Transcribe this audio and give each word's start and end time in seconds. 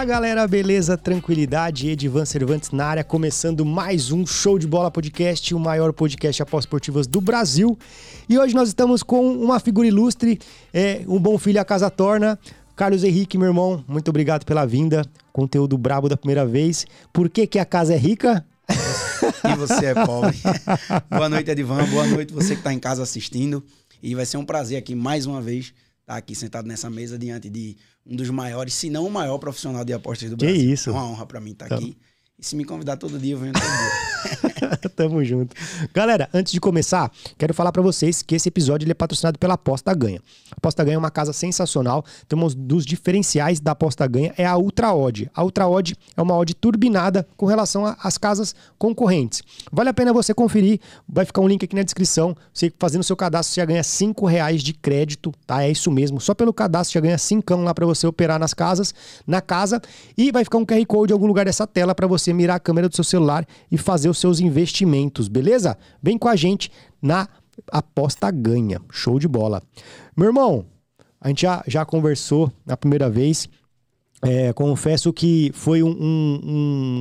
Fala 0.00 0.04
galera, 0.04 0.48
beleza? 0.48 0.96
Tranquilidade? 0.96 1.88
Edivan 1.88 2.24
Cervantes 2.24 2.70
na 2.70 2.86
área, 2.86 3.04
começando 3.04 3.66
mais 3.66 4.10
um 4.10 4.26
Show 4.26 4.58
de 4.58 4.66
Bola 4.66 4.90
Podcast, 4.90 5.54
o 5.54 5.60
maior 5.60 5.92
podcast 5.92 6.42
após 6.42 6.62
esportivas 6.62 7.06
do 7.06 7.20
Brasil. 7.20 7.78
E 8.26 8.38
hoje 8.38 8.54
nós 8.54 8.68
estamos 8.68 9.02
com 9.02 9.30
uma 9.30 9.60
figura 9.60 9.86
ilustre, 9.86 10.38
é, 10.72 11.02
um 11.06 11.18
bom 11.18 11.36
filho 11.36 11.60
a 11.60 11.64
casa 11.66 11.90
torna. 11.90 12.38
Carlos 12.74 13.04
Henrique, 13.04 13.36
meu 13.36 13.48
irmão, 13.48 13.84
muito 13.86 14.08
obrigado 14.08 14.46
pela 14.46 14.64
vinda. 14.64 15.04
Conteúdo 15.34 15.76
brabo 15.76 16.08
da 16.08 16.16
primeira 16.16 16.46
vez. 16.46 16.86
Por 17.12 17.28
que, 17.28 17.46
que 17.46 17.58
a 17.58 17.64
casa 17.66 17.92
é 17.92 17.98
rica? 17.98 18.42
e 19.44 19.56
você 19.56 19.86
é 19.86 19.94
pobre. 19.94 20.36
boa 21.10 21.28
noite, 21.28 21.50
Edivan. 21.50 21.84
Boa 21.90 22.06
noite, 22.06 22.32
você 22.32 22.54
que 22.54 22.60
está 22.60 22.72
em 22.72 22.78
casa 22.78 23.02
assistindo. 23.02 23.62
E 24.02 24.14
vai 24.14 24.24
ser 24.26 24.36
um 24.36 24.44
prazer 24.44 24.78
aqui 24.78 24.94
mais 24.94 25.26
uma 25.26 25.40
vez 25.40 25.72
estar 26.00 26.16
aqui 26.16 26.34
sentado 26.34 26.66
nessa 26.66 26.88
mesa 26.90 27.18
diante 27.18 27.48
de 27.50 27.76
um 28.06 28.16
dos 28.16 28.30
maiores, 28.30 28.74
se 28.74 28.88
não 28.90 29.06
o 29.06 29.10
maior 29.10 29.38
profissional 29.38 29.84
de 29.84 29.92
apostas 29.92 30.30
do 30.30 30.36
Que 30.36 30.46
Brasil. 30.46 30.72
isso. 30.72 30.90
É 30.90 30.92
uma 30.92 31.04
honra 31.06 31.26
para 31.26 31.40
mim 31.40 31.52
estar 31.52 31.68
Tá. 31.68 31.76
aqui. 31.76 31.96
E 32.38 32.44
se 32.44 32.56
me 32.56 32.64
convidar 32.64 32.96
todo 32.96 33.18
dia, 33.18 33.34
eu 33.34 33.38
venho 33.38 33.52
todo 33.52 33.62
dia. 33.62 34.49
Tamo 34.96 35.24
junto. 35.24 35.54
Galera, 35.94 36.28
antes 36.32 36.52
de 36.52 36.60
começar, 36.60 37.10
quero 37.38 37.54
falar 37.54 37.72
pra 37.72 37.82
vocês 37.82 38.22
que 38.22 38.34
esse 38.34 38.48
episódio 38.48 38.84
ele 38.84 38.92
é 38.92 38.94
patrocinado 38.94 39.38
pela 39.38 39.54
Aposta 39.54 39.92
Ganha. 39.94 40.20
Aposta 40.56 40.84
Ganha 40.84 40.96
é 40.96 40.98
uma 40.98 41.10
casa 41.10 41.32
sensacional. 41.32 42.04
Então, 42.26 42.38
um 42.38 42.48
dos 42.48 42.84
diferenciais 42.84 43.60
da 43.60 43.72
Aposta 43.72 44.06
Ganha 44.06 44.34
é 44.36 44.46
a 44.46 44.56
Ultra 44.56 44.92
Odd. 44.94 45.30
A 45.34 45.42
Ultra 45.42 45.68
Odd 45.68 45.96
é 46.16 46.22
uma 46.22 46.36
odd 46.36 46.54
turbinada 46.54 47.26
com 47.36 47.46
relação 47.46 47.84
às 48.00 48.18
casas 48.18 48.54
concorrentes. 48.78 49.42
Vale 49.72 49.90
a 49.90 49.94
pena 49.94 50.12
você 50.12 50.34
conferir. 50.34 50.80
Vai 51.08 51.24
ficar 51.24 51.40
um 51.40 51.48
link 51.48 51.64
aqui 51.64 51.74
na 51.74 51.82
descrição. 51.82 52.36
Você 52.52 52.72
fazendo 52.78 53.02
seu 53.02 53.16
cadastro, 53.16 53.54
você 53.54 53.60
já 53.60 53.64
ganha 53.64 53.82
5 53.82 54.26
reais 54.26 54.62
de 54.62 54.72
crédito, 54.72 55.32
tá? 55.46 55.62
É 55.62 55.70
isso 55.70 55.90
mesmo. 55.90 56.20
Só 56.20 56.34
pelo 56.34 56.52
cadastro 56.52 56.94
já 56.94 57.00
ganha 57.00 57.18
5 57.18 57.54
lá 57.56 57.74
pra 57.74 57.86
você 57.86 58.06
operar 58.06 58.38
nas 58.38 58.54
casas, 58.54 58.94
na 59.26 59.40
casa. 59.40 59.80
E 60.16 60.30
vai 60.30 60.44
ficar 60.44 60.58
um 60.58 60.64
QR 60.64 60.84
Code 60.86 61.12
em 61.12 61.14
algum 61.14 61.26
lugar 61.26 61.44
dessa 61.44 61.66
tela 61.66 61.94
pra 61.94 62.06
você 62.06 62.32
mirar 62.32 62.56
a 62.56 62.60
câmera 62.60 62.88
do 62.88 62.94
seu 62.94 63.04
celular 63.04 63.46
e 63.70 63.78
fazer 63.78 64.08
os 64.08 64.18
seus 64.18 64.40
investimentos, 64.40 64.49
beleza? 65.28 65.76
Vem 66.02 66.18
com 66.18 66.28
a 66.28 66.36
gente 66.36 66.70
na 67.00 67.28
aposta 67.70 68.30
ganha. 68.30 68.80
Show 68.90 69.18
de 69.18 69.28
bola. 69.28 69.62
Meu 70.16 70.26
irmão, 70.28 70.64
a 71.20 71.28
gente 71.28 71.42
já, 71.42 71.62
já 71.66 71.84
conversou 71.84 72.52
na 72.66 72.76
primeira 72.76 73.08
vez. 73.10 73.48
É, 74.22 74.52
confesso 74.52 75.12
que 75.12 75.50
foi 75.54 75.82
um, 75.82 75.88
um- 75.90 76.40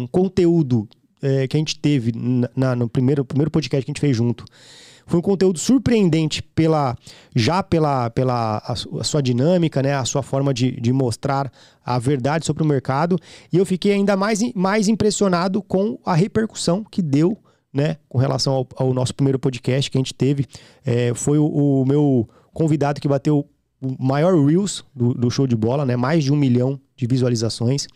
um 0.03 0.07
conteúdo 0.11 0.87
é, 1.21 1.47
que 1.47 1.57
a 1.57 1.59
gente 1.59 1.77
teve 1.77 2.13
na- 2.15 2.49
na- 2.55 2.75
no 2.77 2.87
primeiro, 2.87 3.25
primeiro 3.25 3.51
podcast 3.51 3.85
que 3.85 3.91
a 3.91 3.93
gente 3.93 3.99
fez 4.01 4.15
junto. 4.15 4.45
Foi 5.09 5.17
um 5.17 5.23
conteúdo 5.23 5.57
surpreendente 5.57 6.41
pela 6.41 6.95
já 7.35 7.63
pela, 7.63 8.09
pela 8.11 8.57
a, 8.57 8.73
a 8.73 9.03
sua 9.03 9.21
dinâmica, 9.21 9.81
né, 9.81 9.95
a 9.95 10.05
sua 10.05 10.21
forma 10.21 10.53
de, 10.53 10.79
de 10.79 10.93
mostrar 10.93 11.51
a 11.83 11.97
verdade 11.97 12.45
sobre 12.45 12.61
o 12.61 12.65
mercado. 12.65 13.17
E 13.51 13.57
eu 13.57 13.65
fiquei 13.65 13.91
ainda 13.93 14.15
mais, 14.15 14.39
mais 14.53 14.87
impressionado 14.87 15.63
com 15.63 15.97
a 16.05 16.13
repercussão 16.13 16.83
que 16.83 17.01
deu 17.01 17.35
né, 17.73 17.97
com 18.07 18.19
relação 18.19 18.53
ao, 18.53 18.67
ao 18.75 18.93
nosso 18.93 19.15
primeiro 19.15 19.39
podcast 19.39 19.89
que 19.89 19.97
a 19.97 19.99
gente 19.99 20.13
teve. 20.13 20.45
É, 20.85 21.11
foi 21.15 21.39
o, 21.39 21.45
o 21.81 21.85
meu 21.85 22.29
convidado 22.53 23.01
que 23.01 23.07
bateu 23.07 23.47
o 23.81 23.95
maior 23.99 24.33
Reels 24.45 24.83
do, 24.95 25.13
do 25.15 25.31
show 25.31 25.47
de 25.47 25.55
bola, 25.55 25.85
né? 25.85 25.95
Mais 25.95 26.23
de 26.23 26.31
um 26.31 26.35
milhão 26.35 26.79
de 26.95 27.07
visualizações. 27.07 27.87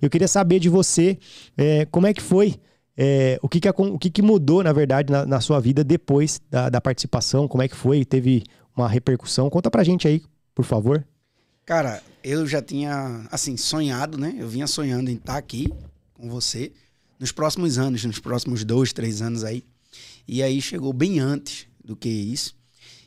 Eu 0.00 0.08
queria 0.08 0.28
saber 0.28 0.60
de 0.60 0.68
você 0.68 1.18
é, 1.56 1.86
como 1.86 2.06
é 2.06 2.12
que 2.12 2.22
foi, 2.22 2.60
é, 3.02 3.38
o, 3.40 3.48
que, 3.48 3.58
que, 3.58 3.68
o 3.70 3.98
que, 3.98 4.10
que 4.10 4.20
mudou, 4.20 4.62
na 4.62 4.74
verdade, 4.74 5.10
na, 5.10 5.24
na 5.24 5.40
sua 5.40 5.58
vida 5.58 5.82
depois 5.82 6.38
da, 6.50 6.68
da 6.68 6.82
participação, 6.82 7.48
como 7.48 7.62
é 7.62 7.68
que 7.68 7.74
foi, 7.74 8.04
teve 8.04 8.44
uma 8.76 8.86
repercussão. 8.86 9.48
Conta 9.48 9.70
pra 9.70 9.82
gente 9.82 10.06
aí, 10.06 10.22
por 10.54 10.66
favor. 10.66 11.02
Cara, 11.64 12.02
eu 12.22 12.46
já 12.46 12.60
tinha, 12.60 13.26
assim, 13.32 13.56
sonhado, 13.56 14.18
né? 14.18 14.34
Eu 14.36 14.46
vinha 14.46 14.66
sonhando 14.66 15.10
em 15.10 15.14
estar 15.14 15.38
aqui 15.38 15.72
com 16.12 16.28
você 16.28 16.72
nos 17.18 17.32
próximos 17.32 17.78
anos, 17.78 18.04
nos 18.04 18.18
próximos 18.18 18.64
dois, 18.64 18.92
três 18.92 19.22
anos 19.22 19.44
aí. 19.44 19.64
E 20.28 20.42
aí 20.42 20.60
chegou 20.60 20.92
bem 20.92 21.20
antes 21.20 21.66
do 21.82 21.96
que 21.96 22.10
isso. 22.10 22.54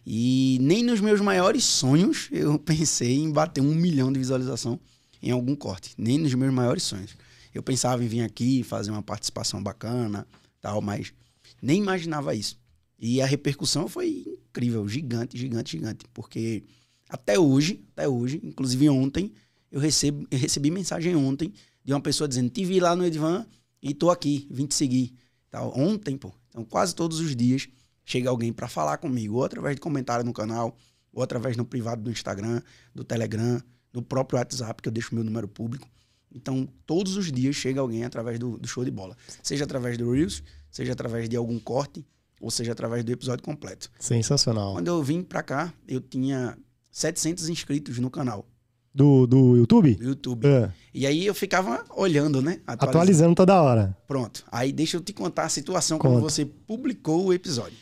E 0.04 0.58
nem 0.60 0.82
nos 0.84 1.02
meus 1.02 1.22
maiores 1.22 1.66
sonhos 1.66 2.30
eu 2.34 2.58
pensei 2.58 3.20
em 3.20 3.32
bater 3.32 3.62
um 3.62 3.76
milhão 3.76 4.12
de 4.12 4.18
visualização 4.18 4.80
em 5.22 5.30
algum 5.30 5.56
corte. 5.56 5.94
Nem 6.00 6.18
nos 6.18 6.34
meus 6.34 6.52
maiores 6.52 6.82
sonhos. 6.82 7.16
Eu 7.54 7.62
pensava 7.62 8.04
em 8.04 8.08
vir 8.08 8.22
aqui 8.22 8.64
fazer 8.64 8.92
uma 8.92 9.04
participação 9.04 9.62
bacana, 9.62 10.28
tal, 10.60 10.82
mas 10.82 11.14
nem 11.62 11.80
imaginava 11.80 12.34
isso. 12.34 12.58
E 12.98 13.22
a 13.22 13.26
repercussão 13.26 13.88
foi 13.88 14.26
incrível, 14.50 14.88
gigante, 14.88 15.38
gigante, 15.38 15.72
gigante. 15.72 16.06
Porque 16.14 16.64
até 17.10 17.38
hoje, 17.38 17.84
até 17.92 18.08
hoje, 18.08 18.40
inclusive 18.44 18.90
ontem, 18.90 19.32
eu 19.72 19.80
recebi, 19.80 20.28
eu 20.32 20.38
recebi 20.38 20.72
mensagem 20.72 21.16
ontem 21.16 21.54
de 21.84 21.94
uma 21.94 22.02
pessoa 22.02 22.28
dizendo: 22.28 22.50
Te 22.50 22.64
vi 22.64 22.80
lá 22.80 22.96
no 22.96 23.06
Edvan 23.06 23.46
e 23.82 23.94
tô 23.94 24.10
aqui, 24.10 24.48
vim 24.50 24.66
te 24.66 24.76
seguir. 24.76 25.14
Tal. 25.52 25.78
Ontem, 25.78 26.18
pô. 26.18 26.34
Então, 26.50 26.64
quase 26.64 26.96
todos 26.96 27.20
os 27.20 27.36
dias 27.36 27.68
chega 28.06 28.30
alguém 28.30 28.54
para 28.54 28.68
falar 28.68 28.98
comigo, 28.98 29.36
ou 29.36 29.44
através 29.44 29.76
de 29.76 29.82
comentário 29.82 30.26
no 30.26 30.34
canal, 30.34 30.78
ou 31.12 31.22
através 31.22 31.56
no 31.58 31.66
privado 31.66 32.02
do 32.02 32.12
Instagram, 32.12 32.62
do 32.94 33.04
Telegram, 33.04 33.62
no 33.92 34.02
próprio 34.02 34.40
WhatsApp, 34.40 34.82
que 34.82 34.90
eu 34.90 34.94
deixo 34.94 35.14
meu 35.14 35.24
número 35.24 35.48
público. 35.48 35.88
Então, 36.34 36.68
todos 36.86 37.16
os 37.16 37.32
dias 37.32 37.56
chega 37.56 37.80
alguém 37.80 38.04
através 38.04 38.40
do, 38.40 38.58
do 38.58 38.68
show 38.68 38.84
de 38.84 38.92
bola. 38.92 39.16
Seja 39.42 39.64
através 39.66 39.98
do 39.98 40.12
Reels, 40.12 40.42
seja 40.72 40.94
através 40.94 41.30
de 41.30 41.36
algum 41.36 41.60
corte, 41.60 42.06
ou 42.42 42.50
seja 42.50 42.72
através 42.72 43.04
do 43.04 43.12
episódio 43.12 43.44
completo. 43.44 43.90
Sensacional. 44.00 44.74
Quando 44.74 44.88
eu 44.88 45.02
vim 45.04 45.22
pra 45.22 45.44
cá, 45.44 45.74
eu 45.88 46.02
tinha 46.02 46.58
700 46.92 47.50
inscritos 47.50 48.00
no 48.00 48.10
canal 48.10 48.46
Do, 48.94 49.26
do 49.28 49.56
YouTube? 49.58 49.96
do 49.96 50.04
YouTube. 50.04 50.46
É, 50.48 50.72
E 50.94 51.06
aí 51.08 51.26
eu 51.26 51.34
ficava 51.34 51.86
olhando, 51.96 52.42
né? 52.42 52.60
Atualizando. 52.68 52.90
atualizando 52.90 53.36
toda 53.36 53.62
hora. 53.62 53.98
Pronto. 54.08 54.44
Aí 54.52 54.72
deixa 54.72 54.98
eu 54.98 55.02
te 55.02 55.14
contar 55.14 55.44
a 55.46 55.50
situação 55.50 55.98
quando 56.00 56.16
Conta. 56.16 56.30
você 56.30 56.46
publicou 56.46 57.26
o 57.28 57.34
episódio. 57.34 57.78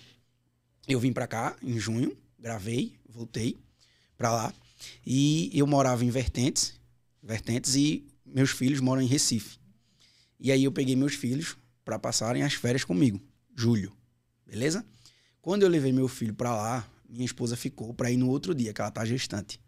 Eu 0.87 0.99
vim 0.99 1.13
pra 1.13 1.27
cá 1.27 1.55
em 1.63 1.79
junho, 1.79 2.15
gravei, 2.39 2.93
voltei 3.09 3.57
pra 4.17 4.31
lá. 4.31 4.53
E 5.05 5.49
eu 5.53 5.65
morava 5.67 6.03
em 6.03 6.09
Vertentes, 6.09 6.73
Vertentes 7.23 7.75
e 7.75 8.05
meus 8.33 8.51
filhos 8.51 8.79
moram 8.79 9.01
em 9.01 9.07
Recife. 9.07 9.59
E 10.39 10.51
aí 10.51 10.63
eu 10.63 10.71
peguei 10.71 10.95
meus 10.95 11.13
filhos 11.13 11.55
pra 11.85 11.99
passarem 11.99 12.43
as 12.43 12.53
férias 12.53 12.83
comigo, 12.83 13.21
julho. 13.55 13.91
Beleza? 14.45 14.85
Quando 15.41 15.63
eu 15.63 15.69
levei 15.69 15.91
meu 15.91 16.07
filho 16.07 16.33
pra 16.33 16.55
lá, 16.55 16.87
minha 17.09 17.25
esposa 17.25 17.55
ficou 17.55 17.93
pra 17.93 18.11
ir 18.11 18.17
no 18.17 18.29
outro 18.29 18.53
dia, 18.53 18.73
que 18.73 18.81
ela 18.81 18.91
tá 18.91 19.05
gestante. 19.05 19.59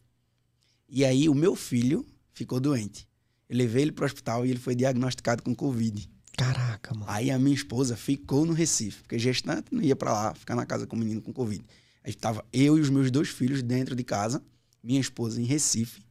E 0.87 1.03
aí 1.03 1.27
o 1.27 1.33
meu 1.33 1.55
filho 1.55 2.05
ficou 2.31 2.59
doente. 2.59 3.07
Eu 3.49 3.57
levei 3.57 3.83
ele 3.83 3.91
pro 3.91 4.05
hospital 4.05 4.45
e 4.45 4.49
ele 4.51 4.59
foi 4.59 4.75
diagnosticado 4.75 5.43
com 5.43 5.53
Covid. 5.55 6.09
Caraca, 6.37 6.93
mano. 6.93 7.05
Aí 7.07 7.29
a 7.29 7.37
minha 7.37 7.55
esposa 7.55 7.95
ficou 7.95 8.45
no 8.45 8.53
Recife, 8.53 9.01
porque 9.01 9.19
gestante 9.19 9.73
não 9.73 9.81
ia 9.81 9.95
pra 9.95 10.11
lá, 10.11 10.33
ficar 10.33 10.55
na 10.55 10.65
casa 10.65 10.87
com 10.87 10.95
o 10.95 10.99
menino 10.99 11.21
com 11.21 11.31
Covid. 11.31 11.63
Aí 12.03 12.13
tava 12.13 12.43
eu 12.51 12.77
e 12.77 12.81
os 12.81 12.89
meus 12.89 13.11
dois 13.11 13.29
filhos 13.29 13.61
dentro 13.61 13.95
de 13.95 14.03
casa, 14.03 14.43
minha 14.81 14.99
esposa 14.99 15.41
em 15.41 15.45
Recife. 15.45 16.01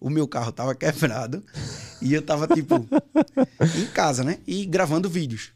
O 0.00 0.08
meu 0.08 0.28
carro 0.28 0.52
tava 0.52 0.74
quebrado 0.74 1.44
e 2.00 2.14
eu 2.14 2.22
tava, 2.22 2.46
tipo, 2.46 2.86
em 3.76 3.86
casa, 3.92 4.22
né? 4.22 4.38
E 4.46 4.64
gravando 4.64 5.08
vídeos. 5.10 5.50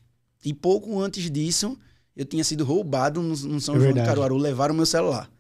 E 0.45 0.53
pouco 0.53 1.01
antes 1.01 1.31
disso, 1.31 1.79
eu 2.17 2.25
tinha 2.25 2.43
sido 2.43 2.65
roubado 2.65 3.23
no, 3.23 3.37
no 3.37 3.61
São 3.61 3.77
É 3.77 3.81
João 3.81 3.93
de. 3.93 4.01
Caruaru, 4.03 4.37
levaram 4.37 4.75
o 4.75 4.77
meu 4.77 4.87
celular. 4.87 5.31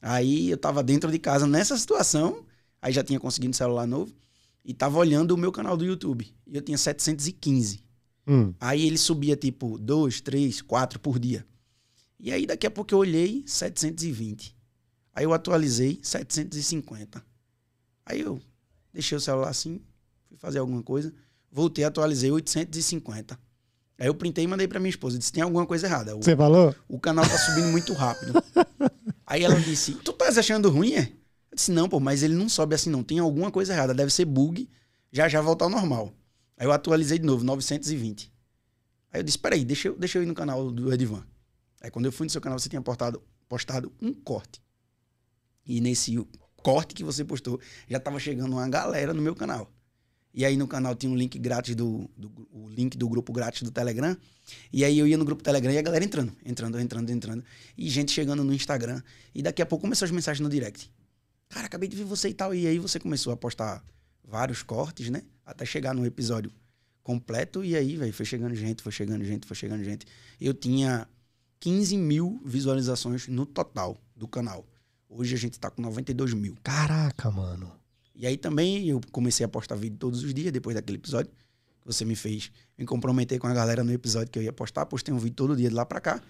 Aí 0.00 0.50
eu 0.50 0.56
tava 0.56 0.82
dentro 0.82 1.10
de 1.10 1.18
casa 1.18 1.46
nessa 1.46 1.76
situação, 1.76 2.44
aí 2.80 2.92
já 2.92 3.02
tinha 3.02 3.18
conseguido 3.18 3.50
um 3.50 3.54
celular 3.54 3.86
novo, 3.86 4.12
e 4.64 4.72
tava 4.72 4.98
olhando 4.98 5.32
o 5.32 5.36
meu 5.36 5.50
canal 5.50 5.76
do 5.76 5.84
YouTube. 5.84 6.32
E 6.46 6.56
eu 6.56 6.62
tinha 6.62 6.78
715. 6.78 7.84
Hum, 8.28 8.52
Aí 8.60 8.86
ele 8.86 8.98
subia 8.98 9.36
tipo 9.36 9.78
dois, 9.78 10.20
três, 10.20 10.60
quatro 10.60 10.98
por 11.00 11.18
dia. 11.18 11.44
E 12.18 12.32
aí 12.32 12.46
daqui 12.46 12.66
a 12.66 12.70
pouco 12.70 12.92
eu 12.94 12.98
olhei 12.98 13.44
720. 13.46 14.56
Aí 15.14 15.24
eu 15.24 15.32
atualizei 15.32 15.98
750. 16.02 17.24
Aí 18.06 18.20
eu 18.20 18.40
deixei 18.92 19.18
o 19.18 19.20
celular 19.20 19.48
assim, 19.48 19.80
fui 20.28 20.38
fazer 20.38 20.60
alguma 20.60 20.82
coisa, 20.82 21.12
voltei, 21.50 21.84
atualizei 21.84 22.30
850. 22.30 23.38
Aí 23.98 24.06
eu 24.06 24.14
printei 24.14 24.44
e 24.44 24.46
mandei 24.46 24.68
pra 24.68 24.78
minha 24.78 24.90
esposa, 24.90 25.18
disse: 25.18 25.32
"Tem 25.32 25.42
alguma 25.42 25.66
coisa 25.66 25.86
errada. 25.86 26.16
O, 26.16 26.22
Você 26.22 26.36
falou? 26.36 26.74
o 26.88 26.98
canal 27.00 27.28
tá 27.28 27.36
subindo 27.36 27.68
muito 27.68 27.92
rápido". 27.92 28.32
aí 29.26 29.42
ela 29.42 29.60
disse: 29.60 29.94
"Tu 29.94 30.12
tá 30.12 30.28
achando 30.28 30.70
ruim, 30.70 30.92
é?" 30.94 31.12
Eu 31.50 31.56
disse: 31.56 31.72
"Não, 31.72 31.88
pô, 31.88 31.98
mas 31.98 32.22
ele 32.22 32.34
não 32.34 32.48
sobe 32.48 32.74
assim 32.74 32.88
não, 32.90 33.02
tem 33.02 33.18
alguma 33.18 33.50
coisa 33.50 33.72
errada, 33.72 33.92
deve 33.92 34.12
ser 34.12 34.24
bug, 34.24 34.68
já 35.10 35.28
já 35.28 35.40
voltar 35.40 35.64
ao 35.66 35.70
normal". 35.70 36.14
Aí 36.58 36.66
eu 36.66 36.72
atualizei 36.72 37.18
de 37.18 37.26
novo, 37.26 37.44
920. 37.44 38.32
Aí 39.12 39.20
eu 39.20 39.24
disse, 39.24 39.38
peraí, 39.38 39.64
deixa 39.64 39.88
eu, 39.88 39.98
deixa 39.98 40.18
eu 40.18 40.22
ir 40.22 40.26
no 40.26 40.34
canal 40.34 40.70
do 40.70 40.92
Edivan. 40.92 41.22
Aí 41.82 41.90
quando 41.90 42.06
eu 42.06 42.12
fui 42.12 42.24
no 42.26 42.30
seu 42.30 42.40
canal, 42.40 42.58
você 42.58 42.68
tinha 42.68 42.80
postado, 42.80 43.22
postado 43.48 43.92
um 44.00 44.12
corte. 44.12 44.62
E 45.66 45.80
nesse 45.80 46.12
corte 46.66 46.96
que 46.96 47.04
você 47.04 47.24
postou, 47.24 47.60
já 47.88 48.00
tava 48.00 48.18
chegando 48.18 48.50
uma 48.50 48.68
galera 48.68 49.14
no 49.14 49.22
meu 49.22 49.36
canal. 49.36 49.70
E 50.34 50.44
aí 50.44 50.56
no 50.56 50.66
canal 50.66 50.96
tinha 50.96 51.10
um 51.12 51.14
link 51.14 51.38
grátis 51.38 51.76
do, 51.76 52.10
do 52.16 52.28
o 52.50 52.68
link 52.68 52.98
do 52.98 53.08
grupo 53.08 53.32
grátis 53.32 53.62
do 53.62 53.70
Telegram. 53.70 54.16
E 54.72 54.84
aí 54.84 54.98
eu 54.98 55.06
ia 55.06 55.16
no 55.16 55.24
grupo 55.24 55.44
Telegram 55.44 55.72
e 55.72 55.78
a 55.78 55.82
galera 55.82 56.04
entrando, 56.04 56.32
entrando, 56.44 56.80
entrando, 56.80 57.08
entrando. 57.10 57.44
E 57.78 57.88
gente 57.88 58.10
chegando 58.10 58.42
no 58.42 58.52
Instagram. 58.52 59.00
E 59.32 59.42
daqui 59.42 59.62
a 59.62 59.66
pouco 59.66 59.82
começou 59.82 60.06
as 60.06 60.10
mensagens 60.10 60.40
no 60.42 60.48
direct. 60.48 60.90
Cara, 61.48 61.66
acabei 61.66 61.88
de 61.88 61.96
ver 61.96 62.02
você 62.02 62.30
e 62.30 62.34
tal. 62.34 62.52
E 62.52 62.66
aí 62.66 62.80
você 62.80 62.98
começou 62.98 63.32
a 63.32 63.36
postar 63.36 63.84
vários 64.24 64.64
cortes, 64.64 65.08
né? 65.08 65.22
Até 65.44 65.64
chegar 65.64 65.94
no 65.94 66.04
episódio 66.04 66.50
completo. 67.00 67.64
E 67.64 67.76
aí, 67.76 67.96
velho, 67.96 68.12
foi 68.12 68.26
chegando 68.26 68.56
gente, 68.56 68.82
foi 68.82 68.90
chegando 68.90 69.24
gente, 69.24 69.46
foi 69.46 69.56
chegando 69.56 69.84
gente. 69.84 70.04
Eu 70.40 70.52
tinha 70.52 71.06
15 71.60 71.96
mil 71.96 72.42
visualizações 72.44 73.28
no 73.28 73.46
total 73.46 73.96
do 74.16 74.26
canal. 74.26 74.66
Hoje 75.08 75.34
a 75.34 75.38
gente 75.38 75.58
tá 75.58 75.70
com 75.70 75.80
92 75.82 76.34
mil. 76.34 76.56
Caraca, 76.62 77.30
mano. 77.30 77.72
E 78.14 78.26
aí 78.26 78.36
também 78.36 78.88
eu 78.88 79.00
comecei 79.12 79.44
a 79.44 79.48
postar 79.48 79.74
vídeo 79.76 79.98
todos 79.98 80.22
os 80.22 80.32
dias 80.32 80.52
depois 80.52 80.74
daquele 80.74 80.98
episódio 80.98 81.30
que 81.80 81.86
você 81.86 82.04
me 82.04 82.16
fez 82.16 82.50
me 82.76 82.84
comprometer 82.84 83.38
com 83.38 83.46
a 83.46 83.54
galera 83.54 83.84
no 83.84 83.92
episódio 83.92 84.30
que 84.30 84.38
eu 84.38 84.42
ia 84.42 84.52
postar. 84.52 84.86
Postei 84.86 85.14
um 85.14 85.18
vídeo 85.18 85.36
todo 85.36 85.56
dia 85.56 85.68
de 85.68 85.74
lá 85.74 85.86
para 85.86 86.00
cá. 86.00 86.20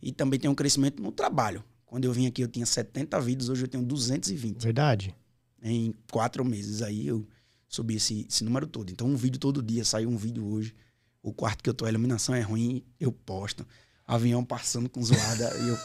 E 0.00 0.12
também 0.12 0.40
tem 0.40 0.50
um 0.50 0.54
crescimento 0.54 1.02
no 1.02 1.12
trabalho. 1.12 1.62
Quando 1.84 2.04
eu 2.04 2.12
vim 2.12 2.26
aqui 2.26 2.42
eu 2.42 2.48
tinha 2.48 2.64
70 2.64 3.20
vídeos, 3.20 3.48
hoje 3.48 3.64
eu 3.64 3.68
tenho 3.68 3.84
220. 3.84 4.62
Verdade. 4.62 5.14
Em 5.62 5.94
quatro 6.10 6.44
meses 6.44 6.80
aí 6.82 7.06
eu 7.06 7.26
subi 7.68 7.96
esse, 7.96 8.26
esse 8.28 8.42
número 8.42 8.66
todo. 8.66 8.90
Então 8.90 9.06
um 9.06 9.16
vídeo 9.16 9.38
todo 9.38 9.62
dia, 9.62 9.84
saiu 9.84 10.08
um 10.08 10.16
vídeo 10.16 10.44
hoje. 10.44 10.74
O 11.22 11.32
quarto 11.32 11.62
que 11.62 11.70
eu 11.70 11.74
tô, 11.74 11.84
a 11.84 11.88
iluminação 11.88 12.34
é 12.34 12.40
ruim, 12.40 12.82
eu 12.98 13.12
posto. 13.12 13.66
Avião 14.06 14.44
passando 14.44 14.88
com 14.88 15.02
zoada. 15.02 15.44
eu, 15.56 15.78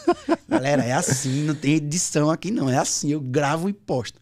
galera, 0.48 0.84
é 0.84 0.94
assim, 0.94 1.44
não 1.44 1.56
tem 1.56 1.76
edição 1.76 2.30
aqui 2.30 2.52
não. 2.52 2.70
É 2.70 2.78
assim, 2.78 3.12
eu 3.12 3.22
gravo 3.22 3.70
e 3.70 3.74
posto. 3.74 4.20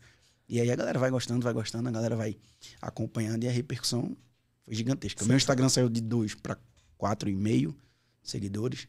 E 0.47 0.59
aí 0.59 0.69
a 0.69 0.75
galera 0.75 0.99
vai 0.99 1.09
gostando, 1.09 1.43
vai 1.43 1.53
gostando, 1.53 1.89
a 1.89 1.91
galera 1.91 2.15
vai 2.15 2.37
acompanhando 2.81 3.43
e 3.43 3.47
a 3.47 3.51
repercussão 3.51 4.15
foi 4.63 4.75
gigantesca. 4.75 5.23
Sim. 5.23 5.27
Meu 5.27 5.37
Instagram 5.37 5.69
saiu 5.69 5.89
de 5.89 6.01
2 6.01 6.35
para 6.35 6.57
4,5 6.99 7.73
seguidores. 8.21 8.87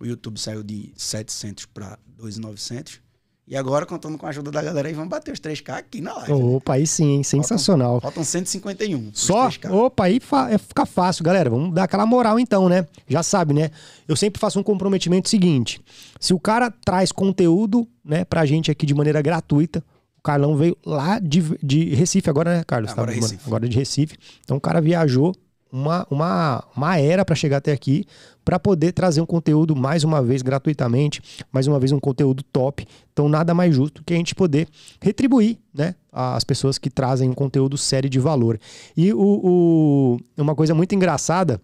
O 0.00 0.06
YouTube 0.06 0.38
saiu 0.38 0.62
de 0.62 0.92
700 0.96 1.66
para 1.66 1.98
2,900. 2.06 3.00
E 3.50 3.56
agora, 3.56 3.86
contando 3.86 4.18
com 4.18 4.26
a 4.26 4.28
ajuda 4.28 4.50
da 4.50 4.60
galera 4.60 4.88
aí, 4.88 4.92
vamos 4.92 5.08
bater 5.08 5.32
os 5.32 5.40
3K 5.40 5.78
aqui 5.78 6.02
na 6.02 6.12
live. 6.12 6.32
Opa, 6.34 6.74
aí 6.74 6.86
sim, 6.86 7.12
hein? 7.12 7.22
Sensacional. 7.22 7.92
Faltam, 7.92 8.22
faltam 8.22 8.24
151. 8.24 9.10
Só? 9.14 9.48
Opa, 9.70 10.04
aí 10.04 10.20
é, 10.50 10.58
fica 10.58 10.84
fácil, 10.84 11.24
galera. 11.24 11.48
Vamos 11.48 11.72
dar 11.74 11.84
aquela 11.84 12.04
moral 12.04 12.38
então, 12.38 12.68
né? 12.68 12.86
Já 13.08 13.22
sabe, 13.22 13.54
né? 13.54 13.70
Eu 14.06 14.16
sempre 14.16 14.38
faço 14.38 14.60
um 14.60 14.62
comprometimento 14.62 15.30
seguinte. 15.30 15.80
Se 16.20 16.34
o 16.34 16.38
cara 16.38 16.70
traz 16.70 17.10
conteúdo, 17.10 17.88
né, 18.04 18.22
pra 18.22 18.44
gente 18.44 18.70
aqui 18.70 18.84
de 18.84 18.94
maneira 18.94 19.22
gratuita, 19.22 19.82
o 20.18 20.22
Carlão 20.22 20.54
veio 20.54 20.76
lá 20.84 21.18
de, 21.18 21.42
de 21.62 21.94
Recife 21.94 22.28
agora, 22.28 22.58
né, 22.58 22.64
Carlos? 22.66 22.90
Agora, 22.90 23.12
tá, 23.12 23.14
Recife. 23.14 23.42
agora 23.46 23.66
de 23.66 23.78
Recife. 23.78 24.16
Então 24.44 24.58
o 24.58 24.60
cara 24.60 24.78
viajou 24.78 25.34
uma, 25.70 26.06
uma, 26.10 26.64
uma 26.74 26.98
era 26.98 27.24
para 27.24 27.34
chegar 27.34 27.58
até 27.58 27.72
aqui, 27.72 28.04
para 28.44 28.58
poder 28.58 28.92
trazer 28.92 29.20
um 29.20 29.26
conteúdo 29.26 29.76
mais 29.76 30.04
uma 30.04 30.22
vez 30.22 30.40
gratuitamente, 30.40 31.20
mais 31.52 31.66
uma 31.66 31.78
vez 31.78 31.92
um 31.92 32.00
conteúdo 32.00 32.42
top. 32.42 32.86
Então 33.12 33.28
nada 33.28 33.52
mais 33.52 33.74
justo 33.74 34.02
que 34.04 34.14
a 34.14 34.16
gente 34.16 34.34
poder 34.34 34.68
retribuir, 35.00 35.58
né, 35.74 35.94
as 36.10 36.44
pessoas 36.44 36.78
que 36.78 36.88
trazem 36.88 37.28
um 37.28 37.34
conteúdo 37.34 37.76
sério 37.76 38.08
de 38.08 38.18
valor. 38.18 38.58
E 38.96 39.12
o, 39.12 39.18
o 39.18 40.20
uma 40.36 40.54
coisa 40.54 40.74
muito 40.74 40.94
engraçada 40.94 41.60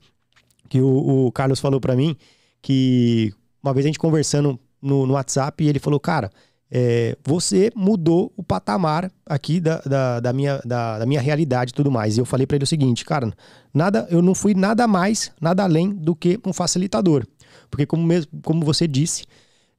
que 0.69 0.81
o, 0.81 1.27
o 1.27 1.33
Carlos 1.33 1.61
falou 1.61 1.81
para 1.81 1.97
mim, 1.97 2.17
que 2.61 3.33
uma 3.63 3.73
vez 3.73 3.87
a 3.87 3.89
gente 3.89 3.99
conversando 3.99 4.59
no, 4.81 5.07
no 5.07 5.15
WhatsApp 5.15 5.65
e 5.65 5.69
ele 5.69 5.79
falou, 5.79 5.99
cara, 5.99 6.31
é, 6.77 7.17
você 7.23 7.71
mudou 7.77 8.33
o 8.37 8.43
patamar 8.43 9.09
aqui 9.25 9.61
da, 9.61 9.79
da, 9.83 10.19
da 10.19 10.33
minha, 10.33 10.61
da, 10.65 10.99
da, 10.99 11.07
minha 11.07 11.21
realidade 11.21 11.71
e 11.71 11.75
tudo 11.75 11.89
mais. 11.89 12.17
E 12.17 12.21
eu 12.21 12.25
falei 12.25 12.49
para 12.49 12.57
ele 12.57 12.65
o 12.65 12.67
seguinte, 12.67 13.05
cara, 13.05 13.33
nada, 13.73 14.09
eu 14.11 14.21
não 14.21 14.35
fui 14.35 14.55
nada 14.55 14.89
mais, 14.89 15.31
nada 15.41 15.63
além 15.63 15.91
do 15.91 16.17
que 16.17 16.37
um 16.45 16.53
facilitador. 16.53 17.25
Porque, 17.71 17.87
como, 17.87 18.03
mesmo, 18.03 18.33
como 18.43 18.65
você 18.65 18.89
disse, 18.89 19.25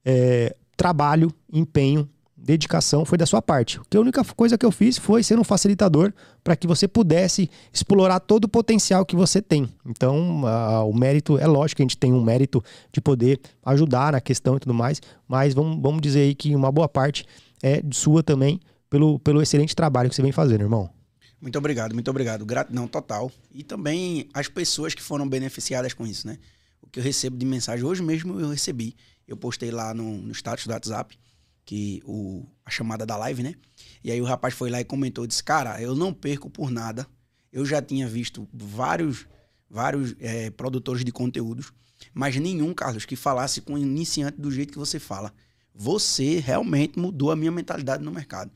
é, 0.06 0.56
trabalho, 0.74 1.30
empenho, 1.52 2.08
dedicação 2.36 3.04
foi 3.04 3.16
da 3.16 3.24
sua 3.24 3.40
parte. 3.40 3.80
Que 3.88 3.96
a 3.96 4.00
única 4.00 4.22
coisa 4.24 4.58
que 4.58 4.66
eu 4.66 4.70
fiz 4.70 4.98
foi 4.98 5.22
ser 5.22 5.38
um 5.38 5.44
facilitador 5.44 6.12
para 6.44 6.54
que 6.54 6.66
você 6.66 6.86
pudesse 6.86 7.50
explorar 7.72 8.20
todo 8.20 8.44
o 8.44 8.48
potencial 8.48 9.06
que 9.06 9.16
você 9.16 9.40
tem. 9.40 9.68
Então, 9.84 10.42
o 10.88 10.94
mérito, 10.94 11.38
é 11.38 11.46
lógico 11.46 11.76
que 11.76 11.82
a 11.82 11.84
gente 11.84 11.96
tem 11.96 12.12
um 12.12 12.22
mérito 12.22 12.62
de 12.92 13.00
poder 13.00 13.40
ajudar 13.64 14.12
na 14.12 14.20
questão 14.20 14.56
e 14.56 14.60
tudo 14.60 14.74
mais, 14.74 15.00
mas 15.26 15.54
vamos, 15.54 15.80
vamos 15.80 16.02
dizer 16.02 16.20
aí 16.20 16.34
que 16.34 16.54
uma 16.54 16.70
boa 16.70 16.88
parte 16.88 17.24
é 17.62 17.82
sua 17.90 18.22
também 18.22 18.60
pelo, 18.90 19.18
pelo 19.18 19.40
excelente 19.42 19.74
trabalho 19.74 20.10
que 20.10 20.14
você 20.14 20.22
vem 20.22 20.32
fazendo, 20.32 20.60
irmão. 20.60 20.90
Muito 21.40 21.58
obrigado, 21.58 21.94
muito 21.94 22.10
obrigado. 22.10 22.44
Gratidão 22.44 22.86
total. 22.86 23.30
E 23.52 23.62
também 23.62 24.28
as 24.32 24.48
pessoas 24.48 24.94
que 24.94 25.02
foram 25.02 25.28
beneficiadas 25.28 25.92
com 25.92 26.06
isso, 26.06 26.26
né? 26.26 26.38
O 26.80 26.86
que 26.86 26.98
eu 26.98 27.02
recebo 27.02 27.36
de 27.36 27.44
mensagem, 27.44 27.84
hoje 27.84 28.02
mesmo 28.02 28.38
eu 28.40 28.50
recebi. 28.50 28.94
Eu 29.26 29.36
postei 29.36 29.70
lá 29.70 29.92
no, 29.92 30.18
no 30.18 30.32
status 30.32 30.66
do 30.66 30.72
WhatsApp 30.72 31.18
que 31.66 32.00
o, 32.06 32.46
a 32.64 32.70
chamada 32.70 33.04
da 33.04 33.16
live, 33.16 33.42
né? 33.42 33.54
E 34.02 34.12
aí 34.12 34.22
o 34.22 34.24
rapaz 34.24 34.54
foi 34.54 34.70
lá 34.70 34.80
e 34.80 34.84
comentou, 34.84 35.26
disse, 35.26 35.42
cara, 35.42 35.82
eu 35.82 35.96
não 35.96 36.14
perco 36.14 36.48
por 36.48 36.70
nada. 36.70 37.06
Eu 37.52 37.66
já 37.66 37.82
tinha 37.82 38.08
visto 38.08 38.48
vários, 38.54 39.26
vários 39.68 40.14
é, 40.20 40.48
produtores 40.50 41.04
de 41.04 41.10
conteúdos, 41.10 41.72
mas 42.14 42.36
nenhum, 42.36 42.72
Carlos, 42.72 43.04
que 43.04 43.16
falasse 43.16 43.60
com 43.60 43.76
iniciante 43.76 44.40
do 44.40 44.50
jeito 44.50 44.72
que 44.72 44.78
você 44.78 45.00
fala. 45.00 45.34
Você 45.74 46.38
realmente 46.38 46.98
mudou 46.98 47.32
a 47.32 47.36
minha 47.36 47.50
mentalidade 47.50 48.02
no 48.02 48.12
mercado. 48.12 48.50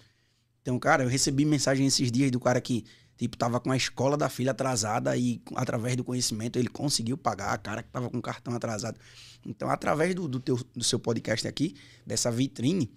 Então, 0.63 0.79
cara, 0.79 1.03
eu 1.03 1.09
recebi 1.09 1.45
mensagem 1.45 1.87
esses 1.87 2.13
dias 2.13 2.31
do 2.31 2.39
cara 2.39 2.61
que, 2.61 2.85
tipo, 3.17 3.37
tava 3.37 3.59
com 3.59 3.73
a 3.73 3.77
escola 3.77 4.17
da 4.17 4.29
filha 4.29 4.53
atrasada 4.53 5.17
e, 5.17 5.43
através 5.57 5.97
do 5.97 6.05
conhecimento, 6.05 6.59
ele 6.59 6.69
conseguiu 6.69 7.19
pagar. 7.19 7.55
a 7.55 7.59
Cara 7.59 7.83
que 7.83 7.91
tava 7.91 8.09
com 8.09 8.19
o 8.19 8.23
cartão 8.23 8.55
atrasado. 8.55 8.99
Então, 9.45 9.69
através 9.69 10.15
do, 10.15 10.29
do, 10.29 10.39
teu, 10.39 10.59
do 10.77 10.85
seu 10.85 10.99
podcast 10.99 11.49
aqui, 11.49 11.75
dessa 12.07 12.31
vitrine, 12.31 12.91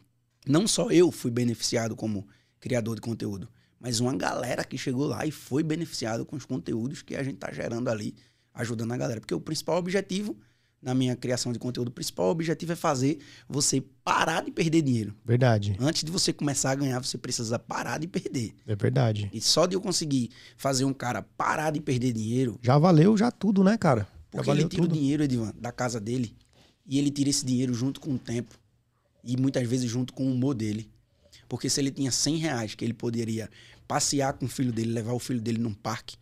não 0.48 0.68
só 0.68 0.90
eu 0.92 1.12
fui 1.12 1.31
beneficiado 1.31 1.95
como 1.95 2.28
criador 2.60 2.95
de 2.95 3.01
conteúdo, 3.01 3.50
mas 3.80 4.00
uma 4.00 4.16
galera 4.16 4.63
que 4.63 4.78
chegou 4.78 5.06
lá 5.06 5.25
e 5.25 5.31
foi 5.31 5.63
beneficiado 5.63 6.25
com 6.25 6.36
os 6.36 6.45
conteúdos 6.45 7.01
que 7.01 7.16
a 7.16 7.24
gente 7.24 7.36
está 7.36 7.51
gerando 7.51 7.90
ali, 7.90 8.16
ajudando 8.54 8.94
a 8.94 8.98
galera. 8.98 9.19
Porque 9.19 9.34
o 9.34 9.42
principal 9.42 9.78
objetivo 9.78 10.38
na 10.81 10.94
minha 10.94 11.16
criação 11.16 11.54
de 11.54 11.60
conteúdo, 11.60 11.88
o 11.88 11.92
principal 11.92 12.30
objetivo 12.30 12.74
é 12.74 12.75
fazer 12.75 13.19
você 13.48 13.81
parar 14.04 14.44
de 14.44 14.51
perder 14.51 14.81
dinheiro. 14.81 15.16
Verdade. 15.24 15.78
Antes 15.80 16.04
de 16.04 16.12
você 16.12 16.34
começar 16.34 16.72
a 16.72 16.75
ganhar, 16.75 17.01
você 17.01 17.18
precisa 17.18 17.57
parar 17.57 17.98
de 18.00 18.07
perder. 18.07 18.54
É 18.68 18.75
verdade. 18.75 19.30
E 19.34 19.40
só 19.40 19.66
de 19.66 19.75
eu 19.75 19.81
conseguir 19.81 20.30
fazer 20.57 20.84
um 20.84 20.94
cara 20.94 21.22
parar 21.22 21.72
de 21.72 21.80
perder 21.80 22.12
dinheiro. 22.12 22.60
Já 22.62 22.78
valeu 22.78 23.16
já 23.18 23.31
tudo, 23.31 23.63
né, 23.63 23.78
cara? 23.78 24.06
Porque 24.30 24.50
ele 24.50 24.66
tira 24.66 24.84
tudo. 24.84 24.92
o 24.92 24.98
dinheiro, 24.98 25.24
Edivan, 25.24 25.54
da 25.57 25.72
casa 25.72 26.00
dele 26.01 26.36
e 26.86 27.00
ele 27.00 27.10
tira 27.10 27.30
esse 27.30 27.45
dinheiro 27.45 27.74
junto 27.74 28.01
com 28.01 28.16
o 28.16 28.19
tempo 28.19 28.60
e 29.23 29.37
muitas 29.37 29.67
vezes 29.67 29.89
junto 29.89 30.13
com 30.13 30.27
o 30.27 30.31
humor 30.31 30.53
dele. 30.53 30.89
Porque 31.47 31.69
se 31.69 31.79
ele 31.79 31.91
tinha 31.91 32.11
100 32.11 32.37
reais 32.37 32.75
que 32.75 32.83
ele 32.83 32.94
poderia 32.94 33.49
passear 33.87 34.33
com 34.33 34.45
o 34.45 34.49
filho 34.49 34.71
dele, 34.71 34.92
levar 34.92 35.13
o 35.13 35.19
filho 35.19 35.42
dele 35.42 35.59
num 35.59 35.73
parque, 35.73 36.18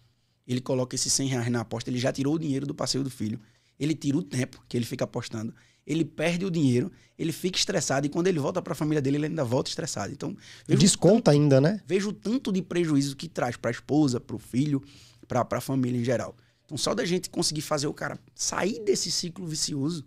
ele 0.48 0.62
coloca 0.62 0.96
esses 0.96 1.12
100 1.13 1.27
reais 1.27 1.50
na 1.50 1.62
aposta, 1.62 1.89
ele 1.89 2.00
já 2.00 2.12
tirou 2.12 2.36
o 2.36 2.39
dinheiro 2.39 2.65
do 2.65 2.75
passeio 2.75 3.03
do 3.03 3.10
filho, 3.10 3.39
ele 3.79 3.96
tira 3.96 4.17
o 4.17 4.22
tempo 4.22 4.63
que 4.67 4.77
ele 4.77 4.86
fica 4.86 5.05
apostando, 5.05 5.53
ele 5.86 6.05
perde 6.05 6.46
o 6.46 6.51
dinheiro, 6.51 6.91
ele 7.17 7.31
fica 7.31 7.58
estressado 7.58 8.05
e 8.05 8.10
quando 8.10 8.27
ele 8.27 8.39
volta 8.39 8.62
para 8.62 8.74
a 8.74 8.75
família 8.75 9.01
dele, 9.01 9.17
ele 9.17 9.25
ainda 9.27 9.43
volta 9.43 9.70
estressado. 9.70 10.12
Então, 10.12 10.36
desconta 10.67 11.15
tanto, 11.15 11.31
ainda, 11.31 11.60
né? 11.60 11.81
Vejo 11.86 12.10
o 12.10 12.13
tanto 12.13 12.51
de 12.51 12.62
prejuízo 12.62 13.15
que 13.15 13.27
traz 13.27 13.58
para 13.58 13.70
a 13.70 13.74
esposa, 13.74 14.20
para 14.20 14.36
o 14.36 14.39
filho, 14.39 14.84
para 15.27 15.46
a 15.50 15.62
família 15.62 16.00
em 16.00 16.03
geral. 16.03 16.36
Então, 16.65 16.77
só 16.77 16.93
da 16.93 17.05
gente 17.05 17.29
conseguir 17.29 17.62
fazer 17.62 17.88
o 17.88 17.93
cara 17.93 18.20
sair 18.36 18.79
desse 18.84 19.12
ciclo 19.12 19.46
vicioso, 19.48 20.05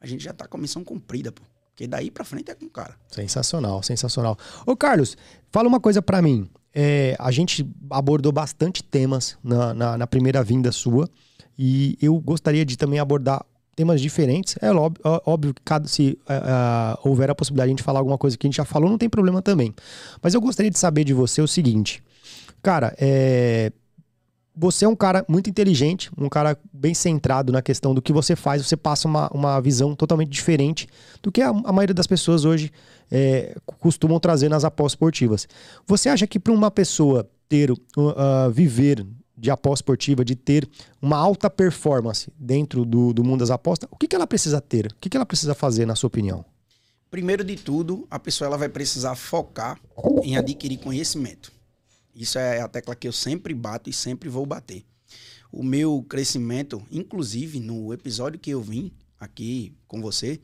a 0.00 0.06
gente 0.06 0.24
já 0.24 0.32
tá 0.32 0.48
com 0.48 0.56
a 0.56 0.60
missão 0.60 0.82
cumprida, 0.82 1.30
pô. 1.30 1.42
Porque 1.72 1.86
daí 1.86 2.10
pra 2.10 2.24
frente 2.24 2.50
é 2.50 2.54
com 2.54 2.66
o 2.66 2.70
cara. 2.70 2.94
Sensacional, 3.08 3.82
sensacional. 3.82 4.38
Ô, 4.66 4.76
Carlos, 4.76 5.16
fala 5.50 5.66
uma 5.66 5.80
coisa 5.80 6.02
para 6.02 6.20
mim. 6.20 6.48
É, 6.74 7.16
a 7.18 7.30
gente 7.30 7.66
abordou 7.90 8.30
bastante 8.30 8.82
temas 8.82 9.36
na, 9.42 9.74
na, 9.74 9.98
na, 9.98 10.06
primeira 10.06 10.42
vinda 10.42 10.72
sua 10.72 11.08
e 11.58 11.98
eu 12.00 12.18
gostaria 12.18 12.64
de 12.64 12.78
também 12.78 12.98
abordar 12.98 13.44
temas 13.74 14.00
diferentes. 14.00 14.56
É 14.60 14.70
óbvio, 14.70 15.02
óbvio 15.26 15.54
que 15.54 15.62
cada, 15.62 15.86
se 15.88 16.18
uh, 16.22 16.32
uh, 16.32 17.08
houver 17.08 17.30
a 17.30 17.34
possibilidade 17.34 17.74
de 17.74 17.82
falar 17.82 18.00
alguma 18.00 18.18
coisa 18.18 18.36
que 18.36 18.46
a 18.46 18.48
gente 18.48 18.56
já 18.56 18.64
falou, 18.64 18.88
não 18.88 18.98
tem 18.98 19.08
problema 19.08 19.42
também. 19.42 19.74
Mas 20.22 20.34
eu 20.34 20.40
gostaria 20.40 20.70
de 20.70 20.78
saber 20.78 21.04
de 21.04 21.12
você 21.12 21.40
o 21.42 21.48
seguinte. 21.48 22.02
Cara, 22.62 22.94
é, 22.98 23.72
você 24.54 24.84
é 24.84 24.88
um 24.88 24.94
cara 24.94 25.24
muito 25.28 25.48
inteligente, 25.48 26.10
um 26.16 26.28
cara 26.28 26.58
bem 26.72 26.94
centrado 26.94 27.50
na 27.52 27.62
questão 27.62 27.94
do 27.94 28.02
que 28.02 28.12
você 28.12 28.36
faz, 28.36 28.66
você 28.66 28.76
passa 28.76 29.08
uma, 29.08 29.28
uma 29.30 29.60
visão 29.60 29.94
totalmente 29.94 30.30
diferente 30.30 30.86
do 31.22 31.32
que 31.32 31.40
a, 31.40 31.48
a 31.48 31.72
maioria 31.72 31.94
das 31.94 32.06
pessoas 32.06 32.44
hoje 32.44 32.70
é, 33.10 33.56
costumam 33.78 34.20
trazer 34.20 34.48
nas 34.48 34.64
apostas 34.64 34.92
esportivas. 34.92 35.48
Você 35.86 36.08
acha 36.08 36.26
que 36.26 36.38
para 36.38 36.52
uma 36.52 36.70
pessoa 36.70 37.28
ter, 37.48 37.70
uh, 37.70 37.78
viver 38.52 39.06
de 39.36 39.50
aposta 39.50 39.82
esportiva, 39.82 40.24
de 40.24 40.36
ter 40.36 40.68
uma 41.00 41.16
alta 41.16 41.50
performance 41.50 42.30
dentro 42.38 42.84
do, 42.84 43.12
do 43.12 43.24
mundo 43.24 43.40
das 43.40 43.50
apostas, 43.50 43.88
o 43.90 43.96
que, 43.96 44.06
que 44.06 44.14
ela 44.14 44.26
precisa 44.26 44.60
ter? 44.60 44.86
O 44.86 44.96
que, 45.00 45.08
que 45.08 45.16
ela 45.16 45.26
precisa 45.26 45.54
fazer, 45.54 45.86
na 45.86 45.96
sua 45.96 46.08
opinião? 46.08 46.44
Primeiro 47.10 47.44
de 47.44 47.56
tudo, 47.56 48.06
a 48.10 48.18
pessoa 48.18 48.48
ela 48.48 48.56
vai 48.56 48.68
precisar 48.68 49.14
focar 49.14 49.78
em 50.22 50.36
adquirir 50.36 50.78
conhecimento. 50.78 51.52
Isso 52.14 52.38
é 52.38 52.60
a 52.60 52.68
tecla 52.68 52.94
que 52.94 53.08
eu 53.08 53.12
sempre 53.12 53.54
bato 53.54 53.88
e 53.88 53.92
sempre 53.92 54.28
vou 54.28 54.44
bater. 54.44 54.84
O 55.50 55.62
meu 55.62 56.04
crescimento, 56.08 56.82
inclusive 56.90 57.60
no 57.60 57.92
episódio 57.92 58.38
que 58.38 58.50
eu 58.50 58.62
vim 58.62 58.92
aqui 59.18 59.74
com 59.86 60.00
você, 60.00 60.40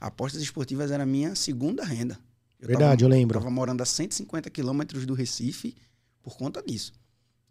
apostas 0.00 0.42
esportivas 0.42 0.90
era 0.90 1.02
a 1.02 1.06
minha 1.06 1.34
segunda 1.34 1.84
renda. 1.84 2.18
Eu 2.60 2.68
Verdade, 2.68 3.02
tava, 3.02 3.12
eu 3.12 3.18
lembro. 3.18 3.36
Eu 3.36 3.40
estava 3.40 3.54
morando 3.54 3.82
a 3.82 3.86
150 3.86 4.48
quilômetros 4.50 5.04
do 5.04 5.14
Recife 5.14 5.74
por 6.22 6.36
conta 6.36 6.62
disso. 6.62 6.92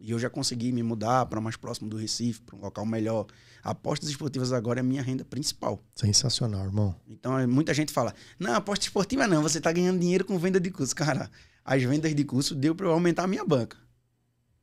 E 0.00 0.10
eu 0.10 0.18
já 0.18 0.28
consegui 0.28 0.72
me 0.72 0.82
mudar 0.82 1.24
para 1.26 1.40
mais 1.40 1.56
próximo 1.56 1.88
do 1.88 1.96
Recife, 1.96 2.42
para 2.42 2.56
um 2.56 2.60
local 2.60 2.84
melhor. 2.84 3.26
Apostas 3.62 4.08
esportivas 4.08 4.52
agora 4.52 4.80
é 4.80 4.82
a 4.82 4.84
minha 4.84 5.02
renda 5.02 5.24
principal. 5.24 5.80
Sensacional, 5.94 6.64
irmão. 6.64 6.94
Então, 7.06 7.46
muita 7.48 7.72
gente 7.72 7.92
fala: 7.92 8.12
não, 8.38 8.54
aposta 8.54 8.84
esportiva 8.84 9.26
não, 9.26 9.42
você 9.42 9.58
está 9.58 9.72
ganhando 9.72 10.00
dinheiro 10.00 10.24
com 10.24 10.38
venda 10.38 10.60
de 10.60 10.70
curso. 10.70 10.94
Cara, 10.94 11.30
as 11.64 11.82
vendas 11.82 12.14
de 12.14 12.24
curso 12.24 12.54
deu 12.54 12.74
para 12.74 12.86
eu 12.86 12.92
aumentar 12.92 13.24
a 13.24 13.26
minha 13.26 13.44
banca. 13.44 13.78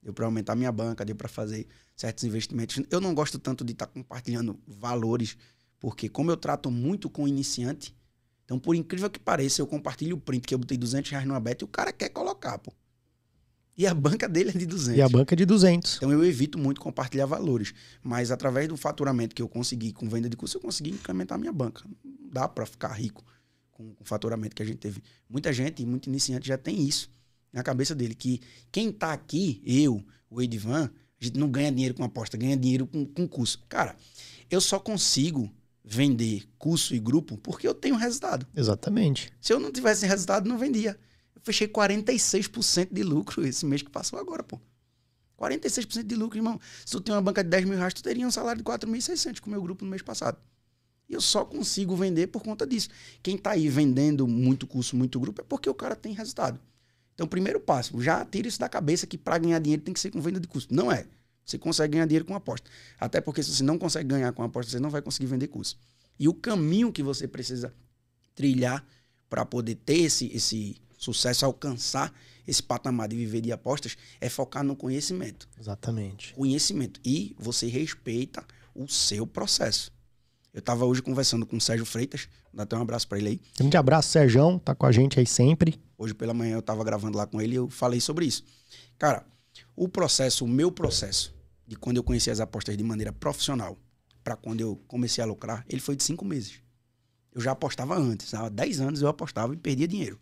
Deu 0.02 0.14
para 0.14 0.26
aumentar 0.26 0.54
a 0.54 0.56
minha 0.56 0.72
banca, 0.72 1.04
deu 1.04 1.16
para 1.16 1.28
fazer 1.28 1.68
certos 1.96 2.24
investimentos. 2.24 2.82
Eu 2.90 3.02
não 3.02 3.14
gosto 3.14 3.40
tanto 3.40 3.64
de 3.64 3.74
estar 3.74 3.88
tá 3.88 3.92
compartilhando 3.92 4.60
valores, 4.68 5.38
porque 5.80 6.08
como 6.08 6.32
eu 6.32 6.38
trato 6.38 6.70
muito 6.72 7.10
com 7.10 7.28
iniciante, 7.28 7.96
então, 8.52 8.60
por 8.60 8.76
incrível 8.76 9.10
que 9.10 9.18
pareça, 9.18 9.62
eu 9.62 9.68
compartilho 9.68 10.18
o 10.18 10.20
print 10.20 10.46
que 10.46 10.54
eu 10.54 10.60
botei 10.60 10.78
200 10.78 11.10
reais 11.10 11.26
no 11.26 11.34
Abet 11.34 11.62
e 11.62 11.64
o 11.64 11.68
cara 11.70 11.94
quer 11.94 12.10
colocar, 12.10 12.58
pô. 12.58 12.74
E 13.78 13.88
a 13.88 13.94
banca 13.94 14.28
dele 14.28 14.50
é 14.50 14.54
de 14.54 14.66
200. 14.66 14.98
E 14.98 15.02
a 15.02 15.08
banca 15.08 15.34
é 15.34 15.38
de 15.38 15.46
200. 15.46 15.96
Então 15.96 16.12
eu 16.12 16.22
evito 16.22 16.60
muito 16.60 16.82
compartilhar 16.82 17.26
valores. 17.26 17.74
Mas 18.04 18.30
através 18.30 18.68
do 18.68 18.76
faturamento 18.76 19.34
que 19.34 19.42
eu 19.42 19.48
consegui 19.48 19.94
com 19.94 20.10
venda 20.10 20.30
de 20.30 20.36
curso, 20.36 20.58
eu 20.58 20.62
consegui 20.62 20.90
incrementar 20.90 21.38
a 21.38 21.40
minha 21.40 21.54
banca. 21.54 21.86
Não 22.04 22.30
dá 22.30 22.46
para 22.46 22.66
ficar 22.66 22.90
rico 22.90 23.24
com, 23.82 23.96
com 23.96 24.04
o 24.04 24.06
faturamento 24.08 24.56
que 24.56 24.62
a 24.62 24.66
gente 24.66 24.78
teve. 24.78 25.02
Muita 25.28 25.52
gente, 25.52 25.86
muito 25.86 26.08
iniciante, 26.08 26.48
já 26.48 26.58
tem 26.58 26.82
isso 26.88 27.10
na 27.52 27.64
cabeça 27.64 27.96
dele. 27.96 28.14
Que 28.14 28.40
quem 28.72 28.92
tá 28.92 29.12
aqui, 29.12 29.62
eu, 29.66 30.04
o 30.30 30.42
Edivan, 30.42 30.92
a 31.20 31.24
gente 31.24 31.38
não 31.38 31.50
ganha 31.50 31.72
dinheiro 31.72 31.96
com 31.96 32.04
aposta, 32.04 32.38
ganha 32.38 32.56
dinheiro 32.56 32.86
com, 32.86 33.06
com 33.06 33.28
curso. 33.28 33.64
Cara, 33.68 33.96
eu 34.50 34.62
só 34.62 34.80
consigo 34.80 35.52
vender 35.84 36.48
curso 36.60 36.94
e 36.94 37.00
grupo 37.00 37.38
porque 37.38 37.68
eu 37.68 37.74
tenho 37.74 37.96
resultado. 37.96 38.46
Exatamente. 38.56 39.32
Se 39.42 39.52
eu 39.52 39.60
não 39.60 39.72
tivesse 39.72 40.06
resultado, 40.06 40.48
não 40.48 40.58
vendia. 40.58 41.00
Eu 41.36 41.42
fechei 41.44 41.68
46% 41.68 42.90
de 42.92 43.04
lucro 43.04 43.46
esse 43.46 43.66
mês 43.66 43.82
que 43.82 43.90
passou 43.90 44.20
agora, 44.20 44.44
pô. 44.44 44.60
46% 45.40 46.04
de 46.04 46.16
lucro, 46.16 46.38
irmão. 46.38 46.60
Se 46.86 46.92
tu 46.92 47.02
tem 47.02 47.16
uma 47.16 47.22
banca 47.22 47.44
de 47.44 47.50
10 47.50 47.66
mil 47.66 47.78
reais, 47.78 47.96
tu 47.96 48.04
teria 48.04 48.28
um 48.28 48.32
salário 48.32 48.62
de 48.62 48.64
4.600 48.64 49.40
com 49.40 49.48
o 49.48 49.52
meu 49.52 49.62
grupo 49.62 49.84
no 49.84 49.90
mês 49.90 50.04
passado. 50.04 50.38
E 51.12 51.14
eu 51.14 51.20
só 51.20 51.44
consigo 51.44 51.94
vender 51.94 52.28
por 52.28 52.42
conta 52.42 52.66
disso. 52.66 52.88
Quem 53.22 53.38
tá 53.38 53.52
aí 53.52 53.68
vendendo 53.68 54.26
muito 54.26 54.66
curso, 54.66 54.96
muito 54.96 55.20
grupo, 55.20 55.42
é 55.42 55.44
porque 55.44 55.70
o 55.70 55.74
cara 55.74 55.94
tem 55.94 56.14
resultado. 56.14 56.58
Então, 57.14 57.28
primeiro 57.28 57.60
passo, 57.60 58.02
já 58.02 58.24
tira 58.24 58.48
isso 58.48 58.58
da 58.58 58.70
cabeça 58.70 59.06
que 59.06 59.18
para 59.18 59.38
ganhar 59.38 59.60
dinheiro 59.60 59.84
tem 59.84 59.94
que 59.94 60.00
ser 60.00 60.10
com 60.10 60.22
venda 60.22 60.40
de 60.40 60.48
curso. 60.48 60.70
Não 60.72 60.90
é. 60.90 61.06
Você 61.46 61.58
consegue 61.58 61.92
ganhar 61.94 62.06
dinheiro 62.06 62.24
com 62.24 62.34
aposta. 62.34 62.70
Até 62.98 63.20
porque 63.20 63.44
se 63.44 63.54
você 63.54 63.62
não 63.62 63.78
consegue 63.78 64.08
ganhar 64.08 64.32
com 64.32 64.42
aposta, 64.42 64.72
você 64.72 64.80
não 64.80 64.90
vai 64.90 65.02
conseguir 65.02 65.26
vender 65.26 65.50
curso. 65.50 65.78
E 66.18 66.30
o 66.30 66.34
caminho 66.34 66.94
que 66.94 67.04
você 67.04 67.28
precisa 67.28 67.74
trilhar 68.34 68.86
para 69.30 69.46
poder 69.46 69.76
ter 69.76 69.98
esse, 69.98 70.28
esse 70.34 70.78
sucesso, 70.98 71.46
alcançar 71.46 72.14
esse 72.48 72.64
patamar 72.64 73.10
de 73.10 73.18
viver 73.18 73.42
de 73.42 73.52
apostas, 73.52 73.98
é 74.22 74.30
focar 74.30 74.64
no 74.64 74.78
conhecimento. 74.78 75.50
Exatamente. 75.60 76.34
Conhecimento. 76.34 77.02
E 77.04 77.36
você 77.38 77.68
respeita 77.68 78.46
o 78.74 78.88
seu 78.88 79.28
processo. 79.28 79.92
Eu 80.54 80.60
estava 80.60 80.84
hoje 80.86 81.02
conversando 81.02 81.46
com 81.46 81.56
o 81.56 81.62
Sérgio 81.62 81.86
Freitas, 81.86 82.28
dá 82.54 82.64
até 82.64 82.78
um 82.78 82.82
abraço 82.82 83.08
para 83.08 83.18
ele 83.18 83.30
aí. 83.30 83.42
Grande 83.58 83.78
abraço, 83.78 84.10
Sérgio, 84.10 84.60
tá 84.60 84.76
com 84.76 84.86
a 84.86 84.92
gente 84.92 85.18
aí 85.18 85.26
sempre. 85.26 85.80
Hoje 85.98 86.14
pela 86.14 86.34
manhã 86.34 86.56
eu 86.56 86.60
estava 86.60 86.84
gravando 86.84 87.18
lá 87.18 87.26
com 87.26 87.42
ele 87.42 87.54
e 87.54 87.56
eu 87.56 87.70
falei 87.70 88.02
sobre 88.02 88.26
isso. 88.26 88.44
Cara, 88.98 89.26
o 89.76 89.88
processo, 89.88 90.44
o 90.44 90.48
meu 90.48 90.70
processo, 90.70 91.34
de 91.66 91.78
quando 91.78 91.98
eu 91.98 92.04
conheci 92.04 92.30
as 92.30 92.42
apostas 92.42 92.76
de 92.76 92.84
maneira 92.84 93.14
profissional 93.14 93.78
para 94.22 94.36
quando 94.36 94.60
eu 94.60 94.76
comecei 94.88 95.24
a 95.24 95.28
lucrar, 95.28 95.64
ele 95.70 95.80
foi 95.80 95.96
de 95.96 96.04
cinco 96.04 96.26
meses. 96.26 96.56
Eu 97.34 97.40
já 97.40 97.52
apostava 97.52 97.98
antes, 97.98 98.34
há 98.34 98.50
10 98.50 98.82
anos 98.82 99.02
eu 99.02 99.08
apostava 99.08 99.54
e 99.54 99.58
perdia 99.58 99.88
dinheiro. 99.88 100.20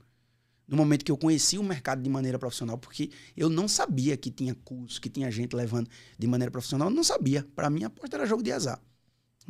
No 0.68 0.78
momento 0.78 1.04
que 1.04 1.12
eu 1.12 1.18
conheci 1.18 1.58
o 1.58 1.64
mercado 1.64 2.04
de 2.04 2.10
maneira 2.10 2.38
profissional, 2.38 2.78
porque 2.78 3.10
eu 3.36 3.50
não 3.50 3.68
sabia 3.68 4.16
que 4.16 4.30
tinha 4.30 4.54
curso, 4.54 5.02
que 5.02 5.10
tinha 5.10 5.32
gente 5.32 5.56
levando 5.56 5.90
de 6.20 6.28
maneira 6.28 6.52
profissional, 6.52 6.90
eu 6.90 6.94
não 6.94 7.04
sabia. 7.04 7.48
Para 7.56 7.68
mim, 7.72 7.84
a 7.84 7.88
aposta 7.88 8.16
era 8.16 8.28
jogo 8.28 8.44
de 8.44 8.52
azar. 8.52 8.80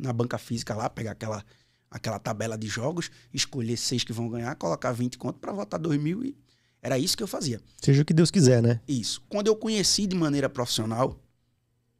Na 0.00 0.12
banca 0.12 0.38
física 0.38 0.74
lá, 0.74 0.88
pegar 0.88 1.12
aquela, 1.12 1.44
aquela 1.90 2.18
tabela 2.18 2.56
de 2.56 2.66
jogos, 2.66 3.10
escolher 3.32 3.76
seis 3.76 4.02
que 4.02 4.12
vão 4.12 4.28
ganhar, 4.28 4.54
colocar 4.56 4.92
20 4.92 5.18
conto 5.18 5.38
para 5.38 5.52
votar 5.52 5.78
2 5.78 6.00
mil 6.00 6.24
e 6.24 6.36
era 6.82 6.98
isso 6.98 7.16
que 7.16 7.22
eu 7.22 7.26
fazia. 7.26 7.60
Seja 7.80 8.02
o 8.02 8.04
que 8.04 8.14
Deus 8.14 8.30
quiser, 8.30 8.62
né? 8.62 8.80
Isso. 8.88 9.22
Quando 9.28 9.48
eu 9.48 9.56
conheci 9.56 10.06
de 10.06 10.16
maneira 10.16 10.48
profissional, 10.48 11.20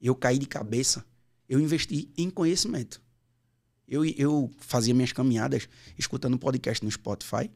eu 0.00 0.14
caí 0.14 0.38
de 0.38 0.47
cabeça, 0.47 1.04
eu 1.49 1.61
investi 1.61 2.11
em 2.16 2.30
conhecimento. 2.30 3.00
Eu, 3.87 4.04
eu 4.04 4.50
fazia 4.59 4.95
minhas 4.95 5.12
caminhadas 5.12 5.69
escutando 5.99 6.38
podcast 6.38 6.83
no 6.85 6.90
Spotify. 6.90 7.50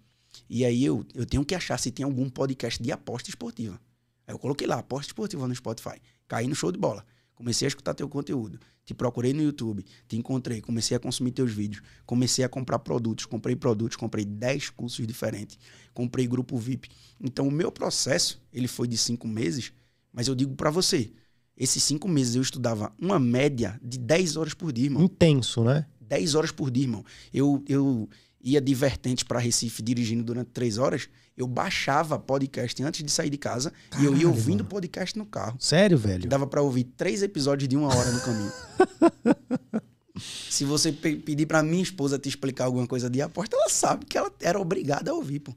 E 0.50 0.64
aí 0.64 0.84
eu, 0.84 1.06
eu 1.14 1.24
tenho 1.24 1.44
que 1.44 1.54
achar 1.54 1.78
se 1.78 1.90
tem 1.90 2.04
algum 2.04 2.28
podcast 2.28 2.82
de 2.82 2.90
aposta 2.90 3.30
esportiva. 3.30 3.80
Aí 4.26 4.34
eu 4.34 4.38
coloquei 4.38 4.66
lá, 4.66 4.80
aposta 4.80 5.06
esportiva 5.06 5.46
no 5.46 5.54
Spotify. 5.54 6.00
Caí 6.26 6.46
no 6.46 6.54
show 6.54 6.72
de 6.72 6.78
bola. 6.78 7.06
Comecei 7.34 7.66
a 7.66 7.68
escutar 7.68 7.94
teu 7.94 8.08
conteúdo. 8.08 8.58
Te 8.84 8.92
procurei 8.92 9.32
no 9.32 9.42
YouTube, 9.42 9.84
te 10.06 10.16
encontrei, 10.16 10.60
comecei 10.60 10.96
a 10.96 11.00
consumir 11.00 11.30
teus 11.30 11.52
vídeos, 11.52 11.82
comecei 12.04 12.44
a 12.44 12.48
comprar 12.48 12.78
produtos, 12.80 13.24
comprei 13.24 13.56
produtos, 13.56 13.96
comprei 13.96 14.24
10 14.24 14.70
cursos 14.70 15.06
diferentes, 15.06 15.58
comprei 15.94 16.26
grupo 16.26 16.58
VIP. 16.58 16.90
Então 17.18 17.48
o 17.48 17.50
meu 17.50 17.72
processo, 17.72 18.42
ele 18.52 18.68
foi 18.68 18.86
de 18.86 18.98
cinco 18.98 19.26
meses, 19.26 19.72
mas 20.12 20.28
eu 20.28 20.34
digo 20.34 20.54
para 20.54 20.70
você, 20.70 21.10
esses 21.56 21.82
cinco 21.82 22.08
meses 22.08 22.34
eu 22.34 22.42
estudava 22.42 22.92
uma 22.98 23.18
média 23.18 23.80
de 23.82 23.98
10 23.98 24.36
horas 24.36 24.54
por 24.54 24.72
dia, 24.72 24.86
irmão. 24.86 25.02
Intenso, 25.02 25.64
né? 25.64 25.86
10 26.00 26.34
horas 26.34 26.50
por 26.50 26.70
dia, 26.70 26.84
irmão. 26.84 27.04
Eu, 27.32 27.64
eu 27.66 28.08
ia 28.42 28.60
de 28.60 28.74
Vertente 28.74 29.24
para 29.24 29.38
Recife 29.38 29.82
dirigindo 29.82 30.22
durante 30.24 30.50
3 30.50 30.78
horas 30.78 31.08
eu 31.36 31.46
baixava 31.46 32.18
podcast 32.18 32.82
antes 32.82 33.02
de 33.02 33.10
sair 33.10 33.30
de 33.30 33.38
casa 33.38 33.72
Caralho, 33.90 34.10
e 34.10 34.12
eu 34.12 34.18
ia 34.20 34.28
ouvindo 34.28 34.58
mano. 34.58 34.70
podcast 34.70 35.18
no 35.18 35.26
carro. 35.26 35.56
Sério, 35.58 35.98
velho? 35.98 36.28
Dava 36.28 36.46
para 36.46 36.62
ouvir 36.62 36.84
três 36.84 37.22
episódios 37.22 37.68
de 37.68 37.76
uma 37.76 37.88
hora 37.88 38.10
no 38.10 38.20
caminho. 38.20 38.52
Se 40.50 40.64
você 40.64 40.92
pe 40.92 41.16
pedir 41.16 41.46
para 41.46 41.62
minha 41.62 41.82
esposa 41.82 42.18
te 42.18 42.28
explicar 42.28 42.66
alguma 42.66 42.86
coisa 42.86 43.10
de 43.10 43.20
aposta, 43.20 43.56
ela 43.56 43.68
sabe 43.68 44.06
que 44.06 44.16
ela 44.16 44.32
era 44.40 44.60
obrigada 44.60 45.10
a 45.10 45.14
ouvir, 45.14 45.40
pô. 45.40 45.54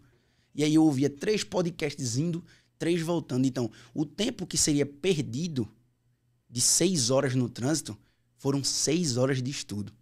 E 0.55 0.63
aí 0.63 0.73
eu 0.73 0.83
ouvia 0.83 1.09
três 1.09 1.43
podcasts 1.43 2.17
indo, 2.17 2.43
três 2.79 3.01
voltando. 3.01 3.45
Então, 3.45 3.69
o 3.93 4.03
tempo 4.03 4.47
que 4.47 4.57
seria 4.57 4.85
perdido 4.85 5.67
de 6.49 6.59
seis 6.59 7.11
horas 7.11 7.35
no 7.35 7.47
trânsito 7.47 7.95
foram 8.37 8.63
seis 8.63 9.17
horas 9.17 9.43
de 9.43 9.51
estudo. 9.51 9.93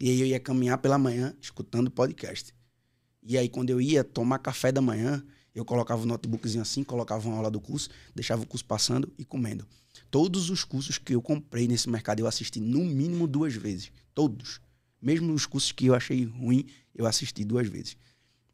E 0.00 0.08
aí 0.10 0.20
eu 0.20 0.26
ia 0.26 0.38
caminhar 0.38 0.78
pela 0.78 0.96
manhã 0.96 1.34
escutando 1.40 1.90
podcast. 1.90 2.54
E 3.28 3.36
aí, 3.36 3.46
quando 3.46 3.68
eu 3.68 3.78
ia 3.78 4.02
tomar 4.02 4.38
café 4.38 4.72
da 4.72 4.80
manhã, 4.80 5.22
eu 5.54 5.62
colocava 5.62 6.02
o 6.02 6.06
notebookzinho 6.06 6.62
assim, 6.62 6.82
colocava 6.82 7.28
uma 7.28 7.36
aula 7.36 7.50
do 7.50 7.60
curso, 7.60 7.90
deixava 8.14 8.42
o 8.42 8.46
curso 8.46 8.64
passando 8.64 9.12
e 9.18 9.24
comendo. 9.24 9.66
Todos 10.10 10.48
os 10.48 10.64
cursos 10.64 10.96
que 10.96 11.14
eu 11.14 11.20
comprei 11.20 11.68
nesse 11.68 11.90
mercado 11.90 12.20
eu 12.20 12.26
assisti 12.26 12.58
no 12.58 12.82
mínimo 12.82 13.26
duas 13.26 13.52
vezes. 13.52 13.92
Todos. 14.14 14.62
Mesmo 14.98 15.34
os 15.34 15.44
cursos 15.44 15.72
que 15.72 15.84
eu 15.84 15.94
achei 15.94 16.24
ruim, 16.24 16.64
eu 16.94 17.04
assisti 17.04 17.44
duas 17.44 17.68
vezes. 17.68 17.98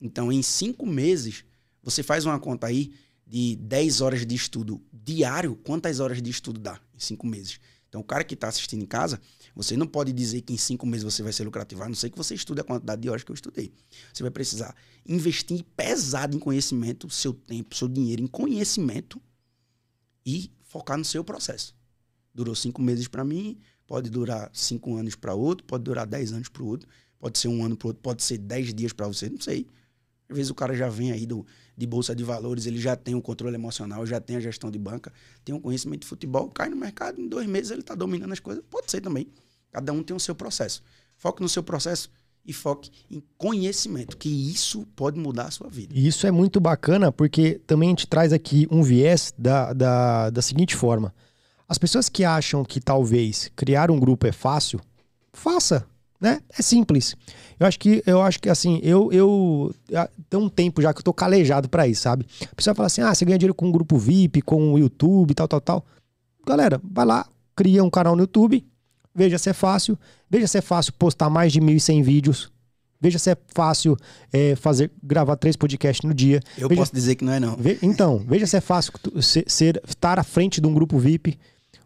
Então, 0.01 0.33
em 0.33 0.43
cinco 0.43 0.85
meses, 0.85 1.45
você 1.81 2.03
faz 2.03 2.27
uma 2.27 2.41
conta 2.41 2.67
aí 2.67 2.93
de 3.25 3.55
10 3.55 4.01
horas 4.01 4.27
de 4.27 4.35
estudo 4.35 4.83
diário. 4.93 5.55
Quantas 5.55 6.01
horas 6.01 6.21
de 6.21 6.31
estudo 6.31 6.59
dá 6.59 6.81
em 6.93 6.99
cinco 6.99 7.29
meses? 7.29 7.61
Então, 7.95 8.03
o 8.03 8.05
cara 8.05 8.25
que 8.25 8.35
está 8.35 8.49
assistindo 8.49 8.83
em 8.83 8.87
casa, 8.87 9.21
você 9.55 9.77
não 9.77 9.87
pode 9.87 10.13
dizer 10.13 10.41
que 10.41 10.53
em 10.53 10.57
cinco 10.57 10.85
meses 10.85 11.05
você 11.05 11.23
vai 11.23 11.33
ser 11.33 11.45
lucrativo, 11.45 11.81
a 11.85 11.87
não 11.89 11.95
ser 11.95 12.11
que 12.11 12.19
você 12.19 12.35
estude 12.35 12.61
a 12.61 12.65
quantidade 12.65 13.01
de 13.01 13.09
horas 13.09 13.23
que 13.23 13.31
eu 13.31 13.35
estudei. 13.35 13.73
Você 14.13 14.21
vai 14.21 14.33
precisar 14.33 14.75
investir 15.07 15.65
pesado 15.77 16.37
em 16.37 16.41
conhecimento, 16.41 17.09
seu 17.09 17.33
tempo, 17.33 17.73
seu 17.73 17.87
dinheiro 17.87 18.21
em 18.21 18.27
conhecimento 18.27 19.23
e 20.27 20.51
focar 20.65 20.99
no 20.99 21.05
seu 21.05 21.23
processo. 21.23 21.73
Durou 22.35 22.57
cinco 22.57 22.83
meses 22.83 23.07
para 23.07 23.23
mim, 23.23 23.61
pode 23.87 24.11
durar 24.11 24.51
cinco 24.53 24.97
anos 24.97 25.15
para 25.15 25.33
outro, 25.33 25.65
pode 25.65 25.85
durar 25.85 26.05
dez 26.05 26.33
anos 26.33 26.49
para 26.49 26.65
outro, 26.65 26.89
pode 27.21 27.39
ser 27.39 27.47
um 27.47 27.65
ano 27.65 27.77
para 27.77 27.87
outro, 27.87 28.03
pode 28.03 28.25
ser 28.25 28.39
dez 28.39 28.75
dias 28.75 28.93
para 28.93 29.07
você, 29.07 29.31
não 29.31 29.41
sei. 29.41 29.69
Às 30.35 30.37
vezes 30.37 30.51
o 30.51 30.55
cara 30.55 30.75
já 30.75 30.89
vem 30.89 31.13
aí 31.13 31.27
do, 31.27 31.47
de 31.77 31.87
bolsa 31.87 32.15
de 32.15 32.25
valores, 32.25 32.67
ele 32.67 32.81
já 32.81 32.97
tem 32.97 33.15
o 33.15 33.19
um 33.19 33.21
controle 33.21 33.55
emocional, 33.55 34.05
já 34.05 34.21
tem 34.21 34.35
a 34.35 34.41
gestão 34.41 34.69
de 34.69 34.79
banca, 34.79 35.13
tem 35.45 35.55
um 35.55 35.61
conhecimento 35.61 36.01
de 36.01 36.09
futebol, 36.09 36.49
cai 36.49 36.69
no 36.69 36.77
mercado, 36.77 37.21
em 37.21 37.29
dois 37.29 37.47
meses 37.47 37.71
ele 37.71 37.83
está 37.83 37.95
dominando 37.95 38.33
as 38.33 38.41
coisas. 38.41 38.65
Pode 38.69 38.91
ser 38.91 39.01
também. 39.01 39.29
Cada 39.71 39.93
um 39.93 40.03
tem 40.03 40.17
o 40.17 40.19
seu 40.19 40.35
processo. 40.35 40.83
Foque 41.17 41.41
no 41.41 41.49
seu 41.49 41.63
processo 41.63 42.11
e 42.45 42.53
foque 42.53 42.91
em 43.09 43.23
conhecimento, 43.39 44.17
que 44.17 44.29
isso 44.29 44.85
pode 44.97 45.19
mudar 45.19 45.45
a 45.45 45.51
sua 45.53 45.69
vida. 45.69 45.95
E 45.97 46.05
isso 46.05 46.27
é 46.27 46.33
muito 46.33 46.59
bacana, 46.59 47.13
porque 47.13 47.61
também 47.65 47.91
a 47.91 47.93
gente 47.93 48.09
traz 48.09 48.33
aqui 48.33 48.67
um 48.73 48.83
viés 48.83 49.33
da, 49.39 49.73
da, 49.73 50.31
da 50.31 50.43
seguinte 50.43 50.75
forma. 50.75 51.15
As 51.69 51.79
pessoas 51.79 52.09
que 52.09 52.25
acham 52.25 52.65
que 52.65 52.81
talvez 52.81 53.53
criar 53.55 53.89
um 53.89 54.01
grupo 54.01 54.27
é 54.27 54.33
fácil, 54.33 54.81
faça. 55.33 55.87
Né? 56.21 56.41
É 56.59 56.63
simples. 56.63 57.15
Eu 57.59 57.67
acho 57.67 57.79
que, 57.79 58.03
eu 58.07 58.21
acho 58.23 58.41
que 58.41 58.49
assim, 58.49 58.81
eu, 58.83 59.13
eu 59.13 59.75
tem 60.29 60.41
um 60.41 60.49
tempo 60.49 60.83
já 60.83 60.93
que 60.93 61.01
eu 61.01 61.05
tô 61.05 61.13
calejado 61.13 61.69
para 61.69 61.87
isso, 61.87 62.03
sabe? 62.03 62.27
A 62.51 62.55
pessoa 62.55 62.75
fala 62.75 62.87
assim: 62.87 63.03
ah, 63.03 63.15
você 63.15 63.25
ganha 63.25 63.39
dinheiro 63.39 63.55
com 63.55 63.67
um 63.67 63.73
grupo 63.73 63.97
VIP, 63.97 64.43
com 64.43 64.73
o 64.73 64.79
YouTube, 64.79 65.35
tal, 65.35 65.47
tal, 65.47 65.61
tal. 65.61 65.87
Galera, 66.47 66.81
vai 66.83 67.07
lá, 67.07 67.27
cria 67.55 67.83
um 67.83 67.91
canal 67.91 68.17
no 68.17 68.23
YouTube, 68.23 68.65
veja 69.15 69.39
se 69.39 69.49
é 69.51 69.53
fácil, 69.53 69.99
veja 70.29 70.47
se 70.47 70.59
é 70.59 70.61
fácil 70.61 70.93
postar 70.95 71.31
mais 71.31 71.53
de 71.53 71.61
1.100 71.61 72.03
vídeos, 72.03 72.53
veja 73.01 73.19
se 73.19 73.31
é 73.31 73.37
fácil 73.55 73.97
é, 74.33 74.57
fazer 74.57 74.91
gravar 75.03 75.37
três 75.37 75.57
podcasts 75.57 76.07
no 76.07 76.15
dia. 76.15 76.41
Eu 76.59 76.69
veja, 76.69 76.81
posso 76.81 76.95
dizer 76.95 77.15
que 77.15 77.25
não 77.25 77.33
é 77.33 77.41
não. 77.41 77.57
Ve, 77.57 77.79
então, 77.83 78.19
veja 78.27 78.47
se 78.47 78.57
é 78.57 78.61
fácil 78.61 78.93
ser, 79.23 79.45
ser, 79.47 79.81
estar 79.87 80.19
à 80.19 80.25
frente 80.25 80.61
de 80.61 80.67
um 80.67 80.75
grupo 80.75 80.99
VIP. 80.99 81.39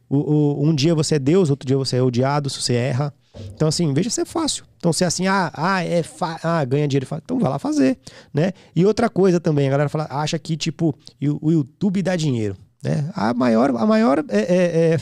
O, 0.08 0.16
o, 0.16 0.66
um 0.66 0.74
dia 0.74 0.94
você 0.94 1.16
é 1.16 1.18
Deus, 1.18 1.50
outro 1.50 1.66
dia 1.66 1.76
você 1.76 1.96
é 1.96 2.02
odiado, 2.02 2.48
se 2.48 2.60
você 2.60 2.74
erra. 2.74 3.12
Então, 3.54 3.68
assim, 3.68 3.92
veja 3.92 4.10
se 4.10 4.20
é 4.20 4.24
fácil. 4.24 4.64
Então, 4.78 4.92
se 4.92 5.04
é 5.04 5.06
assim, 5.06 5.26
ah, 5.26 5.50
ah, 5.54 5.84
é 5.84 6.02
ah, 6.42 6.64
ganha 6.64 6.88
dinheiro, 6.88 7.06
então 7.22 7.38
vai 7.38 7.50
lá 7.50 7.58
fazer, 7.58 7.98
né? 8.32 8.52
E 8.74 8.84
outra 8.84 9.08
coisa 9.08 9.38
também, 9.38 9.68
a 9.68 9.70
galera 9.70 9.88
fala, 9.88 10.06
acha 10.10 10.38
que, 10.38 10.56
tipo, 10.56 10.96
o 11.40 11.52
YouTube 11.52 12.02
dá 12.02 12.16
dinheiro. 12.16 12.56
Né? 12.82 13.10
A 13.14 13.34
maior, 13.34 13.70
a 13.70 13.86
maior, 13.86 14.24
é, 14.28 14.38
é, 14.38 14.94
é 14.94 15.00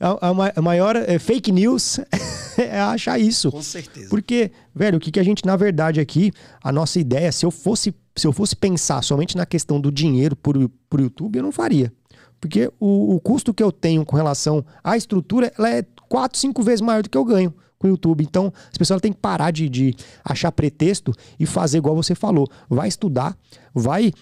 a, 0.00 0.30
a, 0.56 0.62
maior 0.62 0.96
é, 0.96 1.18
fake 1.18 1.52
news 1.52 2.00
é 2.56 2.80
achar 2.80 3.18
isso. 3.18 3.50
Com 3.50 3.62
certeza. 3.62 4.08
Porque, 4.08 4.50
velho, 4.74 4.96
o 4.96 5.00
que, 5.00 5.10
que 5.10 5.20
a 5.20 5.22
gente, 5.22 5.44
na 5.44 5.54
verdade, 5.54 6.00
aqui, 6.00 6.32
a 6.62 6.72
nossa 6.72 6.98
ideia, 6.98 7.30
se 7.30 7.44
eu 7.44 7.50
fosse, 7.50 7.94
se 8.16 8.26
eu 8.26 8.32
fosse 8.32 8.56
pensar 8.56 9.02
somente 9.02 9.36
na 9.36 9.44
questão 9.44 9.78
do 9.78 9.92
dinheiro 9.92 10.34
por, 10.34 10.56
por 10.88 11.00
YouTube, 11.00 11.36
eu 11.36 11.42
não 11.42 11.52
faria. 11.52 11.92
Porque 12.40 12.70
o, 12.78 13.14
o 13.14 13.20
custo 13.20 13.52
que 13.52 13.62
eu 13.62 13.72
tenho 13.72 14.04
com 14.04 14.16
relação 14.16 14.64
à 14.82 14.96
estrutura, 14.96 15.52
ela 15.58 15.70
é 15.70 15.84
quatro, 16.08 16.38
cinco 16.38 16.62
vezes 16.62 16.80
maior 16.80 17.02
do 17.02 17.10
que 17.10 17.18
eu 17.18 17.24
ganho 17.24 17.52
com 17.78 17.86
o 17.86 17.90
YouTube. 17.90 18.24
Então, 18.24 18.52
as 18.70 18.76
pessoas 18.76 19.00
têm 19.00 19.12
que 19.12 19.20
parar 19.20 19.50
de, 19.50 19.68
de 19.68 19.94
achar 20.24 20.50
pretexto 20.52 21.12
e 21.38 21.46
fazer 21.46 21.78
igual 21.78 21.94
você 21.94 22.14
falou. 22.14 22.48
Vai 22.68 22.88
estudar, 22.88 23.36
vai 23.72 24.12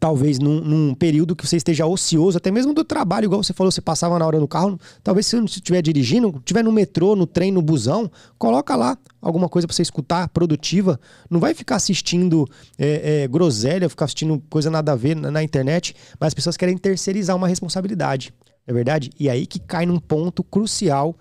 talvez 0.00 0.38
num, 0.38 0.60
num, 0.62 0.94
período 0.94 1.36
que 1.36 1.46
você 1.46 1.58
esteja 1.58 1.84
ocioso, 1.86 2.38
até 2.38 2.50
mesmo 2.50 2.72
do 2.72 2.82
trabalho, 2.82 3.26
igual 3.26 3.42
você 3.44 3.52
falou, 3.52 3.70
você 3.70 3.82
passava 3.82 4.18
na 4.18 4.26
hora 4.26 4.40
no 4.40 4.48
carro, 4.48 4.80
talvez 5.04 5.26
se 5.26 5.38
você 5.38 5.58
estiver 5.58 5.82
dirigindo, 5.82 6.34
estiver 6.38 6.64
no 6.64 6.72
metrô, 6.72 7.14
no 7.14 7.26
trem, 7.26 7.52
no 7.52 7.60
busão, 7.60 8.10
coloca 8.38 8.74
lá 8.74 8.96
alguma 9.20 9.46
coisa 9.46 9.68
para 9.68 9.76
você 9.76 9.82
escutar, 9.82 10.26
produtiva. 10.30 10.98
Não 11.28 11.38
vai 11.38 11.52
ficar 11.52 11.76
assistindo 11.76 12.48
é, 12.78 13.24
é, 13.24 13.28
groselha, 13.28 13.90
ficar 13.90 14.06
assistindo 14.06 14.42
coisa 14.48 14.70
nada 14.70 14.92
a 14.92 14.96
ver 14.96 15.14
na, 15.14 15.30
na 15.30 15.42
internet, 15.42 15.94
mas 16.18 16.28
as 16.28 16.34
pessoas 16.34 16.56
querem 16.56 16.78
terceirizar 16.78 17.36
uma 17.36 17.46
responsabilidade, 17.46 18.32
não 18.66 18.72
é 18.72 18.72
verdade? 18.72 19.10
E 19.20 19.28
aí 19.28 19.46
que 19.46 19.58
cai 19.58 19.84
num 19.84 19.98
ponto 19.98 20.42
crucial 20.42 21.14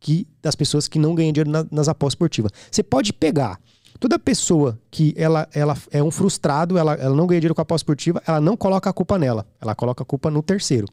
que 0.00 0.26
das 0.40 0.56
pessoas 0.56 0.88
que 0.88 0.98
não 0.98 1.14
ganham 1.14 1.32
dinheiro 1.32 1.50
na, 1.50 1.66
nas 1.70 1.86
apostas 1.86 2.14
esportivas. 2.14 2.50
Você 2.70 2.82
pode 2.82 3.12
pegar 3.12 3.60
toda 4.02 4.18
pessoa 4.18 4.76
que 4.90 5.14
ela, 5.16 5.48
ela 5.54 5.78
é 5.92 6.02
um 6.02 6.10
frustrado, 6.10 6.76
ela, 6.76 6.94
ela 6.94 7.14
não 7.14 7.24
ganha 7.24 7.40
dinheiro 7.40 7.54
com 7.54 7.60
a 7.60 7.62
aposta 7.62 7.84
esportiva, 7.84 8.20
ela 8.26 8.40
não 8.40 8.56
coloca 8.56 8.90
a 8.90 8.92
culpa 8.92 9.16
nela, 9.16 9.46
ela 9.60 9.76
coloca 9.76 10.02
a 10.02 10.04
culpa 10.04 10.28
no 10.28 10.42
terceiro. 10.42 10.88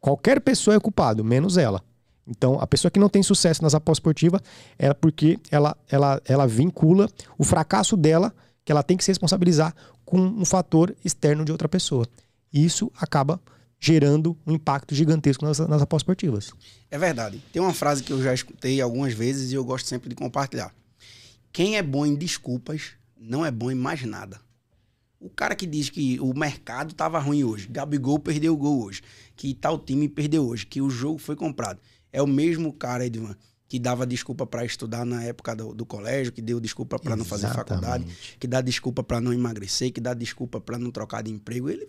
Qualquer 0.00 0.40
pessoa 0.40 0.74
é 0.74 0.80
culpado, 0.80 1.22
menos 1.22 1.56
ela. 1.56 1.80
Então, 2.26 2.58
a 2.58 2.66
pessoa 2.66 2.90
que 2.90 2.98
não 2.98 3.08
tem 3.08 3.22
sucesso 3.22 3.62
nas 3.62 3.72
apostas 3.72 4.00
esportivas 4.00 4.40
é 4.76 4.92
porque 4.92 5.38
ela, 5.48 5.76
ela, 5.88 6.20
ela 6.24 6.44
vincula 6.44 7.08
o 7.38 7.44
fracasso 7.44 7.96
dela, 7.96 8.34
que 8.64 8.72
ela 8.72 8.82
tem 8.82 8.96
que 8.96 9.04
se 9.04 9.12
responsabilizar, 9.12 9.72
com 10.04 10.18
um 10.18 10.44
fator 10.44 10.92
externo 11.04 11.44
de 11.44 11.52
outra 11.52 11.68
pessoa. 11.68 12.04
E 12.52 12.64
isso 12.64 12.90
acaba 12.96 13.40
gerando 13.78 14.36
um 14.44 14.52
impacto 14.52 14.92
gigantesco 14.92 15.44
nas, 15.44 15.60
nas 15.60 15.82
apostas 15.82 16.02
esportivas. 16.02 16.50
É 16.90 16.98
verdade. 16.98 17.40
Tem 17.52 17.62
uma 17.62 17.72
frase 17.72 18.02
que 18.02 18.12
eu 18.12 18.20
já 18.20 18.34
escutei 18.34 18.80
algumas 18.80 19.12
vezes 19.12 19.52
e 19.52 19.54
eu 19.54 19.64
gosto 19.64 19.86
sempre 19.86 20.08
de 20.08 20.16
compartilhar. 20.16 20.74
Quem 21.54 21.76
é 21.76 21.82
bom 21.84 22.04
em 22.04 22.16
desculpas 22.16 22.94
não 23.16 23.46
é 23.46 23.50
bom 23.52 23.70
em 23.70 23.76
mais 23.76 24.02
nada. 24.02 24.40
O 25.20 25.30
cara 25.30 25.54
que 25.54 25.64
diz 25.64 25.88
que 25.88 26.18
o 26.18 26.34
mercado 26.34 26.90
estava 26.90 27.16
ruim 27.20 27.44
hoje, 27.44 27.68
Gabigol 27.68 28.18
perdeu 28.18 28.54
o 28.54 28.56
gol 28.56 28.82
hoje, 28.82 29.02
que 29.36 29.54
tal 29.54 29.78
time 29.78 30.08
perdeu 30.08 30.44
hoje, 30.44 30.66
que 30.66 30.82
o 30.82 30.90
jogo 30.90 31.16
foi 31.16 31.36
comprado. 31.36 31.80
É 32.12 32.20
o 32.20 32.26
mesmo 32.26 32.72
cara, 32.72 33.06
Edvan, 33.06 33.36
que 33.68 33.78
dava 33.78 34.04
desculpa 34.04 34.44
para 34.44 34.64
estudar 34.64 35.06
na 35.06 35.22
época 35.22 35.54
do, 35.54 35.72
do, 35.72 35.86
colégio, 35.86 36.32
que 36.32 36.42
deu 36.42 36.58
desculpa 36.58 36.98
para 36.98 37.14
não 37.14 37.24
fazer 37.24 37.46
faculdade, 37.46 38.04
que 38.40 38.48
dá 38.48 38.60
desculpa 38.60 39.04
para 39.04 39.20
não 39.20 39.32
emagrecer, 39.32 39.92
que 39.92 40.00
dá 40.00 40.12
desculpa 40.12 40.60
para 40.60 40.76
não 40.76 40.90
trocar 40.90 41.22
de 41.22 41.30
emprego. 41.30 41.70
Ele 41.70 41.88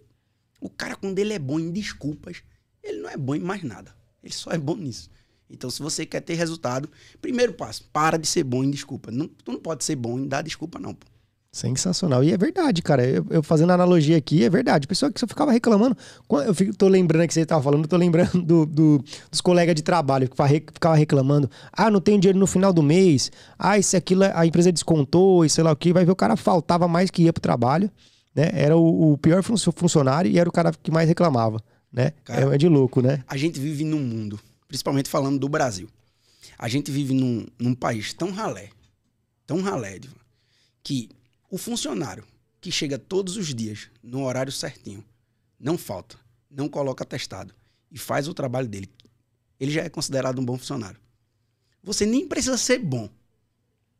o 0.61 0.69
cara, 0.69 0.95
quando 0.95 1.17
ele 1.17 1.33
é 1.33 1.39
bom 1.39 1.59
em 1.59 1.71
desculpas, 1.71 2.43
ele 2.83 2.99
não 2.99 3.09
é 3.09 3.17
bom 3.17 3.33
em 3.33 3.39
mais 3.39 3.63
nada. 3.63 3.95
Ele 4.21 4.31
só 4.31 4.51
é 4.51 4.59
bom 4.59 4.75
nisso. 4.75 5.09
Então, 5.49 5.69
se 5.69 5.81
você 5.81 6.05
quer 6.05 6.21
ter 6.21 6.33
resultado, 6.33 6.89
primeiro 7.21 7.53
passo, 7.53 7.83
para 7.93 8.17
de 8.17 8.27
ser 8.27 8.43
bom 8.43 8.63
em 8.63 8.71
desculpa. 8.71 9.11
Não, 9.11 9.27
tu 9.27 9.51
não 9.51 9.59
pode 9.59 9.83
ser 9.83 9.95
bom 9.95 10.17
em 10.17 10.27
dar 10.27 10.41
desculpa, 10.41 10.79
não. 10.79 10.93
Pô. 10.93 11.05
Sensacional. 11.51 12.23
E 12.23 12.33
é 12.33 12.37
verdade, 12.37 12.81
cara. 12.81 13.05
Eu, 13.05 13.25
eu, 13.29 13.41
fazendo 13.41 13.71
analogia 13.71 14.17
aqui, 14.17 14.43
é 14.43 14.49
verdade. 14.49 14.87
Pessoa 14.87 15.11
que 15.11 15.19
só 15.19 15.27
ficava 15.27 15.51
reclamando. 15.51 15.95
eu 16.45 16.53
fico, 16.53 16.75
tô 16.75 16.87
lembrando 16.87 17.27
que 17.27 17.33
você 17.33 17.41
estava 17.41 17.63
falando, 17.63 17.87
tô 17.87 17.95
lembrando 17.95 18.41
do, 18.41 18.65
do, 18.65 19.03
dos 19.31 19.39
colegas 19.39 19.73
de 19.75 19.81
trabalho 19.81 20.27
que 20.27 20.35
ficava 20.73 20.95
reclamando. 20.95 21.49
Ah, 21.71 21.89
não 21.89 22.01
tem 22.01 22.19
dinheiro 22.19 22.39
no 22.39 22.47
final 22.47 22.73
do 22.73 22.83
mês. 22.83 23.31
Ah, 23.57 23.77
isso 23.77 23.95
aquilo 23.95 24.23
a 24.33 24.45
empresa 24.45 24.71
descontou 24.71 25.45
e 25.45 25.49
sei 25.49 25.63
lá 25.63 25.71
o 25.71 25.75
que. 25.75 25.93
Vai 25.93 26.03
ver 26.03 26.11
o 26.11 26.15
cara 26.15 26.35
faltava 26.35 26.87
mais 26.87 27.09
que 27.09 27.23
ia 27.23 27.31
pro 27.31 27.41
trabalho 27.41 27.89
né? 28.35 28.49
Era 28.53 28.75
o, 28.75 29.13
o 29.13 29.17
pior 29.17 29.41
funcionário 29.41 30.29
e 30.29 30.37
era 30.37 30.47
o 30.47 30.51
cara 30.51 30.73
que 30.83 30.91
mais 30.91 31.07
reclamava, 31.07 31.63
né? 31.91 32.11
Cara, 32.25 32.53
é, 32.53 32.57
de 32.57 32.67
louco, 32.67 33.01
né? 33.01 33.23
A 33.25 33.37
gente 33.37 33.59
vive 33.59 33.85
num 33.85 34.01
mundo, 34.01 34.37
principalmente 34.67 35.09
falando 35.09 35.39
do 35.39 35.49
Brasil. 35.49 35.89
A 36.57 36.67
gente 36.67 36.91
vive 36.91 37.13
num, 37.13 37.45
num 37.59 37.75
país 37.75 38.13
tão 38.13 38.31
ralé, 38.31 38.69
tão 39.45 39.61
ralé, 39.61 39.99
que 40.83 41.09
o 41.49 41.57
funcionário 41.57 42.25
que 42.61 42.71
chega 42.71 42.97
todos 42.97 43.37
os 43.37 43.53
dias 43.53 43.89
no 44.01 44.23
horário 44.23 44.51
certinho, 44.51 45.03
não 45.59 45.77
falta, 45.77 46.17
não 46.49 46.67
coloca 46.67 47.03
atestado 47.03 47.53
e 47.91 47.97
faz 47.97 48.27
o 48.27 48.33
trabalho 48.33 48.67
dele, 48.67 48.89
ele 49.59 49.71
já 49.71 49.83
é 49.83 49.89
considerado 49.89 50.39
um 50.39 50.45
bom 50.45 50.57
funcionário. 50.57 50.99
Você 51.83 52.05
nem 52.05 52.27
precisa 52.27 52.57
ser 52.57 52.79
bom. 52.79 53.09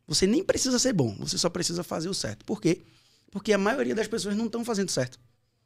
Você 0.08 0.28
nem 0.28 0.44
precisa 0.44 0.78
ser 0.78 0.94
bom, 0.94 1.16
você 1.16 1.38
só 1.38 1.50
precisa 1.50 1.84
fazer 1.84 2.10
o 2.10 2.14
certo. 2.14 2.46
Por 2.46 2.62
quê? 2.62 2.82
Porque 3.32 3.52
a 3.54 3.58
maioria 3.58 3.96
das 3.96 4.08
pessoas 4.08 4.36
não 4.36 4.46
estão 4.46 4.64
fazendo 4.64 4.90
certo. 4.90 5.20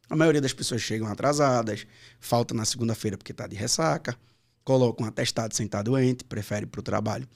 A 0.09 0.15
maioria 0.15 0.41
das 0.41 0.53
pessoas 0.53 0.81
chegam 0.81 1.07
atrasadas, 1.07 1.85
falta 2.19 2.53
na 2.53 2.65
segunda-feira 2.65 3.17
porque 3.17 3.31
está 3.31 3.45
de 3.47 3.55
ressaca, 3.55 4.17
colocam 4.63 5.05
um 5.05 5.09
atestado 5.09 5.55
sem 5.55 5.65
estar 5.65 5.81
doente, 5.81 6.23
prefere 6.23 6.65
para 6.65 6.79
o 6.79 6.83
trabalho, 6.83 7.27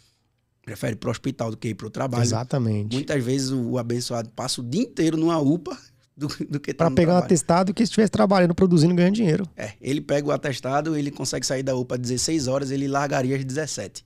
prefere 0.63 0.95
para 0.95 1.07
o 1.07 1.11
hospital 1.11 1.51
do 1.51 1.57
que 1.57 1.69
ir 1.69 1.75
para 1.75 1.87
o 1.87 1.89
trabalho. 1.89 2.23
Exatamente. 2.23 2.93
Muitas 2.93 3.23
vezes 3.23 3.51
o 3.51 3.77
abençoado 3.77 4.29
passa 4.29 4.61
o 4.61 4.63
dia 4.63 4.81
inteiro 4.81 5.17
numa 5.17 5.39
UPA 5.39 5.77
do, 6.15 6.27
do 6.27 6.59
que 6.59 6.73
tá 6.73 6.85
Para 6.85 6.95
pegar 6.95 7.05
trabalho. 7.07 7.23
um 7.23 7.25
atestado 7.25 7.73
que 7.73 7.83
estivesse 7.83 8.11
trabalhando, 8.11 8.53
produzindo, 8.53 8.93
ganhando 8.93 9.15
dinheiro. 9.15 9.47
É, 9.55 9.73
ele 9.81 10.01
pega 10.01 10.27
o 10.27 10.31
atestado, 10.31 10.95
ele 10.95 11.11
consegue 11.11 11.45
sair 11.45 11.63
da 11.63 11.75
UPA 11.75 11.97
16 11.97 12.47
horas, 12.47 12.71
ele 12.71 12.87
largaria 12.87 13.35
às 13.35 13.43
17. 13.43 14.05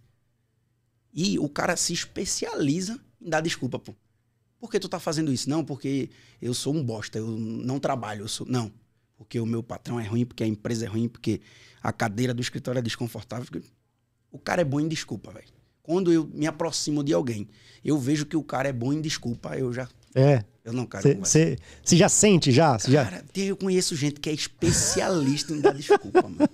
E 1.13 1.39
o 1.39 1.49
cara 1.49 1.75
se 1.75 1.93
especializa 1.93 2.99
em 3.21 3.29
dar 3.29 3.41
desculpa, 3.41 3.79
pô. 3.79 3.95
Por 4.59 4.71
que 4.71 4.79
tu 4.79 4.89
tá 4.89 4.99
fazendo 4.99 5.31
isso? 5.31 5.49
Não, 5.49 5.63
porque 5.63 6.09
eu 6.41 6.53
sou 6.53 6.73
um 6.73 6.83
bosta, 6.83 7.19
eu 7.19 7.27
não 7.27 7.79
trabalho, 7.79 8.21
eu 8.21 8.27
sou. 8.27 8.47
Não. 8.47 8.71
Porque 9.17 9.39
o 9.39 9.45
meu 9.45 9.63
patrão 9.63 9.99
é 9.99 10.05
ruim, 10.05 10.25
porque 10.25 10.43
a 10.43 10.47
empresa 10.47 10.85
é 10.85 10.87
ruim, 10.87 11.07
porque 11.07 11.41
a 11.81 11.91
cadeira 11.91 12.33
do 12.33 12.41
escritório 12.41 12.79
é 12.79 12.81
desconfortável. 12.81 13.61
O 14.31 14.37
cara 14.37 14.61
é 14.61 14.65
bom 14.65 14.79
em 14.79 14.87
desculpa, 14.87 15.31
velho. 15.31 15.47
Quando 15.81 16.11
eu 16.11 16.29
me 16.33 16.45
aproximo 16.45 17.03
de 17.03 17.13
alguém, 17.13 17.47
eu 17.83 17.97
vejo 17.97 18.25
que 18.25 18.35
o 18.35 18.43
cara 18.43 18.69
é 18.69 18.73
bom 18.73 18.93
em 18.93 19.01
desculpa, 19.01 19.57
eu 19.57 19.73
já. 19.73 19.87
É. 20.13 20.43
Eu 20.63 20.73
não 20.73 20.85
quero. 20.85 21.17
Você 21.19 21.95
já 21.95 22.09
sente, 22.09 22.51
já? 22.51 22.77
Cara, 23.05 23.23
já... 23.33 23.43
eu 23.43 23.55
conheço 23.55 23.95
gente 23.95 24.19
que 24.19 24.29
é 24.29 24.33
especialista 24.33 25.53
em 25.53 25.61
dar 25.61 25.73
desculpa, 25.73 26.23
mano. 26.23 26.49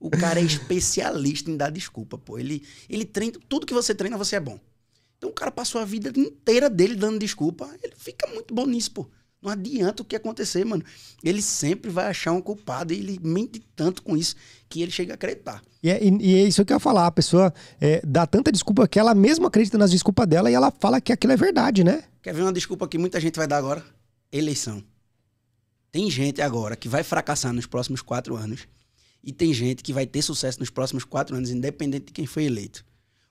O 0.00 0.08
cara 0.08 0.40
é 0.40 0.42
especialista 0.42 1.50
em 1.50 1.56
dar 1.56 1.70
desculpa, 1.70 2.16
pô. 2.16 2.38
Ele, 2.38 2.62
ele 2.88 3.04
treina. 3.04 3.38
Tudo 3.46 3.66
que 3.66 3.74
você 3.74 3.94
treina, 3.94 4.16
você 4.16 4.36
é 4.36 4.40
bom. 4.40 4.58
Então 5.18 5.28
o 5.28 5.32
cara 5.34 5.50
passou 5.50 5.78
a 5.78 5.84
vida 5.84 6.10
inteira 6.18 6.70
dele 6.70 6.94
dando 6.94 7.18
desculpa. 7.18 7.68
Ele 7.82 7.92
fica 7.98 8.26
muito 8.28 8.54
bom 8.54 8.64
nisso, 8.64 8.92
pô. 8.92 9.10
Não 9.40 9.52
adianta 9.52 10.02
o 10.02 10.04
que 10.04 10.16
acontecer, 10.16 10.64
mano. 10.64 10.82
Ele 11.22 11.40
sempre 11.40 11.90
vai 11.90 12.06
achar 12.06 12.32
um 12.32 12.40
culpado 12.40 12.92
e 12.92 12.98
ele 12.98 13.20
mente 13.22 13.60
tanto 13.76 14.02
com 14.02 14.16
isso 14.16 14.34
que 14.68 14.82
ele 14.82 14.90
chega 14.90 15.12
a 15.12 15.14
acreditar. 15.14 15.62
E 15.82 15.88
é, 15.88 16.02
e 16.02 16.34
é 16.34 16.44
isso 16.44 16.64
que 16.64 16.72
eu 16.72 16.76
ia 16.76 16.80
falar. 16.80 17.06
A 17.06 17.12
pessoa 17.12 17.54
é, 17.80 18.02
dá 18.04 18.26
tanta 18.26 18.50
desculpa 18.50 18.88
que 18.88 18.98
ela 18.98 19.14
mesma 19.14 19.46
acredita 19.46 19.78
nas 19.78 19.92
desculpas 19.92 20.26
dela 20.26 20.50
e 20.50 20.54
ela 20.54 20.72
fala 20.72 21.00
que 21.00 21.12
aquilo 21.12 21.32
é 21.32 21.36
verdade, 21.36 21.84
né? 21.84 22.02
Quer 22.20 22.34
ver 22.34 22.42
uma 22.42 22.52
desculpa 22.52 22.88
que 22.88 22.98
muita 22.98 23.20
gente 23.20 23.36
vai 23.36 23.46
dar 23.46 23.58
agora? 23.58 23.84
Eleição. 24.32 24.82
Tem 25.92 26.10
gente 26.10 26.42
agora 26.42 26.74
que 26.76 26.88
vai 26.88 27.02
fracassar 27.02 27.52
nos 27.52 27.64
próximos 27.64 28.02
quatro 28.02 28.36
anos 28.36 28.66
e 29.22 29.32
tem 29.32 29.52
gente 29.54 29.82
que 29.82 29.92
vai 29.92 30.06
ter 30.06 30.22
sucesso 30.22 30.58
nos 30.58 30.70
próximos 30.70 31.04
quatro 31.04 31.36
anos, 31.36 31.50
independente 31.50 32.06
de 32.06 32.12
quem 32.12 32.26
foi 32.26 32.44
eleito. 32.44 32.84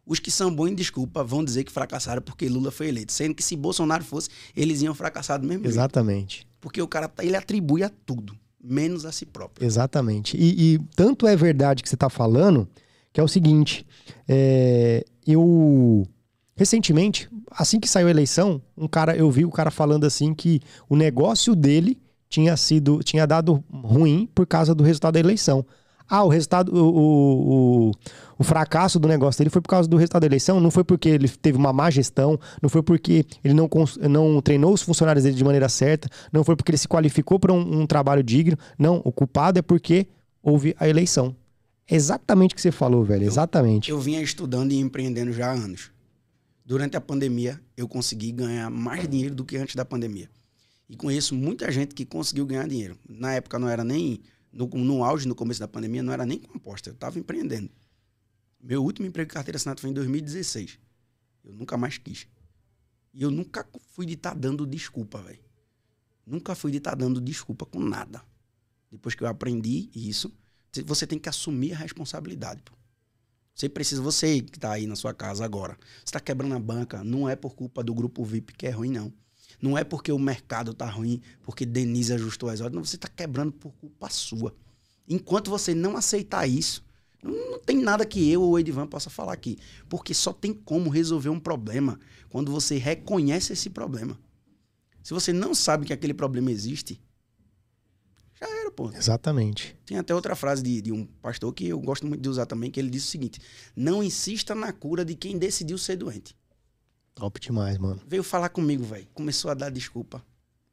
Os 0.08 0.20
que 0.20 0.32
são 0.32 0.54
bons 0.54 0.70
em 0.70 0.76
desculpa 0.76 1.24
vão 1.24 1.44
dizer 1.44 1.66
que 1.66 1.72
fracassaram 1.72 2.22
porque 2.22 2.48
Lula 2.48 2.72
foi 2.72 2.88
eleito. 2.88 3.12
Sendo 3.12 3.36
que 3.36 3.44
se 3.44 3.56
Bolsonaro 3.56 4.04
fosse, 4.04 4.30
eles 4.56 4.82
iam 4.82 4.96
fracassar 4.96 5.40
do 5.40 5.46
mesmo 5.46 5.66
Exatamente. 5.66 6.38
Jeito. 6.38 6.48
Porque 6.62 6.82
o 6.82 6.88
cara, 6.88 7.12
ele 7.20 7.36
atribui 7.36 7.84
a 7.84 7.92
tudo, 8.06 8.34
menos 8.64 9.06
a 9.06 9.12
si 9.12 9.26
próprio. 9.26 9.66
Exatamente. 9.66 10.38
E, 10.38 10.76
e 10.76 10.80
tanto 10.96 11.28
é 11.28 11.36
verdade 11.36 11.84
que 11.84 11.90
você 11.90 11.96
está 11.96 12.10
falando, 12.10 12.68
que 13.12 13.20
é 13.20 13.24
o 13.24 13.28
seguinte, 13.28 13.86
é, 14.28 15.06
eu, 15.26 16.08
Recentemente, 16.58 17.30
assim 17.52 17.80
que 17.80 17.88
saiu 17.88 18.08
a 18.08 18.10
eleição, 18.10 18.60
um 18.76 18.88
cara, 18.88 19.16
eu 19.16 19.30
vi 19.30 19.46
o 19.46 19.52
cara 19.52 19.70
falando 19.70 20.06
assim 20.06 20.34
que 20.34 20.60
o 20.90 20.96
negócio 20.96 21.56
dele 21.56 22.02
tinha 22.28 22.58
sido, 22.58 23.04
tinha 23.04 23.28
dado 23.28 23.64
ruim 23.72 24.28
por 24.34 24.48
causa 24.48 24.74
do 24.74 24.84
resultado 24.84 25.14
da 25.14 25.20
eleição. 25.20 25.64
Ah, 26.10 26.24
o 26.24 26.30
resultado, 26.30 26.74
o, 26.74 27.90
o, 27.90 27.92
o, 28.38 28.44
fracasso 28.44 29.00
do 29.00 29.08
negócio 29.08 29.40
dele 29.40 29.50
foi 29.50 29.62
por 29.62 29.70
causa 29.70 29.90
do 29.90 29.98
resultado 29.98 30.22
da 30.22 30.28
eleição, 30.28 30.60
não 30.60 30.72
foi 30.72 30.84
porque 30.84 31.10
ele 31.10 31.28
teve 31.28 31.58
uma 31.58 31.74
má 31.74 31.90
gestão, 31.90 32.40
não 32.62 32.70
foi 32.70 32.82
porque 32.82 33.26
ele 33.44 33.54
não, 33.54 33.70
não 34.10 34.42
treinou 34.42 34.74
os 34.74 34.82
funcionários 34.82 35.24
dele 35.24 35.36
de 35.36 35.44
maneira 35.44 35.68
certa, 35.68 36.10
não 36.32 36.44
foi 36.44 36.56
porque 36.56 36.72
ele 36.72 36.78
se 36.78 36.88
qualificou 36.88 37.40
para 37.40 37.52
um, 37.52 37.82
um 37.82 37.86
trabalho 37.86 38.24
digno. 38.24 38.58
Não, 38.80 39.02
o 39.04 39.12
culpado 39.12 39.60
é 39.60 39.62
porque 39.62 40.08
houve 40.42 40.76
a 40.80 40.88
eleição. 40.88 41.36
Exatamente 41.90 42.54
o 42.54 42.56
que 42.56 42.62
você 42.62 42.72
falou, 42.72 43.04
velho. 43.04 43.26
Exatamente. 43.26 43.90
Eu, 43.90 43.98
eu 43.98 44.02
vinha 44.02 44.22
estudando 44.22 44.72
e 44.72 44.80
empreendendo 44.80 45.32
já 45.32 45.48
há 45.48 45.54
anos. 45.54 45.92
Durante 46.66 46.98
a 46.98 47.02
pandemia, 47.02 47.60
eu 47.78 47.88
consegui 47.88 48.32
ganhar 48.32 48.70
mais 48.70 49.08
dinheiro 49.08 49.34
do 49.34 49.46
que 49.46 49.56
antes 49.56 49.76
da 49.76 49.86
pandemia. 49.86 50.30
E 50.90 50.96
conheço 50.96 51.36
muita 51.36 51.72
gente 51.72 51.96
que 51.96 52.06
conseguiu 52.06 52.46
ganhar 52.46 52.68
dinheiro. 52.68 52.98
Na 53.08 53.34
época 53.34 53.58
não 53.60 53.70
era 53.70 53.84
nem. 53.84 54.22
No, 54.52 54.68
no 54.68 55.04
auge, 55.04 55.28
no 55.28 55.36
começo 55.36 55.60
da 55.60 55.68
pandemia, 55.68 56.02
não 56.02 56.14
era 56.14 56.26
nem 56.26 56.40
com 56.40 56.58
aposta. 56.58 56.90
Eu 56.90 56.94
estava 56.94 57.20
empreendendo. 57.20 57.70
Meu 58.62 58.84
último 58.84 59.08
emprego 59.08 59.28
de 59.30 59.34
carteira 59.34 59.58
assinada 59.58 59.80
foi 59.80 59.90
em 59.90 59.94
2016. 59.94 60.80
Eu 61.44 61.54
nunca 61.54 61.78
mais 61.78 61.98
quis. 61.98 62.28
E 63.14 63.22
eu 63.22 63.32
nunca 63.32 63.68
fui 63.94 64.06
de 64.06 64.14
estar 64.14 64.32
tá 64.32 64.36
dando 64.38 64.66
desculpa, 64.66 65.22
velho. 65.22 65.40
Nunca 66.26 66.56
fui 66.56 66.72
de 66.72 66.78
estar 66.78 66.92
tá 66.92 66.98
dando 66.98 67.22
desculpa 67.22 67.66
com 67.66 67.80
nada. 67.80 68.22
Depois 68.92 69.16
que 69.16 69.24
eu 69.24 69.28
aprendi 69.28 69.90
isso, 69.94 70.34
você 70.86 71.06
tem 71.06 71.20
que 71.20 71.30
assumir 71.30 71.74
a 71.74 71.78
responsabilidade. 71.78 72.62
Pô. 72.64 72.74
Você 73.54 73.68
precisa, 73.68 74.02
você 74.02 74.42
que 74.42 74.58
está 74.58 74.74
aí 74.74 74.86
na 74.86 74.96
sua 74.96 75.14
casa 75.14 75.44
agora, 75.44 75.78
você 75.98 76.06
está 76.06 76.20
quebrando 76.20 76.54
a 76.54 76.60
banca, 76.60 77.04
não 77.04 77.28
é 77.28 77.36
por 77.36 77.56
culpa 77.56 77.84
do 77.84 77.94
grupo 77.94 78.24
VIP 78.24 78.54
que 78.54 78.68
é 78.68 78.70
ruim, 78.70 78.92
não. 78.92 79.12
Não 79.62 79.78
é 79.78 79.84
porque 79.84 80.12
o 80.12 80.20
mercado 80.20 80.72
está 80.72 80.90
ruim, 80.90 81.22
porque 81.42 81.66
Denise 81.66 82.14
ajustou 82.14 82.50
as 82.50 82.62
ordens, 82.62 82.76
não, 82.76 82.86
você 82.86 82.96
está 82.96 83.08
quebrando 83.08 83.52
por 83.52 83.74
culpa 83.74 84.10
sua. 84.10 84.56
Enquanto 85.08 85.50
você 85.50 85.74
não 85.74 85.98
aceitar 85.98 86.48
isso, 86.48 86.86
não 87.24 87.60
tem 87.60 87.78
nada 87.78 88.06
que 88.06 88.30
eu 88.32 88.42
ou 88.42 88.52
o 88.52 88.60
Edivan 88.60 88.88
possa 88.88 89.10
falar 89.10 89.34
aqui. 89.34 89.58
Porque 89.90 90.14
só 90.14 90.32
tem 90.32 90.54
como 90.54 90.90
resolver 90.90 91.30
um 91.30 91.40
problema 91.40 92.00
quando 92.30 92.52
você 92.52 92.78
reconhece 92.78 93.54
esse 93.54 93.70
problema. 93.70 94.18
Se 95.02 95.14
você 95.14 95.32
não 95.34 95.56
sabe 95.56 95.86
que 95.86 95.94
aquele 95.94 96.14
problema 96.14 96.52
existe, 96.52 97.02
já 98.40 98.48
era, 98.48 98.70
pô. 98.70 98.92
Exatamente. 98.92 99.76
Tem 99.86 99.98
até 99.98 100.14
outra 100.14 100.36
frase 100.36 100.62
de, 100.62 100.82
de, 100.82 100.92
um 100.92 101.06
pastor 101.06 101.52
que 101.54 101.68
eu 101.68 101.80
gosto 101.80 102.06
muito 102.06 102.22
de 102.22 102.30
usar 102.30 102.46
também, 102.46 102.70
que 102.70 102.80
ele 102.80 102.90
diz 102.90 103.06
o 103.06 103.08
seguinte: 103.08 103.40
não 103.76 104.04
insista 104.04 104.54
na 104.54 104.72
cura 104.72 105.04
de 105.04 105.16
quem 105.16 105.38
decidiu 105.38 105.78
ser 105.78 105.96
doente. 105.96 106.36
Top 107.18 107.40
demais, 107.40 107.78
mano. 107.78 108.00
Veio 108.08 108.24
falar 108.24 108.50
comigo, 108.50 108.84
velho. 108.84 109.08
Começou 109.14 109.50
a 109.50 109.54
dar 109.54 109.70
desculpa. 109.70 110.24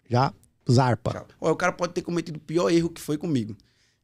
Já 0.09 0.33
zarpa. 0.70 1.26
Olha, 1.40 1.52
o 1.52 1.57
cara 1.57 1.72
pode 1.72 1.92
ter 1.92 2.02
cometido 2.02 2.38
o 2.38 2.40
pior 2.40 2.70
erro 2.70 2.90
que 2.90 3.00
foi 3.00 3.18
comigo. 3.18 3.57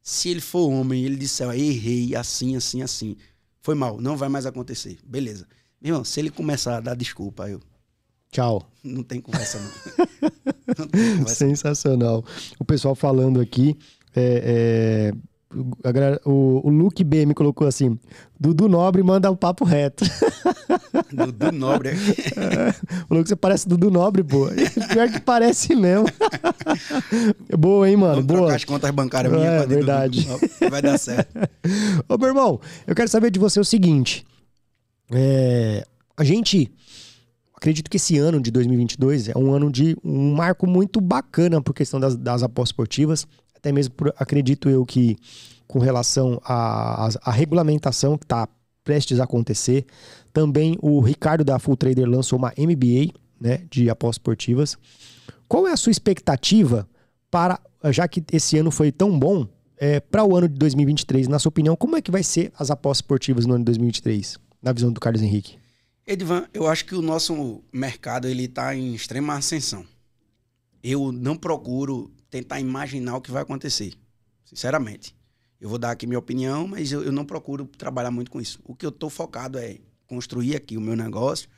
Se 0.02 0.28
ele 0.28 0.40
for 0.40 0.68
homem, 0.70 1.04
ele 1.04 1.16
disser, 1.16 1.48
errei 1.50 2.14
assim, 2.14 2.56
assim, 2.56 2.82
assim. 2.82 3.16
Foi 3.62 3.74
mal, 3.74 4.00
não 4.00 4.16
vai 4.16 4.28
mais 4.28 4.46
acontecer. 4.46 4.98
Beleza. 5.04 5.46
Meu 5.80 5.92
irmão, 5.94 6.04
se 6.04 6.20
ele 6.20 6.30
começar 6.30 6.76
a 6.76 6.80
dar 6.80 6.94
desculpa, 6.94 7.48
eu. 7.48 7.60
Tchau. 8.30 8.66
Não 8.82 9.02
tem 9.02 9.20
conversa, 9.20 9.58
não. 9.58 10.28
não 10.78 10.86
tem 10.86 11.16
conversa, 11.18 11.34
Sensacional. 11.34 12.24
O 12.58 12.64
pessoal 12.64 12.94
falando 12.94 13.40
aqui. 13.40 13.76
É, 14.14 15.12
é... 15.14 15.30
O, 16.24 16.68
o 16.68 16.70
Luke 16.70 17.02
B 17.02 17.26
me 17.26 17.34
colocou 17.34 17.66
assim: 17.66 17.98
Dudu 18.38 18.68
Nobre 18.68 19.02
manda 19.02 19.28
um 19.30 19.36
papo 19.36 19.64
reto. 19.64 20.04
Dudu 21.12 21.52
Nobre. 21.52 21.90
é, 21.90 22.72
falou 23.08 23.22
que 23.22 23.28
você 23.28 23.36
parece 23.36 23.68
Dudu 23.68 23.90
Nobre, 23.90 24.22
pô. 24.22 24.48
Pior 24.92 25.10
que 25.10 25.20
parece 25.20 25.74
mesmo. 25.74 26.06
Boa, 27.58 27.88
hein, 27.88 27.96
mano? 27.96 28.22
Vamos 28.22 28.26
Boa. 28.26 28.54
as 28.54 28.64
contas 28.64 28.90
bancárias 28.90 29.32
minhas 29.32 29.62
é, 29.62 29.66
verdade. 29.66 30.26
Vai 30.70 30.82
dar 30.82 30.98
certo. 30.98 31.30
Ô, 32.08 32.18
meu 32.18 32.28
irmão, 32.28 32.60
eu 32.86 32.94
quero 32.94 33.08
saber 33.08 33.30
de 33.30 33.38
você 33.38 33.60
o 33.60 33.64
seguinte: 33.64 34.24
é, 35.12 35.84
a 36.16 36.24
gente 36.24 36.70
acredito 37.54 37.90
que 37.90 37.96
esse 37.96 38.16
ano 38.18 38.40
de 38.40 38.50
2022 38.50 39.28
é 39.28 39.36
um 39.36 39.52
ano 39.52 39.70
de 39.70 39.96
um 40.02 40.34
marco 40.34 40.66
muito 40.66 41.00
bacana 41.00 41.60
por 41.60 41.74
questão 41.74 42.00
das, 42.00 42.16
das 42.16 42.42
apostas 42.42 42.70
esportivas. 42.70 43.26
Até 43.54 43.70
mesmo 43.70 43.94
por, 43.94 44.14
acredito 44.16 44.68
eu 44.68 44.84
que 44.86 45.16
com 45.68 45.78
relação 45.78 46.40
à 46.44 47.30
regulamentação 47.30 48.18
que 48.18 48.24
está 48.24 48.48
prestes 48.82 49.20
a 49.20 49.24
acontecer. 49.24 49.86
Também 50.32 50.76
o 50.80 51.00
Ricardo 51.00 51.44
da 51.44 51.58
Full 51.58 51.76
Trader 51.76 52.08
lançou 52.08 52.38
uma 52.38 52.52
MBA 52.56 53.12
né, 53.40 53.64
de 53.70 53.90
apostas 53.90 54.16
esportivas. 54.16 54.76
Qual 55.48 55.66
é 55.66 55.72
a 55.72 55.76
sua 55.76 55.90
expectativa 55.90 56.88
para, 57.30 57.60
já 57.86 58.06
que 58.06 58.22
esse 58.32 58.58
ano 58.58 58.70
foi 58.70 58.92
tão 58.92 59.18
bom, 59.18 59.48
é, 59.76 59.98
para 59.98 60.24
o 60.24 60.36
ano 60.36 60.48
de 60.48 60.54
2023? 60.54 61.26
Na 61.26 61.38
sua 61.38 61.48
opinião, 61.48 61.74
como 61.74 61.96
é 61.96 62.02
que 62.02 62.10
vai 62.10 62.22
ser 62.22 62.52
as 62.58 62.70
apostas 62.70 62.98
esportivas 62.98 63.46
no 63.46 63.54
ano 63.54 63.62
de 63.62 63.66
2023, 63.66 64.38
na 64.62 64.72
visão 64.72 64.92
do 64.92 65.00
Carlos 65.00 65.22
Henrique? 65.22 65.58
Edvan, 66.06 66.46
eu 66.52 66.66
acho 66.66 66.84
que 66.84 66.94
o 66.94 67.02
nosso 67.02 67.62
mercado 67.72 68.28
ele 68.28 68.44
está 68.44 68.74
em 68.74 68.94
extrema 68.94 69.34
ascensão. 69.34 69.84
Eu 70.82 71.12
não 71.12 71.36
procuro 71.36 72.10
tentar 72.30 72.60
imaginar 72.60 73.16
o 73.16 73.20
que 73.20 73.30
vai 73.30 73.42
acontecer, 73.42 73.94
sinceramente. 74.44 75.14
Eu 75.60 75.68
vou 75.68 75.78
dar 75.78 75.90
aqui 75.90 76.06
minha 76.06 76.18
opinião, 76.18 76.66
mas 76.66 76.90
eu, 76.90 77.02
eu 77.02 77.12
não 77.12 77.24
procuro 77.24 77.66
trabalhar 77.66 78.10
muito 78.10 78.30
com 78.30 78.40
isso. 78.40 78.60
O 78.64 78.74
que 78.74 78.86
eu 78.86 78.90
estou 78.90 79.10
focado 79.10 79.58
é 79.58 79.78
construir 80.10 80.56
aqui 80.56 80.76
o 80.76 80.80
meu 80.80 80.96
negócio, 80.96 81.48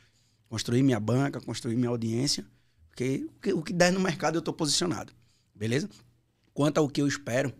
construir 0.46 0.82
minha 0.82 1.00
banca, 1.00 1.40
construir 1.40 1.74
minha 1.74 1.88
audiência, 1.88 2.44
porque 2.90 3.24
o 3.26 3.40
que, 3.40 3.52
o 3.54 3.62
que 3.62 3.72
der 3.72 3.90
no 3.90 3.98
mercado 3.98 4.36
eu 4.36 4.40
estou 4.40 4.52
posicionado, 4.52 5.10
beleza? 5.54 5.88
Quanto 6.52 6.76
ao 6.76 6.86
que 6.86 7.00
eu 7.00 7.08
espero, 7.08 7.50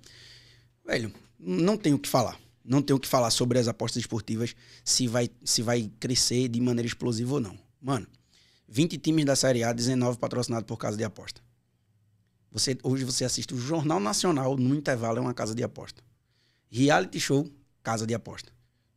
velho, 0.84 1.10
não 1.38 1.78
tenho 1.78 1.96
o 1.96 1.98
que 1.98 2.08
falar 2.08 2.38
não 2.64 2.80
tenho 2.80 2.96
o 2.96 3.00
que 3.00 3.08
falar 3.08 3.30
sobre 3.30 3.58
as 3.58 3.66
apostas 3.66 4.00
esportivas 4.00 4.54
se 4.84 5.08
vai, 5.08 5.28
se 5.42 5.62
vai 5.62 5.90
crescer 5.98 6.46
de 6.46 6.60
maneira 6.60 6.86
explosiva 6.86 7.34
ou 7.34 7.40
não. 7.40 7.58
Mano, 7.80 8.06
20 8.68 8.98
times 8.98 9.24
da 9.24 9.34
Série 9.34 9.64
A, 9.64 9.72
19 9.72 10.16
patrocinados 10.16 10.64
por 10.64 10.76
casa 10.76 10.96
de 10.96 11.02
aposta. 11.02 11.40
Você, 12.52 12.78
hoje 12.84 13.02
você 13.02 13.24
assiste 13.24 13.52
o 13.52 13.58
Jornal 13.58 13.98
Nacional, 13.98 14.56
no 14.56 14.76
intervalo 14.76 15.18
é 15.18 15.20
uma 15.20 15.34
casa 15.34 15.56
de 15.56 15.64
aposta. 15.64 16.04
Reality 16.70 17.18
show, 17.18 17.50
casa 17.82 18.06
de 18.06 18.14
aposta. 18.14 18.52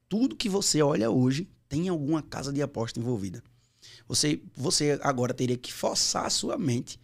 Tudo 0.07 0.35
que 0.35 0.47
você 0.47 0.83
olha 0.83 1.09
hoje 1.09 1.49
tem 1.75 1.89
alguma 1.89 2.21
casa 2.21 2.53
de 2.53 2.61
aposta 2.61 3.01
envolvida. 3.01 3.43
Você, 4.07 4.41
você 4.55 4.97
agora 5.03 5.33
teria 5.33 5.57
que 5.57 5.73
forçar 5.73 6.25
a 6.25 6.29
sua 6.29 6.57
mente 6.57 6.97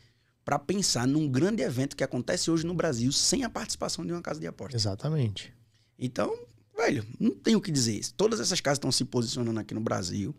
para 0.46 0.58
pensar 0.58 1.06
num 1.06 1.28
grande 1.28 1.62
evento 1.62 1.94
que 1.94 2.06
acontece 2.06 2.50
hoje 2.50 2.66
no 2.66 2.74
Brasil 2.74 3.12
sem 3.12 3.44
a 3.44 3.50
participação 3.50 4.06
de 4.06 4.14
uma 4.14 4.22
casa 4.22 4.40
de 4.40 4.48
aposta. 4.48 4.78
Exatamente. 4.78 5.54
Então, 6.00 6.34
velho, 6.76 7.06
não 7.20 7.32
tenho 7.32 7.58
o 7.58 7.62
que 7.62 7.70
dizer. 7.70 8.02
Todas 8.16 8.40
essas 8.40 8.62
casas 8.62 8.78
estão 8.78 8.94
se 8.94 9.04
posicionando 9.04 9.60
aqui 9.60 9.74
no 9.74 9.82
Brasil. 9.82 10.34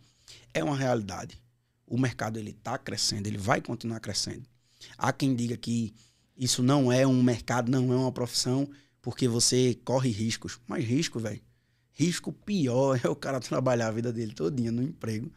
É 0.55 0.65
uma 0.65 0.77
realidade. 0.77 1.39
O 1.87 1.99
mercado 1.99 2.39
ele 2.39 2.53
está 2.53 2.79
crescendo, 2.79 3.27
ele 3.27 3.39
vai 3.39 3.61
continuar 3.61 4.01
crescendo. 4.01 4.45
Há 4.97 5.13
quem 5.13 5.37
diga 5.37 5.59
que 5.59 5.93
isso 6.39 6.63
não 6.63 6.91
é 6.91 7.07
um 7.07 7.23
mercado, 7.23 7.71
não 7.71 7.93
é 7.93 7.97
uma 7.97 8.11
profissão, 8.11 8.67
porque 9.03 9.29
você 9.29 9.79
corre 9.85 10.09
riscos. 10.09 10.59
Mas 10.67 10.87
risco, 10.87 11.21
velho. 11.21 11.41
Risco 11.93 12.33
pior 12.33 12.99
é 13.03 13.09
o 13.09 13.17
cara 13.17 13.41
trabalhar 13.41 13.89
a 13.89 13.93
vida 13.93 14.13
dele 14.13 14.33
todinha 14.33 14.73
no 14.73 14.83
emprego 14.83 15.31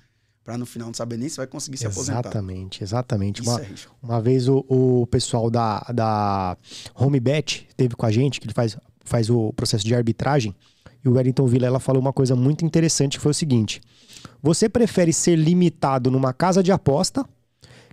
para 0.46 0.60
no 0.60 0.66
final 0.66 0.88
não 0.88 0.94
saber 0.94 1.18
nem 1.18 1.28
se 1.28 1.38
vai 1.38 1.48
conseguir 1.48 1.78
se 1.78 1.88
exatamente, 1.88 2.04
aposentar. 2.04 2.30
Exatamente, 2.30 2.84
exatamente. 2.84 3.42
Uma, 3.42 3.62
é 3.62 3.68
uma 4.02 4.22
vez 4.22 4.48
o, 4.48 4.64
o 4.70 5.08
pessoal 5.08 5.50
da, 5.50 5.80
da 5.92 6.56
HomeBet 6.94 7.68
teve 7.76 7.96
com 7.96 8.06
a 8.06 8.12
gente, 8.12 8.40
que 8.40 8.46
ele 8.46 8.54
faz, 8.54 8.78
faz 9.04 9.28
o 9.30 9.52
processo 9.54 9.84
de 9.84 9.96
arbitragem, 9.96 10.56
e 11.04 11.10
o 11.10 11.14
Wellington 11.14 11.48
Villa 11.48 11.66
ela 11.66 11.80
falou 11.80 12.00
uma 12.00 12.14
coisa 12.14 12.36
muito 12.36 12.64
interessante 12.64 13.18
que 13.18 13.24
foi 13.24 13.32
o 13.32 13.36
seguinte: 13.36 13.82
você 14.42 14.70
prefere 14.70 15.12
ser 15.12 15.36
limitado 15.36 16.12
numa 16.12 16.32
casa 16.32 16.62
de 16.62 16.72
aposta, 16.72 17.28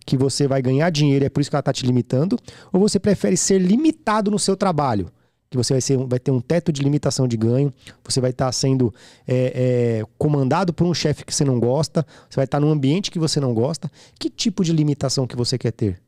que 0.05 0.19
você 0.19 0.47
vai 0.47 0.61
ganhar 0.61 0.91
dinheiro, 0.91 1.25
é 1.25 1.31
por 1.31 1.41
isso 1.41 1.49
que 1.49 1.57
ela 1.57 1.61
está 1.61 1.73
te 1.73 1.87
limitando, 1.87 2.39
ou 2.71 2.81
você 2.81 2.99
prefere 2.99 3.37
ser 3.37 3.59
limitado 3.59 4.31
no 4.31 4.39
seu 4.39 4.57
trabalho? 4.57 5.11
Que 5.53 5.57
você 5.59 5.75
vai, 5.75 5.83
ser, 5.83 5.99
vai 5.99 6.19
ter 6.19 6.31
um 6.31 6.41
teto 6.41 6.73
de 6.73 6.81
limitação 6.83 7.29
de 7.29 7.37
ganho, 7.37 7.71
você 8.03 8.23
vai 8.23 8.31
estar 8.31 8.47
tá 8.47 8.53
sendo 8.53 8.93
é, 9.29 10.01
é, 10.01 10.07
comandado 10.17 10.73
por 10.73 10.87
um 10.87 10.95
chefe 10.95 11.27
que 11.27 11.35
você 11.35 11.45
não 11.45 11.61
gosta, 11.61 12.07
você 12.27 12.37
vai 12.37 12.47
estar 12.47 12.59
tá 12.59 12.61
num 12.65 12.73
ambiente 12.73 13.11
que 13.11 13.19
você 13.19 13.39
não 13.39 13.53
gosta. 13.53 13.93
Que 14.19 14.31
tipo 14.31 14.65
de 14.65 14.73
limitação 14.73 15.27
que 15.27 15.37
você 15.37 15.59
quer 15.59 15.73
ter? 15.73 16.01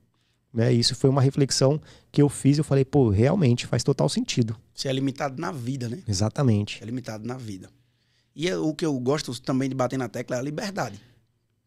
Né? 0.50 0.72
Isso 0.72 0.94
foi 0.94 1.10
uma 1.10 1.20
reflexão 1.20 1.78
que 2.10 2.22
eu 2.22 2.28
fiz. 2.30 2.56
Eu 2.56 2.64
falei, 2.64 2.86
pô, 2.86 3.10
realmente 3.10 3.66
faz 3.66 3.84
total 3.84 4.08
sentido. 4.08 4.56
Você 4.74 4.88
é 4.88 4.92
limitado 4.94 5.38
na 5.38 5.52
vida, 5.52 5.90
né? 5.90 6.02
Exatamente. 6.08 6.82
É 6.82 6.86
limitado 6.86 7.26
na 7.26 7.36
vida. 7.36 7.68
E 8.34 8.48
é 8.48 8.56
o 8.56 8.72
que 8.72 8.86
eu 8.86 8.98
gosto 8.98 9.38
também 9.42 9.68
de 9.68 9.74
bater 9.74 9.98
na 9.98 10.08
tecla 10.08 10.36
é 10.36 10.38
a 10.38 10.42
liberdade. 10.42 10.98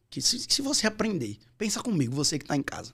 Que 0.09 0.19
se, 0.19 0.39
se 0.39 0.63
você 0.63 0.87
aprender, 0.87 1.37
pensa 1.59 1.79
comigo, 1.79 2.15
você 2.15 2.39
que 2.39 2.45
está 2.45 2.57
em 2.57 2.63
casa. 2.63 2.91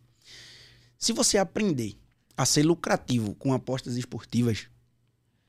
Se 0.98 1.14
você 1.14 1.38
aprender 1.38 1.98
a 2.36 2.46
ser 2.46 2.64
lucrativo 2.64 3.36
com 3.36 3.54
apostas 3.54 3.96
esportivas, 3.96 4.68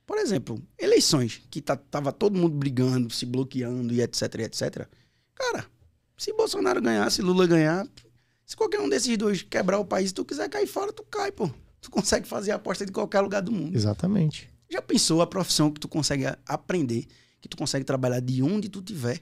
por 0.07 0.19
exemplo, 0.19 0.63
eleições, 0.79 1.43
que 1.51 1.61
tá, 1.61 1.77
tava 1.77 2.13
todo 2.13 2.39
mundo 2.39 2.55
brigando, 2.55 3.13
se 3.13 3.25
bloqueando 3.25 3.93
e 3.93 4.03
etc, 4.03 4.23
etc. 4.41 4.89
Cara, 5.35 5.67
Se 6.17 6.33
Bolsonaro 6.33 6.81
ganhar, 6.81 7.11
se 7.11 7.23
Lula 7.23 7.47
ganhar, 7.47 7.87
se 8.47 8.57
qualquer 8.57 8.81
um 8.81 8.89
desses 8.89 9.17
dois 9.17 9.43
quebrar 9.43 9.79
o 9.79 9.85
país, 9.85 10.11
se 10.11 10.15
tu 10.15 10.25
quiser 10.25 10.49
cair 10.49 10.67
fora, 10.67 10.93
tu 10.93 11.03
cai, 11.05 11.33
pô. 11.33 11.51
Tu 11.81 11.91
consegue 11.91 12.27
fazer 12.27 12.53
aposta 12.53 12.87
de 12.87 12.93
qualquer 12.93 13.21
lugar 13.21 13.43
do 13.43 13.53
mundo. 13.53 13.75
Exatamente. 13.75 14.49
Já 14.71 14.81
pensou 14.81 15.21
a 15.21 15.27
profissão 15.27 15.71
que 15.71 15.81
tu 15.81 15.89
consegue 15.89 16.25
aprender, 16.47 17.07
que 17.41 17.49
tu 17.49 17.57
consegue 17.57 17.85
trabalhar 17.85 18.21
de 18.21 18.43
onde 18.43 18.69
tu 18.69 18.81
tiver? 18.81 19.21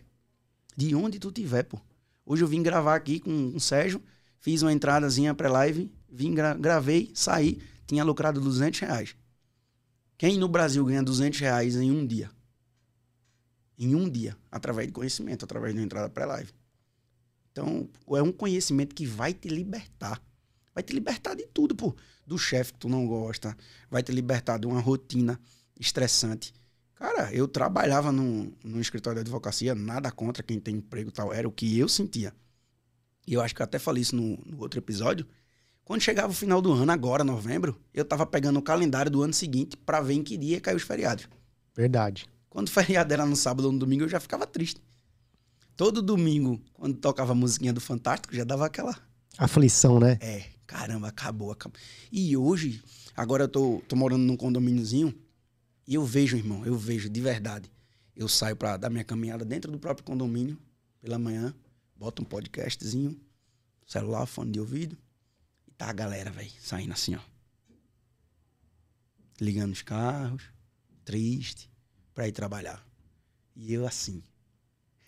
De 0.76 0.94
onde 0.94 1.18
tu 1.18 1.30
tiver, 1.32 1.64
pô. 1.64 1.80
Hoje 2.24 2.44
eu 2.44 2.48
vim 2.48 2.62
gravar 2.62 2.94
aqui 2.94 3.18
com 3.18 3.52
o 3.54 3.60
Sérgio, 3.60 4.00
fiz 4.38 4.62
uma 4.62 4.72
entradazinha 4.72 5.34
pré-live, 5.34 5.92
vim, 6.08 6.34
gra 6.34 6.54
gravei, 6.54 7.10
saí, 7.14 7.60
tinha 7.86 8.04
lucrado 8.04 8.40
200 8.40 8.80
reais. 8.80 9.16
Quem 10.22 10.38
no 10.38 10.46
Brasil 10.46 10.84
ganha 10.84 11.02
200 11.02 11.40
reais 11.40 11.74
em 11.74 11.90
um 11.90 12.06
dia? 12.06 12.30
Em 13.76 13.92
um 13.96 14.08
dia, 14.08 14.36
através 14.52 14.86
de 14.86 14.92
conhecimento, 14.92 15.44
através 15.44 15.74
de 15.74 15.80
uma 15.80 15.84
entrada 15.84 16.08
pré-live. 16.08 16.52
Então, 17.50 17.90
é 18.10 18.22
um 18.22 18.30
conhecimento 18.30 18.94
que 18.94 19.04
vai 19.04 19.34
te 19.34 19.48
libertar. 19.48 20.22
Vai 20.72 20.84
te 20.84 20.92
libertar 20.92 21.34
de 21.34 21.44
tudo, 21.48 21.74
pô. 21.74 21.92
Do 22.24 22.38
chefe 22.38 22.72
que 22.72 22.78
tu 22.78 22.88
não 22.88 23.04
gosta, 23.04 23.56
vai 23.90 24.00
te 24.00 24.12
libertar 24.12 24.58
de 24.58 24.66
uma 24.68 24.80
rotina 24.80 25.40
estressante. 25.76 26.54
Cara, 26.94 27.34
eu 27.34 27.48
trabalhava 27.48 28.12
no, 28.12 28.56
no 28.62 28.80
escritório 28.80 29.16
de 29.16 29.22
advocacia, 29.22 29.74
nada 29.74 30.12
contra 30.12 30.40
quem 30.40 30.60
tem 30.60 30.76
emprego 30.76 31.10
tal, 31.10 31.32
era 31.32 31.48
o 31.48 31.52
que 31.52 31.76
eu 31.76 31.88
sentia. 31.88 32.32
E 33.26 33.34
eu 33.34 33.40
acho 33.40 33.56
que 33.56 33.60
eu 33.60 33.64
até 33.64 33.80
falei 33.80 34.02
isso 34.02 34.14
no, 34.14 34.36
no 34.46 34.60
outro 34.60 34.78
episódio. 34.78 35.26
Quando 35.84 36.00
chegava 36.00 36.30
o 36.30 36.34
final 36.34 36.62
do 36.62 36.72
ano, 36.72 36.92
agora, 36.92 37.24
novembro, 37.24 37.78
eu 37.92 38.04
tava 38.04 38.24
pegando 38.24 38.58
o 38.58 38.62
calendário 38.62 39.10
do 39.10 39.22
ano 39.22 39.34
seguinte 39.34 39.76
para 39.76 40.00
ver 40.00 40.14
em 40.14 40.22
que 40.22 40.36
dia 40.36 40.60
caiu 40.60 40.76
os 40.76 40.82
feriados. 40.82 41.28
Verdade. 41.74 42.26
Quando 42.48 42.68
o 42.68 42.70
feriado 42.70 43.12
era 43.12 43.26
no 43.26 43.34
sábado 43.34 43.66
ou 43.66 43.72
no 43.72 43.78
domingo, 43.78 44.04
eu 44.04 44.08
já 44.08 44.20
ficava 44.20 44.46
triste. 44.46 44.80
Todo 45.76 46.02
domingo, 46.02 46.60
quando 46.74 46.96
tocava 46.98 47.32
a 47.32 47.34
musiquinha 47.34 47.72
do 47.72 47.80
Fantástico, 47.80 48.34
já 48.34 48.44
dava 48.44 48.66
aquela. 48.66 48.96
Aflição, 49.38 49.98
né? 49.98 50.18
É, 50.20 50.44
caramba, 50.66 51.08
acabou, 51.08 51.50
acabou. 51.50 51.80
E 52.12 52.36
hoje, 52.36 52.82
agora 53.16 53.44
eu 53.44 53.48
tô, 53.48 53.82
tô 53.88 53.96
morando 53.96 54.22
num 54.22 54.36
condomíniozinho, 54.36 55.14
e 55.86 55.94
eu 55.94 56.04
vejo, 56.04 56.36
irmão, 56.36 56.64
eu 56.64 56.76
vejo 56.76 57.08
de 57.08 57.20
verdade. 57.20 57.72
Eu 58.14 58.28
saio 58.28 58.54
para 58.54 58.76
dar 58.76 58.90
minha 58.90 59.02
caminhada 59.02 59.44
dentro 59.44 59.72
do 59.72 59.78
próprio 59.78 60.04
condomínio, 60.04 60.58
pela 61.00 61.18
manhã, 61.18 61.54
boto 61.96 62.22
um 62.22 62.24
podcastzinho, 62.24 63.18
celular, 63.86 64.26
fone 64.26 64.52
de 64.52 64.60
ouvido, 64.60 64.96
tá 65.82 65.90
a 65.90 65.92
galera, 65.92 66.30
velho, 66.30 66.52
saindo 66.60 66.92
assim, 66.92 67.16
ó. 67.16 67.20
Ligando 69.40 69.72
os 69.72 69.82
carros, 69.82 70.44
triste, 71.04 71.68
para 72.14 72.28
ir 72.28 72.32
trabalhar. 72.32 72.86
E 73.56 73.72
eu 73.72 73.84
assim, 73.84 74.22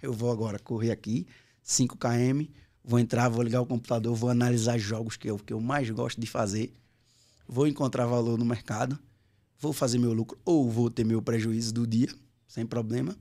eu 0.02 0.12
vou 0.12 0.32
agora 0.32 0.58
correr 0.58 0.90
aqui, 0.90 1.28
5 1.62 1.96
km, 1.96 2.50
vou 2.82 2.98
entrar, 2.98 3.28
vou 3.28 3.44
ligar 3.44 3.60
o 3.60 3.66
computador, 3.66 4.16
vou 4.16 4.28
analisar 4.28 4.76
jogos 4.76 5.16
que 5.16 5.30
eu, 5.30 5.38
que 5.38 5.52
eu 5.52 5.60
mais 5.60 5.88
gosto 5.90 6.20
de 6.20 6.26
fazer, 6.26 6.74
vou 7.46 7.68
encontrar 7.68 8.06
valor 8.06 8.36
no 8.36 8.44
mercado, 8.44 8.98
vou 9.56 9.72
fazer 9.72 9.98
meu 9.98 10.12
lucro 10.12 10.36
ou 10.44 10.68
vou 10.68 10.90
ter 10.90 11.04
meu 11.04 11.22
prejuízo 11.22 11.72
do 11.72 11.86
dia, 11.86 12.12
sem 12.48 12.66
problema, 12.66 13.16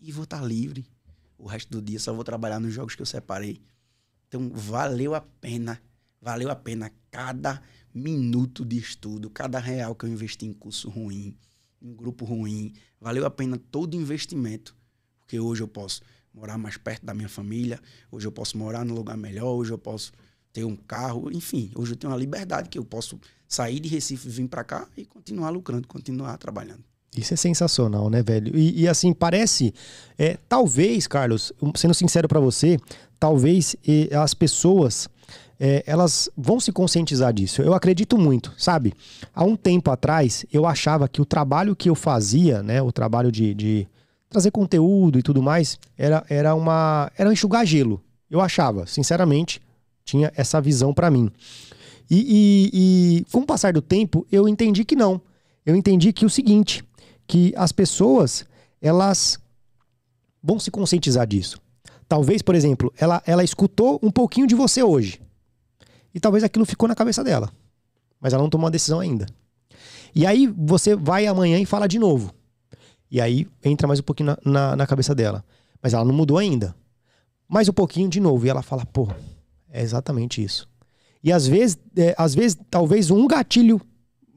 e 0.00 0.10
vou 0.10 0.24
estar 0.24 0.40
tá 0.40 0.44
livre. 0.44 0.84
O 1.38 1.46
resto 1.46 1.70
do 1.70 1.80
dia 1.80 2.00
só 2.00 2.12
vou 2.12 2.24
trabalhar 2.24 2.58
nos 2.58 2.74
jogos 2.74 2.96
que 2.96 3.02
eu 3.02 3.06
separei. 3.06 3.62
Então 4.26 4.50
valeu 4.52 5.14
a 5.14 5.20
pena, 5.20 5.80
valeu 6.22 6.48
a 6.50 6.54
pena 6.54 6.90
cada 7.10 7.60
minuto 7.92 8.64
de 8.64 8.78
estudo, 8.78 9.28
cada 9.28 9.58
real 9.58 9.94
que 9.94 10.06
eu 10.06 10.08
investi 10.08 10.46
em 10.46 10.52
curso 10.52 10.88
ruim, 10.88 11.36
em 11.82 11.92
grupo 11.94 12.24
ruim, 12.24 12.72
valeu 13.00 13.26
a 13.26 13.30
pena 13.30 13.58
todo 13.70 13.96
investimento, 13.96 14.74
porque 15.18 15.38
hoje 15.40 15.62
eu 15.62 15.68
posso 15.68 16.00
morar 16.32 16.56
mais 16.56 16.76
perto 16.76 17.04
da 17.04 17.12
minha 17.12 17.28
família, 17.28 17.78
hoje 18.10 18.26
eu 18.26 18.32
posso 18.32 18.56
morar 18.56 18.84
num 18.84 18.94
lugar 18.94 19.16
melhor, 19.16 19.50
hoje 19.50 19.72
eu 19.72 19.78
posso 19.78 20.12
ter 20.52 20.64
um 20.64 20.76
carro, 20.76 21.30
enfim, 21.30 21.70
hoje 21.74 21.92
eu 21.92 21.96
tenho 21.96 22.12
uma 22.12 22.18
liberdade 22.18 22.68
que 22.68 22.78
eu 22.78 22.84
posso 22.84 23.18
sair 23.48 23.80
de 23.80 23.88
Recife, 23.88 24.28
vir 24.28 24.48
para 24.48 24.64
cá 24.64 24.88
e 24.96 25.04
continuar 25.04 25.50
lucrando, 25.50 25.88
continuar 25.88 26.38
trabalhando. 26.38 26.84
Isso 27.16 27.34
é 27.34 27.36
sensacional, 27.36 28.08
né, 28.08 28.22
velho? 28.22 28.56
E, 28.56 28.82
e 28.82 28.88
assim, 28.88 29.12
parece. 29.12 29.74
É, 30.16 30.38
talvez, 30.48 31.06
Carlos, 31.06 31.52
sendo 31.76 31.92
sincero 31.92 32.26
para 32.26 32.40
você, 32.40 32.78
talvez 33.18 33.76
as 34.18 34.32
pessoas. 34.32 35.08
É, 35.58 35.82
elas 35.86 36.28
vão 36.36 36.58
se 36.58 36.72
conscientizar 36.72 37.32
disso. 37.32 37.62
Eu 37.62 37.74
acredito 37.74 38.18
muito, 38.18 38.52
sabe? 38.56 38.92
Há 39.34 39.44
um 39.44 39.54
tempo 39.54 39.90
atrás, 39.90 40.44
eu 40.52 40.66
achava 40.66 41.08
que 41.08 41.22
o 41.22 41.24
trabalho 41.24 41.76
que 41.76 41.88
eu 41.88 41.94
fazia, 41.94 42.62
né, 42.62 42.82
o 42.82 42.90
trabalho 42.90 43.30
de, 43.30 43.54
de 43.54 43.88
trazer 44.28 44.50
conteúdo 44.50 45.18
e 45.18 45.22
tudo 45.22 45.42
mais, 45.42 45.78
era, 45.96 46.24
era 46.28 46.54
uma 46.54 47.10
era 47.16 47.32
enxugar 47.32 47.64
gelo. 47.64 48.02
Eu 48.30 48.40
achava, 48.40 48.86
sinceramente, 48.86 49.60
tinha 50.04 50.32
essa 50.34 50.60
visão 50.60 50.92
para 50.92 51.10
mim. 51.10 51.30
E, 52.10 52.16
e, 52.18 52.70
e 52.72 53.24
com 53.30 53.40
o 53.40 53.46
passar 53.46 53.72
do 53.72 53.82
tempo, 53.82 54.26
eu 54.32 54.48
entendi 54.48 54.84
que 54.84 54.96
não. 54.96 55.20
Eu 55.64 55.76
entendi 55.76 56.12
que 56.12 56.26
o 56.26 56.30
seguinte, 56.30 56.82
que 57.26 57.54
as 57.56 57.72
pessoas, 57.72 58.44
elas 58.80 59.38
vão 60.42 60.58
se 60.58 60.70
conscientizar 60.70 61.26
disso. 61.26 61.60
Talvez, 62.08 62.42
por 62.42 62.54
exemplo, 62.54 62.92
ela, 62.98 63.22
ela 63.24 63.44
escutou 63.44 63.98
um 64.02 64.10
pouquinho 64.10 64.46
de 64.46 64.54
você 64.54 64.82
hoje. 64.82 65.20
E 66.14 66.20
talvez 66.20 66.44
aquilo 66.44 66.64
ficou 66.64 66.88
na 66.88 66.94
cabeça 66.94 67.24
dela. 67.24 67.50
Mas 68.20 68.32
ela 68.32 68.42
não 68.42 68.50
tomou 68.50 68.66
uma 68.66 68.70
decisão 68.70 69.00
ainda. 69.00 69.26
E 70.14 70.26
aí 70.26 70.46
você 70.46 70.94
vai 70.94 71.26
amanhã 71.26 71.58
e 71.58 71.66
fala 71.66 71.88
de 71.88 71.98
novo. 71.98 72.32
E 73.10 73.20
aí 73.20 73.46
entra 73.64 73.86
mais 73.86 74.00
um 74.00 74.02
pouquinho 74.02 74.36
na, 74.44 74.52
na, 74.52 74.76
na 74.76 74.86
cabeça 74.86 75.14
dela. 75.14 75.44
Mas 75.82 75.94
ela 75.94 76.04
não 76.04 76.14
mudou 76.14 76.38
ainda. 76.38 76.74
Mais 77.48 77.68
um 77.68 77.72
pouquinho 77.72 78.08
de 78.08 78.20
novo. 78.20 78.46
E 78.46 78.48
ela 78.48 78.62
fala, 78.62 78.86
pô, 78.86 79.08
é 79.70 79.82
exatamente 79.82 80.42
isso. 80.42 80.68
E 81.24 81.32
às 81.32 81.46
vezes, 81.46 81.78
é, 81.96 82.14
às 82.18 82.34
vezes, 82.34 82.58
talvez 82.70 83.10
um 83.10 83.26
gatilho 83.26 83.80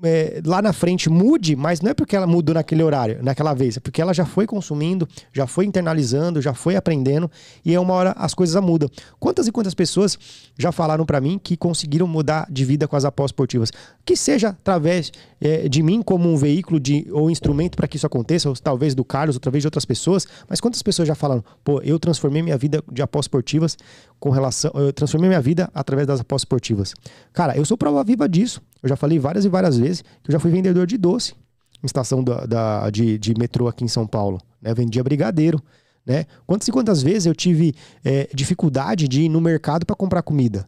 é, 0.03 0.41
lá 0.45 0.62
na 0.62 0.73
frente 0.73 1.10
mude, 1.10 1.55
mas 1.55 1.81
não 1.81 1.91
é 1.91 1.93
porque 1.93 2.15
ela 2.15 2.27
mudou 2.27 2.55
naquele 2.55 2.84
horário, 2.84 3.19
naquela 3.23 3.53
vez, 3.53 3.77
é 3.77 3.79
porque 3.79 4.01
ela 4.01 4.13
já 4.13 4.25
foi 4.25 4.45
consumindo, 4.45 5.08
já 5.31 5.47
foi 5.47 5.65
internalizando, 5.65 6.41
já 6.41 6.53
foi 6.53 6.75
aprendendo 6.75 7.29
e 7.63 7.73
é 7.73 7.79
uma 7.79 7.93
hora 7.93 8.12
as 8.17 8.34
coisas 8.34 8.62
mudam. 8.62 8.89
Quantas 9.19 9.47
e 9.47 9.51
quantas 9.51 9.73
pessoas 9.73 10.17
já 10.58 10.71
falaram 10.71 11.05
para 11.05 11.21
mim 11.21 11.39
que 11.41 11.55
conseguiram 11.55 12.08
mudar 12.08 12.47
de 12.49 12.65
vida 12.65 12.88
com 12.88 12.95
as 12.95 13.05
após 13.05 13.29
esportivas? 13.29 13.71
Que 14.03 14.15
seja 14.15 14.49
através 14.49 15.12
é, 15.39 15.67
de 15.69 15.81
mim 15.81 16.01
como 16.01 16.31
um 16.31 16.38
veículo 16.38 16.79
de, 16.79 17.08
ou 17.12 17.29
instrumento 17.29 17.75
para 17.75 17.88
que 17.88 17.97
isso 17.97 18.05
aconteça, 18.05 18.49
ou 18.49 18.55
talvez 18.55 18.93
do 18.93 19.03
Carlos, 19.03 19.36
outra 19.36 19.51
vez 19.51 19.62
de 19.62 19.67
outras 19.67 19.86
pessoas, 19.86 20.27
mas 20.49 20.60
quantas 20.60 20.81
pessoas 20.81 21.08
já 21.08 21.15
falaram, 21.15 21.43
pô, 21.63 21.81
eu 21.81 21.99
transformei 21.99 22.41
minha 22.41 22.58
vida 22.58 22.84
de 22.91 23.01
após 23.01 23.25
esportivas 23.25 23.77
com 24.19 24.30
relação, 24.30 24.71
eu 24.75 24.91
transformei 24.91 25.30
minha 25.30 25.41
vida 25.41 25.69
através 25.73 26.08
das 26.08 26.19
após 26.19 26.41
esportivas. 26.41 26.93
Cara, 27.34 27.56
eu 27.58 27.65
sou 27.65 27.78
prova 27.78 28.04
viva 28.04 28.28
disso. 28.28 28.62
Eu 28.82 28.89
já 28.89 28.95
falei 28.95 29.19
várias 29.19 29.45
e 29.45 29.49
várias 29.49 29.78
vezes 29.78 30.01
que 30.23 30.30
eu 30.30 30.34
já 30.34 30.39
fui 30.39 30.51
vendedor 30.51 30.86
de 30.88 30.97
doce 30.97 31.34
em 31.82 31.86
estação 31.86 32.23
da, 32.23 32.45
da 32.45 32.89
de, 32.89 33.17
de, 33.17 33.34
metrô 33.38 33.67
aqui 33.67 33.84
em 33.84 33.88
São 33.88 34.08
Paulo. 34.08 34.39
Né? 34.62 34.73
Vendia 34.73 35.04
brigadeiro. 35.04 35.62
Né? 36.06 36.25
Quantas 36.45 36.67
e 36.67 36.71
quantas 36.71 37.01
vezes 37.01 37.25
eu 37.25 37.36
tive 37.36 37.73
é, 38.04 38.30
dificuldade 38.34 39.08
de 39.08 39.23
ir 39.23 39.30
no 39.30 39.41
mercado 39.41 39.86
para 39.86 39.95
comprar 39.95 40.21
comida? 40.21 40.67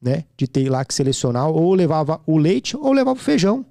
Né? 0.00 0.24
De 0.36 0.46
ter 0.46 0.68
lá 0.68 0.84
que 0.84 0.94
selecionar, 0.94 1.48
ou 1.48 1.74
levava 1.74 2.20
o 2.26 2.36
leite 2.36 2.76
ou 2.76 2.92
levava 2.92 3.18
o 3.18 3.22
feijão. 3.22 3.64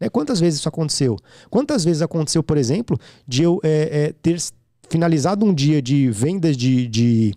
Né? 0.00 0.08
Quantas 0.08 0.40
vezes 0.40 0.58
isso 0.60 0.68
aconteceu? 0.68 1.16
Quantas 1.48 1.84
vezes 1.84 2.02
aconteceu, 2.02 2.42
por 2.42 2.56
exemplo, 2.56 2.98
de 3.26 3.42
eu 3.42 3.60
é, 3.62 4.06
é, 4.06 4.12
ter 4.12 4.36
finalizado 4.88 5.46
um 5.46 5.54
dia 5.54 5.80
de 5.80 6.10
vendas 6.10 6.56
de, 6.56 6.86
de, 6.86 7.34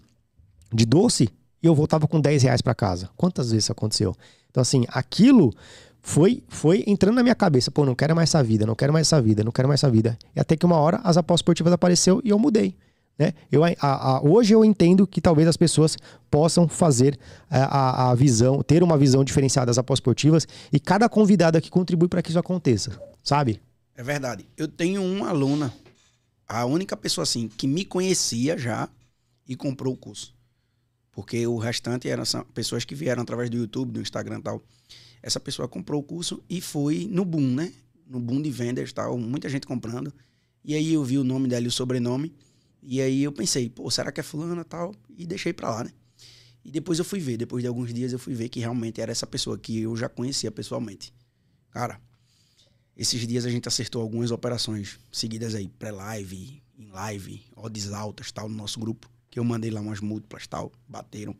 de 0.73 0.85
doce 0.85 1.29
e 1.61 1.67
eu 1.67 1.75
voltava 1.75 2.07
com 2.07 2.19
10 2.19 2.43
reais 2.43 2.61
para 2.61 2.75
casa? 2.75 3.09
Quantas 3.15 3.51
vezes 3.51 3.65
isso 3.65 3.71
aconteceu? 3.71 4.15
Então, 4.49 4.61
assim, 4.61 4.85
aquilo 4.89 5.53
foi, 6.01 6.43
foi 6.47 6.83
entrando 6.85 7.15
na 7.15 7.23
minha 7.23 7.35
cabeça, 7.35 7.71
pô, 7.71 7.83
não 7.83 7.95
quero 7.95 8.15
mais 8.15 8.29
essa 8.29 8.43
vida, 8.43 8.65
não 8.65 8.75
quero 8.75 8.93
mais 8.93 9.07
essa 9.07 9.21
vida, 9.21 9.43
não 9.43 9.51
quero 9.51 9.67
mais 9.67 9.79
essa 9.79 9.89
vida. 9.89 10.17
E 10.35 10.39
até 10.39 10.55
que 10.55 10.65
uma 10.65 10.77
hora 10.77 11.01
as 11.03 11.17
apostas 11.17 11.39
esportivas 11.39 11.73
apareceu 11.73 12.21
e 12.23 12.29
eu 12.29 12.37
mudei. 12.37 12.75
Né? 13.17 13.33
Eu, 13.51 13.63
a, 13.63 13.73
a, 13.81 14.21
hoje 14.21 14.53
eu 14.53 14.63
entendo 14.63 15.07
que 15.07 15.21
talvez 15.21 15.47
as 15.47 15.57
pessoas 15.57 15.97
possam 16.29 16.67
fazer 16.67 17.17
a, 17.49 18.11
a, 18.11 18.15
visão, 18.15 18.61
ter 18.61 18.83
uma 18.83 18.97
visão 18.97 19.23
diferenciada 19.23 19.67
das 19.67 19.77
apostas 19.77 20.01
esportivas 20.01 20.47
e 20.71 20.79
cada 20.79 21.07
convidado 21.07 21.57
aqui 21.57 21.69
contribui 21.69 22.09
para 22.09 22.21
que 22.21 22.29
isso 22.29 22.39
aconteça, 22.39 22.99
sabe? 23.23 23.61
É 23.95 24.03
verdade. 24.03 24.45
Eu 24.57 24.67
tenho 24.67 25.01
uma 25.01 25.29
aluna, 25.29 25.73
a 26.47 26.65
única 26.65 26.97
pessoa 26.97 27.23
assim 27.23 27.47
que 27.47 27.67
me 27.67 27.85
conhecia 27.85 28.57
já 28.57 28.89
e 29.47 29.55
comprou 29.55 29.93
o 29.93 29.97
curso. 29.97 30.34
Porque 31.15 31.47
o 31.47 31.57
restante 31.57 32.07
eram 32.09 32.23
pessoas 32.53 32.85
que 32.85 32.93
vieram 32.93 33.23
através 33.23 33.49
do 33.49 33.57
YouTube, 33.57 33.93
do 33.93 34.01
Instagram 34.01 34.39
e 34.39 34.43
tal 34.43 34.61
essa 35.25 35.39
pessoa 35.39 35.67
comprou 35.67 36.01
o 36.01 36.03
curso 36.03 36.43
e 36.47 36.61
foi 36.61 37.07
no 37.09 37.25
boom, 37.25 37.55
né? 37.55 37.73
No 38.05 38.19
boom 38.19 38.39
de 38.43 38.51
vendas 38.51 38.93
tal, 38.93 39.17
muita 39.17 39.49
gente 39.49 39.65
comprando. 39.65 40.13
E 40.63 40.75
aí 40.75 40.93
eu 40.93 41.03
vi 41.03 41.17
o 41.17 41.23
nome 41.23 41.47
dela 41.47 41.65
e 41.65 41.67
o 41.67 41.71
sobrenome. 41.71 42.31
E 42.83 43.01
aí 43.01 43.23
eu 43.23 43.31
pensei, 43.31 43.67
pô, 43.67 43.89
será 43.89 44.11
que 44.11 44.19
é 44.19 44.23
fulana 44.23 44.63
tal? 44.63 44.93
E 45.17 45.25
deixei 45.25 45.51
pra 45.51 45.71
lá, 45.71 45.83
né? 45.83 45.91
E 46.63 46.69
depois 46.69 46.99
eu 46.99 47.05
fui 47.05 47.19
ver, 47.19 47.37
depois 47.37 47.63
de 47.63 47.67
alguns 47.67 47.91
dias 47.91 48.13
eu 48.13 48.19
fui 48.19 48.35
ver 48.35 48.49
que 48.49 48.59
realmente 48.59 49.01
era 49.01 49.11
essa 49.11 49.25
pessoa 49.25 49.57
que 49.57 49.81
eu 49.81 49.97
já 49.97 50.07
conhecia 50.07 50.51
pessoalmente. 50.51 51.11
Cara, 51.71 51.99
esses 52.95 53.25
dias 53.25 53.45
a 53.45 53.49
gente 53.49 53.67
acertou 53.67 54.03
algumas 54.03 54.29
operações 54.29 54.99
seguidas 55.11 55.55
aí, 55.55 55.67
pré-live, 55.67 56.61
em 56.77 56.87
live, 56.89 57.43
odds 57.55 57.91
altas 57.91 58.31
tal, 58.31 58.47
no 58.47 58.55
nosso 58.55 58.79
grupo 58.79 59.09
que 59.35 59.39
eu 59.39 59.43
mandei 59.43 59.69
lá 59.69 59.81
umas 59.81 59.99
múltiplas 59.99 60.47
tal, 60.47 60.71
bateram. 60.87 61.35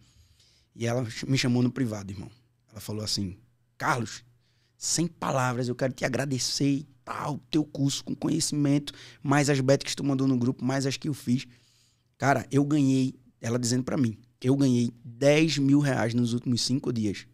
E 0.76 0.86
ela 0.86 1.08
me 1.26 1.38
chamou 1.38 1.64
no 1.64 1.72
privado, 1.72 2.12
irmão. 2.12 2.30
Ela 2.70 2.82
falou 2.82 3.02
assim: 3.02 3.38
Carlos, 3.78 4.22
sem 4.78 5.08
palavras, 5.08 5.70
eu 5.70 5.76
quero 5.76 5.94
te 5.94 6.04
agradecer 6.04 6.70
e 6.70 6.88
tal, 7.06 7.40
teu 7.50 7.64
curso 7.64 8.04
com 8.04 8.14
conhecimento, 8.14 8.94
mais 9.24 9.50
as 9.50 9.62
betas 9.62 9.92
que 9.92 9.96
tu 9.96 10.04
mandou 10.04 10.28
no 10.28 10.38
grupo, 10.38 10.62
mais 10.66 10.86
as 10.86 10.98
que 10.98 11.08
eu 11.08 11.14
fiz. 11.14 11.48
Cara, 12.18 12.46
eu 12.52 12.66
ganhei, 12.66 13.16
ela 13.40 13.58
dizendo 13.58 13.86
para 13.86 13.96
mim, 13.96 14.18
eu 14.42 14.58
ganhei 14.58 14.92
10 15.02 15.60
mil 15.60 15.80
reais 15.80 16.14
nos 16.14 16.34
últimos 16.34 16.64
cinco 16.64 16.92
dias. 16.92 17.26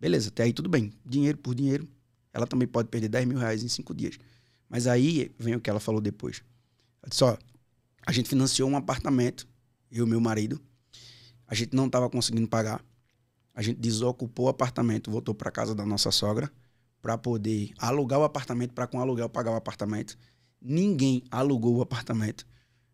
Beleza, 0.00 0.28
até 0.28 0.44
aí 0.44 0.54
tudo 0.54 0.70
bem. 0.70 0.90
Dinheiro 1.04 1.36
por 1.36 1.54
dinheiro. 1.54 1.86
Ela 2.32 2.46
também 2.46 2.66
pode 2.66 2.88
perder 2.88 3.10
10 3.10 3.26
mil 3.26 3.36
reais 3.36 3.62
em 3.62 3.68
cinco 3.68 3.94
dias. 3.94 4.18
Mas 4.70 4.86
aí 4.86 5.34
vem 5.38 5.54
o 5.54 5.60
que 5.60 5.68
ela 5.68 5.80
falou 5.80 6.00
depois. 6.00 6.42
Ela 7.02 7.10
disse, 7.10 7.24
ó, 7.24 7.36
a 8.06 8.12
gente 8.12 8.26
financiou 8.26 8.70
um 8.70 8.76
apartamento, 8.76 9.46
eu 9.90 10.06
e 10.06 10.08
meu 10.08 10.20
marido. 10.20 10.60
A 11.46 11.54
gente 11.54 11.74
não 11.74 11.86
estava 11.86 12.08
conseguindo 12.10 12.48
pagar. 12.48 12.84
A 13.54 13.62
gente 13.62 13.78
desocupou 13.78 14.46
o 14.46 14.48
apartamento, 14.48 15.10
voltou 15.10 15.34
para 15.34 15.50
casa 15.50 15.74
da 15.74 15.86
nossa 15.86 16.10
sogra 16.10 16.52
para 17.00 17.16
poder 17.16 17.72
alugar 17.78 18.18
o 18.18 18.24
apartamento, 18.24 18.74
para 18.74 18.86
com 18.86 19.00
aluguel 19.00 19.28
pagar 19.28 19.52
o 19.52 19.56
apartamento. 19.56 20.18
Ninguém 20.60 21.22
alugou 21.30 21.76
o 21.76 21.82
apartamento. 21.82 22.46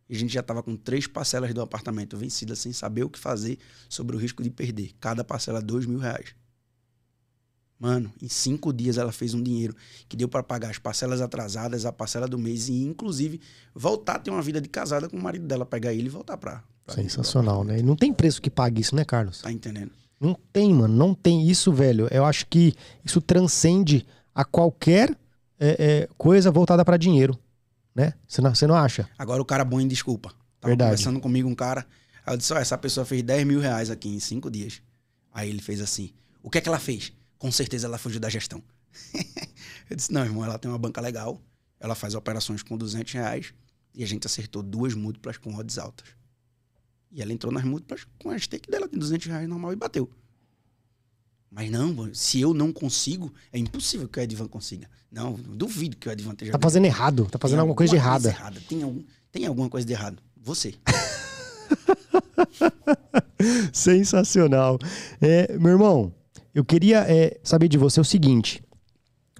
E 0.08 0.14
a 0.14 0.18
gente 0.18 0.32
já 0.32 0.40
estava 0.40 0.62
com 0.62 0.76
três 0.76 1.06
parcelas 1.06 1.54
do 1.54 1.62
apartamento 1.62 2.16
vencidas 2.16 2.58
sem 2.58 2.72
saber 2.72 3.04
o 3.04 3.10
que 3.10 3.18
fazer 3.18 3.58
sobre 3.88 4.14
o 4.14 4.18
risco 4.18 4.42
de 4.42 4.50
perder. 4.50 4.92
Cada 5.00 5.24
parcela 5.24 5.62
dois 5.62 5.86
mil 5.86 5.98
reais. 5.98 6.34
Mano, 7.78 8.12
em 8.22 8.28
cinco 8.28 8.72
dias 8.72 8.96
ela 8.96 9.10
fez 9.10 9.34
um 9.34 9.42
dinheiro 9.42 9.74
que 10.08 10.16
deu 10.16 10.28
para 10.28 10.42
pagar 10.42 10.70
as 10.70 10.78
parcelas 10.78 11.20
atrasadas, 11.20 11.84
a 11.84 11.90
parcela 11.90 12.28
do 12.28 12.38
mês 12.38 12.68
e, 12.68 12.84
inclusive, 12.84 13.40
voltar 13.74 14.16
a 14.16 14.18
ter 14.20 14.30
uma 14.30 14.40
vida 14.40 14.60
de 14.60 14.68
casada 14.68 15.08
com 15.08 15.16
o 15.16 15.22
marido 15.22 15.46
dela, 15.48 15.66
pegar 15.66 15.92
ele 15.92 16.06
e 16.06 16.08
voltar 16.08 16.36
pra. 16.36 16.62
Pra 16.84 16.94
Sensacional, 16.94 17.64
né? 17.64 17.78
E 17.78 17.82
não 17.82 17.96
tem 17.96 18.12
preço 18.12 18.40
que 18.40 18.50
pague 18.50 18.80
isso, 18.80 18.94
né, 18.94 19.04
Carlos? 19.04 19.42
Tá 19.42 19.52
entendendo? 19.52 19.92
Não 20.20 20.36
tem, 20.52 20.72
mano. 20.72 20.94
Não 20.94 21.14
tem 21.14 21.48
isso, 21.48 21.72
velho. 21.72 22.08
Eu 22.10 22.24
acho 22.24 22.46
que 22.46 22.74
isso 23.04 23.20
transcende 23.20 24.06
a 24.34 24.44
qualquer 24.44 25.16
é, 25.58 25.76
é, 25.78 26.08
coisa 26.16 26.50
voltada 26.50 26.84
para 26.84 26.96
dinheiro, 26.96 27.38
né? 27.94 28.14
Você 28.26 28.40
não, 28.40 28.54
você 28.54 28.66
não 28.66 28.74
acha? 28.74 29.08
Agora 29.18 29.42
o 29.42 29.44
cara 29.44 29.64
bom 29.64 29.80
em 29.80 29.88
desculpa. 29.88 30.30
Tava 30.60 30.70
Verdade. 30.70 30.90
conversando 30.90 31.20
comigo 31.20 31.48
um 31.48 31.54
cara, 31.54 31.86
aí 32.24 32.34
eu 32.34 32.38
disse, 32.38 32.52
ó, 32.52 32.58
essa 32.58 32.78
pessoa 32.78 33.04
fez 33.04 33.22
10 33.22 33.46
mil 33.46 33.60
reais 33.60 33.90
aqui 33.90 34.08
em 34.08 34.20
cinco 34.20 34.50
dias. 34.50 34.80
Aí 35.32 35.48
ele 35.48 35.60
fez 35.60 35.80
assim, 35.80 36.12
o 36.42 36.50
que 36.50 36.58
é 36.58 36.60
que 36.60 36.68
ela 36.68 36.78
fez? 36.78 37.12
com 37.42 37.50
certeza 37.50 37.88
ela 37.88 37.98
fugiu 37.98 38.20
da 38.20 38.28
gestão. 38.28 38.62
eu 39.90 39.96
disse, 39.96 40.12
não, 40.12 40.24
irmão, 40.24 40.44
ela 40.44 40.60
tem 40.60 40.70
uma 40.70 40.78
banca 40.78 41.00
legal, 41.00 41.42
ela 41.80 41.96
faz 41.96 42.14
operações 42.14 42.62
com 42.62 42.78
200 42.78 43.12
reais 43.14 43.52
e 43.92 44.04
a 44.04 44.06
gente 44.06 44.24
acertou 44.28 44.62
duas 44.62 44.94
múltiplas 44.94 45.38
com 45.38 45.56
odds 45.56 45.76
altas. 45.76 46.06
E 47.12 47.20
ela 47.20 47.32
entrou 47.32 47.52
nas 47.52 47.64
múltiplas 47.64 48.06
com 48.18 48.30
a 48.30 48.38
stake 48.38 48.70
dela 48.70 48.88
de 48.88 48.98
200 48.98 49.26
reais 49.26 49.48
normal 49.48 49.72
e 49.72 49.76
bateu. 49.76 50.08
Mas 51.50 51.70
não, 51.70 52.14
se 52.14 52.40
eu 52.40 52.54
não 52.54 52.72
consigo, 52.72 53.32
é 53.52 53.58
impossível 53.58 54.08
que 54.08 54.18
o 54.18 54.22
Edvan 54.22 54.48
consiga. 54.48 54.88
Não, 55.10 55.34
duvido 55.34 55.98
que 55.98 56.08
o 56.08 56.12
Edvan 56.12 56.32
esteja... 56.32 56.52
Tá 56.52 56.58
fazendo 56.58 56.86
errado, 56.86 57.28
tá 57.30 57.38
fazendo 57.38 57.58
alguma, 57.58 57.72
alguma 57.72 57.76
coisa 57.76 57.90
de 57.90 57.96
errada. 57.96 58.30
errada. 58.30 58.62
Tem, 58.66 58.82
algum, 58.82 59.02
tem 59.30 59.46
alguma 59.46 59.68
coisa 59.68 59.86
de 59.86 59.92
errado. 59.92 60.22
Você. 60.40 60.74
Sensacional. 63.72 64.78
É, 65.20 65.58
meu 65.58 65.72
irmão, 65.72 66.14
eu 66.54 66.64
queria 66.64 67.04
é, 67.06 67.38
saber 67.42 67.68
de 67.68 67.76
você 67.76 68.00
o 68.00 68.04
seguinte: 68.04 68.64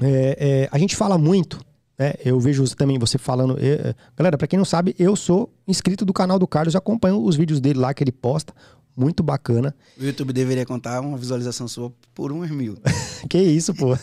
é, 0.01 0.37
é, 0.39 0.69
a 0.71 0.79
gente 0.79 0.97
fala 0.97 1.17
muito, 1.17 1.65
né? 2.03 2.15
Eu 2.25 2.41
vejo 2.41 2.65
também 2.75 2.99
você 2.99 3.17
falando. 3.17 3.57
É, 3.59 3.91
é, 3.91 3.95
galera, 4.17 4.37
para 4.37 4.49
quem 4.49 4.59
não 4.59 4.65
sabe, 4.65 4.95
eu 4.99 5.15
sou 5.15 5.49
inscrito 5.69 6.05
do 6.05 6.12
canal 6.12 6.38
do 6.38 6.49
Carlos, 6.49 6.75
acompanho 6.75 7.23
os 7.23 7.37
vídeos 7.37 7.61
dele 7.61 7.79
lá 7.79 7.95
que 7.95 8.03
ele 8.03 8.11
posta. 8.11 8.53
Muito 8.95 9.23
bacana. 9.23 9.75
O 9.99 10.05
YouTube 10.05 10.35
deveria 10.35 10.67
contar 10.67 11.01
uma 11.01 11.17
visualização 11.17 11.67
sua 11.67 11.91
por 12.15 12.31
uns 12.31 12.51
mil. 12.51 12.77
que 13.31 13.38
isso, 13.38 13.73
pô. 13.75 13.97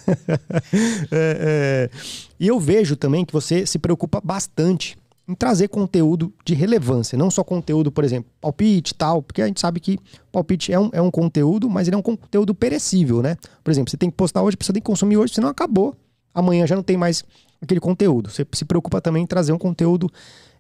É, 1.12 1.90
e 2.40 2.48
eu 2.48 2.60
vejo 2.60 2.96
também 2.96 3.26
que 3.26 3.34
você 3.34 3.66
se 3.66 3.78
preocupa 3.78 4.22
bastante 4.24 4.98
em 5.28 5.36
trazer 5.36 5.68
conteúdo 5.68 6.34
de 6.44 6.56
relevância, 6.56 7.18
não 7.18 7.30
só 7.30 7.44
conteúdo, 7.44 7.92
por 7.92 8.04
exemplo, 8.04 8.32
palpite 8.42 8.94
e 8.94 8.96
tal, 8.96 9.22
porque 9.22 9.42
a 9.42 9.48
gente 9.48 9.60
sabe 9.60 9.80
que 9.80 10.00
palpite 10.32 10.72
é 10.74 10.80
um, 10.80 10.90
é 10.92 11.02
um 11.02 11.12
conteúdo, 11.12 11.70
mas 11.70 11.88
ele 11.88 11.96
é 11.96 11.98
um 12.00 12.02
conteúdo 12.02 12.56
perecível, 12.56 13.22
né? 13.22 13.36
Por 13.64 13.70
exemplo, 13.70 13.92
você 13.92 13.98
tem 13.98 14.10
que 14.10 14.16
postar 14.16 14.42
hoje, 14.42 14.58
você 14.60 14.74
tem 14.74 14.82
que 14.82 14.88
consumir 14.88 15.18
hoje, 15.18 15.34
senão 15.34 15.50
acabou. 15.50 15.96
Amanhã 16.34 16.66
já 16.66 16.76
não 16.76 16.84
tem 16.84 16.98
mais 16.98 17.24
aquele 17.62 17.80
conteúdo. 17.80 18.30
Você 18.30 18.46
se 18.54 18.66
preocupa 18.66 19.02
também 19.02 19.24
em 19.24 19.28
trazer 19.28 19.52
um 19.52 19.58
conteúdo 19.58 20.12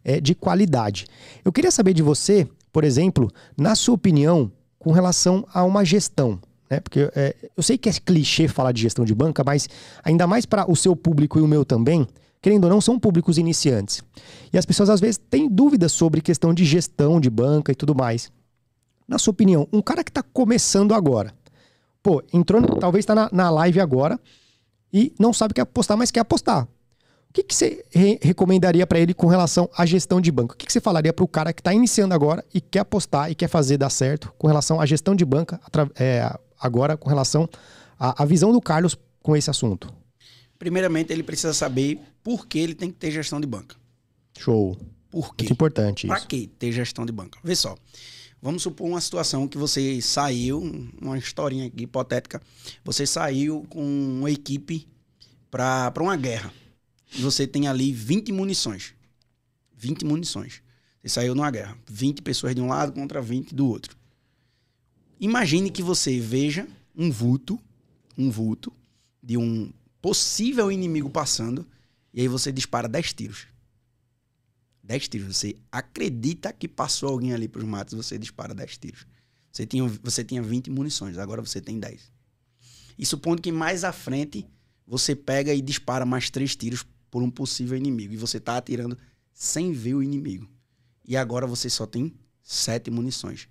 é, 0.03 0.19
de 0.19 0.35
qualidade. 0.35 1.05
Eu 1.43 1.51
queria 1.51 1.71
saber 1.71 1.93
de 1.93 2.01
você, 2.01 2.47
por 2.71 2.83
exemplo, 2.83 3.31
na 3.57 3.75
sua 3.75 3.95
opinião, 3.95 4.51
com 4.77 4.91
relação 4.91 5.45
a 5.53 5.63
uma 5.63 5.83
gestão. 5.83 6.39
Né? 6.69 6.79
Porque 6.79 7.12
é, 7.15 7.35
eu 7.55 7.63
sei 7.63 7.77
que 7.77 7.89
é 7.89 7.93
clichê 7.93 8.47
falar 8.47 8.71
de 8.71 8.81
gestão 8.81 9.03
de 9.03 9.13
banca, 9.13 9.43
mas 9.43 9.67
ainda 10.03 10.27
mais 10.27 10.45
para 10.45 10.69
o 10.69 10.75
seu 10.75 10.95
público 10.95 11.39
e 11.39 11.41
o 11.41 11.47
meu 11.47 11.65
também, 11.65 12.07
querendo 12.41 12.65
ou 12.65 12.69
não, 12.69 12.79
são 12.79 12.99
públicos 12.99 13.38
iniciantes. 13.38 14.01
E 14.53 14.57
as 14.57 14.65
pessoas 14.65 14.89
às 14.89 14.99
vezes 14.99 15.17
têm 15.17 15.49
dúvidas 15.49 15.91
sobre 15.91 16.21
questão 16.21 16.53
de 16.53 16.63
gestão 16.63 17.19
de 17.19 17.29
banca 17.29 17.71
e 17.71 17.75
tudo 17.75 17.95
mais. 17.95 18.31
Na 19.07 19.17
sua 19.17 19.31
opinião, 19.31 19.67
um 19.73 19.81
cara 19.81 20.03
que 20.03 20.12
está 20.12 20.21
começando 20.21 20.93
agora, 20.93 21.33
pô, 22.03 22.23
entrou, 22.31 22.62
talvez 22.79 23.03
está 23.03 23.15
na, 23.15 23.29
na 23.31 23.49
live 23.49 23.79
agora 23.79 24.19
e 24.93 25.13
não 25.19 25.33
sabe 25.33 25.51
o 25.51 25.55
que 25.55 25.62
apostar, 25.62 25.97
mas 25.97 26.12
quer 26.12 26.19
apostar. 26.19 26.67
O 27.29 27.33
que, 27.33 27.43
que 27.43 27.53
você 27.53 27.85
re 27.91 28.17
recomendaria 28.21 28.87
para 28.87 28.99
ele 28.99 29.13
com 29.13 29.27
relação 29.27 29.69
à 29.77 29.85
gestão 29.85 30.19
de 30.19 30.31
banco? 30.31 30.55
O 30.55 30.57
que, 30.57 30.65
que 30.65 30.73
você 30.73 30.81
falaria 30.81 31.13
para 31.13 31.23
o 31.23 31.27
cara 31.27 31.53
que 31.53 31.61
está 31.61 31.71
iniciando 31.71 32.13
agora 32.13 32.43
e 32.51 32.59
quer 32.59 32.79
apostar 32.79 33.29
e 33.29 33.35
quer 33.35 33.47
fazer 33.47 33.77
dar 33.77 33.91
certo 33.91 34.33
com 34.37 34.47
relação 34.47 34.81
à 34.81 34.85
gestão 34.85 35.15
de 35.15 35.23
banca 35.23 35.61
é, 35.95 36.27
agora, 36.59 36.97
com 36.97 37.07
relação 37.07 37.47
à, 37.99 38.23
à 38.23 38.25
visão 38.25 38.51
do 38.51 38.59
Carlos 38.59 38.97
com 39.21 39.37
esse 39.37 39.47
assunto? 39.47 39.93
Primeiramente, 40.57 41.13
ele 41.13 41.21
precisa 41.21 41.53
saber 41.53 41.99
por 42.23 42.47
que 42.47 42.57
ele 42.57 42.73
tem 42.73 42.89
que 42.89 42.97
ter 42.97 43.11
gestão 43.11 43.39
de 43.39 43.45
banca. 43.45 43.75
Show. 44.37 44.75
Por 45.11 45.35
quê? 45.35 45.43
Muito 45.43 45.53
importante 45.53 46.07
pra 46.07 46.17
isso. 46.17 46.27
Para 46.27 46.27
que 46.27 46.47
ter 46.47 46.71
gestão 46.71 47.05
de 47.05 47.11
banca? 47.11 47.39
Vê 47.43 47.55
só. 47.55 47.75
Vamos 48.41 48.63
supor 48.63 48.87
uma 48.87 49.01
situação 49.01 49.47
que 49.47 49.57
você 49.57 50.01
saiu, 50.01 50.61
uma 51.01 51.17
historinha 51.17 51.67
aqui, 51.67 51.83
hipotética. 51.83 52.41
Você 52.83 53.05
saiu 53.05 53.65
com 53.69 53.83
uma 53.83 54.31
equipe 54.31 54.87
para 55.51 55.93
uma 55.99 56.15
guerra. 56.15 56.51
E 57.15 57.22
você 57.22 57.48
tem 57.48 57.67
ali 57.67 57.91
20 57.91 58.32
munições. 58.32 58.93
20 59.76 60.06
munições. 60.06 60.62
Você 61.02 61.10
saiu 61.10 61.34
numa 61.34 61.50
guerra. 61.50 61.78
20 61.89 62.22
pessoas 62.22 62.54
de 62.54 62.62
um 62.62 62.67
lado 62.67 62.91
contra 62.91 63.22
20 63.22 63.54
do 63.56 63.67
outro. 63.67 63.98
Imagine 65.19 65.69
que 65.69 65.82
você 65.82 66.19
veja 66.19 66.67
um 66.95 67.12
vulto, 67.12 67.60
um 68.17 68.30
vulto 68.30 68.72
de 69.22 69.38
um 69.38 69.72
possível 70.02 70.72
inimigo 70.72 71.10
passando, 71.10 71.67
e 72.13 72.22
aí 72.22 72.28
você 72.28 72.52
dispara 72.52 72.88
10 72.88 73.13
tiros. 73.13 73.48
10 74.84 75.08
tiros. 75.08 75.38
Você 75.38 75.56
acredita 75.72 76.54
que 76.54 76.67
passou 76.67 77.10
alguém 77.10 77.34
ali 77.34 77.48
para 77.48 77.60
os 77.60 77.65
matos, 77.67 77.93
você 77.93 78.17
dispara 78.17 78.54
10 78.54 78.78
tiros. 78.78 79.06
Você 79.52 79.65
tinha, 79.65 79.88
você 80.02 80.24
tinha 80.24 80.41
20 80.41 80.69
munições, 80.69 81.17
agora 81.17 81.41
você 81.41 81.60
tem 81.60 81.80
10. 81.80 82.12
E 82.98 83.06
supondo 83.06 83.41
que 83.41 83.52
mais 83.52 83.84
à 83.84 83.91
frente 83.91 84.45
você 84.86 85.15
pega 85.15 85.54
e 85.54 85.62
dispara 85.62 86.06
mais 86.06 86.30
3 86.30 86.56
tiros 86.56 86.86
por 87.10 87.24
um 87.24 87.30
possível 87.30 87.78
inimigo. 87.78 88.13
E 88.13 88.17
você 88.17 88.38
está 88.38 88.58
atirando 88.58 88.98
sem 89.34 89.72
ver 89.72 89.95
o 89.95 90.04
inimigo. 90.04 90.50
E 91.06 91.17
agora 91.17 91.48
você 91.48 91.69
só 91.69 91.86
tem 91.86 92.13
7 92.43 92.91
munições. 92.91 93.48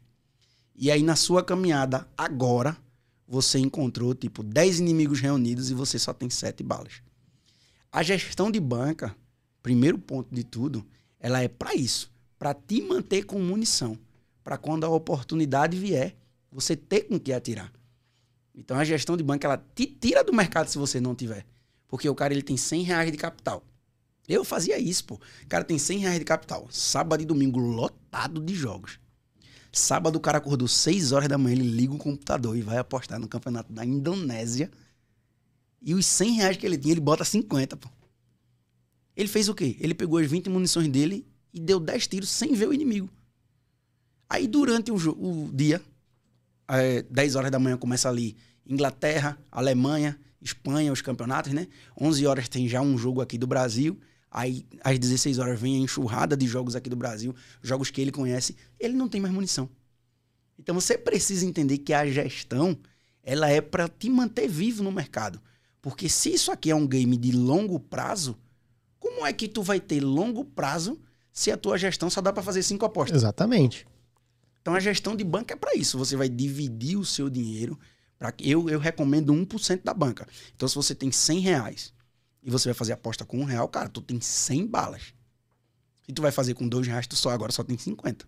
E 0.75 0.90
aí 0.90 1.03
na 1.03 1.16
sua 1.16 1.42
caminhada 1.42 2.09
agora, 2.16 2.77
você 3.27 3.59
encontrou 3.59 4.14
tipo 4.14 4.42
10 4.42 4.81
inimigos 4.81 5.21
reunidos 5.21 5.71
e 5.71 5.75
você 5.75 5.99
só 5.99 6.12
tem 6.12 6.31
7 6.31 6.62
balas. 6.62 7.03
A 7.90 8.03
gestão 8.03 8.51
de 8.51 8.61
banca, 8.61 9.16
primeiro 9.62 9.99
ponto 9.99 10.35
de 10.35 10.44
tudo, 10.44 10.87
ela 11.18 11.42
é 11.42 11.49
para 11.49 11.75
isso, 11.75 12.12
para 12.38 12.55
te 12.55 12.81
manter 12.81 13.25
com 13.25 13.40
munição, 13.40 13.99
para 14.44 14.57
quando 14.57 14.85
a 14.85 14.88
oportunidade 14.88 15.77
vier, 15.77 16.16
você 16.51 16.77
ter 16.77 17.03
com 17.03 17.18
que 17.18 17.33
atirar. 17.33 17.73
Então 18.55 18.77
a 18.79 18.85
gestão 18.85 19.16
de 19.16 19.23
banca 19.23 19.47
ela 19.47 19.64
te 19.75 19.87
tira 19.87 20.25
do 20.25 20.33
mercado 20.33 20.68
se 20.68 20.79
você 20.79 21.01
não 21.01 21.14
tiver, 21.14 21.47
porque 21.88 22.09
o 22.09 22.14
cara 22.14 22.33
ele 22.33 22.42
tem 22.42 22.57
100 22.57 22.83
reais 22.83 23.11
de 23.11 23.18
capital. 23.18 23.64
Eu 24.29 24.44
fazia 24.44 24.79
isso, 24.79 25.05
pô. 25.05 25.14
O 25.14 25.48
cara 25.48 25.64
tem 25.64 25.79
100 25.79 25.98
reais 26.01 26.18
de 26.18 26.24
capital, 26.24 26.68
sábado 26.70 27.22
e 27.22 27.27
domingo 27.27 27.59
lotado 27.59 28.40
de 28.40 28.55
jogos. 28.55 29.01
Sábado 29.73 30.17
o 30.17 30.21
cara 30.21 30.38
acordou 30.38 30.69
6 30.69 31.12
horas 31.12 31.29
da 31.29 31.38
manhã, 31.38 31.56
ele 31.56 31.69
liga 31.69 31.94
o 31.94 31.98
computador 31.98 32.56
e 32.56 32.62
vai 32.62 32.77
apostar 32.79 33.19
no 33.19 33.27
campeonato 33.27 33.73
da 33.73 33.85
Indonésia. 33.85 34.71
E 35.81 35.94
os 35.94 36.04
100 36.04 36.33
reais 36.33 36.56
que 36.56 36.67
ele 36.67 36.77
tinha, 36.77 36.92
ele 36.92 37.00
bota 37.00 37.25
50, 37.25 37.77
pô. 37.77 37.88
Ele 39.17 39.29
fez 39.29 39.48
o 39.48 39.54
quê? 39.54 39.77
Ele 39.81 39.94
pegou 39.94 40.19
as 40.19 40.27
20 40.27 40.48
munições 40.50 40.88
dele 40.88 41.27
e 41.52 41.58
deu 41.58 41.81
10 41.81 42.06
tiros 42.06 42.29
sem 42.29 42.52
ver 42.52 42.69
o 42.69 42.75
inimigo. 42.75 43.08
Aí 44.29 44.46
durante 44.46 44.90
o, 44.90 44.96
o 44.96 45.50
dia, 45.52 45.81
é, 46.69 47.02
10 47.02 47.35
horas 47.35 47.50
da 47.50 47.58
manhã 47.58 47.77
começa 47.77 48.08
ali 48.08 48.37
Inglaterra, 48.67 49.38
Alemanha, 49.50 50.19
Espanha, 50.40 50.92
os 50.92 51.02
campeonatos, 51.02 51.52
né? 51.52 51.66
11 52.00 52.26
horas 52.26 52.48
tem 52.48 52.68
já 52.68 52.80
um 52.80 52.96
jogo 52.96 53.20
aqui 53.20 53.36
do 53.36 53.46
Brasil. 53.46 53.98
Aí, 54.30 54.66
às 54.84 54.98
16 54.98 55.38
horas, 55.38 55.58
vem 55.58 55.76
a 55.76 55.80
enxurrada 55.80 56.36
de 56.36 56.46
jogos 56.46 56.76
aqui 56.76 56.90
do 56.90 56.96
Brasil, 56.96 57.34
jogos 57.62 57.90
que 57.90 58.00
ele 58.00 58.12
conhece, 58.12 58.56
ele 58.78 58.94
não 58.94 59.08
tem 59.08 59.20
mais 59.20 59.32
munição. 59.32 59.68
Então 60.58 60.74
você 60.74 60.98
precisa 60.98 61.46
entender 61.46 61.78
que 61.78 61.92
a 61.92 62.06
gestão, 62.06 62.76
ela 63.22 63.48
é 63.48 63.60
para 63.60 63.88
te 63.88 64.10
manter 64.10 64.48
vivo 64.48 64.82
no 64.82 64.92
mercado. 64.92 65.40
Porque 65.80 66.08
se 66.08 66.32
isso 66.34 66.50
aqui 66.50 66.70
é 66.70 66.74
um 66.74 66.86
game 66.86 67.16
de 67.16 67.32
longo 67.32 67.78
prazo, 67.78 68.36
como 68.98 69.24
é 69.24 69.32
que 69.32 69.48
tu 69.48 69.62
vai 69.62 69.80
ter 69.80 70.00
longo 70.00 70.44
prazo 70.44 71.00
se 71.32 71.50
a 71.50 71.56
tua 71.56 71.78
gestão 71.78 72.10
só 72.10 72.20
dá 72.20 72.32
para 72.32 72.42
fazer 72.42 72.62
cinco 72.62 72.84
apostas? 72.84 73.16
Exatamente. 73.16 73.86
Então 74.60 74.74
a 74.74 74.80
gestão 74.80 75.14
de 75.14 75.24
banca 75.24 75.54
é 75.54 75.56
para 75.56 75.74
isso. 75.74 75.96
Você 75.96 76.16
vai 76.16 76.28
dividir 76.28 76.98
o 76.98 77.04
seu 77.04 77.30
dinheiro. 77.30 77.78
Pra, 78.19 78.35
eu, 78.40 78.69
eu 78.69 78.79
recomendo 78.79 79.33
1% 79.33 79.83
da 79.83 79.94
banca. 79.94 80.27
Então 80.54 80.69
se 80.69 80.75
você 80.75 80.94
tem 80.94 81.12
100 81.12 81.38
reais 81.40 81.94
e 82.42 82.50
você 82.50 82.69
vai 82.69 82.75
fazer 82.75 82.92
aposta 82.92 83.25
com 83.25 83.38
um 83.40 83.44
real, 83.44 83.69
cara, 83.69 83.88
tu 83.88 84.00
tem 84.00 84.21
100 84.21 84.66
balas. 84.66 85.14
Se 86.04 86.12
tu 86.12 86.23
vai 86.23 86.33
fazer 86.33 86.54
com 86.54 86.69
dois 86.69 86.87
reais, 86.87 87.06
tu 87.06 87.14
só 87.14 87.31
agora 87.31 87.52
só 87.52 87.62
tem 87.62 87.79
50. 87.79 88.27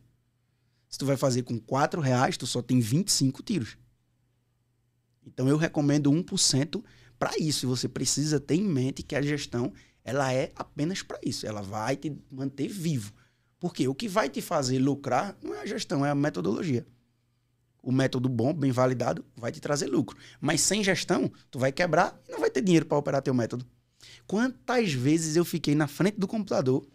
Se 0.88 0.98
tu 0.98 1.06
vai 1.06 1.16
fazer 1.16 1.42
com 1.42 1.58
quatro 1.58 2.00
reais, 2.00 2.36
tu 2.36 2.46
só 2.46 2.60
tem 2.60 2.80
25 2.80 3.42
tiros. 3.42 3.76
Então 5.26 5.48
eu 5.48 5.56
recomendo 5.56 6.10
1% 6.10 6.84
para 7.18 7.36
isso. 7.38 7.64
E 7.64 7.68
você 7.68 7.88
precisa 7.88 8.40
ter 8.40 8.56
em 8.56 8.64
mente 8.64 9.02
que 9.02 9.14
a 9.14 9.22
gestão 9.22 9.72
ela 10.04 10.32
é 10.32 10.52
apenas 10.56 11.02
para 11.02 11.18
isso. 11.24 11.46
Ela 11.46 11.62
vai 11.62 11.96
te 11.96 12.16
manter 12.30 12.68
vivo. 12.68 13.12
Porque 13.58 13.86
o 13.86 13.94
que 13.94 14.08
vai 14.08 14.28
te 14.28 14.40
fazer 14.40 14.78
lucrar 14.78 15.36
não 15.42 15.54
é 15.54 15.60
a 15.60 15.66
gestão, 15.66 16.04
é 16.04 16.10
a 16.10 16.14
metodologia. 16.14 16.86
O 17.82 17.90
método 17.90 18.28
bom, 18.28 18.52
bem 18.52 18.70
validado, 18.70 19.24
vai 19.36 19.50
te 19.50 19.60
trazer 19.60 19.86
lucro. 19.86 20.16
Mas 20.40 20.60
sem 20.60 20.84
gestão, 20.84 21.30
tu 21.50 21.58
vai 21.58 21.72
quebrar 21.72 22.20
e 22.28 22.32
não 22.32 22.40
vai 22.40 22.50
ter 22.50 22.60
dinheiro 22.60 22.86
para 22.86 22.98
operar 22.98 23.22
teu 23.22 23.32
método. 23.32 23.64
Quantas 24.26 24.92
vezes 24.92 25.36
eu 25.36 25.44
fiquei 25.44 25.74
na 25.74 25.86
frente 25.86 26.18
do 26.18 26.28
computador, 26.28 26.86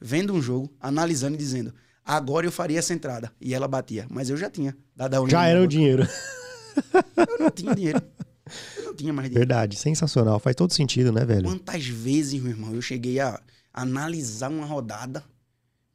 vendo 0.00 0.32
um 0.32 0.40
jogo, 0.40 0.72
analisando 0.80 1.34
e 1.34 1.38
dizendo: 1.38 1.74
agora 2.04 2.46
eu 2.46 2.52
faria 2.52 2.78
essa 2.78 2.92
entrada. 2.92 3.32
E 3.40 3.54
ela 3.54 3.68
batia. 3.68 4.06
Mas 4.10 4.30
eu 4.30 4.36
já 4.36 4.50
tinha. 4.50 4.76
Dado 4.96 5.28
já 5.28 5.46
era 5.46 5.62
o 5.62 5.66
dinheiro. 5.66 6.06
Eu 7.16 7.38
não 7.38 7.50
tinha 7.50 7.74
dinheiro. 7.74 8.02
Eu 8.76 8.84
não 8.86 8.94
tinha 8.94 9.12
mais 9.12 9.28
dinheiro. 9.28 9.46
Verdade, 9.46 9.76
sensacional. 9.76 10.38
Faz 10.40 10.56
todo 10.56 10.72
sentido, 10.72 11.12
né, 11.12 11.24
velho? 11.24 11.44
Quantas 11.44 11.86
vezes, 11.86 12.40
meu 12.40 12.50
irmão, 12.50 12.74
eu 12.74 12.82
cheguei 12.82 13.20
a 13.20 13.40
analisar 13.72 14.50
uma 14.50 14.66
rodada, 14.66 15.24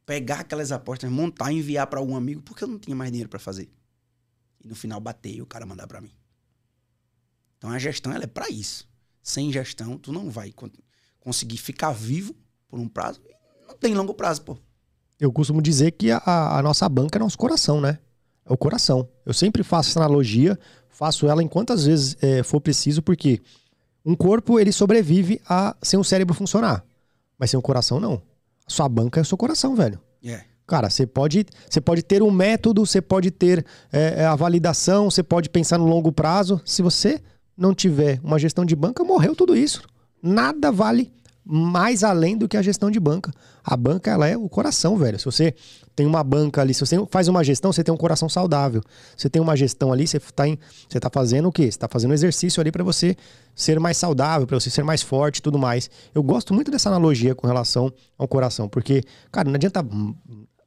pegar 0.06 0.42
aquelas 0.42 0.72
apostas, 0.72 1.10
montar 1.10 1.52
e 1.52 1.58
enviar 1.58 1.88
para 1.88 2.00
algum 2.00 2.16
amigo, 2.16 2.42
porque 2.42 2.64
eu 2.64 2.68
não 2.68 2.80
tinha 2.80 2.96
mais 2.96 3.12
dinheiro 3.12 3.30
para 3.30 3.40
fazer. 3.40 3.70
E 4.66 4.68
no 4.68 4.76
final 4.76 5.00
bater 5.00 5.36
e 5.36 5.42
o 5.44 5.46
cara 5.46 5.64
mandar 5.64 5.86
para 5.86 6.02
mim. 6.02 6.12
Então 7.58 7.70
a 7.70 7.78
gestão 7.78 8.12
ela 8.12 8.24
é 8.24 8.28
para 8.28 8.50
isso. 8.50 8.90
Sem 9.22 9.52
gestão, 9.52 9.96
tu 9.96 10.12
não 10.12 10.30
vai 10.30 10.52
conseguir 11.20 11.58
ficar 11.58 11.92
vivo 11.92 12.36
por 12.68 12.80
um 12.80 12.90
prazo. 12.90 13.22
Não 13.68 13.78
tem 13.78 13.94
longo 13.94 14.14
prazo, 14.14 14.42
pô. 14.42 14.58
Eu 15.20 15.32
costumo 15.32 15.62
dizer 15.62 15.92
que 15.92 16.10
a, 16.12 16.58
a 16.58 16.62
nossa 16.64 16.90
banca 16.90 17.18
é 17.18 17.20
nosso 17.20 17.38
coração, 17.38 17.80
né? 17.80 18.00
É 18.44 18.52
o 18.52 18.58
coração. 18.58 19.08
Eu 19.24 19.34
sempre 19.34 19.64
faço 19.64 19.92
essa 19.92 20.00
analogia, 20.00 20.60
faço 20.90 21.28
ela 21.28 21.44
em 21.44 21.48
quantas 21.48 21.86
vezes 21.86 22.18
é, 22.22 22.42
for 22.42 22.60
preciso, 22.60 23.02
porque 23.02 23.42
um 24.04 24.16
corpo 24.16 24.60
ele 24.60 24.72
sobrevive 24.72 25.40
a 25.48 25.76
sem 25.82 26.00
o 26.00 26.04
cérebro 26.04 26.34
funcionar, 26.34 26.84
mas 27.38 27.52
sem 27.52 27.58
o 27.58 27.62
coração 27.62 28.00
não. 28.00 28.22
A 28.66 28.70
sua 28.70 28.90
banca 28.90 29.20
é 29.20 29.24
o 29.24 29.26
seu 29.26 29.38
coração, 29.38 29.76
velho. 29.76 30.02
Yeah. 30.24 30.46
Cara, 30.68 30.90
você 30.90 31.06
pode, 31.06 31.46
você 31.70 31.80
pode 31.80 32.02
ter 32.02 32.24
um 32.24 32.32
método, 32.32 32.86
você 32.86 33.02
pode 33.02 33.30
ter 33.30 33.66
é, 33.92 34.26
a 34.26 34.36
validação, 34.36 35.10
você 35.12 35.22
pode 35.22 35.50
pensar 35.50 35.78
no 35.78 35.86
longo 35.86 36.12
prazo. 36.12 36.60
Se 36.66 36.82
você 36.82 37.22
não 37.58 37.74
tiver 37.74 38.20
uma 38.24 38.40
gestão 38.40 38.66
de 38.66 38.76
banca, 38.76 39.04
morreu 39.04 39.36
tudo 39.36 39.56
isso. 39.56 39.84
Nada 40.22 40.72
vale 40.72 41.14
mais 41.48 42.04
além 42.04 42.36
do 42.36 42.48
que 42.48 42.58
a 42.58 42.62
gestão 42.62 42.90
de 42.90 43.00
banca. 43.00 43.32
A 43.64 43.78
banca, 43.78 44.10
ela 44.10 44.28
é 44.28 44.36
o 44.36 44.50
coração, 44.50 44.98
velho. 44.98 45.20
Se 45.20 45.26
você 45.26 45.54
tem 45.96 46.06
uma 46.06 46.24
banca 46.24 46.62
ali, 46.62 46.74
se 46.74 46.80
você 46.80 46.98
faz 47.12 47.28
uma 47.28 47.44
gestão, 47.44 47.72
você 47.72 47.84
tem 47.84 47.94
um 47.94 47.98
coração 47.98 48.28
saudável. 48.28 48.82
Você 49.16 49.30
tem 49.30 49.40
uma 49.40 49.56
gestão 49.56 49.94
ali, 49.94 50.08
você 50.08 50.18
está 50.18 50.44
você 50.90 51.00
tá 51.00 51.10
fazendo 51.14 51.48
o 51.48 51.52
quê? 51.52 51.64
Você 51.64 51.70
está 51.70 51.88
fazendo 51.88 52.12
um 52.12 52.14
exercício 52.16 52.60
ali 52.60 52.72
para 52.72 52.84
você 52.84 53.16
ser 53.56 53.80
mais 53.80 53.98
saudável, 53.98 54.48
para 54.48 54.60
você 54.60 54.72
ser 54.72 54.84
mais 54.84 55.04
forte 55.04 55.38
e 55.38 55.42
tudo 55.44 55.60
mais. 55.60 55.90
Eu 56.16 56.24
gosto 56.24 56.52
muito 56.52 56.72
dessa 56.72 56.90
analogia 56.90 57.36
com 57.36 57.46
relação 57.46 57.94
ao 58.18 58.28
coração, 58.28 58.68
porque, 58.68 59.04
cara, 59.32 59.48
não 59.48 59.56
adianta 59.56 59.86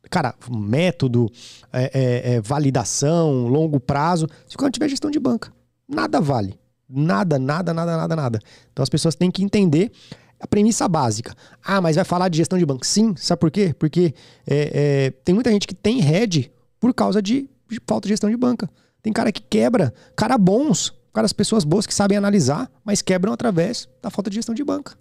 cara, 0.08 0.34
método, 0.50 1.30
é, 1.72 1.90
é, 1.92 2.34
é, 2.34 2.40
validação, 2.40 3.46
longo 3.46 3.78
prazo, 3.78 4.26
se 4.46 4.56
quando 4.56 4.72
tiver 4.72 4.88
gestão 4.88 5.10
de 5.10 5.18
banca. 5.18 5.52
Nada 5.88 6.20
vale. 6.20 6.58
Nada, 6.88 7.38
nada, 7.38 7.74
nada, 7.74 7.96
nada, 7.96 8.16
nada. 8.16 8.40
Então 8.72 8.82
as 8.82 8.88
pessoas 8.88 9.14
têm 9.14 9.30
que 9.30 9.42
entender 9.42 9.92
a 10.40 10.46
premissa 10.46 10.88
básica. 10.88 11.34
Ah, 11.62 11.80
mas 11.80 11.96
vai 11.96 12.04
falar 12.04 12.28
de 12.28 12.38
gestão 12.38 12.58
de 12.58 12.64
banco? 12.64 12.86
Sim, 12.86 13.14
sabe 13.16 13.40
por 13.40 13.50
quê? 13.50 13.74
Porque 13.78 14.14
é, 14.46 15.06
é, 15.06 15.10
tem 15.10 15.34
muita 15.34 15.50
gente 15.50 15.66
que 15.66 15.74
tem 15.74 16.00
head 16.00 16.50
por 16.80 16.94
causa 16.94 17.20
de, 17.20 17.48
de, 17.68 17.80
falta 17.86 18.06
de 18.06 18.12
gestão 18.12 18.30
de 18.30 18.36
banca. 18.36 18.70
Tem 19.02 19.12
cara 19.12 19.32
que 19.32 19.42
quebra, 19.42 19.92
cara 20.16 20.38
bons, 20.38 20.94
caras 21.12 21.32
pessoas 21.32 21.64
boas 21.64 21.86
que 21.86 21.94
sabem 21.94 22.16
analisar, 22.16 22.70
mas 22.84 23.02
quebram 23.02 23.32
através 23.32 23.88
da 24.02 24.10
falta 24.10 24.30
de 24.30 24.36
gestão 24.36 24.54
de 24.54 24.64
banca. 24.64 24.96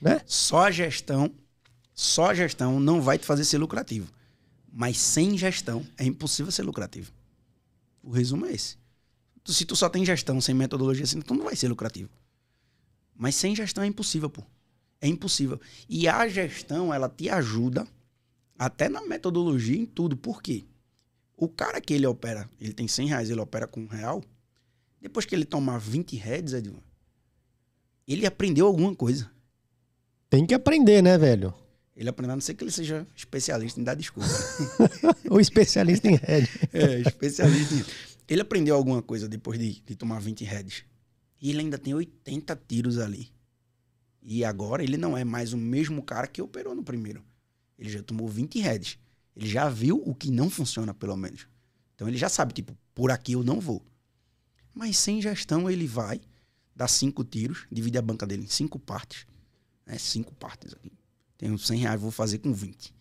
Né? 0.00 0.20
Só 0.26 0.70
gestão, 0.70 1.30
só 1.94 2.34
gestão 2.34 2.80
não 2.80 3.00
vai 3.00 3.18
te 3.18 3.26
fazer 3.26 3.44
ser 3.44 3.58
lucrativo. 3.58 4.08
Mas 4.72 4.96
sem 4.96 5.36
gestão 5.36 5.86
é 5.98 6.04
impossível 6.04 6.50
ser 6.50 6.62
lucrativo. 6.62 7.12
O 8.02 8.10
resumo 8.10 8.46
é 8.46 8.52
esse. 8.52 8.78
Se 9.44 9.66
tu 9.66 9.76
só 9.76 9.88
tem 9.88 10.04
gestão 10.04 10.40
sem 10.40 10.54
metodologia, 10.54 11.04
assim, 11.04 11.20
tu 11.20 11.34
não 11.34 11.44
vai 11.44 11.54
ser 11.54 11.68
lucrativo. 11.68 12.08
Mas 13.14 13.34
sem 13.34 13.54
gestão 13.54 13.84
é 13.84 13.86
impossível, 13.86 14.30
pô. 14.30 14.42
É 15.00 15.06
impossível. 15.06 15.60
E 15.88 16.08
a 16.08 16.26
gestão, 16.26 16.94
ela 16.94 17.08
te 17.08 17.28
ajuda 17.28 17.86
até 18.58 18.88
na 18.88 19.02
metodologia, 19.02 19.76
em 19.76 19.84
tudo. 19.84 20.16
Por 20.16 20.40
quê? 20.42 20.64
O 21.36 21.48
cara 21.48 21.80
que 21.80 21.92
ele 21.92 22.06
opera, 22.06 22.48
ele 22.60 22.72
tem 22.72 22.88
100 22.88 23.08
reais, 23.08 23.30
ele 23.30 23.40
opera 23.40 23.66
com 23.66 23.80
um 23.80 23.86
real. 23.86 24.22
Depois 25.00 25.26
que 25.26 25.34
ele 25.34 25.44
tomar 25.44 25.78
20 25.78 26.16
heads, 26.16 26.54
Edilson, 26.54 26.80
ele 28.06 28.24
aprendeu 28.24 28.66
alguma 28.66 28.94
coisa. 28.94 29.30
Tem 30.30 30.46
que 30.46 30.54
aprender, 30.54 31.02
né, 31.02 31.18
velho? 31.18 31.52
Ele 31.94 32.08
aprendeu, 32.08 32.32
a 32.32 32.36
não 32.36 32.40
ser 32.40 32.54
que 32.54 32.64
ele 32.64 32.70
seja 32.70 33.06
especialista 33.14 33.80
em 33.80 33.84
dar 33.84 33.94
desculpa. 33.94 34.28
o 35.30 35.38
especialista 35.38 36.08
em 36.08 36.16
head. 36.16 36.48
É, 36.72 37.00
especialista 37.00 37.74
em... 37.74 37.84
Ele 38.28 38.40
aprendeu 38.40 38.74
alguma 38.74 39.02
coisa 39.02 39.28
depois 39.28 39.58
de, 39.58 39.80
de 39.80 39.94
tomar 39.94 40.20
20 40.20 40.42
heads. 40.44 40.84
E 41.40 41.50
ele 41.50 41.60
ainda 41.60 41.76
tem 41.76 41.92
80 41.92 42.56
tiros 42.66 42.98
ali. 42.98 43.30
E 44.22 44.44
agora 44.44 44.82
ele 44.82 44.96
não 44.96 45.18
é 45.18 45.24
mais 45.24 45.52
o 45.52 45.58
mesmo 45.58 46.02
cara 46.02 46.26
que 46.26 46.40
operou 46.40 46.74
no 46.74 46.82
primeiro. 46.82 47.22
Ele 47.78 47.90
já 47.90 48.02
tomou 48.02 48.28
20 48.28 48.58
heads. 48.60 48.98
Ele 49.36 49.48
já 49.48 49.68
viu 49.68 50.00
o 50.06 50.14
que 50.14 50.30
não 50.30 50.48
funciona, 50.48 50.94
pelo 50.94 51.16
menos. 51.16 51.46
Então 51.94 52.08
ele 52.08 52.16
já 52.16 52.28
sabe, 52.28 52.54
tipo, 52.54 52.76
por 52.94 53.10
aqui 53.10 53.32
eu 53.32 53.42
não 53.42 53.60
vou. 53.60 53.84
Mas 54.72 54.96
sem 54.96 55.20
gestão 55.20 55.68
ele 55.68 55.86
vai, 55.86 56.20
dá 56.74 56.88
cinco 56.88 57.24
tiros, 57.24 57.66
divide 57.70 57.98
a 57.98 58.02
banca 58.02 58.26
dele 58.26 58.44
em 58.44 58.48
cinco 58.48 58.78
partes. 58.78 59.26
Né? 59.84 59.98
Cinco 59.98 60.34
partes 60.34 60.72
aqui. 60.72 60.92
Tenho 61.42 61.58
100 61.58 61.78
reais, 61.80 62.00
vou 62.00 62.12
fazer 62.12 62.38
com 62.38 62.52
20. 62.52 62.94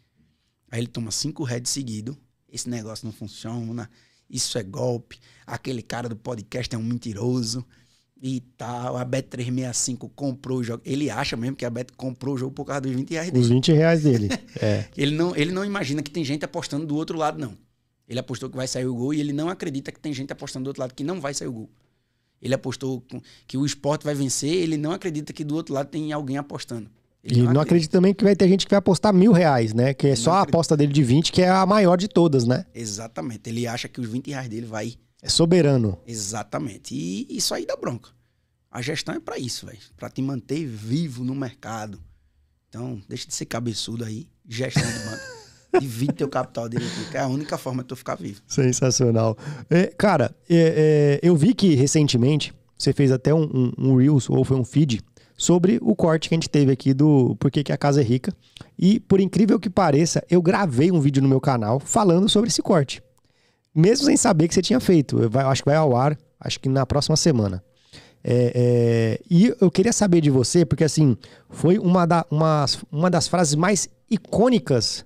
Aí 0.72 0.80
ele 0.80 0.88
toma 0.88 1.12
cinco 1.12 1.44
heads 1.44 1.70
seguido. 1.72 2.18
Esse 2.52 2.68
negócio 2.68 3.06
não 3.06 3.14
funciona. 3.14 3.88
Isso 4.28 4.58
é 4.58 4.64
golpe. 4.64 5.20
Aquele 5.46 5.84
cara 5.84 6.10
do 6.10 6.16
podcast 6.16 6.74
é 6.74 6.78
um 6.80 6.82
mentiroso 6.82 7.64
e 8.20 8.40
tal. 8.58 8.98
A 8.98 9.06
Bet365 9.06 10.10
comprou 10.16 10.58
o 10.58 10.64
jogo. 10.64 10.82
Ele 10.84 11.08
acha 11.08 11.38
mesmo 11.38 11.56
que 11.56 11.64
a 11.64 11.70
Bet 11.70 11.94
comprou 11.96 12.34
o 12.34 12.38
jogo 12.40 12.52
por 12.52 12.66
causa 12.66 12.82
dos 12.82 12.94
20 12.94 13.12
reais 13.12 13.30
dele. 13.30 13.44
Os 13.44 13.50
20 13.50 13.74
reais 13.74 14.02
dele. 14.02 14.30
é. 14.60 14.90
ele, 14.98 15.14
não, 15.14 15.36
ele 15.36 15.52
não 15.52 15.64
imagina 15.64 16.02
que 16.02 16.10
tem 16.10 16.26
gente 16.26 16.44
apostando 16.44 16.88
do 16.88 16.96
outro 16.96 17.20
lado, 17.20 17.38
não. 17.38 17.56
Ele 18.10 18.18
apostou 18.18 18.50
que 18.50 18.56
vai 18.56 18.68
sair 18.68 18.88
o 18.88 18.96
gol 18.96 19.14
e 19.14 19.20
ele 19.20 19.34
não 19.34 19.50
acredita 19.50 19.92
que 19.92 20.00
tem 20.00 20.12
gente 20.16 20.34
apostando 20.34 20.64
do 20.64 20.68
outro 20.70 20.82
lado 20.82 20.96
que 20.96 21.04
não 21.04 21.22
vai 21.22 21.36
sair 21.36 21.48
o 21.48 21.54
gol. 21.54 21.70
Ele 22.42 22.56
apostou 22.56 23.06
que 23.46 23.56
o 23.56 23.64
esporte 23.68 24.04
vai 24.04 24.16
vencer, 24.16 24.52
ele 24.52 24.78
não 24.78 24.94
acredita 24.94 25.32
que 25.32 25.44
do 25.44 25.54
outro 25.54 25.76
lado 25.76 25.90
tem 25.90 26.12
alguém 26.12 26.40
apostando. 26.40 26.90
Ele 27.24 27.40
e 27.40 27.44
não, 27.44 27.54
não 27.54 27.62
acredita. 27.62 27.92
também 27.92 28.14
que 28.14 28.24
vai 28.24 28.36
ter 28.36 28.48
gente 28.48 28.66
que 28.66 28.72
vai 28.72 28.80
apostar 28.80 29.14
mil 29.14 29.32
reais, 29.32 29.74
né? 29.74 29.94
Que 29.94 30.08
é 30.08 30.10
ele 30.12 30.18
só 30.18 30.32
a 30.34 30.42
aposta 30.42 30.76
dele 30.76 30.92
de 30.92 31.04
20, 31.04 31.32
que 31.32 31.42
é 31.42 31.50
a 31.50 31.66
maior 31.66 31.98
de 31.98 32.08
todas, 32.08 32.46
né? 32.46 32.66
Exatamente. 32.74 33.50
Ele 33.50 33.68
acha 33.68 33.88
que 33.88 34.02
os 34.02 34.08
20 34.08 34.32
reais 34.32 34.50
dele 34.50 34.66
vai 34.66 34.96
é 35.22 35.30
soberano. 35.30 36.00
Exatamente. 36.08 36.96
E 36.96 37.28
isso 37.30 37.54
aí 37.54 37.66
dá 37.66 37.76
bronca. 37.76 38.10
A 38.72 38.82
gestão 38.82 39.14
é 39.14 39.20
para 39.20 39.38
isso, 39.38 39.68
velho. 39.68 39.78
Para 39.96 40.10
te 40.10 40.22
manter 40.22 40.66
vivo 40.66 41.24
no 41.24 41.36
mercado. 41.36 42.02
Então, 42.68 43.02
deixa 43.08 43.28
de 43.28 43.36
ser 43.36 43.46
cabeçudo 43.46 44.04
aí. 44.04 44.28
Gestão 44.48 44.82
de 44.82 45.00
banco. 45.00 45.42
Divide 45.80 46.14
teu 46.14 46.28
capital 46.28 46.68
direitinho, 46.68 47.10
que 47.10 47.18
é 47.18 47.22
a 47.22 47.28
única 47.28 47.58
forma 47.58 47.84
de 47.84 47.90
tu 47.90 47.96
ficar 47.96 48.16
vivo. 48.16 48.42
Sensacional. 48.48 49.38
É, 49.70 49.88
cara, 49.88 50.36
é, 50.50 51.20
é, 51.24 51.28
eu 51.28 51.36
vi 51.36 51.54
que 51.54 51.76
recentemente 51.76 52.54
você 52.78 52.92
fez 52.92 53.12
até 53.12 53.34
um, 53.34 53.44
um, 53.44 53.74
um, 53.78 53.96
Reels, 53.96 54.30
ou 54.30 54.44
foi 54.44 54.58
um 54.58 54.66
feed, 54.66 55.02
sobre 55.42 55.80
o 55.82 55.96
corte 55.96 56.30
que 56.30 56.36
a 56.36 56.38
gente 56.38 56.50
teve 56.50 56.72
aqui 56.72 56.94
do 56.94 57.36
Por 57.38 57.50
que, 57.50 57.72
a 57.72 57.78
Casa 57.78 58.02
é 58.02 58.04
Rica. 58.04 58.34
E, 58.78 59.00
por 59.00 59.20
incrível 59.20 59.60
que 59.60 59.70
pareça, 59.70 60.24
eu 60.30 60.42
gravei 60.42 60.92
um 60.92 61.00
vídeo 61.00 61.22
no 61.22 61.30
meu 61.30 61.42
canal 61.42 61.80
falando 61.80 62.28
sobre 62.30 62.50
esse 62.50 62.62
corte 62.62 63.02
mesmo 63.74 64.06
sem 64.06 64.18
saber 64.18 64.48
que 64.48 64.54
você 64.54 64.62
tinha 64.62 64.80
feito. 64.80 65.20
Eu 65.20 65.30
acho 65.48 65.64
que 65.64 65.70
vai 65.70 65.78
ao 65.78 65.96
ar, 65.96 66.18
acho 66.40 66.60
que 66.60 66.70
na 66.70 66.86
próxima 66.86 67.16
semana. 67.16 67.64
É, 68.24 68.52
é, 68.54 69.22
e 69.30 69.54
eu 69.60 69.72
queria 69.72 69.92
saber 69.92 70.22
de 70.22 70.30
você, 70.30 70.64
porque 70.64 70.84
assim, 70.84 71.18
foi 71.50 71.80
uma, 71.80 72.06
da, 72.06 72.26
uma, 72.30 72.66
uma 72.92 73.10
das 73.10 73.28
frases 73.28 73.56
mais 73.56 73.90
icônicas 74.10 75.04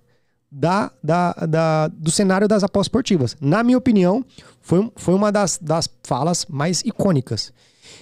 da, 0.51 0.91
da, 1.01 1.31
da, 1.31 1.87
do 1.87 2.11
cenário 2.11 2.47
das 2.47 2.63
apostas 2.63 2.87
esportivas. 2.87 3.37
Na 3.39 3.63
minha 3.63 3.77
opinião, 3.77 4.25
foi, 4.61 4.91
foi 4.95 5.13
uma 5.13 5.31
das, 5.31 5.57
das 5.61 5.89
falas 6.03 6.45
mais 6.49 6.81
icônicas. 6.81 7.53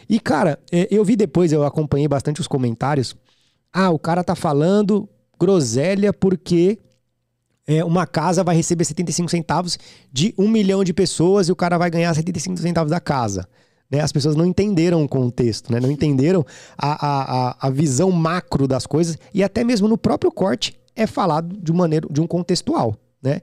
E, 0.09 0.19
cara, 0.19 0.59
é, 0.71 0.87
eu 0.91 1.03
vi 1.03 1.15
depois, 1.15 1.51
eu 1.51 1.63
acompanhei 1.63 2.07
bastante 2.07 2.41
os 2.41 2.47
comentários. 2.47 3.15
Ah, 3.71 3.89
o 3.89 3.99
cara 3.99 4.23
tá 4.23 4.35
falando 4.35 5.09
groselha 5.39 6.13
porque 6.13 6.79
é, 7.67 7.83
uma 7.83 8.05
casa 8.05 8.43
vai 8.43 8.55
receber 8.55 8.85
75 8.85 9.29
centavos 9.29 9.77
de 10.11 10.33
um 10.37 10.47
milhão 10.47 10.83
de 10.83 10.93
pessoas 10.93 11.47
e 11.47 11.51
o 11.51 11.55
cara 11.55 11.77
vai 11.77 11.89
ganhar 11.89 12.13
75 12.13 12.57
centavos 12.57 12.91
da 12.91 12.99
casa. 12.99 13.47
Né? 13.89 13.99
As 14.01 14.11
pessoas 14.11 14.35
não 14.35 14.45
entenderam 14.45 15.03
o 15.03 15.07
contexto, 15.07 15.71
né? 15.71 15.79
não 15.79 15.91
entenderam 15.91 16.45
a, 16.77 17.07
a, 17.51 17.67
a 17.67 17.69
visão 17.69 18.11
macro 18.11 18.67
das 18.67 18.85
coisas 18.85 19.17
e 19.33 19.43
até 19.43 19.63
mesmo 19.63 19.87
no 19.87 19.97
próprio 19.97 20.31
corte 20.31 20.73
é 20.95 21.07
falado 21.07 21.57
de, 21.57 21.71
maneira, 21.71 22.07
de 22.09 22.21
um 22.21 22.27
contextual. 22.27 22.95
Né? 23.21 23.41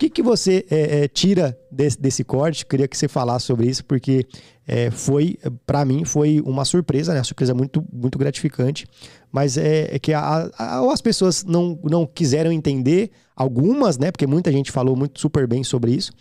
Que, 0.00 0.08
que 0.08 0.22
você 0.22 0.64
é, 0.70 1.02
é, 1.02 1.08
tira 1.08 1.58
desse, 1.70 2.00
desse 2.00 2.24
corte? 2.24 2.64
Queria 2.64 2.88
que 2.88 2.96
você 2.96 3.06
falasse 3.06 3.44
sobre 3.44 3.68
isso, 3.68 3.84
porque 3.84 4.26
é, 4.66 4.90
foi, 4.90 5.36
para 5.66 5.84
mim, 5.84 6.06
foi 6.06 6.40
uma 6.40 6.64
surpresa, 6.64 7.12
né? 7.12 7.18
Uma 7.18 7.24
surpresa 7.24 7.52
muito, 7.52 7.84
muito 7.92 8.18
gratificante. 8.18 8.86
Mas 9.30 9.58
é, 9.58 9.94
é 9.94 9.98
que 9.98 10.14
a, 10.14 10.50
a, 10.56 10.90
as 10.90 11.02
pessoas 11.02 11.44
não, 11.44 11.78
não 11.84 12.06
quiseram 12.06 12.50
entender, 12.50 13.10
algumas, 13.36 13.98
né? 13.98 14.10
Porque 14.10 14.26
muita 14.26 14.50
gente 14.50 14.72
falou 14.72 14.96
muito 14.96 15.20
super 15.20 15.46
bem 15.46 15.62
sobre 15.62 15.92
isso. 15.92 16.12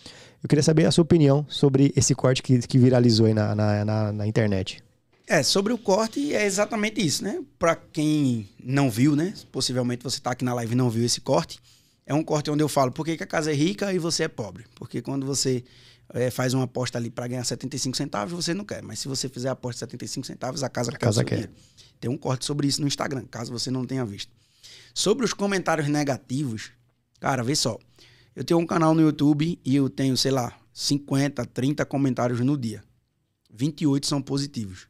Eu 0.44 0.50
queria 0.50 0.62
saber 0.62 0.86
a 0.86 0.92
sua 0.92 1.04
opinião 1.04 1.46
sobre 1.48 1.94
esse 1.96 2.14
corte 2.14 2.44
que, 2.44 2.60
que 2.60 2.78
viralizou 2.78 3.28
aí 3.28 3.34
na, 3.34 3.56
na, 3.56 3.86
na, 3.86 4.12
na 4.12 4.28
internet. 4.28 4.84
É, 5.26 5.42
sobre 5.42 5.72
o 5.72 5.78
corte 5.78 6.36
é 6.36 6.46
exatamente 6.46 7.00
isso, 7.00 7.24
né? 7.24 7.40
Para 7.58 7.78
quem 7.78 8.50
não 8.62 8.90
viu, 8.90 9.16
né? 9.16 9.34
Possivelmente 9.54 10.04
você 10.04 10.20
tá 10.20 10.32
aqui 10.32 10.44
na 10.44 10.54
live 10.54 10.74
e 10.74 10.76
não 10.76 10.90
viu 10.90 11.06
esse 11.06 11.22
corte. 11.22 11.62
É 12.10 12.14
um 12.16 12.24
corte 12.24 12.50
onde 12.50 12.64
eu 12.64 12.68
falo 12.68 12.92
por 12.92 13.06
que, 13.06 13.16
que 13.16 13.22
a 13.22 13.28
casa 13.28 13.52
é 13.52 13.54
rica 13.54 13.94
e 13.94 14.00
você 14.00 14.24
é 14.24 14.28
pobre. 14.28 14.66
Porque 14.74 15.00
quando 15.00 15.28
você 15.28 15.64
é, 16.12 16.32
faz 16.32 16.56
uma 16.56 16.64
aposta 16.64 16.98
ali 16.98 17.12
para 17.12 17.28
ganhar 17.28 17.44
75 17.44 17.96
centavos, 17.96 18.34
você 18.34 18.52
não 18.52 18.66
quer. 18.66 18.82
Mas 18.82 18.98
se 18.98 19.08
você 19.08 19.30
fizer 19.30 19.48
a 19.48 19.52
aposta 19.52 19.86
de 19.86 19.92
75 19.92 20.26
centavos, 20.26 20.64
a 20.64 20.70
casa 20.70 20.90
a 20.90 20.94
quer 20.94 21.00
casa 21.00 21.24
quer. 21.24 21.52
Tem 22.00 22.10
um 22.10 22.18
corte 22.18 22.46
sobre 22.46 22.68
isso 22.68 22.82
no 22.82 22.88
Instagram, 22.88 23.26
caso 23.30 23.52
você 23.52 23.70
não 23.70 23.86
tenha 23.86 24.04
visto. 24.04 24.32
Sobre 24.92 25.24
os 25.24 25.34
comentários 25.34 25.88
negativos, 25.88 26.72
cara, 27.20 27.44
vê 27.44 27.56
só. 27.56 27.78
Eu 28.36 28.44
tenho 28.44 28.60
um 28.60 28.66
canal 28.66 28.96
no 28.96 29.02
YouTube 29.02 29.60
e 29.64 29.76
eu 29.76 29.88
tenho, 29.88 30.18
sei 30.18 30.32
lá, 30.32 30.58
50, 30.74 31.46
30 31.46 31.86
comentários 31.86 32.40
no 32.40 32.58
dia. 32.58 32.84
28 33.54 34.08
são 34.08 34.20
positivos. 34.20 34.88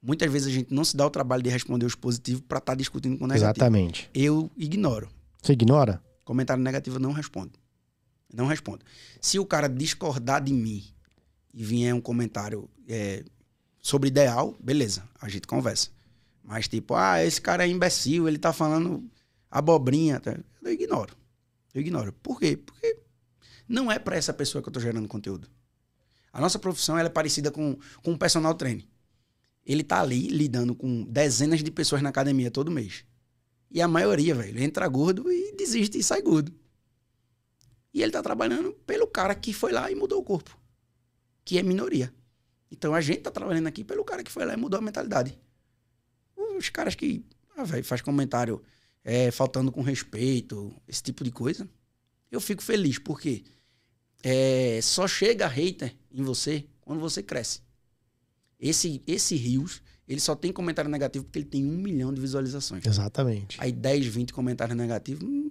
Muitas 0.00 0.32
vezes 0.32 0.48
a 0.48 0.50
gente 0.50 0.72
não 0.72 0.82
se 0.82 0.96
dá 0.96 1.04
o 1.04 1.10
trabalho 1.10 1.42
de 1.42 1.50
responder 1.50 1.84
os 1.84 1.94
positivos 1.94 2.42
para 2.48 2.56
estar 2.56 2.72
tá 2.72 2.76
discutindo 2.76 3.18
com 3.18 3.24
o 3.24 3.28
negativo. 3.28 3.50
Exatamente. 3.50 4.08
Eu 4.14 4.50
ignoro. 4.56 5.10
Você 5.42 5.52
ignora? 5.52 6.05
Comentário 6.26 6.60
negativo 6.60 6.96
eu 6.96 7.00
não 7.00 7.12
respondo. 7.12 7.52
Não 8.34 8.46
respondo. 8.46 8.84
Se 9.20 9.38
o 9.38 9.46
cara 9.46 9.68
discordar 9.68 10.42
de 10.42 10.52
mim 10.52 10.84
e 11.54 11.64
vier 11.64 11.94
um 11.94 12.00
comentário 12.00 12.68
é, 12.88 13.24
sobre 13.80 14.08
ideal, 14.08 14.56
beleza, 14.60 15.08
a 15.20 15.28
gente 15.28 15.46
conversa. 15.46 15.88
Mas 16.42 16.66
tipo, 16.66 16.96
ah, 16.96 17.24
esse 17.24 17.40
cara 17.40 17.64
é 17.64 17.70
imbecil, 17.70 18.26
ele 18.26 18.38
tá 18.38 18.52
falando 18.52 19.08
abobrinha. 19.48 20.18
Tá? 20.18 20.36
Eu 20.62 20.72
ignoro. 20.72 21.16
Eu 21.72 21.80
ignoro. 21.80 22.12
Por 22.14 22.40
quê? 22.40 22.56
Porque 22.56 22.98
não 23.68 23.90
é 23.90 23.96
para 23.96 24.16
essa 24.16 24.32
pessoa 24.32 24.60
que 24.60 24.68
eu 24.68 24.72
tô 24.72 24.80
gerando 24.80 25.06
conteúdo. 25.06 25.48
A 26.32 26.40
nossa 26.40 26.58
profissão 26.58 26.98
é 26.98 27.08
parecida 27.08 27.52
com, 27.52 27.78
com 28.02 28.10
um 28.10 28.18
personal 28.18 28.52
trainer. 28.52 28.84
Ele 29.64 29.84
tá 29.84 30.00
ali 30.00 30.26
lidando 30.26 30.74
com 30.74 31.04
dezenas 31.04 31.62
de 31.62 31.70
pessoas 31.70 32.02
na 32.02 32.08
academia 32.08 32.50
todo 32.50 32.68
mês. 32.68 33.04
E 33.76 33.82
a 33.82 33.86
maioria, 33.86 34.34
velho, 34.34 34.58
entra 34.58 34.88
gordo 34.88 35.30
e 35.30 35.54
desiste 35.54 35.98
e 35.98 36.02
sai 36.02 36.22
gordo. 36.22 36.50
E 37.92 38.02
ele 38.02 38.10
tá 38.10 38.22
trabalhando 38.22 38.72
pelo 38.72 39.06
cara 39.06 39.34
que 39.34 39.52
foi 39.52 39.70
lá 39.70 39.90
e 39.90 39.94
mudou 39.94 40.18
o 40.18 40.24
corpo. 40.24 40.58
Que 41.44 41.58
é 41.58 41.62
minoria. 41.62 42.10
Então 42.70 42.94
a 42.94 43.02
gente 43.02 43.20
tá 43.20 43.30
trabalhando 43.30 43.66
aqui 43.66 43.84
pelo 43.84 44.02
cara 44.02 44.24
que 44.24 44.32
foi 44.32 44.46
lá 44.46 44.54
e 44.54 44.56
mudou 44.56 44.78
a 44.78 44.82
mentalidade. 44.82 45.38
Os 46.34 46.70
caras 46.70 46.94
que 46.94 47.22
ah, 47.54 47.66
faz 47.84 48.00
comentário 48.00 48.62
é, 49.04 49.30
faltando 49.30 49.70
com 49.70 49.82
respeito, 49.82 50.74
esse 50.88 51.02
tipo 51.02 51.22
de 51.22 51.30
coisa, 51.30 51.68
eu 52.30 52.40
fico 52.40 52.62
feliz, 52.62 52.98
porque 52.98 53.44
é, 54.22 54.80
só 54.82 55.06
chega 55.06 55.46
hater 55.46 55.94
em 56.10 56.22
você 56.22 56.66
quando 56.80 57.00
você 57.00 57.22
cresce. 57.22 57.60
Esse, 58.58 59.02
esse 59.06 59.36
Rios, 59.36 59.82
ele 60.08 60.20
só 60.20 60.34
tem 60.34 60.52
comentário 60.52 60.90
negativo 60.90 61.24
porque 61.24 61.40
ele 61.40 61.46
tem 61.46 61.64
um 61.64 61.76
milhão 61.76 62.12
de 62.12 62.20
visualizações. 62.20 62.86
Exatamente. 62.86 63.56
Aí 63.60 63.72
10, 63.72 64.06
20 64.06 64.32
comentários 64.32 64.76
negativos, 64.76 65.28
hum, 65.28 65.50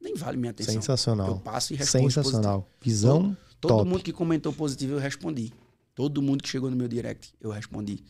nem 0.00 0.14
vale 0.14 0.36
minha 0.36 0.50
atenção. 0.50 0.74
Sensacional. 0.74 1.28
Eu 1.28 1.38
passo 1.38 1.72
e 1.72 1.76
respondo 1.76 2.10
Sensacional. 2.10 2.62
Positivo. 2.62 2.80
Visão 2.82 3.22
todo, 3.22 3.36
todo 3.60 3.78
top. 3.78 3.90
mundo 3.90 4.02
que 4.02 4.12
comentou 4.12 4.52
positivo, 4.52 4.94
eu 4.94 4.98
respondi. 4.98 5.52
Todo 5.94 6.22
mundo 6.22 6.42
que 6.42 6.48
chegou 6.48 6.70
no 6.70 6.76
meu 6.76 6.86
direct, 6.86 7.34
eu 7.40 7.50
respondi. 7.50 8.04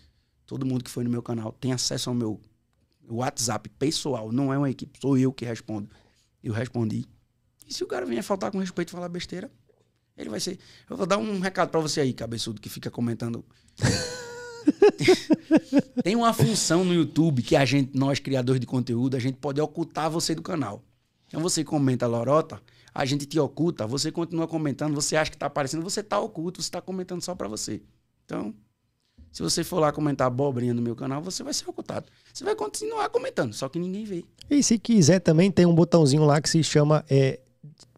Todo 0.45 0.67
mundo 0.67 0.85
que 0.85 0.91
foi 0.91 1.05
no 1.05 1.11
meu 1.11 1.23
canal 1.23 1.53
tem 1.53 1.73
acesso 1.73 2.11
ao 2.11 2.15
meu 2.15 2.41
WhatsApp 3.09 3.69
pessoal, 3.71 4.33
não 4.33 4.53
é 4.53 4.59
uma 4.59 4.69
equipe, 4.69 4.99
sou 5.01 5.17
eu 5.17 5.33
que 5.33 5.45
respondo. 5.45 5.89
Eu 6.43 6.53
respondi. 6.53 7.07
E 7.67 7.73
se 7.73 7.83
o 7.83 7.87
cara 7.87 8.05
vier 8.05 8.23
faltar 8.23 8.51
com 8.51 8.59
respeito 8.59 8.89
e 8.89 8.93
falar 8.93 9.09
besteira, 9.09 9.51
ele 10.17 10.31
vai 10.31 10.41
ser. 10.41 10.59
Eu 10.89 10.97
vou 10.97 11.07
dar 11.07 11.19
um 11.19 11.41
recado 11.41 11.71
para 11.71 11.81
você 11.81 12.01
aí, 12.01 12.13
cabeçudo, 12.13 12.61
que 12.61 12.69
fica 12.69 12.91
comentando. 12.91 13.45
Tem 16.03 16.17
uma 16.17 16.33
função 16.33 16.85
no 16.85 16.95
YouTube 16.95 17.43
que 17.43 17.57
a 17.57 17.65
gente, 17.65 17.97
nós 17.97 18.19
criadores 18.19 18.61
de 18.61 18.67
conteúdo, 18.67 19.17
a 19.17 19.21
gente 19.21 19.37
pode 19.37 19.61
ocultar 19.61 20.11
você 20.11 20.35
do 20.35 20.43
canal. 20.43 20.83
Então 21.29 21.41
você 21.41 21.65
comenta 21.65 22.07
lorota, 22.07 22.61
a 22.95 23.05
gente 23.05 23.27
te 23.27 23.39
oculta, 23.39 23.87
você 23.87 24.11
continua 24.11 24.47
comentando, 24.47 24.95
você 24.95 25.17
acha 25.17 25.31
que 25.31 25.37
tá 25.37 25.47
aparecendo, 25.47 25.83
você 25.83 26.03
tá 26.03 26.19
oculto, 26.19 26.63
você 26.63 26.71
tá 26.71 26.81
comentando 26.81 27.23
só 27.23 27.35
para 27.35 27.49
você. 27.49 27.83
Então, 28.25 28.55
se 29.33 29.43
você 29.43 29.63
for 29.63 29.81
lá 29.81 29.93
comentar 29.93 30.27
abobrinha 30.27 30.73
no 30.73 30.81
meu 30.81 30.97
canal, 30.97 31.21
você 31.21 31.43
vai 31.43 31.53
ser 31.53 31.69
ocultado. 31.69 32.07
Você 32.33 32.43
vai 32.43 32.55
continuar 32.55 33.09
comentando, 33.11 33.53
só 33.53 33.69
que 33.69 33.79
ninguém 33.79 34.05
vê. 34.05 34.25
E 34.49 34.63
se 34.63 34.79
quiser 34.79 35.21
também, 35.21 35.51
tem 35.51 35.67
um 35.67 35.75
botãozinho 35.75 36.25
lá 36.25 36.41
que 36.41 36.49
se 36.49 36.63
chama 36.65 37.05
é, 37.11 37.41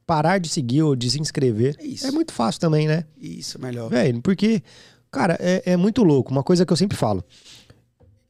parar 0.04 0.38
de 0.38 0.48
seguir 0.48 0.82
ou 0.82 0.96
de 0.96 1.10
se 1.10 1.20
inscrever. 1.20 1.76
É, 1.78 1.86
isso. 1.86 2.06
é 2.06 2.10
muito 2.10 2.32
fácil 2.32 2.60
também, 2.60 2.88
né? 2.88 3.04
Isso, 3.20 3.60
melhor. 3.60 3.90
Velho, 3.90 4.20
porque, 4.22 4.62
cara, 5.10 5.36
é, 5.40 5.72
é 5.72 5.76
muito 5.76 6.02
louco. 6.02 6.30
Uma 6.30 6.42
coisa 6.42 6.64
que 6.64 6.72
eu 6.72 6.76
sempre 6.76 6.96
falo. 6.96 7.24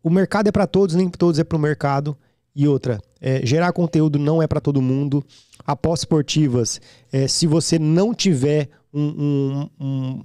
O 0.03 0.11
mercado 0.11 0.49
é 0.49 0.53
para 0.53 0.67
todos, 0.67 0.95
nem 0.95 1.09
todos 1.09 1.39
é 1.39 1.45
para 1.45 1.57
o 1.57 1.61
mercado. 1.61 2.17
E 2.55 2.67
outra, 2.67 3.01
é, 3.21 3.45
gerar 3.47 3.73
conteúdo 3.73 4.19
não 4.19 4.43
é 4.43 4.47
para 4.47 4.61
todo 4.61 4.83
mundo. 4.83 5.25
Apostas 5.67 6.01
esportivas, 6.01 6.81
é, 7.13 7.29
se 7.29 7.47
você 7.47 7.79
não 7.79 8.15
tiver 8.15 8.69
um, 8.93 9.69
um, 9.79 10.25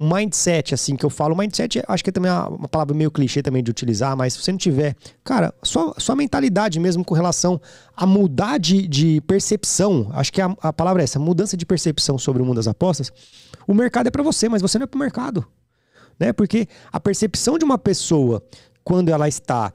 um, 0.00 0.08
mindset, 0.08 0.74
assim, 0.74 0.96
que 0.96 1.04
eu 1.04 1.10
falo, 1.10 1.36
mindset 1.36 1.82
acho 1.86 2.02
que 2.02 2.10
é 2.10 2.12
também 2.12 2.30
uma, 2.30 2.66
palavra 2.66 2.94
meio 2.94 3.10
clichê 3.10 3.42
também 3.42 3.62
de 3.62 3.70
utilizar, 3.70 4.16
mas 4.16 4.32
se 4.32 4.42
você 4.42 4.50
não 4.50 4.58
tiver, 4.58 4.96
cara, 5.22 5.52
sua, 5.62 5.94
sua 5.98 6.16
mentalidade 6.16 6.80
mesmo 6.80 7.04
com 7.04 7.14
relação 7.14 7.60
a 7.94 8.06
mudar 8.06 8.58
de, 8.58 8.88
de 8.88 9.20
percepção, 9.20 10.08
acho 10.14 10.32
que 10.32 10.40
a, 10.40 10.52
a 10.62 10.72
palavra 10.72 11.02
é 11.02 11.04
essa, 11.04 11.18
mudança 11.18 11.56
de 11.56 11.66
percepção 11.66 12.16
sobre 12.16 12.42
o 12.42 12.44
mundo 12.46 12.56
das 12.56 12.66
apostas, 12.66 13.12
o 13.66 13.74
mercado 13.74 14.06
é 14.06 14.10
para 14.10 14.22
você, 14.22 14.48
mas 14.48 14.62
você 14.62 14.78
não 14.78 14.84
é 14.84 14.86
para 14.86 14.96
o 14.96 15.00
mercado. 15.00 15.46
Né? 16.20 16.32
Porque 16.34 16.68
a 16.92 17.00
percepção 17.00 17.58
de 17.58 17.64
uma 17.64 17.78
pessoa 17.78 18.42
quando 18.84 19.08
ela 19.08 19.26
está 19.26 19.72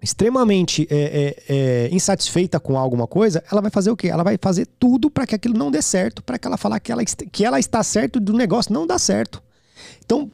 extremamente 0.00 0.86
é, 0.90 0.96
é, 0.96 1.42
é, 1.48 1.88
insatisfeita 1.92 2.60
com 2.60 2.78
alguma 2.78 3.06
coisa, 3.06 3.42
ela 3.50 3.60
vai 3.60 3.70
fazer 3.70 3.90
o 3.90 3.96
quê? 3.96 4.08
Ela 4.08 4.22
vai 4.22 4.36
fazer 4.40 4.66
tudo 4.78 5.10
para 5.10 5.26
que 5.26 5.34
aquilo 5.34 5.58
não 5.58 5.70
dê 5.70 5.82
certo, 5.82 6.22
para 6.22 6.38
que 6.38 6.46
ela 6.46 6.56
falar 6.56 6.78
que 6.80 6.92
ela, 6.92 7.04
que 7.04 7.44
ela 7.44 7.58
está 7.58 7.82
certo 7.82 8.20
do 8.20 8.32
negócio 8.32 8.72
não 8.72 8.86
dá 8.86 8.98
certo. 8.98 9.42
Então, 10.04 10.30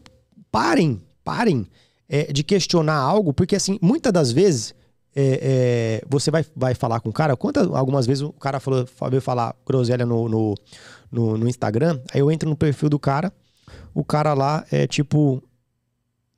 parem, 0.50 1.00
parem 1.22 1.66
é, 2.08 2.30
de 2.32 2.42
questionar 2.42 2.96
algo, 2.96 3.32
porque 3.32 3.56
assim, 3.56 3.78
muitas 3.80 4.12
das 4.12 4.30
vezes 4.30 4.74
é, 5.16 6.00
é, 6.02 6.04
você 6.08 6.30
vai, 6.30 6.44
vai 6.54 6.74
falar 6.74 7.00
com 7.00 7.08
o 7.08 7.12
cara, 7.12 7.36
quantas, 7.36 7.66
algumas 7.68 8.06
vezes 8.06 8.22
o 8.22 8.32
cara 8.32 8.60
falou, 8.60 8.86
veio 9.08 9.22
falar 9.22 9.54
groselha 9.66 10.04
no, 10.04 10.28
no, 10.28 10.54
no, 11.10 11.38
no 11.38 11.48
Instagram, 11.48 12.00
aí 12.12 12.20
eu 12.20 12.30
entro 12.30 12.48
no 12.48 12.56
perfil 12.56 12.90
do 12.90 12.98
cara, 12.98 13.32
o 13.94 14.04
cara 14.04 14.34
lá 14.34 14.66
é 14.70 14.86
tipo, 14.86 15.42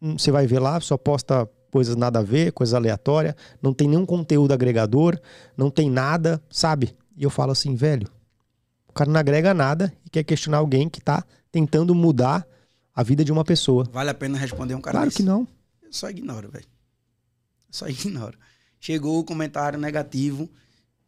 hum, 0.00 0.18
você 0.18 0.30
vai 0.30 0.46
ver 0.46 0.58
lá, 0.58 0.78
só 0.80 0.96
posta 0.96 1.48
coisas 1.70 1.96
nada 1.96 2.20
a 2.20 2.22
ver, 2.22 2.52
coisas 2.52 2.74
aleatórias, 2.74 3.34
não 3.60 3.72
tem 3.72 3.88
nenhum 3.88 4.06
conteúdo 4.06 4.52
agregador, 4.52 5.18
não 5.56 5.70
tem 5.70 5.90
nada, 5.90 6.42
sabe? 6.50 6.96
E 7.16 7.24
eu 7.24 7.30
falo 7.30 7.52
assim, 7.52 7.74
velho, 7.74 8.08
o 8.88 8.92
cara 8.92 9.10
não 9.10 9.18
agrega 9.18 9.52
nada 9.52 9.92
e 10.04 10.10
quer 10.10 10.22
questionar 10.22 10.58
alguém 10.58 10.88
que 10.88 11.00
tá 11.00 11.24
tentando 11.50 11.94
mudar 11.94 12.46
a 12.94 13.02
vida 13.02 13.24
de 13.24 13.32
uma 13.32 13.44
pessoa. 13.44 13.84
Vale 13.92 14.10
a 14.10 14.14
pena 14.14 14.38
responder 14.38 14.74
um 14.74 14.80
cara 14.80 14.92
Claro 14.98 15.08
desse? 15.08 15.18
que 15.18 15.22
não. 15.22 15.46
Eu 15.82 15.92
só 15.92 16.08
ignoro, 16.08 16.50
velho. 16.50 16.66
Só 17.70 17.88
ignoro. 17.88 18.38
Chegou 18.80 19.18
o 19.18 19.24
comentário 19.24 19.78
negativo 19.78 20.48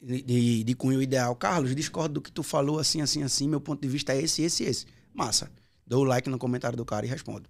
de, 0.01 0.22
de, 0.22 0.64
de 0.64 0.74
cunho 0.74 1.01
ideal. 1.01 1.34
Carlos, 1.34 1.74
discordo 1.74 2.14
do 2.14 2.20
que 2.20 2.30
tu 2.30 2.42
falou, 2.42 2.78
assim, 2.78 3.01
assim, 3.01 3.22
assim. 3.22 3.49
Meu 3.49 3.61
ponto 3.61 3.80
de 3.80 3.88
vista 3.88 4.12
é 4.12 4.20
esse, 4.20 4.42
esse, 4.42 4.64
esse. 4.64 4.86
Massa. 5.14 5.51
Dou 5.89 6.03
o 6.03 6.05
like 6.05 6.28
no 6.28 6.39
comentário 6.39 6.76
do 6.76 6.84
cara 6.84 7.07
e 7.07 7.09
respondo. 7.09 7.49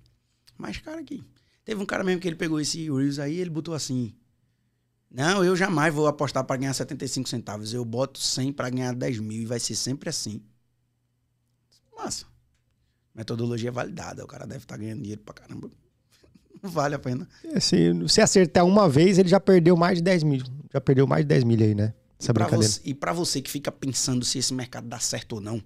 Mas, 0.56 0.78
cara, 0.78 1.00
aqui. 1.00 1.24
Teve 1.64 1.82
um 1.82 1.86
cara 1.86 2.04
mesmo 2.04 2.20
que 2.20 2.28
ele 2.28 2.36
pegou 2.36 2.60
esse 2.60 2.84
Reels 2.84 3.18
aí 3.18 3.36
ele 3.36 3.50
botou 3.50 3.74
assim: 3.74 4.14
Não, 5.10 5.44
eu 5.44 5.56
jamais 5.56 5.92
vou 5.92 6.06
apostar 6.06 6.44
para 6.44 6.56
ganhar 6.56 6.72
75 6.72 7.28
centavos. 7.28 7.74
Eu 7.74 7.84
boto 7.84 8.20
100 8.20 8.52
para 8.52 8.70
ganhar 8.70 8.94
10 8.94 9.18
mil 9.18 9.42
e 9.42 9.44
vai 9.44 9.58
ser 9.58 9.74
sempre 9.74 10.08
assim. 10.08 10.40
Massa. 11.96 12.26
Metodologia 13.12 13.72
validada. 13.72 14.22
O 14.22 14.26
cara 14.28 14.46
deve 14.46 14.62
estar 14.62 14.76
tá 14.76 14.80
ganhando 14.80 15.00
dinheiro 15.00 15.20
pra 15.22 15.34
caramba. 15.34 15.68
Não 16.62 16.70
vale 16.70 16.94
a 16.94 16.98
pena. 16.98 17.28
É, 17.42 17.58
se, 17.58 17.92
se 18.08 18.20
acertar 18.20 18.64
uma 18.64 18.88
vez, 18.88 19.18
ele 19.18 19.28
já 19.28 19.40
perdeu 19.40 19.76
mais 19.76 19.98
de 19.98 20.04
10 20.04 20.22
mil. 20.22 20.44
Já 20.72 20.80
perdeu 20.80 21.08
mais 21.08 21.24
de 21.24 21.28
10 21.28 21.42
mil 21.42 21.60
aí, 21.60 21.74
né? 21.74 21.92
Essa 22.20 22.30
e 22.30 22.34
brincadeira. 22.34 22.68
Você, 22.68 22.80
e 22.84 22.94
para 22.94 23.12
você 23.12 23.42
que 23.42 23.50
fica 23.50 23.72
pensando 23.72 24.24
se 24.24 24.38
esse 24.38 24.54
mercado 24.54 24.86
dá 24.86 25.00
certo 25.00 25.34
ou 25.34 25.40
não, 25.40 25.60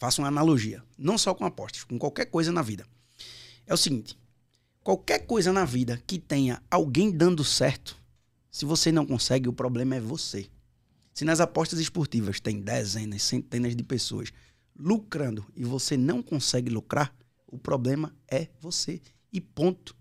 faça 0.00 0.22
uma 0.22 0.28
analogia. 0.28 0.82
Não 0.98 1.18
só 1.18 1.34
com 1.34 1.44
apostas, 1.44 1.84
com 1.84 1.98
qualquer 1.98 2.24
coisa 2.24 2.50
na 2.50 2.62
vida. 2.62 2.84
É 3.66 3.74
o 3.74 3.76
seguinte: 3.76 4.18
qualquer 4.82 5.20
coisa 5.26 5.52
na 5.52 5.64
vida 5.64 6.02
que 6.06 6.18
tenha 6.18 6.60
alguém 6.70 7.12
dando 7.12 7.44
certo, 7.44 7.94
se 8.50 8.64
você 8.64 8.90
não 8.90 9.06
consegue, 9.06 9.48
o 9.48 9.52
problema 9.52 9.94
é 9.94 10.00
você. 10.00 10.48
Se 11.12 11.24
nas 11.24 11.38
apostas 11.38 11.78
esportivas 11.78 12.40
tem 12.40 12.60
dezenas, 12.60 13.22
centenas 13.22 13.76
de 13.76 13.84
pessoas 13.84 14.32
lucrando 14.74 15.44
e 15.54 15.64
você 15.64 15.96
não 15.96 16.22
consegue 16.22 16.70
lucrar, 16.70 17.14
o 17.46 17.58
problema 17.58 18.14
é 18.26 18.48
você. 18.58 19.02
E 19.30 19.40
ponto. 19.40 19.94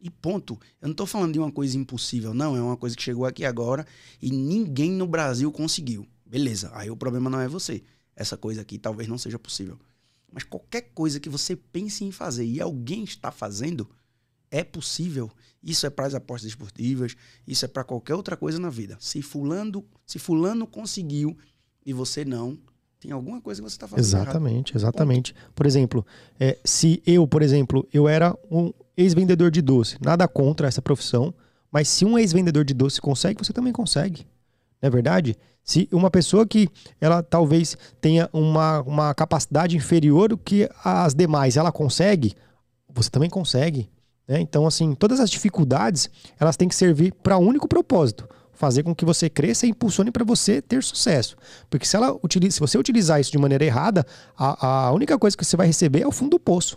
E 0.00 0.10
ponto. 0.10 0.58
Eu 0.80 0.88
não 0.88 0.92
estou 0.92 1.06
falando 1.06 1.32
de 1.32 1.38
uma 1.38 1.52
coisa 1.52 1.78
impossível, 1.78 2.34
não. 2.34 2.56
É 2.56 2.60
uma 2.60 2.76
coisa 2.76 2.96
que 2.96 3.02
chegou 3.02 3.26
aqui 3.26 3.44
agora 3.44 3.86
e 4.20 4.30
ninguém 4.30 4.90
no 4.90 5.06
Brasil 5.06 5.52
conseguiu. 5.52 6.06
Beleza. 6.26 6.70
Aí 6.74 6.90
o 6.90 6.96
problema 6.96 7.30
não 7.30 7.40
é 7.40 7.46
você. 7.46 7.82
Essa 8.18 8.36
coisa 8.36 8.62
aqui 8.62 8.78
talvez 8.78 9.08
não 9.08 9.16
seja 9.16 9.38
possível. 9.38 9.78
Mas 10.32 10.42
qualquer 10.42 10.90
coisa 10.92 11.20
que 11.20 11.28
você 11.28 11.54
pense 11.54 12.04
em 12.04 12.10
fazer 12.10 12.44
e 12.44 12.60
alguém 12.60 13.04
está 13.04 13.30
fazendo, 13.30 13.88
é 14.50 14.64
possível. 14.64 15.30
Isso 15.62 15.86
é 15.86 15.90
para 15.90 16.06
as 16.06 16.14
apostas 16.14 16.50
esportivas, 16.50 17.14
isso 17.46 17.64
é 17.64 17.68
para 17.68 17.84
qualquer 17.84 18.14
outra 18.14 18.36
coisa 18.36 18.58
na 18.58 18.70
vida. 18.70 18.96
Se 19.00 19.22
fulano, 19.22 19.84
se 20.04 20.18
fulano 20.18 20.66
conseguiu 20.66 21.36
e 21.86 21.92
você 21.92 22.24
não, 22.24 22.58
tem 23.00 23.12
alguma 23.12 23.40
coisa 23.40 23.62
que 23.62 23.68
você 23.68 23.76
está 23.76 23.86
fazendo 23.86 24.04
Exatamente, 24.04 24.72
errado. 24.72 24.82
exatamente. 24.82 25.32
Ponto. 25.32 25.52
Por 25.54 25.66
exemplo, 25.66 26.06
é, 26.40 26.58
se 26.64 27.00
eu, 27.06 27.26
por 27.26 27.42
exemplo, 27.42 27.88
eu 27.92 28.08
era 28.08 28.36
um 28.50 28.72
ex-vendedor 28.96 29.50
de 29.50 29.62
doce, 29.62 29.96
nada 30.00 30.26
contra 30.26 30.66
essa 30.66 30.82
profissão, 30.82 31.32
mas 31.70 31.88
se 31.88 32.04
um 32.04 32.18
ex-vendedor 32.18 32.64
de 32.64 32.74
doce 32.74 33.00
consegue, 33.00 33.44
você 33.44 33.52
também 33.52 33.72
consegue. 33.72 34.26
Não 34.80 34.88
é 34.88 34.90
verdade? 34.90 35.36
Se 35.62 35.88
uma 35.92 36.10
pessoa 36.10 36.46
que 36.46 36.68
ela 37.00 37.22
talvez 37.22 37.76
tenha 38.00 38.28
uma, 38.32 38.80
uma 38.82 39.14
capacidade 39.14 39.76
inferior 39.76 40.30
do 40.30 40.38
que 40.38 40.68
as 40.84 41.14
demais, 41.14 41.56
ela 41.56 41.70
consegue, 41.70 42.34
você 42.88 43.10
também 43.10 43.28
consegue. 43.28 43.90
Né? 44.26 44.40
Então, 44.40 44.66
assim, 44.66 44.94
todas 44.94 45.20
as 45.20 45.30
dificuldades, 45.30 46.08
elas 46.38 46.56
têm 46.56 46.68
que 46.68 46.74
servir 46.74 47.12
para 47.12 47.38
um 47.38 47.46
único 47.46 47.68
propósito 47.68 48.28
fazer 48.58 48.82
com 48.82 48.92
que 48.92 49.04
você 49.04 49.30
cresça 49.30 49.66
e 49.66 49.70
impulsione 49.70 50.10
para 50.10 50.24
você 50.24 50.60
ter 50.60 50.82
sucesso. 50.82 51.36
Porque 51.70 51.86
se, 51.86 51.94
ela 51.94 52.12
utiliza, 52.24 52.54
se 52.54 52.60
você 52.60 52.76
utilizar 52.76 53.20
isso 53.20 53.30
de 53.30 53.38
maneira 53.38 53.64
errada, 53.64 54.04
a, 54.36 54.86
a 54.86 54.92
única 54.92 55.16
coisa 55.16 55.36
que 55.36 55.44
você 55.44 55.56
vai 55.56 55.68
receber 55.68 56.02
é 56.02 56.06
o 56.06 56.10
fundo 56.10 56.30
do 56.30 56.40
poço. 56.40 56.76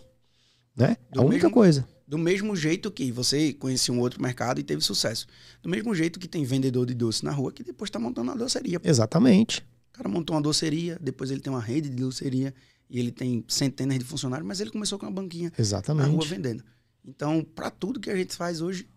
Né? 0.77 0.95
Do 1.11 1.21
a 1.21 1.25
única 1.25 1.47
mesmo, 1.47 1.55
coisa. 1.55 1.87
Do 2.12 2.18
mesmo 2.18 2.57
jeito 2.57 2.91
que 2.91 3.09
você 3.09 3.53
conhecia 3.53 3.93
um 3.93 3.99
outro 4.01 4.22
mercado 4.22 4.59
e 4.59 4.64
teve 4.64 4.82
sucesso. 4.82 5.26
Do 5.64 5.70
mesmo 5.70 5.95
jeito 5.95 6.20
que 6.20 6.28
tem 6.28 6.43
vendedor 6.43 6.86
de 6.86 6.93
doce 6.93 7.24
na 7.24 7.32
rua 7.32 7.53
que 7.53 7.64
depois 7.64 7.88
está 7.88 7.97
montando 7.97 8.30
uma 8.30 8.38
doceria. 8.38 8.82
Exatamente. 8.84 9.66
O 9.91 9.93
cara 9.93 10.09
montou 10.09 10.36
uma 10.36 10.41
doceria, 10.41 10.97
depois 10.99 11.32
ele 11.32 11.39
tem 11.39 11.53
uma 11.53 11.62
rede 11.62 11.89
de 11.89 11.95
doceria 11.95 12.53
e 12.89 12.99
ele 12.99 13.14
tem 13.14 13.45
centenas 13.47 13.97
de 13.97 14.03
funcionários, 14.03 14.45
mas 14.45 14.59
ele 14.59 14.72
começou 14.72 14.99
com 14.99 15.05
uma 15.05 15.12
banquinha 15.14 15.53
Exatamente. 15.57 16.07
na 16.07 16.12
rua 16.12 16.26
vendendo. 16.26 16.66
Então, 17.05 17.45
para 17.55 17.72
tudo 17.72 17.97
que 17.97 18.09
a 18.09 18.16
gente 18.18 18.36
faz 18.36 18.59
hoje, 18.59 18.89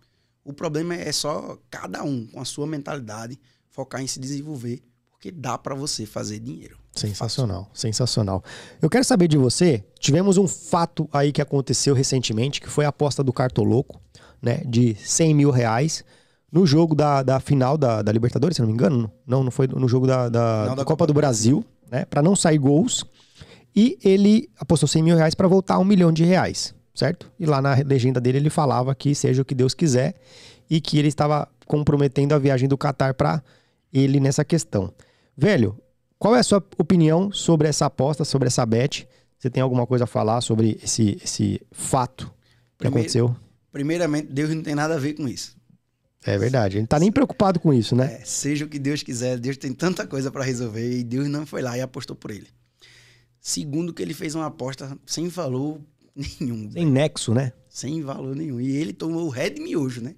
o 0.43 0.51
problema 0.51 0.93
é 0.93 1.13
só 1.13 1.57
cada 1.71 2.03
um, 2.03 2.27
com 2.27 2.41
a 2.41 2.45
sua 2.45 2.67
mentalidade, 2.67 3.39
focar 3.69 4.01
em 4.01 4.07
se 4.07 4.19
desenvolver, 4.19 4.83
porque 5.09 5.31
dá 5.31 5.57
para 5.57 5.73
você 5.73 6.05
fazer 6.05 6.39
dinheiro. 6.39 6.77
Sensacional, 6.95 7.69
sensacional. 7.73 8.43
Eu 8.81 8.89
quero 8.89 9.03
saber 9.03 9.27
de 9.27 9.37
você. 9.37 9.83
Tivemos 9.99 10.37
um 10.37 10.47
fato 10.47 11.09
aí 11.11 11.31
que 11.31 11.41
aconteceu 11.41 11.93
recentemente, 11.93 12.61
que 12.61 12.69
foi 12.69 12.85
a 12.85 12.89
aposta 12.89 13.23
do 13.23 13.33
Cartoloco, 13.33 13.99
né? 14.41 14.61
De 14.65 14.95
100 14.95 15.33
mil 15.33 15.51
reais 15.51 16.05
no 16.51 16.65
jogo 16.65 16.95
da, 16.95 17.21
da 17.21 17.39
final 17.39 17.77
da, 17.77 18.01
da 18.01 18.11
Libertadores, 18.11 18.55
se 18.55 18.61
não 18.61 18.67
me 18.67 18.73
engano. 18.73 19.11
Não, 19.27 19.43
não 19.43 19.51
foi 19.51 19.67
no 19.67 19.87
jogo 19.89 20.07
da, 20.07 20.29
da, 20.29 20.63
da 20.63 20.69
Copa, 20.69 20.85
Copa 20.85 21.07
do 21.07 21.13
Brasil, 21.13 21.65
né? 21.91 22.05
Para 22.05 22.21
não 22.21 22.35
sair 22.35 22.57
gols. 22.57 23.05
E 23.75 23.99
ele 24.01 24.49
apostou 24.57 24.87
100 24.87 25.03
mil 25.03 25.17
reais 25.17 25.35
para 25.35 25.49
voltar 25.49 25.75
a 25.75 25.79
um 25.79 25.85
milhão 25.85 26.13
de 26.13 26.23
reais 26.23 26.73
certo? 26.95 27.29
E 27.37 27.45
lá 27.45 27.61
na 27.61 27.75
legenda 27.85 28.21
dele 28.21 28.37
ele 28.37 28.49
falava 28.49 28.95
que 28.95 29.13
seja 29.13 29.41
o 29.41 29.45
que 29.45 29.53
Deus 29.53 29.73
quiser 29.73 30.15
e 30.69 30.79
que 30.79 30.97
ele 30.97 31.09
estava 31.09 31.47
comprometendo 31.67 32.33
a 32.33 32.39
viagem 32.39 32.69
do 32.69 32.77
Qatar 32.77 33.13
para 33.13 33.43
ele 33.93 34.19
nessa 34.19 34.45
questão. 34.45 34.91
Velho, 35.37 35.77
qual 36.17 36.35
é 36.35 36.39
a 36.39 36.43
sua 36.43 36.63
opinião 36.77 37.31
sobre 37.31 37.67
essa 37.67 37.85
aposta, 37.85 38.23
sobre 38.23 38.47
essa 38.47 38.65
bet? 38.65 39.07
Você 39.37 39.49
tem 39.49 39.61
alguma 39.61 39.85
coisa 39.85 40.05
a 40.05 40.07
falar 40.07 40.41
sobre 40.41 40.79
esse, 40.83 41.19
esse 41.23 41.61
fato 41.71 42.25
que 42.25 42.77
Primeiro, 42.79 42.99
aconteceu? 42.99 43.35
Primeiramente, 43.71 44.27
Deus 44.31 44.49
não 44.49 44.63
tem 44.63 44.75
nada 44.75 44.95
a 44.95 44.99
ver 44.99 45.13
com 45.13 45.27
isso. 45.27 45.55
É 46.23 46.37
verdade, 46.37 46.77
ele 46.77 46.81
não 46.81 46.87
tá 46.87 46.97
nem 46.97 47.11
preocupado 47.11 47.59
com 47.59 47.71
isso, 47.71 47.95
né? 47.95 48.15
É, 48.15 48.25
seja 48.25 48.65
o 48.65 48.67
que 48.67 48.79
Deus 48.79 49.03
quiser, 49.03 49.37
Deus 49.37 49.57
tem 49.57 49.71
tanta 49.71 50.07
coisa 50.07 50.31
para 50.31 50.43
resolver 50.43 50.97
e 50.97 51.03
Deus 51.03 51.27
não 51.27 51.45
foi 51.45 51.61
lá 51.61 51.77
e 51.77 51.81
apostou 51.81 52.15
por 52.15 52.31
ele. 52.31 52.47
Segundo 53.39 53.93
que 53.93 54.01
ele 54.01 54.15
fez 54.15 54.33
uma 54.33 54.47
aposta 54.47 54.97
sem 55.05 55.27
valor 55.27 55.79
nenhum. 56.15 56.71
Sem 56.71 56.85
nexo, 56.85 57.31
né? 57.31 57.53
Sem 57.69 58.01
valor 58.01 58.35
nenhum. 58.35 58.59
E 58.59 58.75
ele 58.75 58.91
tomou 58.91 59.27
o 59.27 59.29
red 59.29 59.59
miojo, 59.59 60.01
né? 60.01 60.15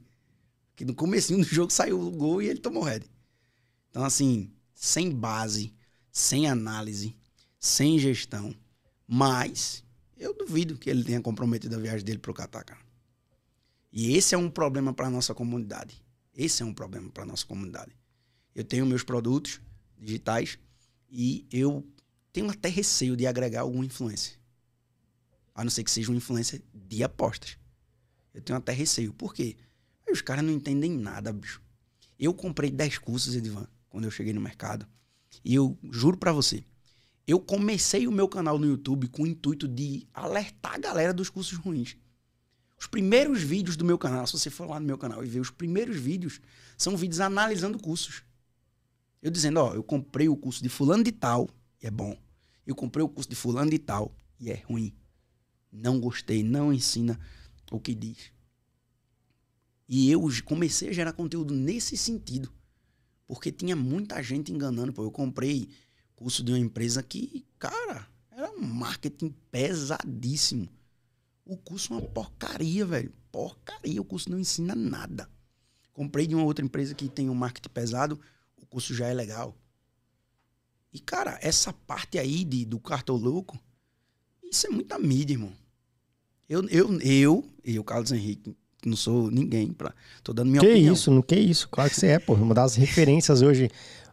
Que 0.77 0.85
no 0.85 0.95
comecinho 0.95 1.39
do 1.39 1.45
jogo 1.45 1.73
saiu 1.73 1.99
o 1.99 2.11
gol 2.11 2.41
e 2.41 2.47
ele 2.47 2.59
tomou 2.59 2.83
o 2.83 2.85
red. 2.85 3.01
Então, 3.89 4.05
assim, 4.05 4.49
sem 4.73 5.11
base, 5.11 5.73
sem 6.17 6.47
análise, 6.47 7.15
sem 7.59 7.99
gestão. 7.99 8.55
Mas 9.07 9.83
eu 10.17 10.35
duvido 10.35 10.75
que 10.75 10.89
ele 10.89 11.03
tenha 11.03 11.21
comprometido 11.21 11.75
a 11.75 11.79
viagem 11.79 12.03
dele 12.03 12.17
pro 12.17 12.33
Catar, 12.33 12.63
cara. 12.63 12.81
E 13.93 14.15
esse 14.17 14.33
é 14.33 14.37
um 14.37 14.49
problema 14.49 14.91
para 14.91 15.11
nossa 15.11 15.35
comunidade. 15.35 16.03
Esse 16.33 16.63
é 16.63 16.65
um 16.65 16.73
problema 16.73 17.07
para 17.11 17.23
nossa 17.23 17.45
comunidade. 17.45 17.95
Eu 18.55 18.63
tenho 18.63 18.83
meus 18.83 19.03
produtos 19.03 19.61
digitais 19.95 20.57
e 21.07 21.45
eu 21.51 21.87
tenho 22.33 22.49
até 22.49 22.67
receio 22.67 23.15
de 23.15 23.27
agregar 23.27 23.61
alguma 23.61 23.85
influência. 23.85 24.39
A 25.53 25.63
não 25.63 25.69
ser 25.69 25.83
que 25.83 25.91
seja 25.91 26.09
uma 26.09 26.17
influência 26.17 26.59
de 26.73 27.03
apostas. 27.03 27.59
Eu 28.33 28.41
tenho 28.41 28.57
até 28.57 28.71
receio. 28.71 29.13
Por 29.13 29.35
quê? 29.35 29.55
Aí 30.05 30.13
os 30.13 30.21
caras 30.21 30.43
não 30.43 30.51
entendem 30.51 30.97
nada, 30.97 31.31
bicho. 31.31 31.61
Eu 32.17 32.33
comprei 32.33 32.71
10 32.71 32.97
cursos, 32.97 33.35
Edivan, 33.35 33.67
quando 33.87 34.05
eu 34.05 34.11
cheguei 34.11 34.33
no 34.33 34.41
mercado. 34.41 34.87
E 35.43 35.53
eu 35.55 35.77
juro 35.91 36.17
para 36.17 36.31
você, 36.31 36.63
eu 37.25 37.39
comecei 37.39 38.07
o 38.07 38.11
meu 38.11 38.27
canal 38.27 38.57
no 38.57 38.65
YouTube 38.65 39.07
com 39.07 39.23
o 39.23 39.27
intuito 39.27 39.67
de 39.67 40.07
alertar 40.13 40.75
a 40.75 40.79
galera 40.79 41.13
dos 41.13 41.29
cursos 41.29 41.57
ruins. 41.57 41.97
Os 42.79 42.87
primeiros 42.87 43.41
vídeos 43.41 43.75
do 43.75 43.83
meu 43.83 43.97
canal, 43.97 44.27
se 44.27 44.33
você 44.33 44.49
for 44.49 44.69
lá 44.69 44.79
no 44.79 44.85
meu 44.85 44.97
canal 44.97 45.23
e 45.23 45.27
ver 45.27 45.39
os 45.39 45.49
primeiros 45.49 45.97
vídeos, 45.97 46.39
são 46.77 46.95
vídeos 46.95 47.19
analisando 47.19 47.79
cursos. 47.79 48.23
Eu 49.21 49.31
dizendo, 49.31 49.59
ó, 49.59 49.73
eu 49.73 49.83
comprei 49.83 50.29
o 50.29 50.37
curso 50.37 50.61
de 50.61 50.69
fulano 50.69 51.03
de 51.03 51.11
tal 51.11 51.49
e 51.81 51.87
é 51.87 51.91
bom. 51.91 52.15
Eu 52.65 52.75
comprei 52.75 53.03
o 53.03 53.09
curso 53.09 53.29
de 53.29 53.35
fulano 53.35 53.71
de 53.71 53.79
tal 53.79 54.15
e 54.39 54.51
é 54.51 54.61
ruim 54.67 54.93
não 55.71 55.99
gostei, 55.99 56.43
não 56.43 56.73
ensina 56.73 57.19
o 57.71 57.79
que 57.79 57.93
diz. 57.93 58.31
E 59.87 60.11
eu 60.11 60.21
comecei 60.43 60.89
a 60.89 60.93
gerar 60.93 61.13
conteúdo 61.13 61.53
nesse 61.53 61.95
sentido. 61.95 62.51
Porque 63.27 63.51
tinha 63.51 63.75
muita 63.75 64.21
gente 64.23 64.53
enganando. 64.53 64.93
Pô, 64.93 65.03
eu 65.03 65.11
comprei 65.11 65.69
curso 66.15 66.43
de 66.43 66.51
uma 66.51 66.59
empresa 66.59 67.03
que, 67.03 67.45
cara, 67.59 68.07
era 68.31 68.49
um 68.51 68.65
marketing 68.65 69.35
pesadíssimo. 69.51 70.69
O 71.45 71.57
curso 71.57 71.93
é 71.93 71.97
uma 71.97 72.07
porcaria, 72.07 72.85
velho. 72.85 73.13
Porcaria. 73.31 74.01
O 74.01 74.05
curso 74.05 74.31
não 74.31 74.39
ensina 74.39 74.73
nada. 74.73 75.29
Comprei 75.93 76.25
de 76.25 76.35
uma 76.35 76.43
outra 76.43 76.63
empresa 76.63 76.95
que 76.95 77.09
tem 77.09 77.29
um 77.29 77.35
marketing 77.35 77.69
pesado. 77.69 78.19
O 78.55 78.65
curso 78.65 78.93
já 78.93 79.07
é 79.07 79.13
legal. 79.13 79.55
E, 80.93 80.99
cara, 80.99 81.37
essa 81.41 81.73
parte 81.73 82.17
aí 82.17 82.43
de, 82.43 82.65
do 82.65 82.79
cartoloco, 82.79 83.59
isso 84.43 84.67
é 84.67 84.69
muita 84.69 84.97
mídia, 84.97 85.33
irmão. 85.33 85.53
Eu, 86.49 86.67
eu, 86.69 86.99
eu, 87.01 87.49
eu, 87.63 87.83
Carlos 87.83 88.11
Henrique, 88.11 88.55
não 88.85 88.95
sou 88.95 89.31
ninguém 89.31 89.71
para 89.73 89.93
tô 90.23 90.33
dando 90.33 90.49
minha 90.49 90.61
que 90.61 90.67
opinião. 90.67 90.93
Que 90.93 90.99
isso, 90.99 91.11
não 91.11 91.21
que 91.21 91.35
isso, 91.35 91.67
claro 91.69 91.89
que 91.89 91.95
você 91.95 92.07
é, 92.07 92.19
pô, 92.19 92.33
uma 92.33 92.53
das 92.53 92.75
referências 92.77 93.41
hoje 93.41 93.69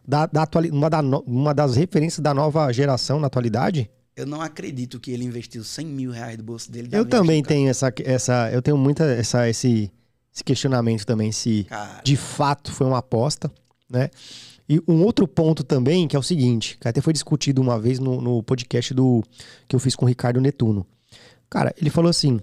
da, 0.07 0.25
da 0.25 0.43
atuali, 0.43 0.69
uma, 0.69 0.89
da 0.89 1.01
no, 1.01 1.19
uma 1.25 1.53
das 1.53 1.75
referências 1.75 2.19
da 2.19 2.33
nova 2.33 2.71
geração 2.71 3.19
na 3.19 3.27
atualidade. 3.27 3.89
Eu 4.15 4.25
não 4.25 4.41
acredito 4.41 4.99
que 4.99 5.11
ele 5.11 5.25
investiu 5.25 5.63
100 5.63 5.85
mil 5.85 6.11
reais 6.11 6.37
do 6.37 6.43
bolso 6.43 6.71
dele. 6.71 6.87
Eu 6.91 7.05
também 7.05 7.43
tenho 7.43 7.69
essa, 7.69 7.93
essa, 8.03 8.49
eu 8.51 8.61
tenho 8.61 8.77
muita 8.77 9.03
essa, 9.03 9.49
esse, 9.49 9.91
esse 10.33 10.43
questionamento 10.43 11.05
também 11.05 11.31
se 11.31 11.65
Cara. 11.65 12.01
de 12.01 12.15
fato 12.15 12.71
foi 12.71 12.87
uma 12.87 12.99
aposta, 12.99 13.51
né? 13.89 14.09
E 14.67 14.81
um 14.87 15.03
outro 15.03 15.27
ponto 15.27 15.63
também, 15.63 16.07
que 16.07 16.15
é 16.15 16.19
o 16.19 16.23
seguinte, 16.23 16.77
que 16.79 16.87
até 16.87 16.99
foi 16.99 17.13
discutido 17.13 17.61
uma 17.61 17.79
vez 17.79 17.99
no, 17.99 18.19
no 18.19 18.41
podcast 18.41 18.93
do 18.93 19.23
que 19.67 19.75
eu 19.75 19.79
fiz 19.79 19.95
com 19.95 20.05
o 20.05 20.07
Ricardo 20.07 20.41
Netuno. 20.41 20.87
Cara, 21.49 21.73
ele 21.79 21.91
falou 21.91 22.09
assim: 22.09 22.39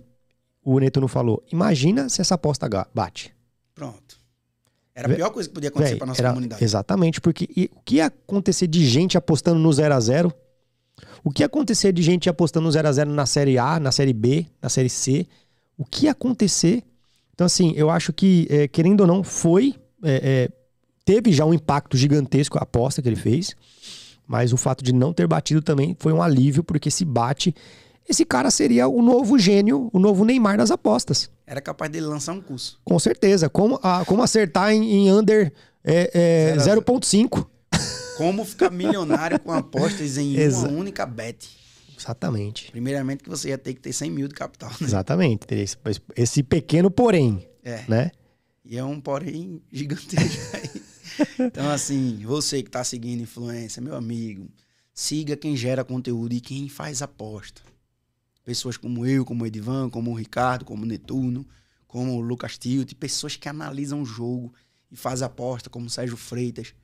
o 0.64 0.78
Netuno 0.78 1.08
falou: 1.08 1.42
imagina 1.52 2.08
se 2.08 2.20
essa 2.20 2.34
aposta 2.34 2.68
bate. 2.94 3.34
Pronto. 3.74 4.20
Era 4.94 5.10
a 5.10 5.16
pior 5.16 5.30
coisa 5.30 5.48
que 5.48 5.54
podia 5.54 5.70
acontecer 5.70 5.96
pra 5.96 6.06
nossa 6.06 6.20
era- 6.20 6.30
comunidade. 6.30 6.62
Exatamente, 6.62 7.20
porque 7.20 7.48
e 7.56 7.70
o 7.74 7.80
que 7.80 7.96
ia 7.96 8.06
acontecer 8.06 8.66
de 8.66 8.84
gente 8.86 9.16
apostando 9.16 9.58
no 9.58 9.72
0 9.72 9.94
a 9.94 10.00
0 10.00 10.32
O 11.24 11.30
que 11.30 11.42
ia 11.42 11.46
acontecer 11.46 11.92
de 11.92 12.02
gente 12.02 12.28
apostando 12.28 12.64
no 12.66 12.72
0 12.72 12.88
a 12.88 12.92
0 12.92 13.10
na 13.10 13.24
Série 13.24 13.58
A, 13.58 13.80
na 13.80 13.90
Série 13.90 14.12
B, 14.12 14.46
na 14.60 14.68
Série 14.68 14.90
C? 14.90 15.26
O 15.78 15.84
que 15.84 16.04
ia 16.04 16.12
acontecer? 16.12 16.84
Então, 17.32 17.46
assim, 17.46 17.72
eu 17.74 17.88
acho 17.88 18.12
que, 18.12 18.46
é, 18.50 18.68
querendo 18.68 19.00
ou 19.00 19.06
não, 19.06 19.24
foi. 19.24 19.74
é, 20.04 20.48
é, 20.50 20.62
teve 21.04 21.32
já 21.32 21.44
um 21.46 21.54
impacto 21.54 21.96
gigantesco 21.96 22.58
a 22.58 22.62
aposta 22.62 23.00
que 23.00 23.08
ele 23.08 23.16
fez. 23.16 23.56
Mas 24.26 24.52
o 24.52 24.56
fato 24.56 24.84
de 24.84 24.92
não 24.92 25.12
ter 25.12 25.26
batido 25.26 25.62
também 25.62 25.96
foi 25.98 26.12
um 26.12 26.22
alívio, 26.22 26.62
porque 26.62 26.90
se 26.90 27.04
bate, 27.04 27.54
esse 28.08 28.24
cara 28.24 28.50
seria 28.50 28.88
o 28.88 29.00
novo 29.02 29.38
gênio, 29.38 29.88
o 29.92 29.98
novo 29.98 30.24
Neymar 30.24 30.56
das 30.58 30.70
apostas. 30.70 31.30
Era 31.46 31.60
capaz 31.60 31.90
dele 31.90 32.06
lançar 32.06 32.32
um 32.32 32.40
curso. 32.40 32.80
Com 32.84 32.98
certeza. 32.98 33.48
Como, 33.48 33.78
a- 33.82 34.04
como 34.04 34.22
acertar 34.22 34.72
em, 34.72 34.82
em 35.06 35.12
under 35.12 35.52
é, 35.84 36.52
é, 36.54 36.58
Zero 36.58 36.80
a 36.80 36.84
0.5. 36.84 37.46
Como 38.16 38.44
ficar 38.44 38.70
milionário 38.70 39.38
com 39.40 39.52
apostas 39.52 40.16
em 40.18 40.34
Exa- 40.38 40.68
uma 40.68 40.78
única 40.78 41.04
bet. 41.06 41.48
Exatamente. 41.98 42.70
Primeiramente 42.70 43.22
que 43.22 43.28
você 43.30 43.48
ia 43.50 43.58
ter 43.58 43.74
que 43.74 43.80
ter 43.80 43.92
100 43.92 44.10
mil 44.10 44.28
de 44.28 44.34
capital. 44.34 44.70
né? 44.70 44.76
Exatamente. 44.82 45.46
Teria 45.46 45.62
Esse, 45.64 45.76
esse 46.16 46.42
pequeno 46.42 46.90
porém, 46.90 47.46
É. 47.64 47.84
né? 47.88 48.10
E 48.64 48.76
é 48.78 48.84
um 48.84 49.00
porém 49.00 49.60
gigantesco 49.72 50.56
aí. 50.56 50.82
Então, 51.46 51.68
assim, 51.70 52.20
você 52.24 52.62
que 52.62 52.70
tá 52.70 52.82
seguindo 52.82 53.22
influência, 53.22 53.82
meu 53.82 53.94
amigo, 53.94 54.48
siga 54.94 55.36
quem 55.36 55.56
gera 55.56 55.84
conteúdo 55.84 56.32
e 56.32 56.40
quem 56.40 56.68
faz 56.68 57.02
aposta. 57.02 57.60
Pessoas 58.44 58.76
como 58.76 59.06
eu, 59.06 59.24
como 59.24 59.44
o 59.44 59.46
Edivan, 59.46 59.88
como 59.88 60.10
o 60.10 60.14
Ricardo, 60.14 60.64
como 60.64 60.82
o 60.82 60.86
Netuno, 60.86 61.46
como 61.86 62.16
o 62.16 62.20
Lucas 62.20 62.58
Tilt, 62.58 62.94
pessoas 62.94 63.36
que 63.36 63.48
analisam 63.48 64.02
o 64.02 64.04
jogo 64.04 64.52
e 64.90 64.96
fazem 64.96 65.26
aposta, 65.26 65.70
como 65.70 65.86
o 65.86 65.90
Sérgio 65.90 66.16
Freitas. 66.16 66.74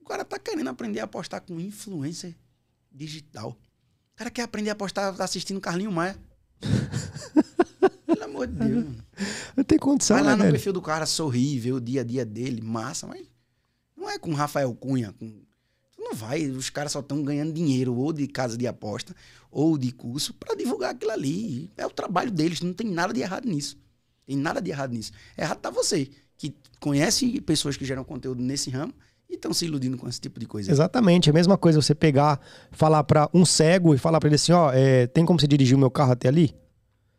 O 0.00 0.04
cara 0.04 0.24
tá 0.24 0.38
querendo 0.38 0.68
aprender 0.68 1.00
a 1.00 1.04
apostar 1.04 1.40
com 1.40 1.60
influencer 1.60 2.34
digital. 2.90 3.56
O 4.14 4.16
cara 4.16 4.30
quer 4.30 4.42
aprender 4.42 4.70
a 4.70 4.72
apostar 4.74 5.20
assistindo 5.20 5.60
Carlinho 5.60 5.90
Maia. 5.92 6.16
Pelo 8.06 8.24
amor 8.24 8.46
de 8.46 8.54
Deus, 8.54 8.84
mano. 8.84 9.04
Não 9.56 9.64
tem 9.64 9.78
condição, 9.78 10.16
Vai 10.16 10.24
né, 10.24 10.30
lá 10.30 10.36
no 10.36 10.42
velho? 10.42 10.54
perfil 10.54 10.72
do 10.72 10.82
cara, 10.82 11.06
sorrir, 11.06 11.58
ver 11.58 11.72
o 11.72 11.80
dia 11.80 12.00
a 12.00 12.04
dia 12.04 12.24
dele, 12.24 12.60
massa, 12.60 13.06
mas 13.06 13.26
não 13.96 14.08
é 14.08 14.18
com 14.18 14.30
o 14.30 14.34
Rafael 14.34 14.72
Cunha. 14.74 15.12
Com... 15.12 15.42
Tu 15.96 16.02
não 16.02 16.14
vai, 16.14 16.46
os 16.46 16.70
caras 16.70 16.92
só 16.92 17.00
estão 17.00 17.22
ganhando 17.22 17.52
dinheiro 17.52 17.94
ou 17.94 18.12
de 18.12 18.26
casa 18.26 18.56
de 18.56 18.66
aposta 18.66 19.14
ou 19.54 19.78
de 19.78 19.92
curso 19.92 20.34
pra 20.34 20.56
divulgar 20.56 20.90
aquilo 20.90 21.12
ali. 21.12 21.70
É 21.76 21.86
o 21.86 21.90
trabalho 21.90 22.30
deles, 22.32 22.60
não 22.60 22.74
tem 22.74 22.88
nada 22.88 23.14
de 23.14 23.20
errado 23.20 23.48
nisso. 23.48 23.78
Tem 24.26 24.36
nada 24.36 24.60
de 24.60 24.70
errado 24.70 24.92
nisso. 24.92 25.12
Errado 25.38 25.58
tá 25.58 25.70
você, 25.70 26.10
que 26.36 26.52
conhece 26.80 27.40
pessoas 27.40 27.76
que 27.76 27.84
geram 27.84 28.02
conteúdo 28.02 28.42
nesse 28.42 28.68
ramo 28.68 28.92
e 29.30 29.34
estão 29.34 29.54
se 29.54 29.64
iludindo 29.64 29.96
com 29.96 30.08
esse 30.08 30.20
tipo 30.20 30.40
de 30.40 30.46
coisa. 30.46 30.72
Exatamente. 30.72 31.28
É 31.28 31.30
a 31.30 31.34
mesma 31.34 31.56
coisa 31.56 31.80
você 31.80 31.94
pegar, 31.94 32.40
falar 32.72 33.04
pra 33.04 33.30
um 33.32 33.46
cego 33.46 33.94
e 33.94 33.98
falar 33.98 34.18
pra 34.18 34.28
ele 34.28 34.34
assim: 34.34 34.52
ó, 34.52 34.72
é, 34.72 35.06
tem 35.06 35.24
como 35.24 35.38
você 35.38 35.46
dirigir 35.46 35.76
o 35.76 35.80
meu 35.80 35.90
carro 35.90 36.12
até 36.12 36.26
ali? 36.26 36.52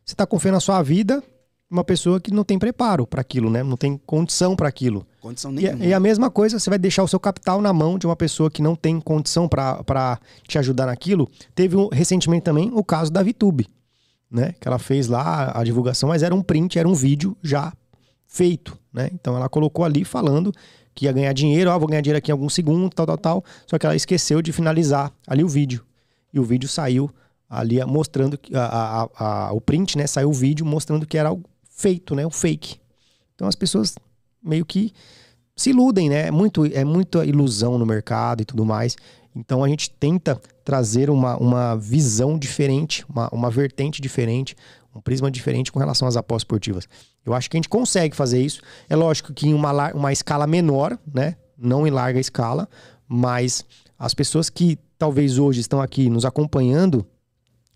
Você 0.04 0.14
tá 0.14 0.26
confiando 0.26 0.56
na 0.56 0.60
sua 0.60 0.82
vida 0.82 1.22
uma 1.70 1.82
pessoa 1.82 2.20
que 2.20 2.32
não 2.32 2.44
tem 2.44 2.58
preparo 2.58 3.06
pra 3.06 3.20
aquilo, 3.20 3.50
né? 3.50 3.62
Não 3.62 3.76
tem 3.76 4.00
condição 4.06 4.54
pra 4.54 4.68
aquilo. 4.68 5.04
Condição 5.20 5.50
E, 5.52 5.54
nenhuma. 5.54 5.84
e 5.84 5.92
a 5.92 5.98
mesma 6.00 6.30
coisa, 6.30 6.58
você 6.60 6.70
vai 6.70 6.78
deixar 6.78 7.02
o 7.02 7.08
seu 7.08 7.18
capital 7.18 7.60
na 7.60 7.72
mão 7.72 7.98
de 7.98 8.06
uma 8.06 8.14
pessoa 8.16 8.50
que 8.50 8.62
não 8.62 8.76
tem 8.76 9.00
condição 9.00 9.48
pra 9.48 9.82
pra 9.82 10.18
te 10.46 10.58
ajudar 10.58 10.86
naquilo. 10.86 11.28
Teve 11.54 11.76
um- 11.76 11.88
recentemente 11.88 12.44
também 12.44 12.70
o 12.72 12.84
caso 12.84 13.10
da 13.10 13.22
VTube, 13.22 13.66
né? 14.30 14.54
Que 14.60 14.68
ela 14.68 14.78
fez 14.78 15.08
lá 15.08 15.52
a 15.58 15.64
divulgação, 15.64 16.08
mas 16.10 16.22
era 16.22 16.34
um 16.34 16.42
print, 16.42 16.78
era 16.78 16.88
um 16.88 16.94
vídeo 16.94 17.36
já 17.42 17.72
feito, 18.26 18.78
né? 18.92 19.10
Então 19.12 19.36
ela 19.36 19.48
colocou 19.48 19.84
ali 19.84 20.04
falando 20.04 20.52
que 20.94 21.04
ia 21.06 21.12
ganhar 21.12 21.32
dinheiro, 21.32 21.70
ó, 21.70 21.78
vou 21.78 21.88
ganhar 21.88 22.00
dinheiro 22.00 22.18
aqui 22.18 22.30
em 22.30 22.32
alguns 22.32 22.54
segundos, 22.54 22.90
tal, 22.94 23.06
tal, 23.06 23.18
tal. 23.18 23.44
Só 23.66 23.76
que 23.78 23.84
ela 23.84 23.94
esqueceu 23.96 24.40
de 24.40 24.52
finalizar 24.52 25.12
ali 25.26 25.42
o 25.44 25.48
vídeo. 25.48 25.84
E 26.32 26.38
o 26.40 26.44
vídeo 26.44 26.68
saiu 26.68 27.10
ali 27.50 27.80
ah, 27.80 27.86
mostrando 27.86 28.38
que 28.38 28.54
a- 28.56 28.64
a- 28.64 29.08
a- 29.48 29.52
o 29.52 29.60
print, 29.60 29.98
né? 29.98 30.06
Saiu 30.06 30.30
o 30.30 30.32
vídeo 30.32 30.64
mostrando 30.64 31.06
que 31.06 31.18
era 31.18 31.28
algo 31.28 31.42
feito, 31.76 32.14
né? 32.14 32.26
O 32.26 32.30
fake. 32.30 32.80
Então 33.34 33.46
as 33.46 33.54
pessoas 33.54 33.94
meio 34.42 34.64
que 34.64 34.92
se 35.54 35.70
iludem, 35.70 36.08
né? 36.08 36.28
É, 36.28 36.30
muito, 36.30 36.64
é 36.64 36.84
muita 36.84 37.24
ilusão 37.24 37.78
no 37.78 37.86
mercado 37.86 38.42
e 38.42 38.44
tudo 38.44 38.64
mais. 38.64 38.96
Então 39.34 39.62
a 39.62 39.68
gente 39.68 39.90
tenta 39.90 40.40
trazer 40.64 41.10
uma, 41.10 41.36
uma 41.36 41.76
visão 41.76 42.38
diferente, 42.38 43.04
uma, 43.08 43.28
uma 43.28 43.50
vertente 43.50 44.00
diferente, 44.00 44.56
um 44.94 45.00
prisma 45.00 45.30
diferente 45.30 45.70
com 45.70 45.78
relação 45.78 46.08
às 46.08 46.16
apostas 46.16 46.42
esportivas. 46.42 46.88
Eu 47.24 47.34
acho 47.34 47.50
que 47.50 47.56
a 47.56 47.58
gente 47.58 47.68
consegue 47.68 48.16
fazer 48.16 48.40
isso. 48.40 48.62
É 48.88 48.96
lógico 48.96 49.34
que 49.34 49.48
em 49.48 49.54
uma, 49.54 49.92
uma 49.92 50.12
escala 50.12 50.46
menor, 50.46 50.98
né? 51.12 51.36
Não 51.58 51.86
em 51.86 51.90
larga 51.90 52.18
escala, 52.18 52.68
mas 53.06 53.64
as 53.98 54.14
pessoas 54.14 54.48
que 54.48 54.78
talvez 54.98 55.38
hoje 55.38 55.60
estão 55.60 55.80
aqui 55.80 56.08
nos 56.08 56.24
acompanhando, 56.24 57.06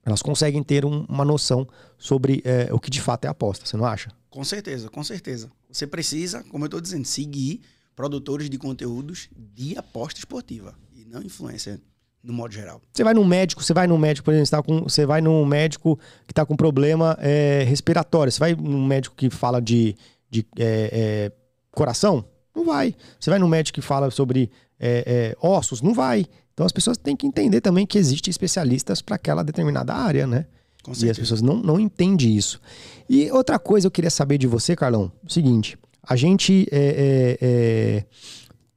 elas 0.04 0.22
conseguem 0.22 0.62
ter 0.62 0.84
um- 0.84 1.04
uma 1.08 1.24
noção 1.24 1.66
sobre 1.98 2.42
eh, 2.44 2.68
o 2.72 2.78
que 2.78 2.90
de 2.90 3.00
fato 3.00 3.24
é 3.24 3.28
aposta, 3.28 3.66
você 3.66 3.76
não 3.76 3.84
acha? 3.86 4.10
Com 4.30 4.44
certeza, 4.44 4.88
com 4.88 5.02
certeza. 5.04 5.50
Você 5.70 5.86
precisa, 5.86 6.42
como 6.44 6.64
eu 6.64 6.66
estou 6.66 6.80
dizendo, 6.80 7.04
seguir 7.04 7.60
produtores 7.94 8.48
de 8.48 8.56
conteúdos 8.58 9.28
de 9.36 9.76
aposta 9.76 10.18
esportiva 10.18 10.74
e 10.94 11.04
não 11.04 11.22
influência 11.22 11.80
no 12.22 12.32
modo 12.32 12.52
geral. 12.52 12.80
Você 12.92 13.02
vai 13.02 13.14
num 13.14 13.24
médico, 13.24 13.62
você 13.62 13.72
vai 13.74 13.86
num 13.86 13.98
médico, 13.98 14.24
por 14.24 14.32
exemplo, 14.32 14.46
você, 14.46 14.50
tá 14.56 14.62
com, 14.62 14.82
você 14.82 15.06
vai 15.06 15.20
num 15.20 15.44
médico 15.44 15.98
que 16.26 16.32
está 16.32 16.44
com 16.46 16.54
problema 16.56 17.16
é, 17.20 17.64
respiratório. 17.66 18.30
Você 18.30 18.38
vai 18.38 18.54
num 18.54 18.86
médico 18.86 19.16
que 19.16 19.28
fala 19.30 19.60
de, 19.60 19.96
de 20.30 20.46
é, 20.58 20.90
é, 20.92 21.32
coração? 21.72 22.24
Não 22.54 22.64
vai. 22.64 22.94
Você 23.18 23.30
vai 23.30 23.38
num 23.38 23.48
médico 23.48 23.74
que 23.76 23.80
fala 23.82 24.10
sobre 24.10 24.50
é, 24.78 25.34
é, 25.34 25.46
ossos? 25.46 25.80
Não 25.82 25.94
vai. 25.94 26.26
Então 26.60 26.66
as 26.66 26.72
pessoas 26.72 26.98
têm 26.98 27.16
que 27.16 27.26
entender 27.26 27.62
também 27.62 27.86
que 27.86 27.96
existem 27.96 28.30
especialistas 28.30 29.00
para 29.00 29.16
aquela 29.16 29.42
determinada 29.42 29.94
área, 29.94 30.26
né? 30.26 30.44
Com 30.82 30.92
E 30.92 31.08
as 31.08 31.18
pessoas 31.18 31.40
não, 31.40 31.56
não 31.56 31.80
entendem 31.80 32.36
isso. 32.36 32.60
E 33.08 33.30
outra 33.30 33.58
coisa 33.58 33.86
eu 33.86 33.90
queria 33.90 34.10
saber 34.10 34.36
de 34.36 34.46
você, 34.46 34.76
Carlão, 34.76 35.10
o 35.26 35.32
seguinte: 35.32 35.78
a 36.02 36.14
gente 36.16 36.68
é, 36.70 36.78
é, 36.78 37.38
é, 37.40 38.04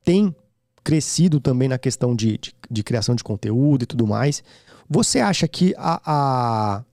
tem 0.02 0.34
crescido 0.82 1.42
também 1.42 1.68
na 1.68 1.78
questão 1.78 2.16
de, 2.16 2.38
de, 2.38 2.56
de 2.72 2.84
criação 2.86 3.16
de 3.16 3.24
conteúdo 3.24 3.84
e 3.84 3.86
tudo 3.86 4.08
mais. 4.08 4.42
Você 4.90 5.20
acha 5.20 5.46
que 5.46 5.76
a, 5.78 6.02
a- 6.06 6.84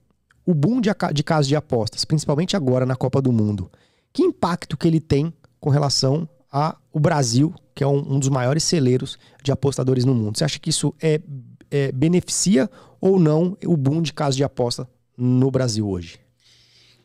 o 0.45 0.53
boom 0.53 0.81
de, 0.81 0.89
de 1.13 1.23
casos 1.23 1.47
de 1.47 1.55
apostas, 1.55 2.03
principalmente 2.03 2.57
agora 2.57 2.85
na 2.85 2.97
Copa 2.97 3.21
do 3.21 3.31
Mundo, 3.31 3.71
que 4.11 4.23
impacto 4.23 4.75
que 4.75 4.89
ele 4.89 4.99
tem 4.99 5.33
com 5.57 5.69
relação 5.69 6.27
ao 6.51 6.75
Brasil, 6.95 7.55
que 7.73 7.83
é 7.83 7.87
um, 7.87 8.15
um 8.15 8.19
dos 8.19 8.29
maiores 8.29 8.63
celeiros 8.63 9.17
de 9.43 9.51
apostadores 9.51 10.05
no 10.05 10.13
mundo? 10.13 10.37
Você 10.37 10.43
acha 10.43 10.59
que 10.59 10.69
isso 10.69 10.93
é, 11.01 11.21
é, 11.69 11.91
beneficia 11.91 12.69
ou 12.99 13.19
não 13.19 13.57
o 13.65 13.75
boom 13.75 14.01
de 14.01 14.13
casos 14.13 14.35
de 14.35 14.43
aposta 14.43 14.89
no 15.17 15.49
Brasil 15.49 15.87
hoje? 15.87 16.19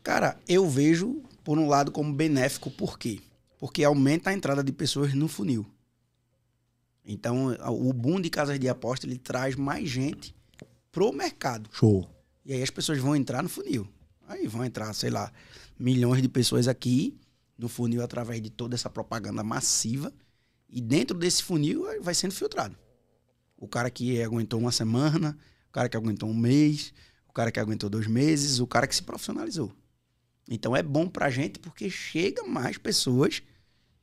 Cara, 0.03 0.37
eu 0.47 0.69
vejo, 0.69 1.21
por 1.43 1.57
um 1.57 1.67
lado, 1.67 1.91
como 1.91 2.13
benéfico, 2.13 2.71
por 2.71 2.97
quê? 2.97 3.19
Porque 3.59 3.83
aumenta 3.83 4.29
a 4.29 4.33
entrada 4.33 4.63
de 4.63 4.71
pessoas 4.71 5.13
no 5.13 5.27
funil. 5.27 5.65
Então, 7.05 7.55
o 7.69 7.93
boom 7.93 8.19
de 8.19 8.29
casas 8.29 8.59
de 8.59 8.67
aposta, 8.67 9.05
ele 9.05 9.17
traz 9.17 9.55
mais 9.55 9.89
gente 9.89 10.35
pro 10.91 11.13
mercado. 11.13 11.69
Show. 11.71 12.07
E 12.45 12.53
aí 12.53 12.61
as 12.61 12.69
pessoas 12.69 12.99
vão 12.99 13.15
entrar 13.15 13.41
no 13.41 13.49
funil. 13.49 13.87
Aí 14.27 14.45
vão 14.47 14.65
entrar, 14.65 14.93
sei 14.93 15.09
lá, 15.09 15.31
milhões 15.79 16.21
de 16.21 16.27
pessoas 16.27 16.67
aqui 16.67 17.17
no 17.57 17.69
funil 17.69 18.03
através 18.03 18.41
de 18.41 18.49
toda 18.49 18.75
essa 18.75 18.89
propaganda 18.89 19.43
massiva. 19.43 20.13
E 20.69 20.81
dentro 20.81 21.17
desse 21.17 21.43
funil 21.43 21.85
vai 22.01 22.13
sendo 22.13 22.33
filtrado. 22.33 22.77
O 23.57 23.67
cara 23.67 23.89
que 23.89 24.21
aguentou 24.21 24.59
uma 24.59 24.71
semana, 24.71 25.37
o 25.69 25.71
cara 25.71 25.89
que 25.89 25.97
aguentou 25.97 26.29
um 26.29 26.33
mês, 26.33 26.93
o 27.27 27.33
cara 27.33 27.51
que 27.51 27.59
aguentou 27.59 27.89
dois 27.89 28.07
meses, 28.07 28.59
o 28.59 28.67
cara 28.67 28.85
que 28.85 28.95
se 28.95 29.03
profissionalizou. 29.03 29.73
Então 30.49 30.75
é 30.75 30.83
bom 30.83 31.07
pra 31.07 31.29
gente 31.29 31.59
porque 31.59 31.89
chega 31.89 32.43
mais 32.43 32.77
pessoas 32.77 33.41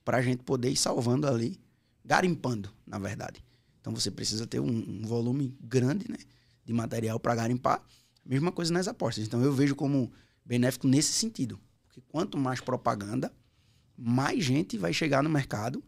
pra 0.04 0.20
gente 0.20 0.42
poder 0.42 0.70
ir 0.70 0.76
salvando 0.76 1.26
ali, 1.26 1.58
garimpando, 2.04 2.70
na 2.86 2.98
verdade. 2.98 3.42
Então 3.80 3.94
você 3.94 4.10
precisa 4.10 4.46
ter 4.46 4.60
um, 4.60 4.68
um 4.68 5.02
volume 5.06 5.56
grande, 5.60 6.10
né, 6.10 6.18
de 6.64 6.72
material 6.72 7.18
para 7.18 7.34
garimpar. 7.34 7.82
Mesma 8.24 8.50
coisa 8.50 8.72
nas 8.72 8.88
apostas. 8.88 9.26
Então 9.26 9.42
eu 9.42 9.52
vejo 9.52 9.74
como 9.74 10.12
benéfico 10.44 10.86
nesse 10.86 11.12
sentido. 11.12 11.60
Porque 11.86 12.00
quanto 12.08 12.36
mais 12.36 12.60
propaganda, 12.60 13.32
mais 13.96 14.42
gente 14.42 14.76
vai 14.76 14.92
chegar 14.92 15.22
no 15.22 15.30
mercado, 15.30 15.82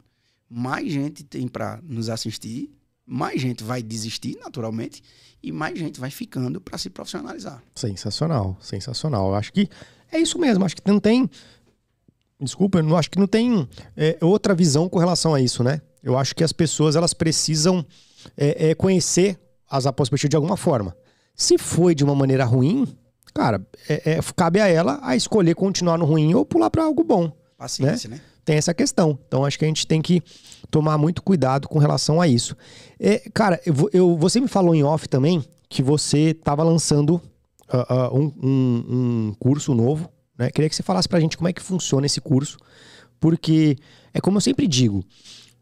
mais 0.49 0.91
gente 0.91 1.25
tem 1.25 1.49
para 1.49 1.81
nos 1.83 2.09
assistir, 2.09 2.71
mais 3.05 3.41
gente 3.41 3.63
vai 3.63 3.83
desistir 3.83 4.37
naturalmente 4.41 5.03
e 5.43 5.53
mais 5.53 5.79
gente 5.79 6.01
vai 6.01 6.11
ficando 6.11 6.61
para 6.61 6.77
se 6.79 6.91
profissionalizar. 6.91 7.63
Sensacional, 7.75 8.57
sensacional. 8.61 9.29
Eu 9.29 9.35
acho 9.35 9.53
que 9.53 9.69
é 10.11 10.19
isso 10.19 10.39
mesmo. 10.39 10.65
Acho 10.65 10.77
que 10.77 10.83
não 10.87 10.99
tem. 10.99 11.29
Desculpa, 12.41 12.79
eu 12.79 12.83
não 12.83 12.97
acho 12.97 13.11
que 13.11 13.19
não 13.19 13.27
tem 13.27 13.69
é, 13.97 14.19
outra 14.21 14.55
visão 14.55 14.89
com 14.89 14.99
relação 14.99 15.35
a 15.35 15.41
isso, 15.41 15.63
né? 15.63 15.81
Eu 16.03 16.19
acho 16.19 16.35
que 16.35 16.45
as 16.45 16.53
pessoas 16.53 16.95
elas 16.95 17.15
precisam 17.15 17.85
é, 18.37 18.71
é, 18.71 18.75
conhecer 18.75 19.39
as 19.69 19.87
apostas 19.87 20.21
de 20.21 20.37
alguma 20.37 20.57
forma. 20.57 20.97
Se 21.35 21.59
foi 21.59 21.95
de 21.95 22.05
uma 22.05 22.15
maneira 22.15 22.45
ruim, 22.45 22.87
cara, 23.35 23.67
é, 23.89 24.13
é, 24.13 24.21
cabe 24.35 24.61
a 24.61 24.67
ela 24.67 24.99
a 25.03 25.17
escolher 25.17 25.55
continuar 25.55 25.99
no 25.99 26.05
ruim 26.05 26.35
ou 26.35 26.45
pular 26.45 26.71
para 26.71 26.85
algo 26.85 27.03
bom. 27.03 27.33
Paciência, 27.57 28.09
né? 28.09 28.17
né? 28.17 28.23
Tem 28.47 28.57
essa 28.57 28.73
questão. 28.73 29.19
Então 29.27 29.45
acho 29.45 29.59
que 29.59 29.65
a 29.65 29.69
gente 29.69 29.87
tem 29.89 30.01
que 30.01 30.23
tomar 30.71 30.97
muito 30.97 31.21
cuidado 31.21 31.69
com 31.69 31.81
relação 31.81 32.21
a 32.21 32.29
isso. 32.29 32.57
É, 32.99 33.29
cara, 33.35 33.61
eu, 33.67 33.75
eu, 33.93 34.17
você 34.17 34.41
me 34.41 34.47
falou 34.47 34.73
em 34.73 34.85
off 34.85 35.09
também 35.09 35.45
que 35.69 35.83
você 35.83 36.31
estava 36.31 36.63
lançando 36.63 37.21
uh, 37.73 38.15
uh, 38.15 38.17
um, 38.17 38.33
um, 38.41 38.85
um, 38.89 39.35
curso 39.39 39.75
novo. 39.75 40.09
Né? 40.39 40.49
Queria 40.53 40.71
que 40.71 40.77
você 40.77 40.85
falasse 40.85 41.09
pra 41.09 41.19
gente 41.19 41.37
como 41.37 41.49
é 41.49 41.53
que 41.53 41.61
funciona 41.61 42.07
esse 42.07 42.21
curso. 42.21 42.57
Porque 43.19 43.77
é 44.15 44.21
como 44.21 44.37
eu 44.37 44.41
sempre 44.41 44.69
digo, 44.69 45.05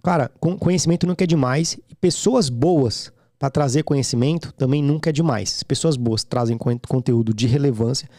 cara, 0.02 0.30
conhecimento 0.60 1.06
nunca 1.06 1.24
é 1.24 1.26
demais. 1.26 1.78
E 1.88 1.94
pessoas 1.94 2.50
boas 2.50 3.10
para 3.38 3.48
trazer 3.48 3.82
conhecimento 3.82 4.52
também 4.52 4.82
nunca 4.82 5.08
é 5.08 5.12
demais. 5.12 5.48
Se 5.48 5.64
pessoas 5.64 5.96
boas 5.96 6.22
trazem 6.22 6.58
conteúdo 6.86 7.32
de 7.32 7.46
relevância, 7.46 8.10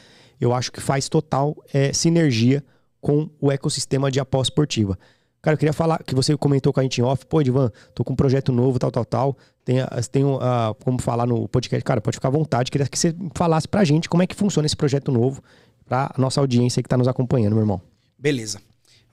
eu 0.41 0.53
acho 0.53 0.71
que 0.71 0.81
faz 0.81 1.07
total 1.07 1.55
é, 1.71 1.93
sinergia 1.93 2.63
com 3.05 3.29
o 3.39 3.51
ecossistema 3.51 4.09
de 4.09 4.19
aposta 4.19 4.51
esportiva. 4.51 4.97
Cara, 5.39 5.53
eu 5.53 5.59
queria 5.59 5.73
falar 5.73 6.01
que 6.03 6.15
você 6.15 6.35
comentou 6.35 6.73
com 6.73 6.79
a 6.79 6.83
gente 6.83 6.99
em 6.99 7.03
off, 7.03 7.23
pô, 7.27 7.39
Edvan, 7.39 7.71
tô 7.93 8.03
com 8.03 8.13
um 8.13 8.15
projeto 8.15 8.51
novo, 8.51 8.79
tal, 8.79 8.89
tal, 8.89 9.05
tal. 9.05 9.37
Tem, 9.63 9.75
tem 10.11 10.23
uh, 10.23 10.39
como 10.83 10.99
falar 10.99 11.27
no 11.27 11.47
podcast, 11.47 11.83
cara, 11.83 12.01
pode 12.01 12.17
ficar 12.17 12.29
à 12.29 12.31
vontade. 12.31 12.71
Queria 12.71 12.87
que 12.87 12.97
você 12.97 13.15
falasse 13.35 13.67
pra 13.67 13.83
gente 13.83 14.09
como 14.09 14.23
é 14.23 14.27
que 14.27 14.33
funciona 14.33 14.65
esse 14.65 14.75
projeto 14.75 15.11
novo 15.11 15.43
pra 15.85 16.11
nossa 16.17 16.41
audiência 16.41 16.81
que 16.81 16.89
tá 16.89 16.97
nos 16.97 17.07
acompanhando, 17.07 17.53
meu 17.53 17.61
irmão. 17.61 17.79
Beleza. 18.17 18.59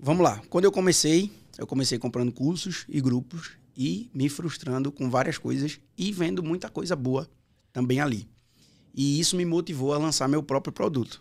Vamos 0.00 0.24
lá. 0.24 0.40
Quando 0.48 0.64
eu 0.64 0.72
comecei, 0.72 1.30
eu 1.58 1.66
comecei 1.66 1.98
comprando 1.98 2.32
cursos 2.32 2.86
e 2.88 2.98
grupos 2.98 3.58
e 3.76 4.08
me 4.14 4.30
frustrando 4.30 4.90
com 4.90 5.10
várias 5.10 5.36
coisas 5.36 5.78
e 5.98 6.10
vendo 6.12 6.42
muita 6.42 6.70
coisa 6.70 6.96
boa 6.96 7.28
também 7.74 8.00
ali. 8.00 8.26
E 8.94 9.20
isso 9.20 9.36
me 9.36 9.44
motivou 9.44 9.92
a 9.92 9.98
lançar 9.98 10.28
meu 10.28 10.42
próprio 10.42 10.72
produto 10.72 11.20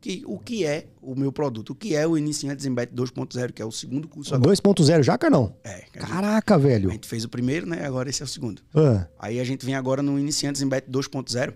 que, 0.00 0.22
o 0.26 0.38
que 0.38 0.64
é 0.64 0.86
o 1.02 1.14
meu 1.14 1.30
produto, 1.30 1.70
o 1.70 1.74
que 1.74 1.94
é 1.94 2.06
o 2.06 2.16
Iniciantes 2.16 2.64
em 2.64 2.74
Bet 2.74 2.92
2.0, 2.94 3.52
que 3.52 3.60
é 3.60 3.64
o 3.64 3.70
segundo 3.70 4.08
curso 4.08 4.34
agora. 4.34 4.52
2.0 4.54 5.02
já, 5.02 5.18
Carnão? 5.18 5.54
É. 5.62 5.80
Caraca, 5.92 6.54
gente, 6.54 6.62
velho. 6.66 6.88
A 6.88 6.92
gente 6.92 7.08
fez 7.08 7.24
o 7.24 7.28
primeiro, 7.28 7.66
né? 7.66 7.84
Agora 7.84 8.08
esse 8.08 8.22
é 8.22 8.24
o 8.24 8.28
segundo. 8.28 8.62
Ah. 8.74 9.06
Aí 9.18 9.38
a 9.38 9.44
gente 9.44 9.64
vem 9.64 9.74
agora 9.74 10.02
no 10.02 10.18
Iniciantes 10.18 10.62
em 10.62 10.68
Bet 10.68 10.90
2.0. 10.90 11.54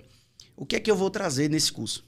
O 0.57 0.67
que 0.67 0.77
é 0.77 0.81
que 0.81 0.91
eu 0.91 0.97
vou 0.97 1.11
trazer 1.11 1.49
nesse 1.49 1.73
curso? 1.73 2.05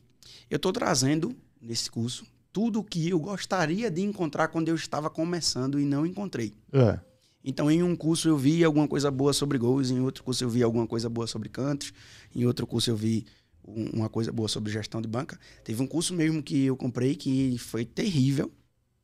Eu 0.50 0.56
estou 0.56 0.72
trazendo 0.72 1.34
nesse 1.60 1.90
curso 1.90 2.24
tudo 2.52 2.80
o 2.80 2.84
que 2.84 3.08
eu 3.08 3.18
gostaria 3.18 3.90
de 3.90 4.02
encontrar 4.02 4.48
quando 4.48 4.68
eu 4.68 4.74
estava 4.74 5.10
começando 5.10 5.80
e 5.80 5.84
não 5.84 6.06
encontrei. 6.06 6.54
É. 6.72 6.98
Então, 7.44 7.70
em 7.70 7.82
um 7.82 7.94
curso 7.94 8.28
eu 8.28 8.36
vi 8.36 8.64
alguma 8.64 8.88
coisa 8.88 9.10
boa 9.10 9.32
sobre 9.32 9.56
gols, 9.56 9.90
em 9.90 10.00
outro 10.00 10.24
curso 10.24 10.42
eu 10.42 10.48
vi 10.48 10.62
alguma 10.62 10.86
coisa 10.86 11.08
boa 11.08 11.26
sobre 11.26 11.48
cantos, 11.48 11.92
em 12.34 12.44
outro 12.44 12.66
curso 12.66 12.90
eu 12.90 12.96
vi 12.96 13.24
uma 13.66 14.08
coisa 14.08 14.30
boa 14.30 14.48
sobre 14.48 14.72
gestão 14.72 15.02
de 15.02 15.08
banca. 15.08 15.38
Teve 15.64 15.82
um 15.82 15.86
curso 15.86 16.14
mesmo 16.14 16.42
que 16.42 16.64
eu 16.64 16.76
comprei 16.76 17.14
que 17.14 17.58
foi 17.58 17.84
terrível 17.84 18.52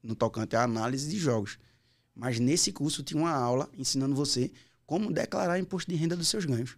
no 0.02 0.14
tocante 0.14 0.56
à 0.56 0.62
análise 0.62 1.10
de 1.10 1.18
jogos. 1.18 1.58
Mas 2.14 2.38
nesse 2.38 2.72
curso 2.72 3.02
tinha 3.02 3.20
uma 3.20 3.32
aula 3.32 3.68
ensinando 3.76 4.14
você 4.14 4.50
como 4.86 5.12
declarar 5.12 5.58
imposto 5.58 5.90
de 5.90 5.96
renda 5.96 6.16
dos 6.16 6.28
seus 6.28 6.44
ganhos. 6.44 6.76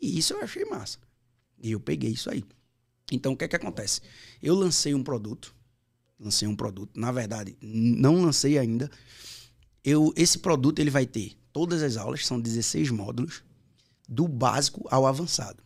E 0.00 0.18
isso 0.18 0.32
eu 0.32 0.42
achei 0.42 0.64
massa. 0.64 0.98
E 1.62 1.70
eu 1.70 1.80
peguei 1.80 2.10
isso 2.10 2.30
aí. 2.30 2.44
Então 3.10 3.32
o 3.32 3.36
que 3.36 3.44
é 3.44 3.48
que 3.48 3.56
acontece? 3.56 4.00
Eu 4.42 4.54
lancei 4.54 4.94
um 4.94 5.02
produto, 5.02 5.54
lancei 6.18 6.48
um 6.48 6.56
produto, 6.56 6.98
na 6.98 7.12
verdade, 7.12 7.56
não 7.60 8.22
lancei 8.22 8.58
ainda. 8.58 8.90
Eu 9.84 10.12
esse 10.16 10.38
produto 10.38 10.78
ele 10.78 10.90
vai 10.90 11.06
ter 11.06 11.36
todas 11.52 11.82
as 11.82 11.96
aulas, 11.96 12.26
são 12.26 12.40
16 12.40 12.90
módulos, 12.90 13.42
do 14.08 14.26
básico 14.26 14.86
ao 14.90 15.06
avançado. 15.06 15.62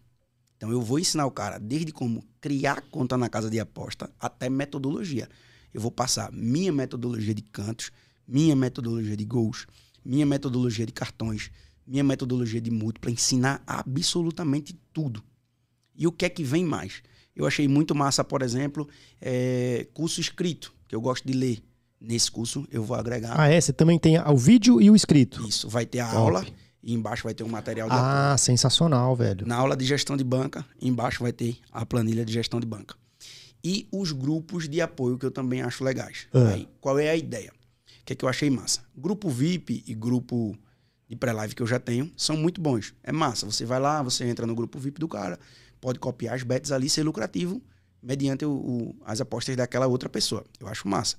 Então 0.56 0.70
eu 0.70 0.80
vou 0.80 0.98
ensinar 0.98 1.26
o 1.26 1.30
cara 1.30 1.58
desde 1.58 1.92
como 1.92 2.24
criar 2.40 2.82
conta 2.90 3.16
na 3.16 3.28
casa 3.28 3.50
de 3.50 3.60
aposta 3.60 4.10
até 4.18 4.48
metodologia. 4.48 5.28
Eu 5.72 5.80
vou 5.80 5.90
passar 5.90 6.32
minha 6.32 6.72
metodologia 6.72 7.34
de 7.34 7.42
cantos, 7.42 7.90
minha 8.26 8.56
metodologia 8.56 9.16
de 9.16 9.24
gols, 9.24 9.66
minha 10.04 10.24
metodologia 10.24 10.86
de 10.86 10.92
cartões, 10.92 11.50
minha 11.86 12.02
metodologia 12.02 12.60
de 12.60 12.70
múltipla, 12.70 13.10
ensinar 13.10 13.62
absolutamente 13.66 14.74
tudo. 14.92 15.22
E 15.94 16.06
o 16.06 16.12
que 16.12 16.24
é 16.24 16.28
que 16.28 16.42
vem 16.42 16.64
mais? 16.64 17.02
Eu 17.34 17.46
achei 17.46 17.68
muito 17.68 17.94
massa, 17.94 18.24
por 18.24 18.40
exemplo, 18.40 18.88
é, 19.20 19.86
curso 19.92 20.20
escrito, 20.20 20.74
que 20.88 20.94
eu 20.94 21.00
gosto 21.00 21.26
de 21.26 21.34
ler. 21.34 21.62
Nesse 22.00 22.30
curso 22.30 22.66
eu 22.70 22.82
vou 22.82 22.96
agregar. 22.96 23.38
Ah, 23.38 23.48
é? 23.48 23.60
Você 23.60 23.72
também 23.72 23.98
tem 23.98 24.18
o 24.18 24.36
vídeo 24.36 24.80
e 24.80 24.90
o 24.90 24.96
escrito. 24.96 25.46
Isso, 25.46 25.68
vai 25.68 25.84
ter 25.86 26.00
a 26.00 26.06
Top. 26.06 26.18
aula 26.18 26.46
e 26.86 26.94
embaixo 26.94 27.24
vai 27.24 27.34
ter 27.34 27.42
um 27.42 27.48
material 27.48 27.88
Ah, 27.90 28.36
sensacional, 28.38 29.16
velho. 29.16 29.44
Na 29.44 29.56
aula 29.56 29.76
de 29.76 29.84
gestão 29.84 30.16
de 30.16 30.22
banca, 30.22 30.64
embaixo 30.80 31.20
vai 31.20 31.32
ter 31.32 31.58
a 31.72 31.84
planilha 31.84 32.24
de 32.24 32.32
gestão 32.32 32.60
de 32.60 32.66
banca. 32.66 32.94
E 33.62 33.88
os 33.90 34.12
grupos 34.12 34.68
de 34.68 34.80
apoio 34.80 35.18
que 35.18 35.26
eu 35.26 35.32
também 35.32 35.62
acho 35.62 35.82
legais. 35.82 36.28
Ah. 36.32 36.50
Aí, 36.50 36.68
qual 36.80 36.96
é 36.96 37.10
a 37.10 37.16
ideia? 37.16 37.50
O 37.50 38.04
que 38.04 38.12
é 38.12 38.16
que 38.16 38.24
eu 38.24 38.28
achei 38.28 38.48
massa? 38.48 38.82
Grupo 38.96 39.28
VIP 39.28 39.82
e 39.84 39.94
grupo 39.94 40.56
de 41.08 41.16
pré-live 41.16 41.56
que 41.56 41.62
eu 41.62 41.66
já 41.66 41.80
tenho 41.80 42.08
são 42.16 42.36
muito 42.36 42.60
bons. 42.60 42.94
É 43.02 43.10
massa. 43.10 43.44
Você 43.46 43.64
vai 43.64 43.80
lá, 43.80 44.00
você 44.00 44.24
entra 44.24 44.46
no 44.46 44.54
grupo 44.54 44.78
VIP 44.78 45.00
do 45.00 45.08
cara, 45.08 45.40
pode 45.80 45.98
copiar 45.98 46.36
as 46.36 46.44
bets 46.44 46.70
ali, 46.70 46.88
ser 46.88 47.02
lucrativo 47.02 47.60
mediante 48.00 48.44
o, 48.44 48.52
o, 48.52 48.96
as 49.04 49.20
apostas 49.20 49.56
daquela 49.56 49.88
outra 49.88 50.08
pessoa. 50.08 50.44
Eu 50.60 50.68
acho 50.68 50.86
massa. 50.86 51.16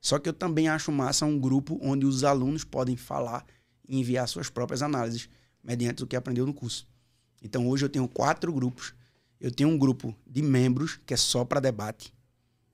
Só 0.00 0.18
que 0.18 0.28
eu 0.28 0.32
também 0.32 0.68
acho 0.68 0.90
massa 0.90 1.24
um 1.24 1.38
grupo 1.38 1.78
onde 1.80 2.04
os 2.04 2.24
alunos 2.24 2.64
podem 2.64 2.96
falar 2.96 3.44
e 3.88 3.98
enviar 3.98 4.28
suas 4.28 4.48
próprias 4.48 4.82
análises 4.82 5.28
mediante 5.62 6.02
o 6.02 6.06
que 6.06 6.16
aprendeu 6.16 6.46
no 6.46 6.54
curso. 6.54 6.86
Então 7.42 7.68
hoje 7.68 7.84
eu 7.84 7.88
tenho 7.88 8.08
quatro 8.08 8.52
grupos. 8.52 8.94
Eu 9.40 9.50
tenho 9.50 9.68
um 9.68 9.78
grupo 9.78 10.16
de 10.26 10.42
membros 10.42 10.98
que 11.04 11.12
é 11.12 11.16
só 11.16 11.44
para 11.44 11.60
debate. 11.60 12.12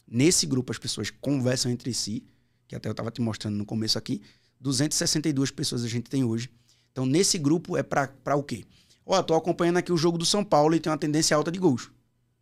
Nesse 0.07 0.47
grupo 0.47 0.73
as 0.73 0.79
pessoas 0.79 1.11
conversam 1.11 1.71
entre 1.71 1.93
si, 1.93 2.25
que 2.69 2.77
até 2.77 2.89
eu 2.89 2.93
estava 2.93 3.11
te 3.11 3.21
mostrando 3.21 3.57
no 3.57 3.65
começo 3.65 3.99
aqui. 3.99 4.23
262 4.61 5.51
pessoas 5.51 5.85
a 5.85 5.89
gente 5.89 6.09
tem 6.09 6.23
hoje. 6.23 6.51
Então 6.93 7.05
nesse 7.05 7.39
grupo 7.39 7.77
é 7.77 7.83
para 7.83 8.37
o 8.37 8.43
quê? 8.43 8.65
Ó, 9.05 9.19
oh, 9.19 9.23
tô 9.23 9.35
acompanhando 9.35 9.79
aqui 9.79 9.93
o 9.93 9.97
jogo 9.97 10.17
do 10.17 10.25
São 10.25 10.45
Paulo 10.45 10.75
e 10.75 10.81
tem 10.81 10.91
uma 10.91 10.99
tendência 10.99 11.37
alta 11.37 11.51
de 11.51 11.59
gols. 11.59 11.91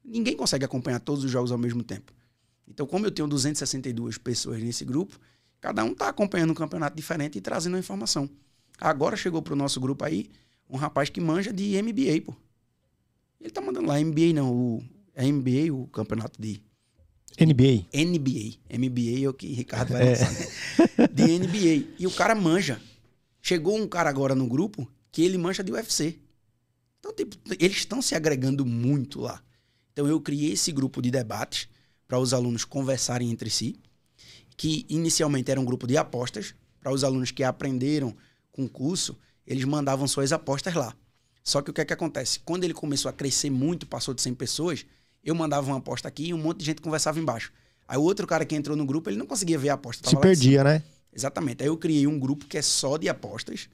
Ninguém 0.05 0.37
consegue 0.37 0.65
acompanhar 0.65 1.01
todos 1.01 1.25
os 1.25 1.31
jogos 1.31 1.53
ao 1.53 1.59
mesmo 1.59 1.83
tempo. 1.83 2.13
Então, 2.67 2.87
como 2.87 3.07
eu 3.07 3.11
tenho 3.11 3.27
262 3.27 4.19
pessoas 4.19 4.63
nesse 4.63 4.85
grupo, 4.85 5.19
cada 5.61 5.83
um 5.85 5.93
está 5.93 6.09
acompanhando 6.09 6.51
um 6.51 6.55
campeonato 6.55 6.97
diferente 6.97 7.39
e 7.39 7.41
trazendo 7.41 7.77
a 7.77 7.79
informação. 7.79 8.29
Agora 8.81 9.17
chegou 9.17 9.43
pro 9.43 9.55
nosso 9.55 9.79
grupo 9.79 10.05
aí 10.05 10.31
um 10.69 10.77
rapaz 10.77 11.11
que 11.11 11.21
manja 11.21 11.53
de 11.53 11.81
MBA, 11.83 12.23
pô. 12.25 12.35
Ele 13.41 13.51
tá 13.51 13.61
mandando 13.61 13.89
lá, 13.89 13.99
MBA 14.01 14.33
não, 14.35 14.53
o 14.53 14.85
é 15.15 15.27
NBA, 15.27 15.73
o 15.73 15.87
campeonato 15.89 16.41
de 16.41 16.63
NBA. 17.39 17.87
NBA. 17.93 18.59
NBA 18.79 19.25
é 19.25 19.29
o 19.29 19.35
que 19.35 19.49
Ricardo 19.49 19.93
vai 19.93 20.03
é. 20.03 20.11
lançar, 20.11 20.33
né? 20.33 20.47
De 21.13 21.39
NBA. 21.39 21.95
E 21.99 22.07
o 22.07 22.11
cara 22.11 22.35
manja. 22.35 22.81
Chegou 23.41 23.77
um 23.77 23.89
cara 23.89 24.11
agora 24.11 24.35
no 24.35 24.47
grupo 24.47 24.91
que 25.11 25.23
ele 25.23 25.39
manja 25.39 25.63
de 25.63 25.73
UFC. 25.73 26.19
Então, 26.99 27.15
tipo, 27.15 27.37
eles 27.59 27.79
estão 27.79 28.03
se 28.03 28.15
agregando 28.15 28.65
muito 28.67 29.21
lá. 29.21 29.43
Então, 29.93 30.07
eu 30.07 30.21
criei 30.21 30.53
esse 30.53 30.71
grupo 30.71 31.01
de 31.01 31.11
debates 31.11 31.69
para 32.07 32.19
os 32.19 32.35
alunos 32.35 32.65
conversarem 32.65 33.31
entre 33.31 33.49
si, 33.49 33.77
que 34.57 34.85
inicialmente 34.89 35.51
era 35.51 35.61
um 35.61 35.65
grupo 35.65 35.87
de 35.87 35.97
apostas, 35.97 36.55
para 36.81 36.93
os 36.93 37.05
alunos 37.05 37.31
que 37.31 37.43
aprenderam 37.43 38.15
com 38.53 38.65
o 38.65 38.69
curso, 38.69 39.17
eles 39.47 39.65
mandavam 39.65 40.07
suas 40.07 40.33
apostas 40.33 40.75
lá. 40.75 40.95
Só 41.43 41.63
que 41.63 41.71
o 41.71 41.75
que 41.75 41.81
é 41.81 41.85
que 41.85 41.93
acontece? 41.93 42.39
Quando 42.41 42.65
ele 42.65 42.75
começou 42.75 43.09
a 43.09 43.13
crescer 43.13 43.51
muito, 43.51 43.87
passou 43.87 44.15
de 44.15 44.23
100 44.23 44.35
pessoas, 44.35 44.87
eu 45.25 45.35
mandava 45.35 45.67
uma 45.67 45.79
aposta 45.79 46.09
aqui 46.09 46.29
e 46.29 46.35
um 46.35 46.39
monte 46.39 46.59
de 46.59 46.67
gente 46.67 46.81
conversava 46.81 47.19
embaixo. 47.19 47.53
Aí 47.89 47.99
o 47.99 48.03
outro 48.03 48.27
cara 48.27 48.45
que 48.45 48.55
entrou 48.55 48.77
no 48.77 48.87
grupo, 48.87 49.11
ele 49.11 49.17
não 49.17 49.27
conseguia 49.27 49.59
ver 49.59 49.71
a 49.71 49.75
aposta. 49.75 50.09
Se 50.09 50.17
perdia, 50.17 50.63
né? 50.63 50.83
Exatamente. 51.13 51.63
Aí 51.63 51.69
eu 51.69 51.77
criei 51.77 52.07
um 52.07 52.19
grupo 52.19 52.47
que 52.47 52.57
é 52.57 52.63
só 52.63 52.97
de 52.97 53.09
apostas. 53.09 53.69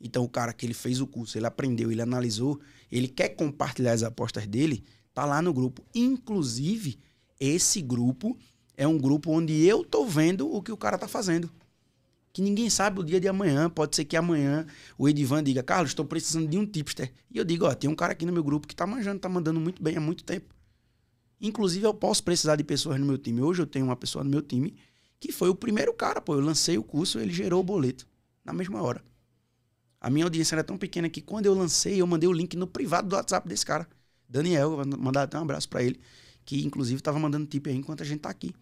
Então 0.00 0.24
o 0.24 0.28
cara 0.28 0.52
que 0.52 0.64
ele 0.64 0.74
fez 0.74 1.00
o 1.00 1.06
curso, 1.06 1.36
ele 1.36 1.46
aprendeu, 1.46 1.90
ele 1.90 2.00
analisou, 2.00 2.60
ele 2.90 3.08
quer 3.08 3.30
compartilhar 3.30 3.92
as 3.92 4.02
apostas 4.02 4.46
dele, 4.46 4.84
tá 5.12 5.24
lá 5.24 5.42
no 5.42 5.52
grupo. 5.52 5.84
Inclusive, 5.94 6.98
esse 7.38 7.82
grupo 7.82 8.38
é 8.76 8.86
um 8.86 8.96
grupo 8.96 9.32
onde 9.32 9.66
eu 9.66 9.84
tô 9.84 10.06
vendo 10.06 10.50
o 10.50 10.62
que 10.62 10.72
o 10.72 10.76
cara 10.76 10.96
tá 10.96 11.08
fazendo 11.08 11.50
que 12.32 12.42
ninguém 12.42 12.68
sabe 12.70 13.00
o 13.00 13.04
dia 13.04 13.20
de 13.20 13.28
amanhã. 13.28 13.68
Pode 13.68 13.96
ser 13.96 14.04
que 14.04 14.16
amanhã 14.16 14.66
o 14.96 15.08
Edivan 15.08 15.42
diga, 15.42 15.62
Carlos, 15.62 15.90
estou 15.90 16.04
precisando 16.04 16.48
de 16.48 16.58
um 16.58 16.66
tipster. 16.66 17.12
E 17.30 17.38
eu 17.38 17.44
digo, 17.44 17.66
ó, 17.66 17.74
tem 17.74 17.88
um 17.88 17.94
cara 17.94 18.12
aqui 18.12 18.26
no 18.26 18.32
meu 18.32 18.44
grupo 18.44 18.66
que 18.66 18.74
está 18.74 18.86
manjando, 18.86 19.16
está 19.16 19.28
mandando 19.28 19.60
muito 19.60 19.82
bem 19.82 19.96
há 19.96 20.00
muito 20.00 20.24
tempo. 20.24 20.54
Inclusive, 21.40 21.86
eu 21.86 21.94
posso 21.94 22.22
precisar 22.22 22.56
de 22.56 22.64
pessoas 22.64 22.98
no 22.98 23.06
meu 23.06 23.18
time. 23.18 23.40
Hoje 23.40 23.62
eu 23.62 23.66
tenho 23.66 23.86
uma 23.86 23.96
pessoa 23.96 24.24
no 24.24 24.30
meu 24.30 24.42
time 24.42 24.74
que 25.20 25.32
foi 25.32 25.48
o 25.48 25.54
primeiro 25.54 25.92
cara, 25.92 26.20
pô. 26.20 26.34
Eu 26.34 26.40
lancei 26.40 26.78
o 26.78 26.82
curso, 26.82 27.18
ele 27.18 27.32
gerou 27.32 27.60
o 27.60 27.64
boleto 27.64 28.06
na 28.44 28.52
mesma 28.52 28.82
hora. 28.82 29.02
A 30.00 30.08
minha 30.08 30.24
audiência 30.24 30.54
era 30.54 30.64
tão 30.64 30.78
pequena 30.78 31.08
que 31.08 31.20
quando 31.20 31.46
eu 31.46 31.54
lancei, 31.54 32.00
eu 32.00 32.06
mandei 32.06 32.28
o 32.28 32.32
link 32.32 32.56
no 32.56 32.66
privado 32.66 33.08
do 33.08 33.16
WhatsApp 33.16 33.48
desse 33.48 33.66
cara. 33.66 33.88
Daniel, 34.28 34.82
mandar 34.98 35.24
até 35.24 35.38
um 35.38 35.42
abraço 35.42 35.68
para 35.68 35.82
ele, 35.82 36.00
que 36.44 36.64
inclusive 36.64 37.00
estava 37.00 37.18
mandando 37.18 37.46
tip 37.46 37.66
aí 37.66 37.74
enquanto 37.74 38.02
a 38.02 38.06
gente 38.06 38.20
tá 38.20 38.30
aqui. 38.30 38.54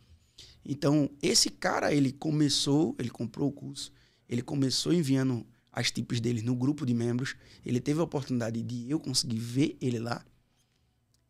Então, 0.68 1.08
esse 1.22 1.48
cara, 1.48 1.94
ele 1.94 2.10
começou, 2.10 2.96
ele 2.98 3.08
comprou 3.08 3.48
o 3.48 3.52
curso, 3.52 3.92
ele 4.28 4.42
começou 4.42 4.92
enviando 4.92 5.46
as 5.72 5.92
tips 5.92 6.20
dele 6.20 6.42
no 6.42 6.56
grupo 6.56 6.84
de 6.84 6.92
membros, 6.92 7.36
ele 7.64 7.78
teve 7.78 8.00
a 8.00 8.02
oportunidade 8.02 8.60
de 8.62 8.90
eu 8.90 8.98
conseguir 8.98 9.38
ver 9.38 9.76
ele 9.80 10.00
lá, 10.00 10.24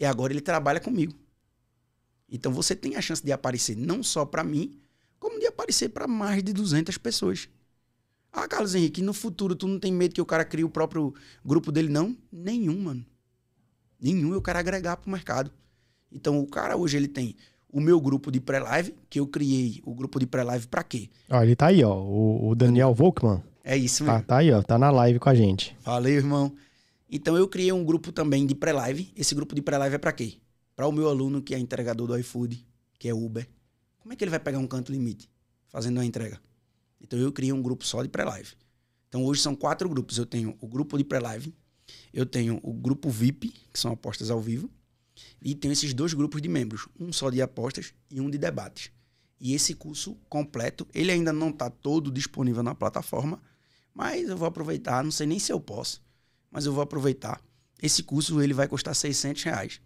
e 0.00 0.06
agora 0.06 0.32
ele 0.32 0.40
trabalha 0.40 0.80
comigo. 0.80 1.14
Então 2.28 2.50
você 2.50 2.74
tem 2.74 2.96
a 2.96 3.02
chance 3.02 3.22
de 3.22 3.30
aparecer 3.30 3.76
não 3.76 4.02
só 4.02 4.24
para 4.24 4.42
mim, 4.42 4.80
como 5.18 5.38
de 5.38 5.46
aparecer 5.46 5.90
para 5.90 6.08
mais 6.08 6.42
de 6.42 6.54
200 6.54 6.96
pessoas. 6.96 7.48
Ah, 8.32 8.48
Carlos 8.48 8.74
Henrique, 8.74 9.02
no 9.02 9.12
futuro 9.12 9.54
tu 9.54 9.68
não 9.68 9.78
tem 9.78 9.92
medo 9.92 10.14
que 10.14 10.20
o 10.20 10.26
cara 10.26 10.44
crie 10.44 10.64
o 10.64 10.70
próprio 10.70 11.14
grupo 11.44 11.70
dele? 11.70 11.88
Não? 11.88 12.16
Nenhum, 12.32 12.80
mano. 12.80 13.06
Nenhum 14.00 14.32
eu 14.32 14.40
quero 14.40 14.58
agregar 14.58 14.96
pro 14.96 15.10
mercado. 15.10 15.52
Então 16.10 16.38
o 16.38 16.46
cara 16.46 16.76
hoje 16.76 16.96
ele 16.96 17.08
tem 17.08 17.36
o 17.76 17.80
meu 17.80 18.00
grupo 18.00 18.30
de 18.32 18.40
pré-live, 18.40 18.94
que 19.10 19.20
eu 19.20 19.26
criei 19.26 19.82
o 19.84 19.94
grupo 19.94 20.18
de 20.18 20.26
pré-live 20.26 20.66
para 20.66 20.82
quê? 20.82 21.10
Ó, 21.28 21.42
ele 21.42 21.54
tá 21.54 21.66
aí, 21.66 21.84
ó, 21.84 21.94
o, 21.94 22.48
o 22.48 22.54
Daniel 22.54 22.94
Volkman. 22.94 23.42
É 23.62 23.76
isso 23.76 24.02
Tá, 24.02 24.12
mesmo. 24.14 24.26
tá 24.26 24.36
aí, 24.38 24.50
ó, 24.50 24.62
tá 24.62 24.78
na 24.78 24.90
live 24.90 25.18
com 25.18 25.28
a 25.28 25.34
gente. 25.34 25.76
Valeu, 25.84 26.14
irmão. 26.14 26.50
Então 27.10 27.36
eu 27.36 27.46
criei 27.46 27.70
um 27.72 27.84
grupo 27.84 28.10
também 28.12 28.46
de 28.46 28.54
pré-live. 28.54 29.12
Esse 29.14 29.34
grupo 29.34 29.54
de 29.54 29.60
pré-live 29.60 29.94
é 29.94 29.98
para 29.98 30.10
quê? 30.12 30.38
Para 30.74 30.86
o 30.86 30.92
meu 30.92 31.06
aluno 31.06 31.42
que 31.42 31.54
é 31.54 31.58
entregador 31.58 32.06
do 32.06 32.18
iFood, 32.18 32.66
que 32.98 33.08
é 33.10 33.14
Uber. 33.14 33.46
Como 33.98 34.10
é 34.14 34.16
que 34.16 34.24
ele 34.24 34.30
vai 34.30 34.40
pegar 34.40 34.58
um 34.58 34.66
canto 34.66 34.90
limite 34.90 35.28
fazendo 35.68 35.98
uma 35.98 36.04
entrega? 36.06 36.40
Então 36.98 37.18
eu 37.18 37.30
criei 37.30 37.52
um 37.52 37.60
grupo 37.60 37.84
só 37.84 38.02
de 38.02 38.08
pré-live. 38.08 38.54
Então 39.08 39.22
hoje 39.22 39.42
são 39.42 39.54
quatro 39.54 39.86
grupos. 39.86 40.16
Eu 40.16 40.24
tenho 40.24 40.56
o 40.62 40.66
grupo 40.66 40.96
de 40.96 41.04
pré-live, 41.04 41.54
eu 42.10 42.24
tenho 42.24 42.58
o 42.62 42.72
grupo 42.72 43.10
VIP, 43.10 43.52
que 43.70 43.78
são 43.78 43.92
apostas 43.92 44.30
ao 44.30 44.40
vivo, 44.40 44.70
e 45.48 45.54
tenho 45.54 45.70
esses 45.70 45.94
dois 45.94 46.12
grupos 46.12 46.42
de 46.42 46.48
membros, 46.48 46.88
um 46.98 47.12
só 47.12 47.30
de 47.30 47.40
apostas 47.40 47.94
e 48.10 48.20
um 48.20 48.28
de 48.28 48.36
debates. 48.36 48.90
E 49.40 49.54
esse 49.54 49.74
curso 49.74 50.16
completo, 50.28 50.84
ele 50.92 51.12
ainda 51.12 51.32
não 51.32 51.50
está 51.50 51.70
todo 51.70 52.10
disponível 52.10 52.64
na 52.64 52.74
plataforma, 52.74 53.40
mas 53.94 54.28
eu 54.28 54.36
vou 54.36 54.48
aproveitar, 54.48 55.04
não 55.04 55.12
sei 55.12 55.24
nem 55.24 55.38
se 55.38 55.52
eu 55.52 55.60
posso, 55.60 56.02
mas 56.50 56.66
eu 56.66 56.72
vou 56.72 56.82
aproveitar. 56.82 57.40
Esse 57.80 58.02
curso 58.02 58.42
ele 58.42 58.52
vai 58.54 58.66
custar 58.66 58.92
600 58.96 59.44
reais. 59.44 59.80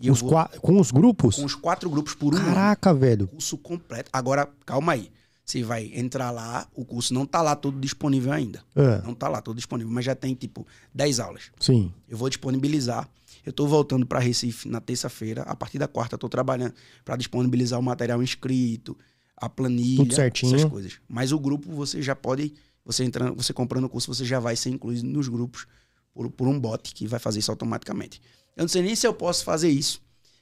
E 0.00 0.10
Os 0.10 0.20
vou 0.20 0.30
Com 0.60 0.80
os 0.80 0.90
grupos? 0.90 1.36
com 1.36 1.44
os 1.44 1.54
quatro 1.54 1.88
grupos 1.88 2.14
por 2.14 2.34
um 2.34 2.38
ano. 2.38 2.46
Caraca, 2.46 2.92
velho. 2.92 3.28
Curso 3.28 3.56
completo. 3.56 4.10
Agora, 4.12 4.50
calma 4.64 4.94
aí. 4.94 5.12
Você 5.44 5.62
vai 5.62 5.92
entrar 5.94 6.32
lá, 6.32 6.66
o 6.74 6.84
curso 6.84 7.14
não 7.14 7.24
tá 7.24 7.40
lá 7.40 7.54
todo 7.54 7.78
disponível 7.78 8.32
ainda. 8.32 8.64
Ah, 8.74 9.00
Não 9.04 9.14
tá 9.14 9.28
lá 9.28 9.40
todo 9.40 9.54
disponível, 9.56 9.92
mas 9.92 10.04
já 10.04 10.14
tem 10.14 10.34
tipo 10.34 10.66
10 10.92 11.20
aulas. 11.20 11.52
sim. 11.60 11.92
Eu 12.08 12.18
vou 12.18 12.28
disponibilizar. 12.28 13.08
Eu 13.46 13.52
tô 13.52 13.66
voltando 13.66 14.04
para 14.04 14.18
Recife 14.18 14.68
na 14.68 14.80
terça-feira. 14.80 15.42
A 15.42 15.54
partir 15.54 15.78
da 15.78 15.86
quarta 15.86 16.18
tô 16.18 16.28
trabalhando 16.28 16.74
para 17.04 17.16
disponibilizar 17.16 17.78
o 17.78 17.82
material 17.82 18.20
inscrito, 18.22 18.98
a 19.36 19.48
planilha, 19.48 19.98
Tudo 19.98 20.14
certinho. 20.14 20.56
essas 20.56 20.68
coisas. 20.68 20.98
Mas 21.08 21.30
o 21.30 21.38
grupo 21.38 21.70
você 21.72 22.02
já 22.02 22.16
pode, 22.16 22.52
você 22.84 23.04
entrando, 23.04 23.36
você 23.36 23.52
comprando 23.52 23.84
o 23.84 23.88
curso, 23.88 24.12
você 24.12 24.24
já 24.24 24.40
vai 24.40 24.56
ser 24.56 24.70
incluído 24.70 25.06
nos 25.06 25.28
grupos 25.28 25.66
por, 26.12 26.28
por 26.30 26.48
um 26.48 26.58
bot 26.58 26.92
que 26.92 27.06
vai 27.06 27.20
fazer 27.20 27.38
isso 27.38 27.50
automaticamente. 27.52 28.20
Eu 28.56 28.62
não 28.62 28.68
sei 28.68 28.82
nem 28.82 28.96
se 28.96 29.06
eu 29.06 29.14
posso 29.14 29.44
fazer 29.44 29.68
isso, 29.68 30.00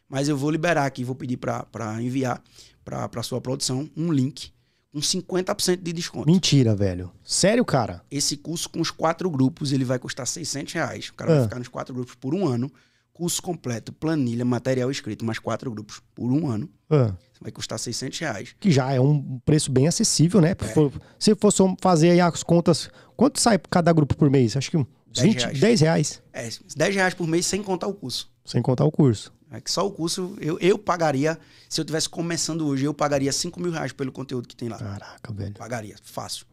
mas 0.09 0.28
eu 0.28 0.36
vou 0.36 0.50
liberar 0.50 0.86
aqui, 0.86 1.05
vou 1.05 1.14
pedir 1.14 1.36
para 1.36 2.00
enviar 2.02 2.42
para 2.84 3.22
sua 3.22 3.40
produção 3.40 3.90
um 3.96 4.11
link 4.12 4.50
com 4.92 5.00
50% 5.00 5.82
de 5.82 5.92
desconto. 5.92 6.26
Mentira, 6.30 6.74
velho. 6.76 7.11
Sério, 7.24 7.64
cara? 7.64 8.05
Esse 8.09 8.36
curso 8.36 8.70
com 8.70 8.80
os 8.80 8.92
quatro 8.92 9.28
grupos, 9.28 9.72
ele 9.72 9.84
vai 9.84 9.98
custar 9.98 10.24
600 10.26 10.72
reais. 10.72 11.09
O 11.09 11.14
cara 11.14 11.32
Ah. 11.32 11.34
vai 11.34 11.44
ficar 11.44 11.59
nos 11.59 11.66
quatro 11.68 11.92
grupos 11.92 12.14
por 12.14 12.32
um 12.32 12.46
ano. 12.46 12.70
Curso 13.14 13.40
completo, 13.40 13.92
planilha, 13.92 14.44
material 14.44 14.90
escrito, 14.90 15.24
mais 15.24 15.38
quatro 15.38 15.70
grupos 15.70 16.02
por 16.14 16.30
um 16.32 16.48
ano. 16.48 16.68
Ah, 16.90 17.14
Vai 17.40 17.52
custar 17.52 17.78
600 17.78 18.18
reais. 18.18 18.56
que 18.58 18.70
já 18.72 18.92
é 18.92 19.00
um 19.00 19.38
preço 19.44 19.70
bem 19.70 19.86
acessível, 19.86 20.40
né? 20.40 20.50
É. 20.50 20.90
Se 21.18 21.34
for 21.36 21.52
só 21.52 21.74
fazer 21.80 22.10
aí 22.10 22.20
as 22.20 22.42
contas, 22.42 22.90
quanto 23.16 23.40
sai 23.40 23.56
cada 23.70 23.92
grupo 23.92 24.16
por 24.16 24.28
mês? 24.28 24.56
Acho 24.56 24.70
que 24.70 24.76
uns 24.76 24.86
10 25.12 25.26
20, 25.28 25.40
reais. 25.42 25.60
10 25.60 25.80
reais, 25.80 26.22
É, 26.32 26.48
10 26.76 26.94
reais 26.96 27.14
por 27.14 27.26
mês 27.28 27.46
sem 27.46 27.62
contar 27.62 27.86
o 27.86 27.94
curso. 27.94 28.28
sem 28.44 28.60
contar 28.60 28.84
o 28.84 28.90
curso. 28.90 29.32
É 29.50 29.60
que 29.60 29.70
só 29.70 29.86
o 29.86 29.92
curso, 29.92 30.36
eu, 30.40 30.58
eu 30.58 30.76
pagaria, 30.76 31.38
se 31.68 31.80
eu 31.80 31.84
tivesse 31.84 32.08
começando 32.08 32.66
hoje, 32.66 32.84
eu 32.84 32.92
pagaria 32.92 33.30
5 33.32 33.60
mil 33.60 33.70
reais 33.70 33.92
pelo 33.92 34.10
conteúdo 34.10 34.48
que 34.48 34.56
tem 34.56 34.68
lá. 34.68 34.76
Caraca, 34.78 35.32
velho. 35.32 35.54
Pagaria, 35.54 35.94
fácil. 36.02 36.44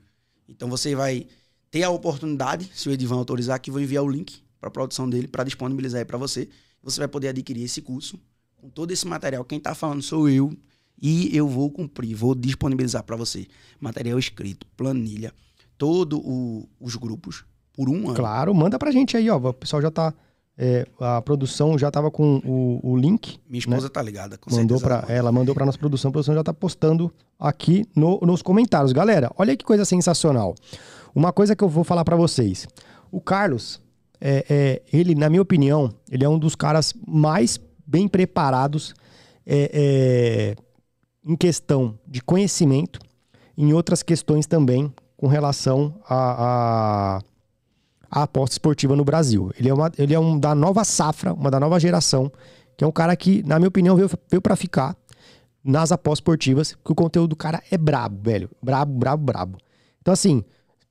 Então 0.48 0.70
você 0.70 0.94
vai 0.94 1.26
ter 1.72 1.82
a 1.82 1.90
oportunidade, 1.90 2.70
se 2.76 2.88
o 2.88 2.92
Edivan 2.92 3.16
autorizar, 3.16 3.60
que 3.60 3.72
eu 3.72 3.74
vou 3.74 3.82
enviar 3.82 4.04
o 4.04 4.08
link 4.10 4.44
para 4.62 4.68
a 4.70 4.72
produção 4.72 5.10
dele 5.10 5.28
para 5.28 5.44
disponibilizar 5.44 6.00
aí 6.00 6.06
para 6.06 6.18
você. 6.18 6.48
Você 6.84 7.00
vai 7.00 7.08
poder 7.08 7.30
adquirir 7.30 7.64
esse 7.64 7.82
curso 7.82 8.18
com 8.56 8.70
todo 8.70 8.92
esse 8.92 9.06
material. 9.08 9.44
Quem 9.44 9.60
tá 9.60 9.74
falando 9.76 10.02
sou 10.04 10.30
eu 10.30 10.56
e 11.02 11.36
eu 11.36 11.48
vou 11.48 11.70
cumprir, 11.72 12.14
vou 12.16 12.36
disponibilizar 12.36 13.04
para 13.04 13.16
você 13.16 13.48
material 13.80 14.20
escrito, 14.20 14.68
planilha, 14.78 15.34
todos 15.78 16.22
os 16.80 16.96
grupos 16.96 17.44
por 17.74 17.90
um 17.90 18.06
ano. 18.08 18.14
Claro, 18.16 18.54
manda 18.54 18.78
pra 18.78 18.92
gente 18.92 19.18
aí, 19.18 19.30
ó. 19.30 19.38
O 19.38 19.54
pessoal 19.54 19.82
já 19.82 19.90
tá. 19.90 20.14
é, 20.58 20.86
a 21.00 21.20
produção 21.24 21.76
já 21.80 21.90
tava 21.90 22.12
com 22.12 22.38
o, 22.46 22.92
o 22.92 22.98
link. 22.98 23.40
Minha 23.50 23.60
esposa 23.60 23.90
tá 23.90 24.02
ligada, 24.02 24.38
com 24.38 24.54
mandou 24.56 24.80
para 24.80 25.06
ela 25.08 25.32
mandou 25.32 25.56
para 25.56 25.66
nossa 25.66 25.78
produção, 25.80 26.10
a 26.10 26.12
produção 26.12 26.36
já 26.36 26.44
tá 26.44 26.54
postando 26.54 27.12
aqui 27.40 27.84
no- 27.96 28.20
nos 28.22 28.44
comentários. 28.44 28.92
Galera, 28.92 29.32
olha 29.38 29.56
que 29.58 29.66
coisa 29.66 29.86
sensacional. 29.86 30.54
Uma 31.16 31.34
coisa 31.34 31.56
que 31.56 31.64
eu 31.64 31.70
vou 31.70 31.84
falar 31.84 32.06
para 32.06 32.16
vocês. 32.16 32.68
O 33.12 33.20
Carlos, 33.20 33.82
é, 34.22 34.46
é, 34.50 34.82
ele, 34.94 35.16
na 35.16 35.30
minha 35.30 35.42
opinião, 35.42 35.92
ele 36.10 36.24
é 36.24 36.30
um 36.30 36.38
dos 36.38 36.56
caras 36.56 36.94
mais 37.08 37.60
bem 37.86 38.08
preparados 38.08 38.94
é, 39.46 39.72
é, 39.74 40.56
em 41.26 41.36
questão 41.36 41.98
de 42.08 42.22
conhecimento, 42.22 43.00
em 43.58 43.74
outras 43.74 44.04
questões 44.04 44.46
também 44.46 44.94
com 45.18 45.28
relação 45.28 46.00
a, 46.08 47.18
a 47.18 47.22
a 48.12 48.24
aposta 48.24 48.56
esportiva 48.56 48.94
no 48.96 49.06
Brasil. 49.06 49.52
Ele 49.58 49.70
é, 49.70 49.74
uma, 49.74 49.90
ele 49.98 50.14
é 50.14 50.20
um 50.20 50.38
da 50.38 50.54
nova 50.54 50.84
safra, 50.84 51.34
uma 51.34 51.50
da 51.50 51.60
nova 51.60 51.80
geração, 51.80 52.30
que 52.76 52.84
é 52.84 52.88
um 52.88 52.92
cara 52.92 53.16
que, 53.16 53.42
na 53.44 53.58
minha 53.58 53.70
opinião, 53.70 53.96
veio, 53.96 54.10
veio 54.30 54.42
para 54.42 54.58
ficar 54.58 54.98
nas 55.64 55.92
apostas 55.94 56.18
esportivas, 56.18 56.74
que 56.74 56.92
o 56.92 56.96
conteúdo 56.96 57.30
do 57.30 57.36
cara 57.38 57.64
é 57.72 57.78
brabo, 57.78 58.20
velho. 58.22 58.50
Brabo, 58.62 58.94
brabo, 58.94 59.24
brabo. 59.24 59.58
Então, 60.02 60.14
assim, 60.14 60.44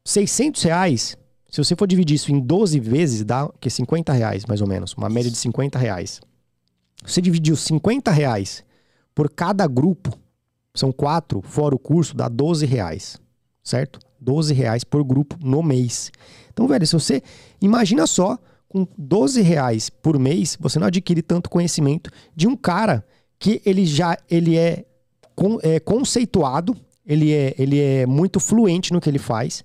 600 0.02 0.62
reais, 0.62 1.18
se 1.50 1.62
você 1.62 1.74
for 1.76 1.86
dividir 1.86 2.14
isso 2.14 2.32
em 2.32 2.40
12 2.40 2.78
vezes, 2.80 3.24
dá 3.24 3.46
o 3.46 3.52
quê? 3.60 3.68
50 3.68 4.12
reais, 4.12 4.44
mais 4.46 4.60
ou 4.60 4.66
menos. 4.68 4.94
Uma 4.94 5.08
média 5.08 5.30
de 5.30 5.36
50 5.36 5.78
reais. 5.78 6.20
Você 7.04 7.20
dividiu 7.20 7.56
50 7.56 8.10
reais 8.10 8.62
por 9.14 9.28
cada 9.30 9.66
grupo, 9.66 10.16
são 10.74 10.92
quatro, 10.92 11.42
fora 11.42 11.74
o 11.74 11.78
curso, 11.78 12.14
dá 12.16 12.28
12 12.28 12.64
reais, 12.66 13.18
certo? 13.62 13.98
12 14.20 14.52
reais 14.54 14.84
por 14.84 15.02
grupo 15.02 15.36
no 15.42 15.62
mês. 15.62 16.12
Então, 16.52 16.68
velho, 16.68 16.86
se 16.86 16.92
você 16.92 17.22
imagina 17.60 18.06
só, 18.06 18.38
com 18.68 18.86
12 18.96 19.40
reais 19.42 19.90
por 19.90 20.18
mês, 20.18 20.56
você 20.60 20.78
não 20.78 20.86
adquire 20.86 21.22
tanto 21.22 21.50
conhecimento 21.50 22.10
de 22.36 22.46
um 22.46 22.54
cara 22.56 23.04
que 23.38 23.60
ele 23.64 23.84
já 23.84 24.16
ele 24.30 24.56
é, 24.56 24.84
con- 25.34 25.58
é 25.62 25.80
conceituado, 25.80 26.76
ele 27.04 27.32
é, 27.32 27.54
ele 27.58 27.80
é 27.80 28.06
muito 28.06 28.38
fluente 28.38 28.92
no 28.92 29.00
que 29.00 29.08
ele 29.10 29.18
faz. 29.18 29.64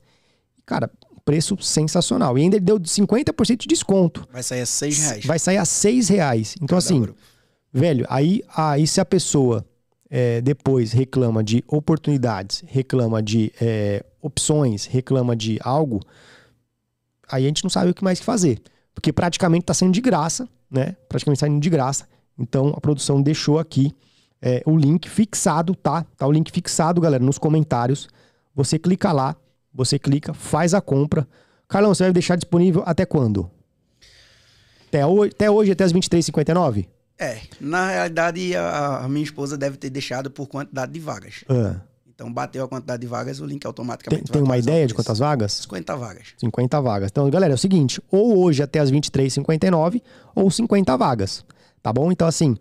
Cara, 0.65 0.89
preço 1.25 1.57
sensacional. 1.59 2.37
E 2.37 2.43
ainda 2.43 2.55
ele 2.55 2.65
deu 2.65 2.79
50% 2.79 3.57
de 3.57 3.67
desconto. 3.67 4.27
Vai 4.31 4.43
sair 4.43 4.61
a 4.61 4.65
6 4.65 4.97
reais. 4.99 5.25
Vai 5.25 5.39
sair 5.39 5.57
a 5.57 5.65
6 5.65 6.07
reais. 6.09 6.55
Então, 6.57 6.67
cada 6.67 6.77
assim, 6.77 7.01
grupo. 7.01 7.19
Velho, 7.73 8.05
aí, 8.07 8.41
aí 8.55 8.87
se 8.87 9.01
a 9.01 9.05
pessoa 9.05 9.65
é, 10.09 10.39
depois 10.39 10.93
reclama 10.93 11.43
de 11.43 11.63
oportunidades, 11.67 12.63
reclama 12.67 13.21
de 13.21 13.51
é, 13.59 14.05
opções, 14.21 14.85
reclama 14.85 15.35
de 15.35 15.59
algo, 15.61 15.99
aí 17.29 17.43
a 17.43 17.47
gente 17.47 17.63
não 17.63 17.69
sabe 17.69 17.91
o 17.91 17.93
que 17.93 18.03
mais 18.03 18.19
que 18.19 18.25
fazer. 18.25 18.61
Porque 18.93 19.11
praticamente 19.11 19.63
está 19.63 19.73
sendo 19.73 19.91
de 19.91 19.99
graça, 19.99 20.47
né? 20.71 20.95
Praticamente 21.09 21.39
saindo 21.39 21.59
de 21.59 21.69
graça. 21.69 22.07
Então 22.39 22.69
a 22.69 22.79
produção 22.79 23.21
deixou 23.21 23.59
aqui 23.59 23.93
é, 24.41 24.63
o 24.65 24.77
link 24.77 25.09
fixado, 25.09 25.75
tá? 25.75 26.05
Tá 26.15 26.25
o 26.25 26.31
link 26.31 26.51
fixado, 26.51 27.01
galera, 27.01 27.23
nos 27.23 27.37
comentários. 27.37 28.07
Você 28.55 28.79
clica 28.79 29.11
lá, 29.11 29.35
você 29.75 29.99
clica, 29.99 30.33
faz 30.33 30.73
a 30.73 30.81
compra. 30.81 31.27
Carlão, 31.67 31.93
você 31.93 32.03
vai 32.03 32.13
deixar 32.13 32.35
disponível 32.35 32.81
até 32.85 33.05
quando? 33.05 33.49
Até 34.87 35.05
hoje, 35.05 35.31
até, 35.35 35.51
hoje, 35.51 35.71
até 35.71 35.83
as 35.83 35.91
23h59? 35.93 36.87
É, 37.17 37.39
na 37.59 37.89
realidade, 37.89 38.55
a, 38.55 38.99
a 38.99 39.09
minha 39.09 39.23
esposa 39.23 39.57
deve 39.57 39.77
ter 39.77 39.89
deixado 39.89 40.29
por 40.31 40.47
quantidade 40.47 40.91
de 40.91 40.99
vagas. 40.99 41.43
Ah. 41.49 41.75
Então, 42.07 42.31
bateu 42.31 42.63
a 42.63 42.67
quantidade 42.67 43.01
de 43.01 43.07
vagas, 43.07 43.41
o 43.41 43.45
link 43.45 43.65
automaticamente 43.65 44.23
Tem, 44.23 44.33
tem 44.33 44.41
uma 44.41 44.57
ideia 44.57 44.87
de 44.87 44.93
quantas 44.93 45.19
vagas? 45.19 45.51
50 45.53 45.95
vagas. 45.97 46.27
50 46.37 46.81
vagas. 46.81 47.09
Então, 47.11 47.29
galera, 47.29 47.53
é 47.53 47.55
o 47.55 47.57
seguinte: 47.57 48.01
ou 48.09 48.37
hoje 48.39 48.63
até 48.63 48.79
as 48.79 48.89
23h59, 48.89 50.01
ou 50.33 50.49
50 50.49 50.95
vagas. 50.95 51.43
Tá 51.83 51.91
bom? 51.91 52.11
Então, 52.11 52.25
assim, 52.27 52.55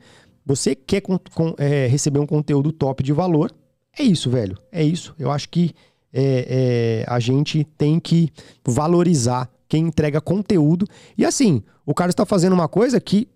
você 0.45 0.75
quer 0.75 1.01
con- 1.03 1.21
con- 1.35 1.55
é, 1.57 1.87
receber 1.87 2.19
um 2.19 2.27
conteúdo 2.27 2.73
top 2.73 3.03
de 3.03 3.13
valor, 3.13 3.53
é 3.97 4.03
isso, 4.03 4.29
velho. 4.29 4.59
É 4.73 4.83
isso. 4.83 5.15
Eu 5.19 5.31
acho 5.31 5.49
que 5.49 5.73
é, 6.15 7.03
é, 7.03 7.13
a 7.13 7.19
gente 7.19 7.65
tem 7.77 7.99
que 7.99 8.31
valorizar 8.65 9.51
quem 9.69 9.89
entrega 9.89 10.21
conteúdo. 10.21 10.87
E 11.19 11.25
assim, 11.25 11.63
o 11.85 11.93
Carlos 11.93 12.13
está 12.13 12.25
fazendo 12.25 12.53
uma 12.53 12.69
coisa 12.69 13.01
que 13.01 13.27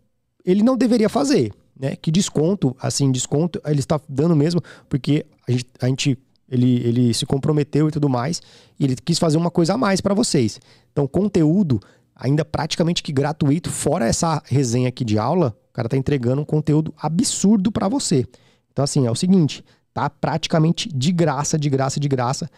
ele 0.45 0.63
não 0.63 0.77
deveria 0.77 1.09
fazer, 1.09 1.53
né? 1.79 1.97
Que 1.97 2.11
desconto, 2.11 2.77
assim, 2.81 3.11
desconto 3.11 3.61
ele 3.67 3.81
está 3.81 4.01
dando 4.09 4.37
mesmo, 4.37 4.63
porque 4.89 5.27
a 5.47 5.51
gente, 5.51 5.67
a 5.83 5.87
gente- 5.89 6.19
ele, 6.49 6.77
ele 6.87 7.13
se 7.13 7.27
comprometeu 7.27 7.89
e 7.89 7.91
tudo 7.91 8.09
mais, 8.09 8.41
e 8.79 8.85
ele 8.85 8.97
quis 8.97 9.19
fazer 9.19 9.37
uma 9.37 9.51
coisa 9.51 9.75
a 9.75 9.77
mais 9.77 10.01
para 10.01 10.15
vocês. 10.15 10.61
Então, 10.93 11.07
conteúdo 11.07 11.81
ainda 12.15 12.45
praticamente 12.45 13.03
que 13.03 13.13
gratuito, 13.13 13.71
fora 13.71 14.07
essa 14.07 14.43
resenha 14.47 14.89
aqui 14.89 15.05
de 15.05 15.19
aula, 15.19 15.55
cara 15.79 15.89
tá 15.89 15.97
entregando 15.97 16.43
um 16.43 16.45
conteúdo 16.45 16.93
absurdo 17.01 17.71
para 17.71 17.89
você. 17.89 18.27
Então, 18.73 18.83
assim, 18.83 19.07
é 19.07 19.11
o 19.11 19.15
seguinte, 19.15 19.65
tá 19.99 20.11
praticamente 20.11 20.89
de 20.89 21.11
graça, 21.11 21.59
de 21.59 21.69
graça, 21.69 21.99
de 21.99 22.09
graça. 22.09 22.49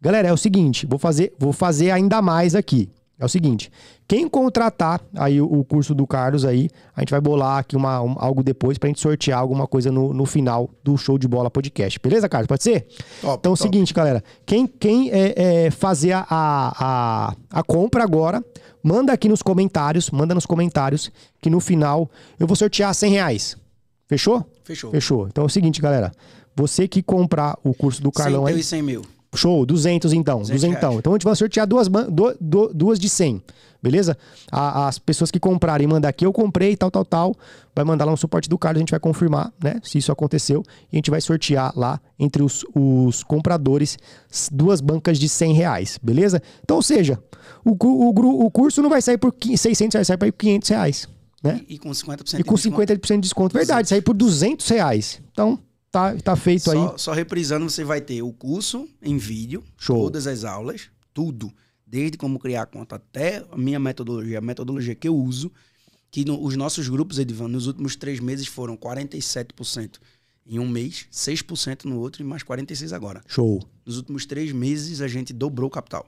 Galera, 0.00 0.28
é 0.28 0.32
o 0.32 0.36
seguinte, 0.36 0.86
vou 0.86 0.98
fazer, 0.98 1.32
vou 1.38 1.52
fazer 1.52 1.90
ainda 1.90 2.20
mais 2.20 2.54
aqui. 2.54 2.90
É 3.20 3.24
o 3.24 3.28
seguinte, 3.28 3.70
quem 4.06 4.28
contratar 4.28 5.00
aí 5.16 5.40
o, 5.40 5.64
curso 5.64 5.92
do 5.92 6.06
Carlos 6.06 6.44
aí, 6.44 6.70
a 6.94 7.00
gente 7.00 7.10
vai 7.10 7.20
bolar 7.20 7.58
aqui 7.58 7.76
uma, 7.76 8.00
um, 8.00 8.14
algo 8.16 8.44
depois 8.44 8.78
pra 8.78 8.86
gente 8.86 9.00
sortear 9.00 9.40
alguma 9.40 9.66
coisa 9.66 9.90
no, 9.90 10.14
no 10.14 10.24
final 10.24 10.70
do 10.84 10.96
Show 10.96 11.18
de 11.18 11.26
Bola 11.26 11.50
Podcast. 11.50 11.98
Beleza, 11.98 12.28
Carlos? 12.28 12.46
Pode 12.46 12.62
ser? 12.62 12.86
Top, 13.20 13.36
então 13.40 13.50
é 13.50 13.54
o 13.54 13.56
seguinte, 13.56 13.92
galera. 13.92 14.22
Quem, 14.46 14.68
quem 14.68 15.10
é, 15.10 15.66
é, 15.66 15.70
fazer 15.72 16.12
a, 16.12 16.24
a, 16.30 17.34
a 17.50 17.62
compra 17.64 18.04
agora, 18.04 18.42
manda 18.84 19.12
aqui 19.12 19.28
nos 19.28 19.42
comentários, 19.42 20.12
manda 20.12 20.32
nos 20.32 20.46
comentários 20.46 21.10
que 21.42 21.50
no 21.50 21.58
final 21.58 22.08
eu 22.38 22.46
vou 22.46 22.54
sortear 22.54 22.94
100 22.94 23.10
reais. 23.10 23.56
Fechou? 24.06 24.46
Fechou. 24.64 24.90
Fechou. 24.90 25.26
Então 25.26 25.42
é 25.42 25.46
o 25.46 25.50
seguinte, 25.50 25.82
galera. 25.82 26.12
Você 26.58 26.88
que 26.88 27.02
comprar 27.02 27.56
o 27.62 27.72
curso 27.72 28.02
do 28.02 28.10
Carlão 28.10 28.44
100 28.46 28.54
aí... 28.54 28.62
100 28.64 28.82
mil. 28.82 29.02
Show, 29.32 29.64
200 29.64 30.12
então. 30.12 30.40
200 30.40 30.64
então. 30.64 30.98
Então 30.98 31.12
a 31.12 31.16
gente 31.16 31.24
vai 31.24 31.36
sortear 31.36 31.66
duas, 31.66 31.86
du, 32.40 32.72
duas 32.74 32.98
de 32.98 33.08
100, 33.08 33.42
beleza? 33.80 34.16
A, 34.50 34.88
as 34.88 34.98
pessoas 34.98 35.30
que 35.30 35.38
comprarem, 35.38 35.86
mandar 35.86 36.08
aqui, 36.08 36.26
eu 36.26 36.32
comprei, 36.32 36.76
tal, 36.76 36.90
tal, 36.90 37.04
tal. 37.04 37.36
Vai 37.76 37.84
mandar 37.84 38.06
lá 38.06 38.10
no 38.10 38.16
suporte 38.16 38.48
do 38.48 38.58
Carlos, 38.58 38.78
a 38.78 38.80
gente 38.80 38.90
vai 38.90 38.98
confirmar, 38.98 39.52
né? 39.62 39.80
Se 39.84 39.98
isso 39.98 40.10
aconteceu. 40.10 40.64
E 40.90 40.96
a 40.96 40.98
gente 40.98 41.10
vai 41.10 41.20
sortear 41.20 41.72
lá 41.76 42.00
entre 42.18 42.42
os, 42.42 42.64
os 42.74 43.22
compradores 43.22 43.98
duas 44.50 44.80
bancas 44.80 45.18
de 45.18 45.28
100 45.28 45.52
reais, 45.52 45.98
beleza? 46.02 46.42
Então, 46.64 46.78
ou 46.78 46.82
seja, 46.82 47.22
o, 47.64 47.72
o, 47.72 48.46
o 48.46 48.50
curso 48.50 48.82
não 48.82 48.90
vai 48.90 49.02
sair 49.02 49.18
por 49.18 49.32
600 49.32 49.94
reais, 49.94 50.06
sai 50.06 50.16
por 50.16 50.32
500 50.32 50.68
reais. 50.70 51.08
Né? 51.44 51.60
E, 51.68 51.74
e 51.74 51.78
com 51.78 51.90
50% 51.90 52.40
e 52.40 52.42
com 52.42 52.54
50% 52.56 53.14
de 53.14 53.20
desconto. 53.20 53.56
Verdade, 53.56 53.88
sair 53.88 54.00
por 54.00 54.14
200 54.14 54.66
reais. 54.68 55.20
Então, 55.30 55.58
tá, 55.90 56.16
tá 56.16 56.36
feito 56.36 56.64
só, 56.64 56.72
aí. 56.72 56.98
Só 56.98 57.12
reprisando, 57.12 57.68
você 57.68 57.84
vai 57.84 58.00
ter 58.00 58.22
o 58.22 58.32
curso 58.32 58.88
em 59.02 59.16
vídeo, 59.16 59.62
Show. 59.76 60.04
todas 60.04 60.26
as 60.26 60.44
aulas, 60.44 60.90
tudo. 61.12 61.52
Desde 61.86 62.18
como 62.18 62.38
criar 62.38 62.66
conta 62.66 62.96
até 62.96 63.44
a 63.50 63.56
minha 63.56 63.78
metodologia, 63.78 64.38
a 64.38 64.42
metodologia 64.42 64.94
que 64.94 65.08
eu 65.08 65.16
uso, 65.16 65.50
que 66.10 66.24
no, 66.24 66.42
os 66.42 66.54
nossos 66.56 66.88
grupos, 66.88 67.18
Edivan, 67.18 67.48
nos 67.48 67.66
últimos 67.66 67.96
três 67.96 68.20
meses 68.20 68.46
foram 68.46 68.76
47% 68.76 69.98
em 70.46 70.58
um 70.58 70.68
mês, 70.68 71.06
6% 71.12 71.84
no 71.84 71.98
outro 71.98 72.22
e 72.22 72.24
mais 72.24 72.42
46% 72.42 72.92
agora. 72.92 73.22
Show. 73.26 73.62
Nos 73.84 73.98
últimos 73.98 74.24
três 74.24 74.50
meses, 74.52 75.00
a 75.00 75.08
gente 75.08 75.32
dobrou 75.32 75.68
o 75.68 75.70
capital. 75.70 76.06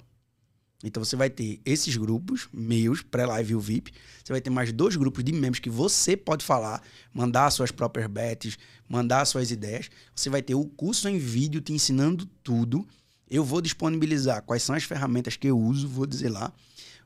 Então 0.83 1.05
você 1.05 1.15
vai 1.15 1.29
ter 1.29 1.61
esses 1.65 1.97
grupos, 1.97 2.49
meus, 2.53 3.03
pré-live 3.03 3.53
e 3.53 3.55
o 3.55 3.61
VIP. 3.61 3.93
Você 4.25 4.33
vai 4.33 4.41
ter 4.41 4.51
mais 4.51 4.73
dois 4.73 4.97
grupos 4.97 5.23
de 5.23 5.33
membros 5.33 5.61
que 5.61 5.69
você 5.69 6.17
pode 6.17 6.45
falar, 6.45 6.83
mandar 7.13 7.51
suas 7.51 7.71
próprias 7.71 8.07
bets, 8.07 8.59
mandar 8.89 9.25
suas 9.27 9.51
ideias. 9.51 9.91
Você 10.15 10.31
vai 10.31 10.43
ter 10.43 10.55
o 10.55 10.65
curso 10.65 11.09
em 11.09 11.19
vídeo 11.19 11.61
te 11.61 11.73
ensinando 11.73 12.25
tudo. 12.43 12.87
Eu 13.29 13.45
vou 13.45 13.61
disponibilizar 13.61 14.43
quais 14.43 14.63
são 14.63 14.75
as 14.75 14.85
ferramentas 14.85 15.37
que 15.37 15.49
eu 15.49 15.59
uso, 15.59 15.87
vou 15.87 16.07
dizer 16.07 16.31
lá. 16.31 16.53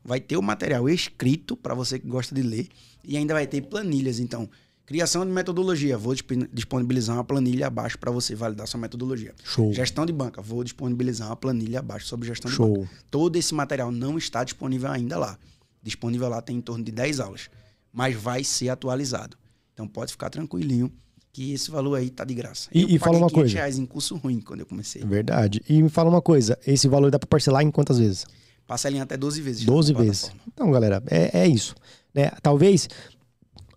Vai 0.05 0.20
ter 0.20 0.37
o 0.37 0.43
material 0.43 0.89
escrito 0.89 1.57
para 1.57 1.75
você 1.75 1.99
que 1.99 2.07
gosta 2.07 2.35
de 2.35 2.43
ler 2.43 2.68
e 3.03 3.16
ainda 3.16 3.35
vai 3.35 3.47
ter 3.47 3.62
planilhas. 3.62 4.20
Então, 4.20 4.49
Criação 4.87 5.24
de 5.24 5.32
metodologia, 5.32 5.97
vou 5.97 6.14
disponibilizar 6.53 7.16
uma 7.16 7.24
planilha 7.24 7.68
abaixo 7.68 7.99
para 7.99 8.11
você 8.11 8.35
validar 8.35 8.66
sua 8.66 8.78
metodologia. 8.78 9.35
Show. 9.43 9.72
Gestão 9.72 10.05
de 10.05 10.12
banca, 10.12 10.43
vou 10.43 10.62
disponibilizar 10.62 11.28
uma 11.28 11.37
planilha 11.37 11.78
abaixo 11.78 12.07
sobre 12.07 12.28
gestão 12.28 12.51
Show. 12.51 12.66
de 12.66 12.78
banca. 12.80 12.91
Todo 13.11 13.37
esse 13.37 13.55
material 13.55 13.91
não 13.91 14.18
está 14.18 14.45
disponível 14.45 14.91
ainda 14.91 15.18
lá. 15.18 15.39
Disponível 15.82 16.28
lá 16.28 16.43
tem 16.43 16.59
em 16.59 16.61
torno 16.61 16.85
de 16.85 16.93
10 16.93 17.18
aulas, 17.20 17.49
mas 17.91 18.14
vai 18.14 18.45
ser 18.45 18.68
atualizado. 18.68 19.39
Então 19.72 19.89
pode 19.89 20.12
ficar 20.12 20.28
tranquilinho 20.28 20.93
que 21.32 21.55
esse 21.55 21.70
valor 21.70 21.97
aí 21.97 22.11
tá 22.11 22.22
de 22.22 22.35
graça. 22.35 22.68
E, 22.72 22.82
eu 22.82 22.89
e 22.91 22.99
fala 22.99 23.16
uma 23.16 23.30
coisa. 23.30 23.55
reais 23.55 23.78
em 23.78 23.87
curso 23.87 24.16
ruim 24.16 24.39
quando 24.41 24.61
eu 24.61 24.66
comecei. 24.66 25.03
Verdade. 25.03 25.62
E 25.66 25.82
me 25.82 25.89
fala 25.89 26.11
uma 26.11 26.22
coisa, 26.22 26.59
esse 26.66 26.89
valor 26.89 27.11
dá 27.11 27.18
para 27.18 27.26
parcelar 27.26 27.62
em 27.62 27.70
quantas 27.70 27.99
vezes? 27.99 28.26
Parcela 28.66 28.97
em 28.97 29.01
até 29.01 29.16
12 29.16 29.41
vezes. 29.41 29.64
12 29.64 29.95
vezes. 29.95 30.32
Então, 30.47 30.70
galera, 30.70 31.03
é, 31.07 31.41
é 31.41 31.49
isso. 31.49 31.74
Né? 32.14 32.30
Talvez 32.41 32.89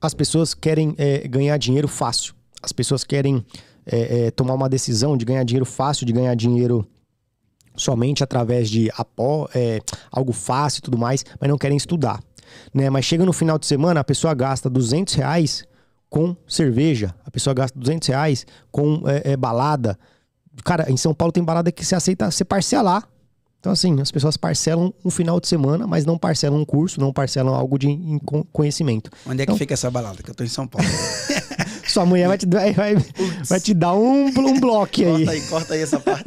as 0.01 0.13
pessoas 0.13 0.53
querem 0.53 0.95
é, 0.97 1.27
ganhar 1.27 1.57
dinheiro 1.57 1.87
fácil. 1.87 2.33
As 2.61 2.71
pessoas 2.71 3.03
querem 3.03 3.45
é, 3.85 4.27
é, 4.27 4.31
tomar 4.31 4.53
uma 4.53 4.69
decisão 4.69 5.15
de 5.17 5.25
ganhar 5.25 5.43
dinheiro 5.43 5.65
fácil, 5.65 6.05
de 6.05 6.13
ganhar 6.13 6.35
dinheiro 6.35 6.87
somente 7.75 8.23
através 8.23 8.69
de 8.69 8.89
apó, 8.97 9.47
algo 10.11 10.33
fácil 10.33 10.79
e 10.79 10.81
tudo 10.81 10.97
mais, 10.97 11.23
mas 11.39 11.47
não 11.47 11.59
querem 11.59 11.77
estudar. 11.77 12.23
Né? 12.73 12.89
Mas 12.89 13.05
chega 13.05 13.23
no 13.23 13.31
final 13.31 13.59
de 13.59 13.67
semana, 13.67 13.99
a 13.99 14.03
pessoa 14.03 14.33
gasta 14.33 14.67
200 14.67 15.13
reais 15.13 15.63
com 16.09 16.35
cerveja, 16.47 17.13
a 17.23 17.29
pessoa 17.29 17.53
gasta 17.53 17.77
200 17.77 18.07
reais 18.07 18.47
com 18.71 19.03
balada. 19.37 19.97
Cara, 20.65 20.91
em 20.91 20.97
São 20.97 21.13
Paulo 21.13 21.31
tem 21.31 21.43
balada 21.43 21.71
que 21.71 21.85
você 21.85 21.93
aceita 21.93 22.31
você 22.31 22.43
parcelar 22.43 23.07
então, 23.59 23.71
assim, 23.71 23.99
as 23.99 24.11
pessoas 24.11 24.37
parcelam 24.37 24.93
um 25.03 25.09
final 25.09 25.39
de 25.39 25.47
semana, 25.47 25.87
mas 25.87 26.05
não 26.05 26.17
parcelam 26.17 26.59
um 26.59 26.65
curso, 26.65 26.99
não 26.99 27.11
parcelam 27.11 27.55
algo 27.55 27.77
de 27.77 27.89
conhecimento. 28.53 29.09
Onde 29.25 29.41
é 29.41 29.43
então, 29.43 29.55
que 29.55 29.59
fica 29.59 29.73
essa 29.73 29.89
balada? 29.89 30.21
Que 30.21 30.29
eu 30.29 30.35
tô 30.35 30.43
em 30.43 30.47
São 30.47 30.67
Paulo. 30.67 30.87
Sua 31.87 32.05
mulher 32.05 32.27
vai 32.27 32.37
te, 32.37 32.45
vai, 32.45 32.73
vai, 32.73 32.95
vai 33.45 33.59
te 33.59 33.73
dar 33.73 33.95
um, 33.95 34.27
um 34.27 34.59
bloco 34.59 35.01
aí. 35.01 35.05
Corta 35.05 35.31
aí, 35.31 35.41
corta 35.41 35.73
aí 35.73 35.81
essa 35.81 35.99
parte. 35.99 36.23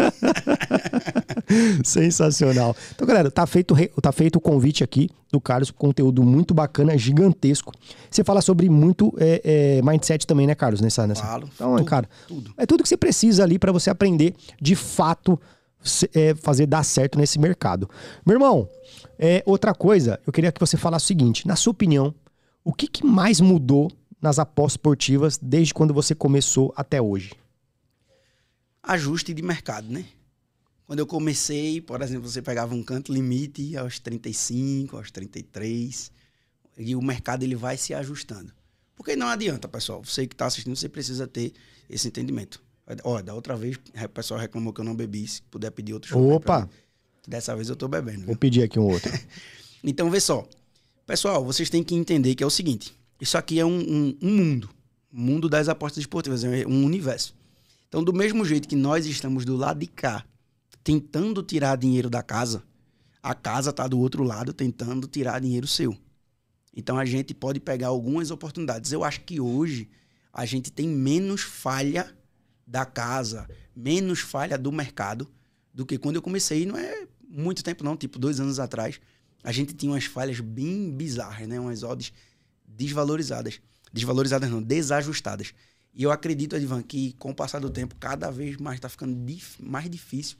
Sensacional. 1.85 2.75
Então, 2.95 3.07
galera, 3.07 3.31
tá 3.31 3.47
feito, 3.47 3.77
tá 4.03 4.11
feito 4.11 4.37
o 4.37 4.41
convite 4.41 4.83
aqui 4.83 5.09
do 5.31 5.41
Carlos, 5.41 5.71
conteúdo 5.71 6.25
muito 6.25 6.53
bacana, 6.53 6.97
gigantesco. 6.99 7.73
Você 8.11 8.25
fala 8.25 8.41
sobre 8.41 8.69
muito 8.69 9.15
é, 9.19 9.79
é, 9.79 9.83
mindset 9.83 10.27
também, 10.27 10.47
né, 10.47 10.55
Carlos? 10.55 10.81
Nessa, 10.81 11.07
nessa... 11.07 11.23
Falo. 11.23 11.49
Então, 11.55 11.77
tudo, 11.77 11.85
cara, 11.85 12.09
tudo. 12.27 12.55
é 12.57 12.67
tudo 12.67 12.83
que 12.83 12.89
você 12.89 12.97
precisa 12.97 13.45
ali 13.45 13.59
para 13.59 13.71
você 13.71 13.91
aprender 13.91 14.35
de 14.61 14.75
fato 14.75 15.39
é, 16.15 16.35
fazer 16.35 16.67
dar 16.67 16.83
certo 16.85 17.19
nesse 17.19 17.39
mercado. 17.39 17.89
Meu 18.25 18.35
irmão, 18.35 18.69
é, 19.19 19.43
outra 19.47 19.75
coisa, 19.75 20.21
eu 20.27 20.33
queria 20.33 20.53
que 20.53 20.61
você 20.61 20.77
falasse 20.77 21.05
o 21.05 21.09
seguinte: 21.09 21.47
na 21.47 21.57
sua 21.57 21.71
opinião, 21.73 22.15
o 22.65 22.73
que, 22.73 22.87
que 22.87 23.05
mais 23.05 23.41
mudou 23.41 23.91
nas 24.21 24.39
apostas 24.39 24.75
esportivas 24.75 25.39
desde 25.41 25.73
quando 25.73 25.95
você 25.95 26.15
começou 26.15 26.73
até 26.77 27.01
hoje? 27.01 27.33
Ajuste 28.83 29.33
de 29.35 29.43
mercado, 29.43 29.89
né? 29.89 30.05
Quando 30.87 30.99
eu 30.99 31.07
comecei, 31.07 31.81
por 31.81 32.03
exemplo, 32.03 32.29
você 32.29 32.43
pegava 32.43 32.75
um 32.75 32.83
canto 32.83 33.13
limite 33.13 33.77
aos 33.77 33.99
35, 33.99 34.97
aos 34.97 35.11
33, 35.11 36.11
e 36.77 36.97
o 36.97 37.03
mercado 37.03 37.45
ele 37.45 37.55
vai 37.55 37.77
se 37.77 37.95
ajustando. 37.95 38.53
Porque 38.97 39.15
não 39.15 39.29
adianta, 39.29 39.69
pessoal. 39.69 40.03
Você 40.05 40.27
que 40.27 40.35
está 40.35 40.47
assistindo, 40.47 40.75
você 40.75 40.89
precisa 40.89 41.27
ter 41.27 41.53
esse 41.89 42.09
entendimento. 42.09 42.63
Ó, 43.05 43.23
da 43.23 43.35
outra 43.35 43.57
vez 43.57 43.77
o 43.77 44.09
pessoal 44.09 44.41
reclamou 44.41 44.73
que 44.73 44.81
eu 44.81 44.85
não 44.85 44.95
bebi. 44.95 45.27
Se 45.27 45.43
puder 45.43 45.71
pedir 45.71 45.95
outro 45.95 46.19
Opa! 46.19 46.69
Dessa 47.27 47.55
vez 47.55 47.69
eu 47.69 47.77
tô 47.77 47.87
bebendo. 47.87 48.27
Vou 48.27 48.37
pedir 48.37 48.63
aqui 48.63 48.79
um 48.79 48.89
outro. 48.91 49.13
então, 49.85 50.11
vê 50.11 50.21
só. 50.21 50.47
Pessoal, 51.07 51.45
vocês 51.45 51.69
têm 51.71 51.83
que 51.83 51.95
entender 51.95 52.35
que 52.35 52.43
é 52.43 52.47
o 52.47 52.51
seguinte: 52.51 52.97
isso 53.21 53.37
aqui 53.37 53.61
é 53.61 53.65
um, 53.65 53.79
um, 53.79 54.19
um 54.23 54.37
mundo. 54.37 54.71
Um 55.13 55.21
mundo 55.21 55.49
das 55.49 55.69
apostas 55.69 56.03
esportivas, 56.03 56.45
é 56.45 56.67
um 56.67 56.85
universo. 56.85 57.35
Então, 57.89 58.03
do 58.03 58.13
mesmo 58.13 58.45
jeito 58.45 58.69
que 58.69 58.77
nós 58.77 59.07
estamos 59.07 59.45
do 59.45 59.57
lado 59.57 59.81
de 59.81 59.87
cá, 59.87 60.25
tentando 60.83 61.43
tirar 61.43 61.77
dinheiro 61.77 62.09
da 62.09 62.23
casa, 62.23 62.63
a 63.23 63.35
casa 63.35 63.71
está 63.71 63.87
do 63.87 63.99
outro 63.99 64.23
lado 64.23 64.53
tentando 64.53 65.07
tirar 65.07 65.41
dinheiro 65.41 65.67
seu. 65.67 65.97
Então, 66.75 66.97
a 66.97 67.05
gente 67.05 67.35
pode 67.35 67.59
pegar 67.59 67.89
algumas 67.89 68.31
oportunidades. 68.31 68.93
Eu 68.93 69.03
acho 69.03 69.21
que 69.23 69.41
hoje 69.41 69.89
a 70.33 70.47
gente 70.47 70.71
tem 70.71 70.89
menos 70.89 71.43
falha 71.43 72.17
da 72.71 72.87
casa, 72.87 73.49
menos 73.75 74.21
falha 74.21 74.57
do 74.57 74.71
mercado 74.71 75.29
do 75.75 75.85
que 75.85 75.99
quando 75.99 76.17
eu 76.17 76.23
comecei. 76.23 76.65
Não 76.65 76.79
é 76.79 77.09
muito 77.29 77.65
tempo, 77.65 77.83
não, 77.83 77.97
tipo 77.97 78.17
dois 78.17 78.39
anos 78.39 78.61
atrás. 78.61 79.01
A 79.43 79.51
gente 79.51 79.75
tinha 79.75 79.91
umas 79.91 80.05
falhas 80.05 80.39
bem 80.39 80.93
bizarras, 80.93 81.49
né? 81.49 81.59
Umas 81.59 81.83
odds 81.83 82.13
desvalorizadas. 82.65 83.61
Desvalorizadas 83.93 84.49
não, 84.49 84.63
desajustadas. 84.63 85.53
E 85.93 86.05
eu 86.05 86.13
acredito, 86.13 86.55
Edvan, 86.55 86.81
que 86.81 87.13
com 87.15 87.31
o 87.33 87.35
passar 87.35 87.59
do 87.59 87.69
tempo, 87.69 87.97
cada 87.97 88.31
vez 88.31 88.57
mais 88.57 88.77
está 88.77 88.89
ficando 88.89 89.17
dif 89.25 89.61
mais 89.61 89.91
difícil 89.91 90.37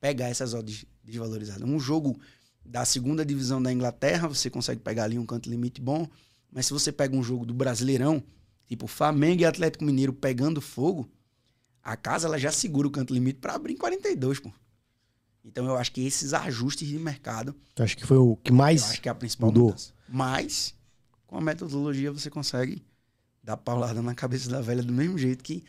pegar 0.00 0.28
essas 0.28 0.54
odds 0.54 0.84
desvalorizadas. 1.04 1.62
Um 1.62 1.78
jogo 1.78 2.18
da 2.64 2.84
segunda 2.84 3.24
divisão 3.24 3.62
da 3.62 3.72
Inglaterra, 3.72 4.26
você 4.26 4.50
consegue 4.50 4.80
pegar 4.80 5.04
ali 5.04 5.16
um 5.16 5.24
canto 5.24 5.48
limite 5.48 5.80
bom. 5.80 6.08
Mas 6.50 6.66
se 6.66 6.72
você 6.72 6.90
pega 6.90 7.14
um 7.14 7.22
jogo 7.22 7.46
do 7.46 7.54
Brasileirão, 7.54 8.20
tipo 8.66 8.88
Flamengo 8.88 9.42
e 9.42 9.44
Atlético 9.44 9.84
Mineiro 9.84 10.12
pegando 10.12 10.60
fogo, 10.60 11.08
a 11.88 11.96
casa 11.96 12.28
ela 12.28 12.38
já 12.38 12.52
segura 12.52 12.86
o 12.86 12.90
canto 12.90 13.14
limite 13.14 13.38
para 13.38 13.54
abrir 13.54 13.72
em 13.72 13.76
42, 13.76 14.40
pô. 14.40 14.52
Então 15.42 15.64
eu 15.64 15.74
acho 15.76 15.90
que 15.90 16.06
esses 16.06 16.34
ajustes 16.34 16.86
de 16.86 16.98
mercado. 16.98 17.56
Eu 17.74 17.84
acho 17.84 17.96
que 17.96 18.04
foi 18.04 18.18
o 18.18 18.36
que 18.36 18.52
mais. 18.52 18.82
Eu 18.82 18.90
acho 18.90 19.00
que 19.00 19.08
é 19.08 19.12
a 19.12 19.14
principal 19.14 19.48
mudou. 19.48 19.66
mudança. 19.68 19.94
Mas, 20.06 20.74
com 21.26 21.38
a 21.38 21.40
metodologia, 21.40 22.12
você 22.12 22.28
consegue 22.28 22.84
dar 23.42 23.56
paulada 23.56 24.02
na 24.02 24.14
cabeça 24.14 24.50
da 24.50 24.60
velha 24.60 24.82
do 24.82 24.92
mesmo 24.92 25.16
jeito 25.16 25.42
que 25.42 25.64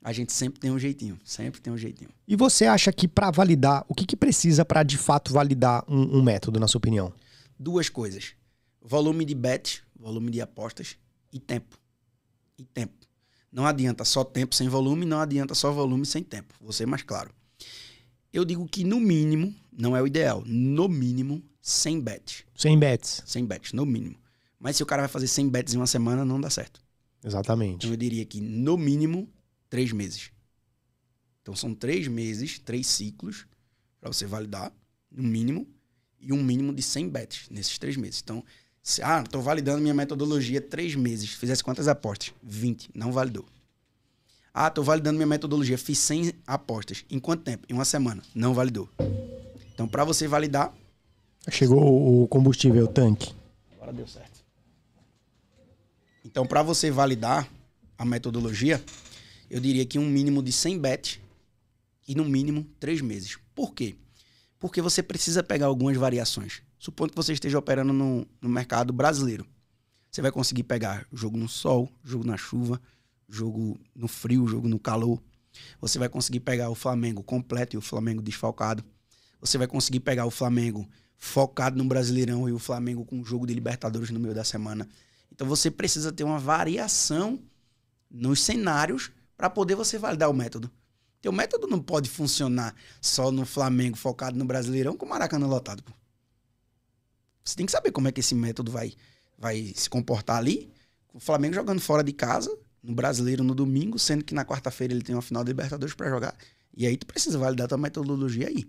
a 0.00 0.12
gente 0.12 0.32
sempre 0.32 0.60
tem 0.60 0.70
um 0.70 0.78
jeitinho. 0.78 1.18
Sempre 1.24 1.60
tem 1.60 1.72
um 1.72 1.78
jeitinho. 1.78 2.10
E 2.28 2.36
você 2.36 2.66
acha 2.66 2.92
que 2.92 3.08
para 3.08 3.32
validar, 3.32 3.84
o 3.88 3.94
que, 3.96 4.06
que 4.06 4.14
precisa 4.14 4.64
para 4.64 4.84
de 4.84 4.96
fato 4.96 5.32
validar 5.32 5.84
um, 5.88 6.18
um, 6.18 6.22
método, 6.22 6.60
na 6.60 6.68
sua 6.68 6.78
opinião? 6.78 7.12
Duas 7.58 7.88
coisas: 7.88 8.34
volume 8.80 9.24
de 9.24 9.34
bet, 9.34 9.82
volume 9.98 10.30
de 10.30 10.40
apostas 10.40 10.96
e 11.32 11.40
tempo. 11.40 11.76
e 12.56 12.62
tempo. 12.62 13.03
Não 13.54 13.64
adianta 13.64 14.04
só 14.04 14.24
tempo 14.24 14.52
sem 14.52 14.68
volume, 14.68 15.06
não 15.06 15.20
adianta 15.20 15.54
só 15.54 15.70
volume 15.70 16.04
sem 16.04 16.24
tempo. 16.24 16.52
Vou 16.60 16.72
ser 16.72 16.86
mais 16.86 17.04
claro. 17.04 17.32
Eu 18.32 18.44
digo 18.44 18.66
que 18.66 18.82
no 18.82 18.98
mínimo, 18.98 19.54
não 19.70 19.96
é 19.96 20.02
o 20.02 20.08
ideal, 20.08 20.42
no 20.44 20.88
mínimo 20.88 21.40
100 21.62 22.00
bets. 22.00 22.44
100 22.56 22.78
bets. 22.80 23.22
100 23.24 23.46
bets, 23.46 23.72
no 23.72 23.86
mínimo. 23.86 24.16
Mas 24.58 24.76
se 24.76 24.82
o 24.82 24.86
cara 24.86 25.02
vai 25.02 25.08
fazer 25.08 25.28
100 25.28 25.48
bets 25.50 25.72
em 25.72 25.76
uma 25.76 25.86
semana, 25.86 26.24
não 26.24 26.40
dá 26.40 26.50
certo. 26.50 26.80
Exatamente. 27.22 27.76
Então 27.76 27.90
eu 27.90 27.96
diria 27.96 28.24
que 28.26 28.40
no 28.40 28.76
mínimo 28.76 29.32
3 29.70 29.92
meses. 29.92 30.32
Então 31.40 31.54
são 31.54 31.72
3 31.72 32.08
meses, 32.08 32.58
3 32.58 32.84
ciclos 32.84 33.46
para 34.00 34.12
você 34.12 34.26
validar, 34.26 34.72
no 35.08 35.22
mínimo, 35.22 35.64
e 36.18 36.32
um 36.32 36.42
mínimo 36.42 36.74
de 36.74 36.82
100 36.82 37.08
bets 37.08 37.48
nesses 37.50 37.78
3 37.78 37.96
meses. 37.96 38.20
Então, 38.20 38.44
ah, 39.02 39.22
estou 39.22 39.42
validando 39.42 39.80
minha 39.80 39.94
metodologia 39.94 40.60
3 40.60 40.94
meses. 40.94 41.30
Fizesse 41.30 41.62
quantas 41.64 41.88
apostas? 41.88 42.32
20. 42.42 42.90
Não 42.94 43.12
validou. 43.12 43.44
Ah, 44.52 44.68
estou 44.68 44.84
validando 44.84 45.16
minha 45.16 45.26
metodologia. 45.26 45.78
Fiz 45.78 45.98
100 45.98 46.32
apostas. 46.46 47.04
Em 47.10 47.18
quanto 47.18 47.42
tempo? 47.42 47.66
Em 47.68 47.74
uma 47.74 47.84
semana. 47.84 48.22
Não 48.34 48.54
validou. 48.54 48.88
Então, 49.72 49.88
para 49.88 50.04
você 50.04 50.28
validar, 50.28 50.72
Chegou 51.50 52.22
o 52.22 52.28
combustível, 52.28 52.84
o 52.84 52.88
tanque. 52.88 53.34
Agora 53.74 53.92
deu 53.92 54.06
certo. 54.06 54.42
Então, 56.24 56.46
para 56.46 56.62
você 56.62 56.90
validar 56.90 57.48
a 57.98 58.04
metodologia, 58.04 58.82
eu 59.50 59.60
diria 59.60 59.84
que 59.84 59.98
um 59.98 60.06
mínimo 60.06 60.42
de 60.42 60.50
100 60.50 60.78
bets 60.78 61.20
e 62.08 62.14
no 62.14 62.24
mínimo 62.24 62.66
3 62.80 63.02
meses. 63.02 63.38
Por 63.54 63.74
quê? 63.74 63.94
Porque 64.58 64.80
você 64.80 65.02
precisa 65.02 65.42
pegar 65.42 65.66
algumas 65.66 65.96
variações. 65.96 66.62
Supondo 66.84 67.12
que 67.12 67.16
você 67.16 67.32
esteja 67.32 67.58
operando 67.58 67.94
no, 67.94 68.26
no 68.42 68.48
mercado 68.50 68.92
brasileiro. 68.92 69.46
Você 70.10 70.20
vai 70.20 70.30
conseguir 70.30 70.64
pegar 70.64 71.06
jogo 71.10 71.34
no 71.38 71.48
sol, 71.48 71.90
jogo 72.04 72.26
na 72.26 72.36
chuva, 72.36 72.78
jogo 73.26 73.80
no 73.94 74.06
frio, 74.06 74.46
jogo 74.46 74.68
no 74.68 74.78
calor. 74.78 75.18
Você 75.80 75.98
vai 75.98 76.10
conseguir 76.10 76.40
pegar 76.40 76.68
o 76.68 76.74
Flamengo 76.74 77.22
completo 77.22 77.74
e 77.74 77.78
o 77.78 77.80
Flamengo 77.80 78.20
desfalcado. 78.20 78.84
Você 79.40 79.56
vai 79.56 79.66
conseguir 79.66 80.00
pegar 80.00 80.26
o 80.26 80.30
Flamengo 80.30 80.86
focado 81.16 81.78
no 81.78 81.86
Brasileirão 81.86 82.46
e 82.50 82.52
o 82.52 82.58
Flamengo 82.58 83.02
com 83.02 83.24
jogo 83.24 83.46
de 83.46 83.54
Libertadores 83.54 84.10
no 84.10 84.20
meio 84.20 84.34
da 84.34 84.44
semana. 84.44 84.86
Então 85.32 85.46
você 85.46 85.70
precisa 85.70 86.12
ter 86.12 86.24
uma 86.24 86.38
variação 86.38 87.40
nos 88.10 88.40
cenários 88.40 89.10
para 89.38 89.48
poder 89.48 89.74
você 89.74 89.96
validar 89.96 90.28
o 90.28 90.34
método. 90.34 90.70
Teu 91.22 91.32
método 91.32 91.66
não 91.66 91.80
pode 91.80 92.10
funcionar 92.10 92.74
só 93.00 93.32
no 93.32 93.46
Flamengo 93.46 93.96
focado 93.96 94.38
no 94.38 94.44
Brasileirão 94.44 94.98
com 94.98 95.06
o 95.06 95.08
Maracanã 95.08 95.46
lotado. 95.46 95.82
Pô. 95.82 96.03
Você 97.44 97.56
tem 97.56 97.66
que 97.66 97.72
saber 97.72 97.92
como 97.92 98.08
é 98.08 98.12
que 98.12 98.20
esse 98.20 98.34
método 98.34 98.72
vai, 98.72 98.92
vai 99.38 99.72
se 99.76 99.90
comportar 99.90 100.38
ali. 100.38 100.72
O 101.12 101.20
Flamengo 101.20 101.54
jogando 101.54 101.80
fora 101.80 102.02
de 102.02 102.12
casa, 102.12 102.50
no 102.82 102.94
Brasileiro 102.94 103.44
no 103.44 103.54
domingo, 103.54 103.98
sendo 103.98 104.24
que 104.24 104.34
na 104.34 104.44
quarta-feira 104.44 104.94
ele 104.94 105.02
tem 105.02 105.14
uma 105.14 105.22
final 105.22 105.44
de 105.44 105.50
Libertadores 105.50 105.94
para 105.94 106.08
jogar. 106.08 106.34
E 106.76 106.86
aí 106.86 106.96
tu 106.96 107.06
precisa 107.06 107.38
validar 107.38 107.68
tua 107.68 107.78
metodologia 107.78 108.48
aí. 108.48 108.64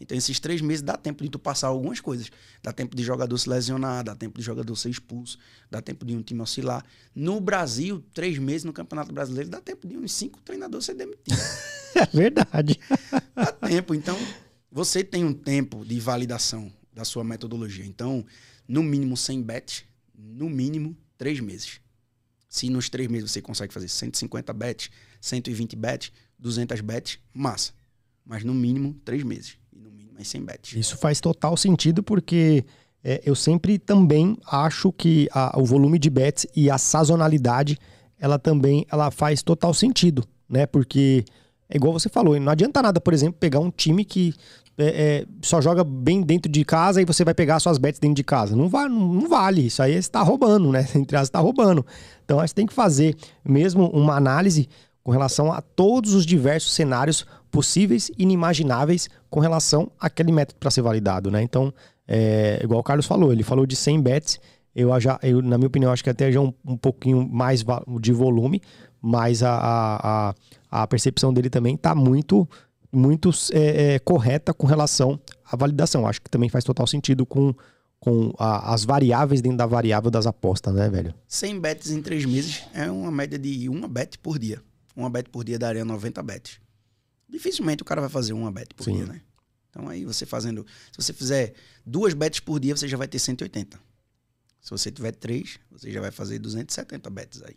Então, 0.00 0.16
esses 0.16 0.40
três 0.40 0.60
meses 0.60 0.82
dá 0.82 0.96
tempo 0.96 1.22
de 1.22 1.30
tu 1.30 1.38
passar 1.38 1.68
algumas 1.68 2.00
coisas. 2.00 2.30
Dá 2.62 2.72
tempo 2.72 2.96
de 2.96 3.02
jogador 3.02 3.36
se 3.38 3.48
lesionar, 3.48 4.04
dá 4.04 4.14
tempo 4.14 4.38
de 4.38 4.44
jogador 4.44 4.74
ser 4.74 4.90
expulso, 4.90 5.38
dá 5.70 5.80
tempo 5.80 6.04
de 6.04 6.16
um 6.16 6.22
time 6.22 6.40
oscilar. 6.40 6.84
No 7.14 7.40
Brasil, 7.40 8.04
três 8.12 8.38
meses 8.38 8.64
no 8.64 8.72
Campeonato 8.72 9.12
Brasileiro, 9.12 9.50
dá 9.50 9.60
tempo 9.60 9.86
de 9.86 9.96
uns 9.96 10.12
cinco 10.12 10.40
treinadores 10.42 10.84
ser 10.86 10.94
demitidos. 10.94 11.36
É 11.96 12.04
verdade. 12.04 12.78
Dá 13.34 13.50
tempo. 13.50 13.94
Então, 13.94 14.18
você 14.70 15.02
tem 15.02 15.24
um 15.24 15.32
tempo 15.32 15.82
de 15.82 15.98
validação 15.98 16.70
da 16.96 17.04
sua 17.04 17.22
metodologia. 17.22 17.84
Então, 17.84 18.24
no 18.66 18.82
mínimo 18.82 19.16
100 19.18 19.42
bets, 19.42 19.84
no 20.18 20.48
mínimo 20.48 20.96
três 21.18 21.38
meses. 21.40 21.78
Se 22.48 22.70
nos 22.70 22.88
três 22.88 23.06
meses 23.06 23.30
você 23.30 23.42
consegue 23.42 23.72
fazer 23.72 23.86
150 23.88 24.50
bets, 24.54 24.90
120 25.20 25.76
bets, 25.76 26.10
200 26.38 26.80
bets, 26.80 27.18
massa. 27.34 27.72
Mas 28.24 28.42
no 28.42 28.54
mínimo 28.54 28.94
três 29.04 29.22
meses. 29.22 29.58
E 29.70 29.78
no 29.78 29.90
mínimo 29.90 30.14
mais 30.14 30.26
100 30.28 30.42
bets. 30.44 30.72
Isso 30.72 30.96
faz 30.96 31.20
total 31.20 31.54
sentido 31.56 32.02
porque 32.02 32.64
é, 33.04 33.20
eu 33.26 33.34
sempre 33.34 33.78
também 33.78 34.38
acho 34.46 34.90
que 34.90 35.28
a- 35.32 35.56
o 35.60 35.64
volume 35.66 35.98
de 35.98 36.08
bets 36.08 36.46
e 36.56 36.70
a 36.70 36.78
sazonalidade 36.78 37.78
ela 38.18 38.38
também 38.38 38.86
ela 38.90 39.10
faz 39.10 39.42
total 39.42 39.74
sentido, 39.74 40.24
né? 40.48 40.64
Porque 40.64 41.24
é 41.68 41.76
igual 41.76 41.92
você 41.92 42.08
falou, 42.08 42.38
não 42.38 42.52
adianta 42.52 42.80
nada, 42.82 43.00
por 43.00 43.12
exemplo, 43.12 43.36
pegar 43.38 43.60
um 43.60 43.70
time 43.70 44.04
que 44.04 44.34
é, 44.78 44.84
é, 45.22 45.26
só 45.42 45.60
joga 45.60 45.82
bem 45.82 46.20
dentro 46.22 46.50
de 46.52 46.64
casa 46.64 47.00
e 47.00 47.04
você 47.04 47.24
vai 47.24 47.32
pegar 47.34 47.58
suas 47.60 47.78
bets 47.78 47.98
dentro 47.98 48.16
de 48.16 48.24
casa. 48.24 48.54
Não, 48.54 48.68
vai, 48.68 48.88
não, 48.88 49.12
não 49.14 49.28
vale. 49.28 49.66
Isso 49.66 49.82
aí 49.82 49.92
você 49.92 49.98
está 50.00 50.22
roubando, 50.22 50.70
né? 50.70 50.86
Entre 50.94 51.16
aspas, 51.16 51.28
está 51.28 51.40
roubando. 51.40 51.84
Então, 52.24 52.38
você 52.40 52.54
tem 52.54 52.66
que 52.66 52.74
fazer 52.74 53.16
mesmo 53.44 53.88
uma 53.88 54.14
análise 54.16 54.68
com 55.02 55.10
relação 55.10 55.50
a 55.52 55.60
todos 55.62 56.12
os 56.12 56.26
diversos 56.26 56.72
cenários 56.74 57.24
possíveis 57.50 58.10
e 58.18 58.22
inimagináveis 58.24 59.08
com 59.30 59.40
relação 59.40 59.90
àquele 59.98 60.30
método 60.30 60.58
para 60.60 60.70
ser 60.70 60.82
validado, 60.82 61.30
né? 61.30 61.42
Então, 61.42 61.72
é, 62.06 62.60
igual 62.62 62.80
o 62.80 62.82
Carlos 62.82 63.06
falou, 63.06 63.32
ele 63.32 63.42
falou 63.42 63.64
de 63.66 63.76
100 63.76 64.00
bets. 64.02 64.40
Eu 64.74 65.00
já, 65.00 65.18
eu, 65.22 65.40
na 65.40 65.56
minha 65.56 65.68
opinião, 65.68 65.90
acho 65.90 66.04
que 66.04 66.10
até 66.10 66.30
já 66.30 66.38
um, 66.38 66.52
um 66.62 66.76
pouquinho 66.76 67.26
mais 67.26 67.62
va- 67.62 67.82
de 67.98 68.12
volume, 68.12 68.60
mas 69.08 69.42
a, 69.42 69.54
a, 69.56 70.30
a, 70.30 70.82
a 70.82 70.86
percepção 70.86 71.32
dele 71.32 71.48
também 71.48 71.76
está 71.76 71.94
muito, 71.94 72.48
muito 72.92 73.30
é, 73.52 73.94
é, 73.94 73.98
correta 74.00 74.52
com 74.52 74.66
relação 74.66 75.20
à 75.44 75.56
validação. 75.56 76.06
Acho 76.06 76.20
que 76.20 76.28
também 76.28 76.48
faz 76.48 76.64
total 76.64 76.86
sentido 76.88 77.24
com, 77.24 77.54
com 78.00 78.32
a- 78.38 78.74
as 78.74 78.84
variáveis 78.84 79.40
dentro 79.40 79.58
da 79.58 79.66
variável 79.66 80.10
das 80.10 80.26
apostas, 80.26 80.74
né, 80.74 80.88
velho? 80.90 81.14
100 81.28 81.60
bets 81.60 81.90
em 81.92 82.02
três 82.02 82.24
meses 82.24 82.64
é 82.74 82.90
uma 82.90 83.12
média 83.12 83.38
de 83.38 83.68
uma 83.68 83.86
bet 83.86 84.18
por 84.18 84.38
dia. 84.38 84.60
Uma 84.96 85.08
bet 85.08 85.30
por 85.30 85.44
dia 85.44 85.58
daria 85.58 85.84
90 85.84 86.20
bets. 86.22 86.58
Dificilmente 87.28 87.82
o 87.82 87.84
cara 87.86 88.00
vai 88.00 88.10
fazer 88.10 88.32
uma 88.32 88.50
bet 88.50 88.74
por 88.74 88.84
Sim. 88.84 88.96
dia, 88.96 89.06
né? 89.06 89.20
Então 89.70 89.88
aí 89.88 90.04
você 90.04 90.24
fazendo. 90.26 90.66
Se 90.90 91.02
você 91.02 91.12
fizer 91.12 91.52
duas 91.84 92.12
bets 92.14 92.40
por 92.40 92.58
dia, 92.58 92.74
você 92.74 92.88
já 92.88 92.96
vai 92.96 93.06
ter 93.06 93.18
180. 93.18 93.78
Se 94.60 94.70
você 94.70 94.90
tiver 94.90 95.12
três, 95.12 95.60
você 95.70 95.92
já 95.92 96.00
vai 96.00 96.10
fazer 96.10 96.38
270 96.40 97.08
bets 97.10 97.42
aí. 97.42 97.56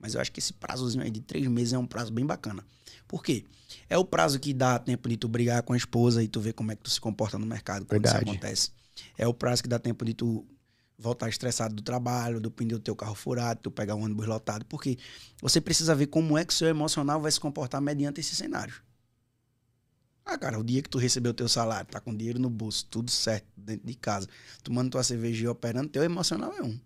Mas 0.00 0.14
eu 0.14 0.20
acho 0.20 0.32
que 0.32 0.40
esse 0.40 0.52
prazozinho 0.54 1.04
aí 1.04 1.10
de 1.10 1.20
três 1.20 1.46
meses 1.46 1.74
é 1.74 1.78
um 1.78 1.86
prazo 1.86 2.12
bem 2.12 2.24
bacana. 2.24 2.64
Por 3.06 3.22
quê? 3.22 3.44
É 3.88 3.98
o 3.98 4.04
prazo 4.04 4.40
que 4.40 4.54
dá 4.54 4.78
tempo 4.78 5.08
de 5.08 5.16
tu 5.16 5.28
brigar 5.28 5.62
com 5.62 5.74
a 5.74 5.76
esposa 5.76 6.22
e 6.22 6.28
tu 6.28 6.40
ver 6.40 6.54
como 6.54 6.72
é 6.72 6.76
que 6.76 6.82
tu 6.82 6.90
se 6.90 7.00
comporta 7.00 7.38
no 7.38 7.46
mercado 7.46 7.84
quando 7.84 8.02
Verdade. 8.02 8.24
isso 8.24 8.30
acontece. 8.30 8.70
É 9.18 9.26
o 9.26 9.34
prazo 9.34 9.62
que 9.62 9.68
dá 9.68 9.78
tempo 9.78 10.04
de 10.04 10.14
tu 10.14 10.46
voltar 10.98 11.28
estressado 11.28 11.74
do 11.74 11.82
trabalho, 11.82 12.40
do 12.40 12.50
pneu 12.50 12.78
do 12.78 12.82
teu 12.82 12.94
carro 12.94 13.14
furado, 13.14 13.60
tu 13.62 13.70
pegar 13.70 13.94
um 13.94 14.02
ônibus 14.02 14.26
lotado, 14.26 14.64
porque 14.66 14.98
você 15.40 15.60
precisa 15.60 15.94
ver 15.94 16.06
como 16.06 16.36
é 16.36 16.44
que 16.44 16.52
o 16.52 16.56
seu 16.56 16.68
emocional 16.68 17.20
vai 17.20 17.32
se 17.32 17.40
comportar 17.40 17.80
mediante 17.80 18.20
esses 18.20 18.36
cenários. 18.36 18.82
Ah, 20.24 20.36
cara, 20.36 20.58
o 20.58 20.62
dia 20.62 20.82
que 20.82 20.88
tu 20.88 20.98
recebeu 20.98 21.32
o 21.32 21.34
teu 21.34 21.48
salário, 21.48 21.90
tá 21.90 22.00
com 22.00 22.14
dinheiro 22.14 22.38
no 22.38 22.50
bolso, 22.50 22.86
tudo 22.86 23.10
certo, 23.10 23.46
dentro 23.56 23.86
de 23.86 23.94
casa, 23.94 24.28
tomando 24.62 24.90
tua 24.90 25.02
cerveja 25.02 25.44
e 25.44 25.48
operando, 25.48 25.88
teu 25.88 26.04
emocional 26.04 26.52
é 26.52 26.62
um. 26.62 26.78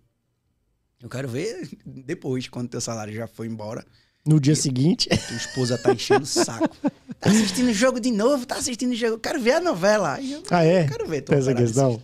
Eu 1.05 1.09
quero 1.09 1.27
ver 1.27 1.69
depois, 1.85 2.49
quando 2.49 2.67
teu 2.67 2.81
salário 2.81 3.13
já 3.13 3.27
foi 3.27 3.45
embora, 3.45 3.85
No 4.25 4.39
dia 4.39 4.55
seguinte, 4.55 5.07
tua 5.07 5.37
esposa 5.37 5.77
tá 5.77 5.93
enchendo 5.93 6.23
o 6.23 6.25
saco. 6.25 6.75
Tá 7.19 7.29
assistindo 7.29 7.69
o 7.69 7.73
jogo 7.73 7.99
de 7.99 8.11
novo, 8.11 8.45
tá 8.45 8.55
assistindo 8.55 8.91
o 8.91 8.95
jogo, 8.95 9.13
eu 9.13 9.19
quero 9.19 9.39
ver 9.39 9.53
a 9.53 9.61
novela. 9.61 10.15
Aí 10.15 10.33
eu, 10.33 10.43
ah, 10.49 10.65
é? 10.65 10.83
eu 10.83 10.87
quero 10.87 11.07
ver 11.07 11.21
tu 11.21 11.29
Tem 11.29 11.39
operar 11.39 11.55
questão? 11.55 12.01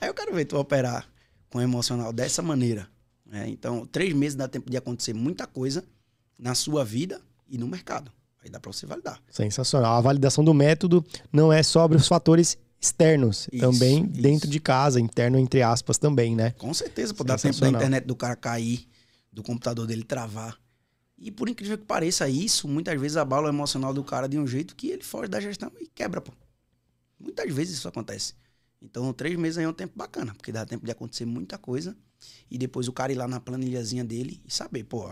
Aí 0.00 0.08
eu 0.08 0.14
quero 0.14 0.34
ver 0.34 0.44
tu 0.46 0.56
operar 0.56 1.06
com 1.50 1.60
emocional 1.60 2.12
dessa 2.12 2.42
maneira. 2.42 2.88
né? 3.26 3.48
Então, 3.48 3.86
três 3.86 4.12
meses 4.14 4.34
dá 4.34 4.48
tempo 4.48 4.70
de 4.70 4.76
acontecer 4.76 5.12
muita 5.12 5.46
coisa 5.46 5.84
na 6.38 6.54
sua 6.54 6.84
vida 6.84 7.20
e 7.48 7.58
no 7.58 7.68
mercado. 7.68 8.10
Aí 8.42 8.50
dá 8.50 8.58
pra 8.58 8.72
você 8.72 8.86
validar. 8.86 9.20
Sensacional. 9.30 9.96
A 9.96 10.00
validação 10.00 10.42
do 10.42 10.54
método 10.54 11.04
não 11.32 11.52
é 11.52 11.62
sobre 11.62 11.96
os 11.96 12.08
fatores 12.08 12.56
externos, 12.80 13.48
Isso, 13.52 13.60
também 13.60 14.04
isso. 14.04 14.22
dentro 14.22 14.48
de 14.48 14.60
casa, 14.60 15.00
interno 15.00 15.38
entre 15.38 15.62
aspas 15.62 15.98
também, 15.98 16.36
né? 16.36 16.50
Com 16.52 16.72
certeza, 16.74 17.14
pô, 17.14 17.24
dá 17.24 17.36
tempo 17.36 17.58
da 17.60 17.68
internet 17.68 18.04
do 18.04 18.14
cara 18.14 18.36
cair, 18.36 18.86
do 19.32 19.42
computador 19.42 19.86
dele 19.86 20.04
travar. 20.04 20.58
E 21.16 21.30
por 21.30 21.48
incrível 21.48 21.78
que 21.78 21.84
pareça, 21.84 22.28
isso 22.28 22.68
muitas 22.68 23.00
vezes 23.00 23.16
abala 23.16 23.46
o 23.46 23.50
emocional 23.50 23.94
do 23.94 24.04
cara 24.04 24.28
de 24.28 24.38
um 24.38 24.46
jeito 24.46 24.74
que 24.74 24.88
ele 24.88 25.02
foge 25.02 25.28
da 25.28 25.40
gestão 25.40 25.70
e 25.80 25.86
quebra, 25.86 26.20
pô. 26.20 26.32
Muitas 27.18 27.52
vezes 27.52 27.78
isso 27.78 27.88
acontece. 27.88 28.34
Então, 28.82 29.10
três 29.14 29.36
meses 29.38 29.56
aí 29.56 29.64
é 29.64 29.68
um 29.68 29.72
tempo 29.72 29.94
bacana, 29.96 30.34
porque 30.34 30.52
dá 30.52 30.66
tempo 30.66 30.84
de 30.84 30.90
acontecer 30.90 31.24
muita 31.24 31.56
coisa. 31.56 31.96
E 32.50 32.58
depois 32.58 32.86
o 32.88 32.92
cara 32.92 33.12
ir 33.12 33.14
lá 33.14 33.26
na 33.26 33.40
planilhazinha 33.40 34.04
dele 34.04 34.42
e 34.44 34.52
saber, 34.52 34.84
pô, 34.84 35.10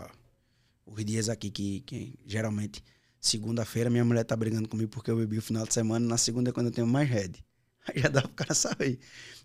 os 0.85 1.03
dias 1.03 1.29
aqui 1.29 1.49
que, 1.49 1.79
que 1.81 2.19
geralmente, 2.25 2.83
segunda-feira, 3.19 3.89
minha 3.89 4.05
mulher 4.05 4.23
tá 4.23 4.35
brigando 4.35 4.69
comigo 4.69 4.91
porque 4.91 5.09
eu 5.09 5.17
bebi 5.17 5.37
o 5.37 5.41
final 5.41 5.65
de 5.65 5.73
semana, 5.73 6.05
na 6.05 6.17
segunda 6.17 6.49
é 6.49 6.53
quando 6.53 6.67
eu 6.67 6.71
tenho 6.71 6.85
mais 6.85 7.09
head. 7.09 7.43
Aí 7.87 8.01
já 8.01 8.09
dá 8.09 8.21
pro 8.21 8.29
cara 8.31 8.53
saber. 8.53 8.99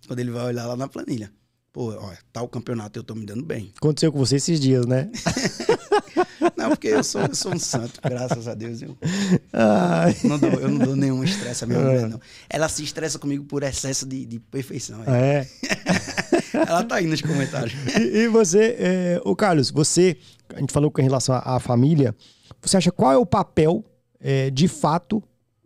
Quando 0.06 0.20
ele 0.20 0.30
vai 0.30 0.44
olhar 0.44 0.66
lá 0.66 0.76
na 0.76 0.88
planilha. 0.88 1.30
Pô, 1.72 1.92
ó, 1.92 2.12
tal 2.32 2.48
campeonato 2.48 2.98
eu 2.98 3.04
tô 3.04 3.14
me 3.14 3.26
dando 3.26 3.44
bem. 3.44 3.72
Aconteceu 3.76 4.10
com 4.10 4.18
você 4.18 4.36
esses 4.36 4.58
dias, 4.58 4.86
né? 4.86 5.10
Não, 6.56 6.70
porque 6.70 6.88
eu 6.88 7.04
sou, 7.04 7.20
eu 7.20 7.34
sou 7.34 7.54
um 7.54 7.58
santo, 7.58 8.00
graças 8.02 8.48
a 8.48 8.54
Deus. 8.54 8.82
Eu 8.82 8.96
não 10.24 10.38
dou, 10.38 10.50
eu 10.50 10.68
não 10.68 10.78
dou 10.78 10.96
nenhum 10.96 11.22
estresse 11.22 11.64
à 11.64 11.66
minha 11.66 11.78
É. 11.78 11.84
mulher, 11.84 12.08
não. 12.08 12.20
Ela 12.48 12.68
se 12.68 12.82
estressa 12.82 13.18
comigo 13.18 13.44
por 13.44 13.62
excesso 13.62 14.06
de, 14.06 14.24
de 14.26 14.38
perfeição. 14.40 15.02
é. 15.06 15.46
Ela 16.66 16.82
tá 16.82 16.96
aí 16.96 17.06
nos 17.06 17.20
comentários. 17.22 17.74
E, 17.96 18.22
e 18.24 18.28
você, 18.28 18.76
é, 18.78 19.20
o 19.24 19.36
Carlos, 19.36 19.70
você, 19.70 20.16
a 20.54 20.58
gente 20.58 20.72
falou 20.72 20.90
com 20.90 21.00
relação 21.02 21.34
à, 21.34 21.56
à 21.56 21.60
família, 21.60 22.14
você 22.60 22.76
acha 22.76 22.90
qual 22.90 23.12
é 23.12 23.16
o 23.16 23.26
papel, 23.26 23.84
é, 24.18 24.50
de 24.50 24.66
fato, 24.66 25.22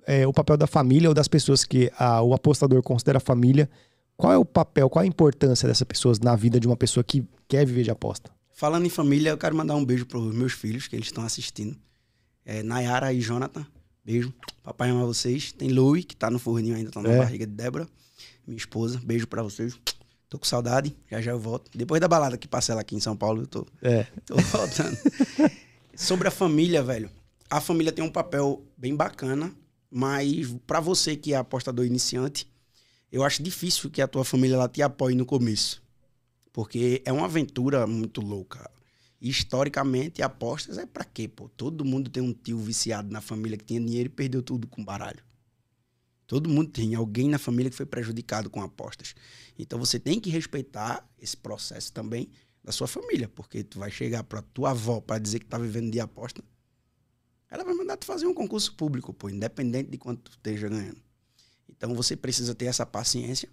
é, 0.07 0.27
o 0.27 0.33
papel 0.33 0.57
da 0.57 0.67
família 0.67 1.09
ou 1.09 1.15
das 1.15 1.29
pessoas 1.29 1.65
que 1.65 1.91
a, 1.99 2.23
o 2.23 2.35
apostador 2.35 2.83
considera 2.83 3.21
família? 3.21 3.69
Qual 4.17 4.33
é 4.33 4.37
o 4.39 4.45
papel, 4.45 4.89
qual 4.91 5.03
é 5.03 5.07
a 5.07 5.09
importância 5.09 5.67
dessas 5.69 5.83
pessoas 5.87 6.19
na 6.21 6.37
vida 6.37 6.61
de 6.61 6.67
uma 6.67 6.77
pessoa 6.77 7.03
que 7.03 7.25
quer 7.49 7.67
viver 7.67 7.83
de 7.83 7.91
aposta? 7.91 8.31
Falando 8.53 8.87
em 8.87 8.91
família, 8.91 9.31
eu 9.31 9.39
quero 9.39 9.57
mandar 9.57 9.75
um 9.75 9.85
beijo 9.85 10.07
para 10.07 10.19
os 10.19 10.35
meus 10.35 10.53
filhos, 10.53 10.87
que 10.87 10.95
eles 10.95 11.07
estão 11.07 11.25
assistindo. 11.25 11.77
É, 12.45 12.63
Nayara 12.63 13.13
e 13.13 13.21
Jonathan, 13.21 13.67
beijo. 14.05 14.33
Papai 14.63 14.91
ama 14.91 15.05
vocês. 15.07 15.51
Tem 15.53 15.71
Louie, 15.71 16.05
que 16.05 16.15
tá 16.15 16.31
no 16.31 16.39
forninho 16.39 16.77
ainda, 16.77 16.91
tá 16.91 17.01
na 17.03 17.11
É. 17.11 17.19
barriga 17.19 17.47
de 17.47 17.53
Débora, 17.53 17.89
minha 18.47 18.57
esposa. 18.59 19.01
Beijo 19.03 19.27
para 19.27 19.43
vocês. 19.43 19.75
Tô 20.29 20.39
com 20.39 20.45
saudade, 20.45 20.95
já 21.11 21.21
já 21.21 21.33
eu 21.33 21.39
volto. 21.41 21.71
Depois 21.77 22.01
da 22.01 22.07
balada 22.09 22.37
que 22.39 22.47
passei 22.49 22.75
aqui 22.77 22.95
em 22.95 23.01
São 23.01 23.17
Paulo, 23.17 23.43
eu 23.43 23.47
tô, 23.47 23.67
É. 23.83 24.07
tô 24.25 24.37
voltando. 24.37 24.97
Sobre 25.95 26.29
a 26.29 26.31
família, 26.31 26.83
velho. 26.83 27.11
A 27.51 27.61
família 27.61 27.93
tem 27.93 28.05
um 28.05 28.11
papel 28.11 28.63
bem 28.77 28.95
bacana, 28.97 29.53
mas 29.95 30.57
para 30.67 30.81
você 30.81 31.15
que 31.15 31.35
é 31.35 31.37
apostador 31.37 31.85
iniciante, 31.85 32.51
eu 33.11 33.23
acho 33.23 33.43
difícil 33.43 33.91
que 33.91 34.01
a 34.01 34.09
tua 34.09 34.25
família 34.25 34.55
ela 34.55 34.67
te 34.67 34.81
apoie 34.81 35.15
no 35.15 35.27
começo. 35.27 35.83
Porque 36.51 37.03
é 37.05 37.13
uma 37.13 37.27
aventura 37.27 37.87
muito 37.87 38.23
louca. 38.23 38.71
Historicamente, 39.21 40.23
apostas 40.23 40.79
é 40.79 40.87
pra 40.87 41.05
quê, 41.05 41.29
pô? 41.29 41.47
Todo 41.51 41.85
mundo 41.85 42.09
tem 42.09 42.23
um 42.23 42.33
tio 42.33 42.59
viciado 42.59 43.13
na 43.13 43.21
família 43.21 43.59
que 43.59 43.65
tinha 43.65 43.81
dinheiro 43.81 44.07
e 44.07 44.11
perdeu 44.11 44.43
tudo 44.43 44.67
com 44.67 44.83
baralho. 44.83 45.23
Todo 46.27 46.49
mundo 46.49 46.71
tem 46.71 46.95
alguém 46.95 47.29
na 47.29 47.39
família 47.39 47.69
que 47.69 47.77
foi 47.77 47.85
prejudicado 47.85 48.49
com 48.49 48.63
apostas. 48.63 49.15
Então 49.59 49.79
você 49.79 50.01
tem 50.01 50.19
que 50.19 50.31
respeitar 50.31 51.07
esse 51.19 51.37
processo 51.37 51.93
também 51.93 52.31
da 52.65 52.73
sua 52.73 52.87
família, 52.87 53.29
porque 53.29 53.63
tu 53.63 53.79
vai 53.79 53.91
chegar 53.91 54.25
pra 54.25 54.41
tua 54.41 54.71
avó 54.71 55.03
para 55.03 55.19
dizer 55.19 55.41
que 55.41 55.47
tá 55.47 55.59
vivendo 55.59 55.91
de 55.91 56.01
aposta, 56.01 56.43
ela 57.53 57.65
vai 57.65 57.75
mandar 57.75 57.99
tu 57.99 58.07
fazer 58.07 58.27
um 58.27 58.33
concurso 58.33 58.75
público, 58.75 59.13
pô, 59.13 59.29
independente 59.29 59.91
de 59.91 59.99
quanto 59.99 60.23
tu 60.23 60.31
esteja 60.31 60.71
ganhando. 60.71 60.97
Então 61.69 61.95
você 61.95 62.17
precisa 62.17 62.55
ter 62.55 62.65
essa 62.65 62.87
paciência. 62.87 63.47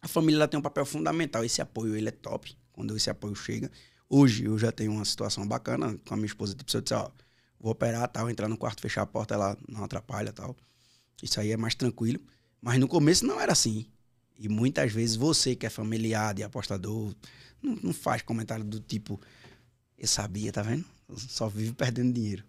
A 0.00 0.06
família 0.06 0.38
ela 0.38 0.48
tem 0.48 0.60
um 0.60 0.62
papel 0.62 0.86
fundamental, 0.86 1.44
esse 1.44 1.60
apoio 1.60 1.96
ele 1.96 2.08
é 2.08 2.12
top 2.12 2.56
quando 2.72 2.96
esse 2.96 3.10
apoio 3.10 3.34
chega. 3.34 3.68
Hoje 4.08 4.44
eu 4.44 4.56
já 4.56 4.70
tenho 4.70 4.92
uma 4.92 5.04
situação 5.04 5.44
bacana 5.44 5.98
com 6.06 6.14
a 6.14 6.16
minha 6.16 6.26
esposa, 6.26 6.54
tipo, 6.54 6.70
se 6.70 6.76
eu 6.76 6.80
disser, 6.80 6.98
ó, 6.98 7.10
vou 7.58 7.72
operar, 7.72 8.06
tal, 8.06 8.30
entrar 8.30 8.46
no 8.46 8.56
quarto, 8.56 8.80
fechar 8.80 9.02
a 9.02 9.06
porta, 9.06 9.34
ela 9.34 9.58
não 9.68 9.82
atrapalha, 9.82 10.32
tal. 10.32 10.56
Isso 11.20 11.40
aí 11.40 11.50
é 11.50 11.56
mais 11.56 11.74
tranquilo. 11.74 12.20
Mas 12.62 12.78
no 12.78 12.86
começo 12.86 13.26
não 13.26 13.40
era 13.40 13.50
assim. 13.50 13.86
E 14.38 14.48
muitas 14.48 14.92
vezes 14.92 15.16
você 15.16 15.56
que 15.56 15.66
é 15.66 15.70
familiar 15.70 16.32
de 16.32 16.44
apostador, 16.44 17.12
não, 17.60 17.74
não 17.82 17.92
faz 17.92 18.22
comentário 18.22 18.64
do 18.64 18.78
tipo, 18.78 19.20
eu 19.98 20.06
sabia, 20.06 20.52
tá 20.52 20.62
vendo? 20.62 20.84
Só 21.16 21.48
vive 21.48 21.72
perdendo 21.72 22.12
dinheiro. 22.12 22.44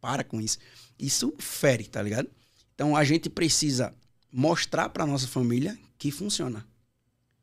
Para 0.00 0.24
com 0.24 0.40
isso. 0.40 0.58
Isso 0.98 1.34
fere, 1.38 1.84
tá 1.84 2.02
ligado? 2.02 2.28
Então 2.74 2.96
a 2.96 3.04
gente 3.04 3.28
precisa 3.28 3.94
mostrar 4.32 4.88
para 4.90 5.06
nossa 5.06 5.26
família 5.26 5.78
que 5.98 6.10
funciona. 6.10 6.66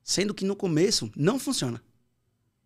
Sendo 0.04 0.34
que 0.34 0.46
no 0.46 0.56
começo 0.56 1.12
não 1.16 1.40
funciona. 1.40 1.82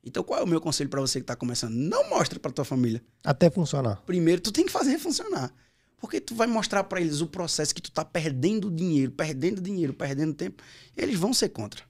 Então 0.03 0.23
qual 0.23 0.39
é 0.39 0.43
o 0.43 0.47
meu 0.47 0.61
conselho 0.61 0.89
para 0.89 1.01
você 1.01 1.19
que 1.19 1.25
tá 1.25 1.35
começando? 1.35 1.73
Não 1.73 2.09
mostre 2.09 2.39
para 2.39 2.51
tua 2.51 2.65
família. 2.65 3.03
Até 3.23 3.49
funcionar. 3.49 4.01
Primeiro 4.05 4.41
tu 4.41 4.51
tem 4.51 4.65
que 4.65 4.71
fazer 4.71 4.97
funcionar. 4.97 5.53
Porque 5.97 6.21
tu 6.21 6.33
vai 6.33 6.47
mostrar 6.47 6.83
para 6.85 7.01
eles 7.01 7.21
o 7.21 7.27
processo 7.27 7.75
que 7.75 7.81
tu 7.81 7.91
tá 7.91 8.05
perdendo 8.05 8.71
dinheiro, 8.71 9.11
perdendo 9.11 9.61
dinheiro, 9.61 9.93
perdendo 9.93 10.33
tempo. 10.33 10.63
Eles 10.95 11.19
vão 11.19 11.33
ser 11.33 11.49
contra. 11.49 11.83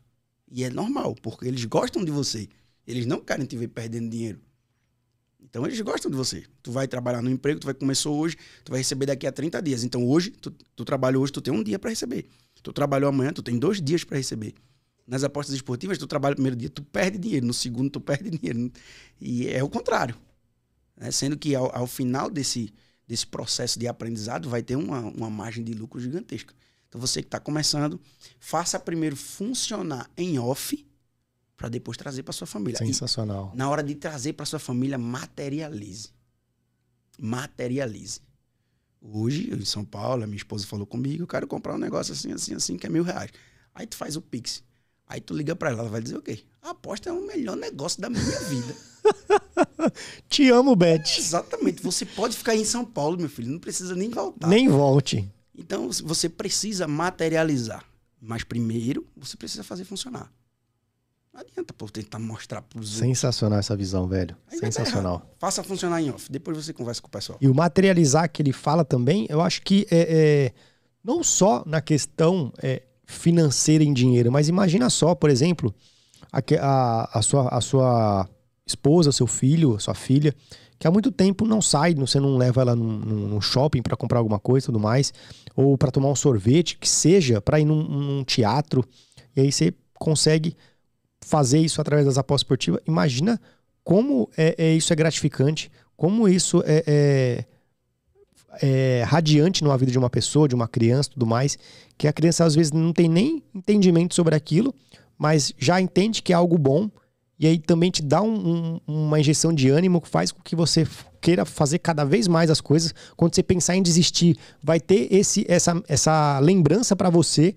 E 0.51 0.63
é 0.63 0.69
normal, 0.69 1.15
porque 1.21 1.47
eles 1.47 1.63
gostam 1.65 2.03
de 2.03 2.11
você. 2.11 2.49
Eles 2.87 3.05
não 3.05 3.19
querem 3.19 3.45
te 3.45 3.55
ver 3.55 3.67
perdendo 3.67 4.09
dinheiro. 4.09 4.41
Então 5.49 5.65
eles 5.65 5.79
gostam 5.81 6.09
de 6.11 6.15
você. 6.17 6.43
Tu 6.61 6.71
vai 6.71 6.87
trabalhar 6.87 7.21
no 7.21 7.29
emprego, 7.29 7.59
tu 7.59 7.65
vai 7.65 7.73
começou 7.73 8.17
hoje, 8.19 8.37
tu 8.63 8.71
vai 8.71 8.79
receber 8.79 9.07
daqui 9.07 9.25
a 9.25 9.31
30 9.31 9.61
dias. 9.61 9.83
Então 9.83 10.07
hoje, 10.07 10.29
tu, 10.31 10.51
tu 10.75 10.85
trabalhou 10.85 11.23
hoje, 11.23 11.33
tu 11.33 11.41
tem 11.41 11.53
um 11.53 11.63
dia 11.63 11.79
para 11.79 11.89
receber. 11.89 12.27
Tu 12.61 12.71
trabalhou 12.71 13.09
amanhã, 13.09 13.33
tu 13.33 13.41
tem 13.41 13.57
dois 13.57 13.81
dias 13.81 14.03
para 14.03 14.17
receber. 14.17 14.53
Nas 15.07 15.23
apostas 15.23 15.55
esportivas, 15.55 15.97
tu 15.97 16.05
trabalha 16.05 16.33
no 16.33 16.35
primeiro 16.35 16.55
dia, 16.55 16.69
tu 16.69 16.83
perde 16.83 17.17
dinheiro. 17.17 17.47
No 17.47 17.53
segundo, 17.53 17.89
tu 17.89 17.99
perde 17.99 18.29
dinheiro. 18.37 18.71
E 19.19 19.47
é 19.47 19.63
o 19.63 19.69
contrário. 19.69 20.15
né? 20.95 21.09
Sendo 21.09 21.35
que 21.35 21.55
ao, 21.55 21.75
ao 21.75 21.87
final 21.87 22.29
desse, 22.29 22.71
desse 23.07 23.25
processo 23.25 23.79
de 23.79 23.87
aprendizado 23.87 24.47
vai 24.47 24.61
ter 24.61 24.75
uma, 24.75 24.99
uma 24.99 25.29
margem 25.29 25.63
de 25.63 25.73
lucro 25.73 25.99
gigantesca. 25.99 26.53
Então 26.87 27.01
você 27.01 27.21
que 27.21 27.27
está 27.27 27.39
começando, 27.39 27.99
faça 28.39 28.79
primeiro 28.79 29.15
funcionar 29.15 30.09
em 30.15 30.37
off 30.37 30.85
para 31.59 31.67
depois 31.67 31.97
trazer 31.97 32.23
para 32.23 32.31
sua 32.31 32.47
família. 32.47 32.81
E 32.81 32.87
Sensacional. 32.87 33.51
na 33.53 33.69
hora 33.69 33.83
de 33.83 33.93
trazer 33.93 34.31
para 34.31 34.45
sua 34.45 34.59
família, 34.59 34.97
materialize. 34.97 36.07
Materialize. 37.19 38.21
Hoje, 39.01 39.53
em 39.53 39.65
São 39.65 39.83
Paulo, 39.83 40.23
a 40.23 40.25
minha 40.25 40.37
esposa 40.37 40.65
falou 40.65 40.85
comigo, 40.85 41.23
eu 41.23 41.27
quero 41.27 41.45
comprar 41.47 41.75
um 41.75 41.77
negócio 41.77 42.13
assim, 42.13 42.31
assim, 42.31 42.53
assim, 42.53 42.77
que 42.77 42.87
é 42.87 42.89
mil 42.89 43.03
reais. 43.03 43.29
Aí 43.75 43.85
tu 43.85 43.97
faz 43.97 44.15
o 44.15 44.21
Pix. 44.21 44.63
Aí 45.05 45.19
tu 45.19 45.33
liga 45.33 45.53
para 45.53 45.71
ela, 45.71 45.81
ela 45.81 45.89
vai 45.89 46.01
dizer 46.01 46.15
o 46.15 46.21
quê? 46.21 46.45
A 46.61 46.69
aposta 46.69 47.09
é 47.09 47.11
o 47.13 47.27
melhor 47.27 47.57
negócio 47.57 47.99
da 47.99 48.09
minha 48.09 48.39
vida. 48.47 48.73
Te 50.29 50.49
amo, 50.49 50.77
Beth. 50.77 51.17
Exatamente. 51.17 51.83
Você 51.83 52.05
pode 52.05 52.37
ficar 52.37 52.55
em 52.55 52.63
São 52.63 52.85
Paulo, 52.85 53.17
meu 53.17 53.27
filho, 53.27 53.51
não 53.51 53.59
precisa 53.59 53.95
nem 53.95 54.09
voltar. 54.09 54.47
Nem 54.47 54.69
volte. 54.69 55.29
Então, 55.53 55.91
você 55.91 56.29
precisa 56.29 56.87
materializar. 56.87 57.83
Mas 58.21 58.45
primeiro, 58.45 59.05
você 59.17 59.35
precisa 59.35 59.63
fazer 59.63 59.83
funcionar. 59.83 60.31
Não 61.33 61.41
adianta 61.41 61.73
pô, 61.73 61.87
tentar 61.87 62.19
mostrar 62.19 62.61
para 62.61 62.79
os 62.79 62.87
outros. 62.87 62.99
Sensacional 62.99 63.59
essa 63.59 63.75
visão, 63.75 64.07
velho. 64.07 64.35
Aí 64.51 64.59
Sensacional. 64.59 65.21
Faça 65.37 65.63
funcionar 65.63 66.01
em 66.01 66.09
off. 66.09 66.31
Depois 66.31 66.57
você 66.57 66.73
conversa 66.73 67.01
com 67.01 67.07
o 67.07 67.11
pessoal. 67.11 67.37
E 67.39 67.47
o 67.47 67.53
materializar 67.55 68.29
que 68.31 68.41
ele 68.41 68.51
fala 68.51 68.83
também, 68.83 69.25
eu 69.29 69.39
acho 69.41 69.61
que 69.61 69.85
é, 69.91 69.97
é, 70.47 70.53
não 71.03 71.23
só 71.23 71.63
na 71.65 71.81
questão 71.81 72.51
é, 72.61 72.81
financeira 73.05 73.83
em 73.83 73.93
dinheiro, 73.93 74.31
mas 74.31 74.49
imagina 74.49 74.89
só, 74.89 75.13
por 75.15 75.29
exemplo, 75.29 75.73
a, 76.31 76.39
a, 76.59 77.19
a 77.19 77.21
sua, 77.21 77.47
a 77.49 77.61
sua 77.61 78.29
esposa, 78.65 79.11
seu 79.11 79.27
filho, 79.27 79.79
sua 79.79 79.93
filha, 79.95 80.33
que 80.77 80.87
há 80.87 80.91
muito 80.91 81.11
tempo 81.11 81.45
não 81.45 81.61
sai, 81.61 81.93
você 81.93 82.19
não 82.19 82.37
leva 82.37 82.61
ela 82.61 82.75
num- 82.75 82.99
num 82.99 83.41
shopping 83.41 83.81
para 83.81 83.95
comprar 83.97 84.19
alguma 84.19 84.39
coisa 84.39 84.65
e 84.65 84.67
tudo 84.67 84.79
mais, 84.79 85.13
ou 85.55 85.77
para 85.77 85.91
tomar 85.91 86.09
um 86.09 86.15
sorvete, 86.15 86.77
que 86.77 86.87
seja, 86.89 87.39
para 87.41 87.59
ir 87.59 87.65
num, 87.65 87.83
num 87.83 88.23
teatro, 88.23 88.83
e 89.35 89.41
aí 89.41 89.51
você 89.51 89.73
consegue 89.93 90.55
fazer 91.21 91.59
isso 91.59 91.79
através 91.81 92.05
das 92.05 92.17
apostas 92.17 92.43
esportivas. 92.45 92.81
Imagina 92.87 93.39
como 93.83 94.29
é, 94.37 94.55
é- 94.57 94.73
isso 94.73 94.91
é 94.93 94.95
gratificante, 94.95 95.71
como 95.95 96.27
isso 96.27 96.63
é, 96.65 96.83
é- 96.87 97.45
é 98.61 99.03
radiante 99.05 99.63
numa 99.63 99.77
vida 99.77 99.91
de 99.91 99.97
uma 99.97 100.09
pessoa, 100.09 100.47
de 100.47 100.55
uma 100.55 100.67
criança, 100.67 101.09
tudo 101.11 101.25
mais, 101.25 101.57
que 101.97 102.07
a 102.07 102.13
criança 102.13 102.43
às 102.45 102.55
vezes 102.55 102.71
não 102.71 102.91
tem 102.93 103.07
nem 103.07 103.43
entendimento 103.53 104.15
sobre 104.15 104.35
aquilo, 104.35 104.73
mas 105.17 105.53
já 105.57 105.79
entende 105.79 106.21
que 106.21 106.33
é 106.33 106.35
algo 106.35 106.57
bom 106.57 106.89
e 107.37 107.47
aí 107.47 107.57
também 107.57 107.89
te 107.89 108.01
dá 108.01 108.21
um- 108.21 108.79
um- 108.87 109.07
uma 109.07 109.19
injeção 109.19 109.53
de 109.53 109.69
ânimo 109.69 110.01
que 110.01 110.09
faz 110.09 110.31
com 110.31 110.41
que 110.41 110.55
você 110.55 110.85
queira 111.21 111.45
fazer 111.45 111.79
cada 111.79 112.03
vez 112.03 112.27
mais 112.27 112.49
as 112.49 112.59
coisas. 112.59 112.93
Quando 113.15 113.35
você 113.35 113.43
pensar 113.43 113.75
em 113.75 113.81
desistir, 113.83 114.37
vai 114.61 114.79
ter 114.79 115.07
esse, 115.13 115.45
essa, 115.47 115.81
essa 115.87 116.39
lembrança 116.39 116.95
para 116.95 117.09
você. 117.09 117.55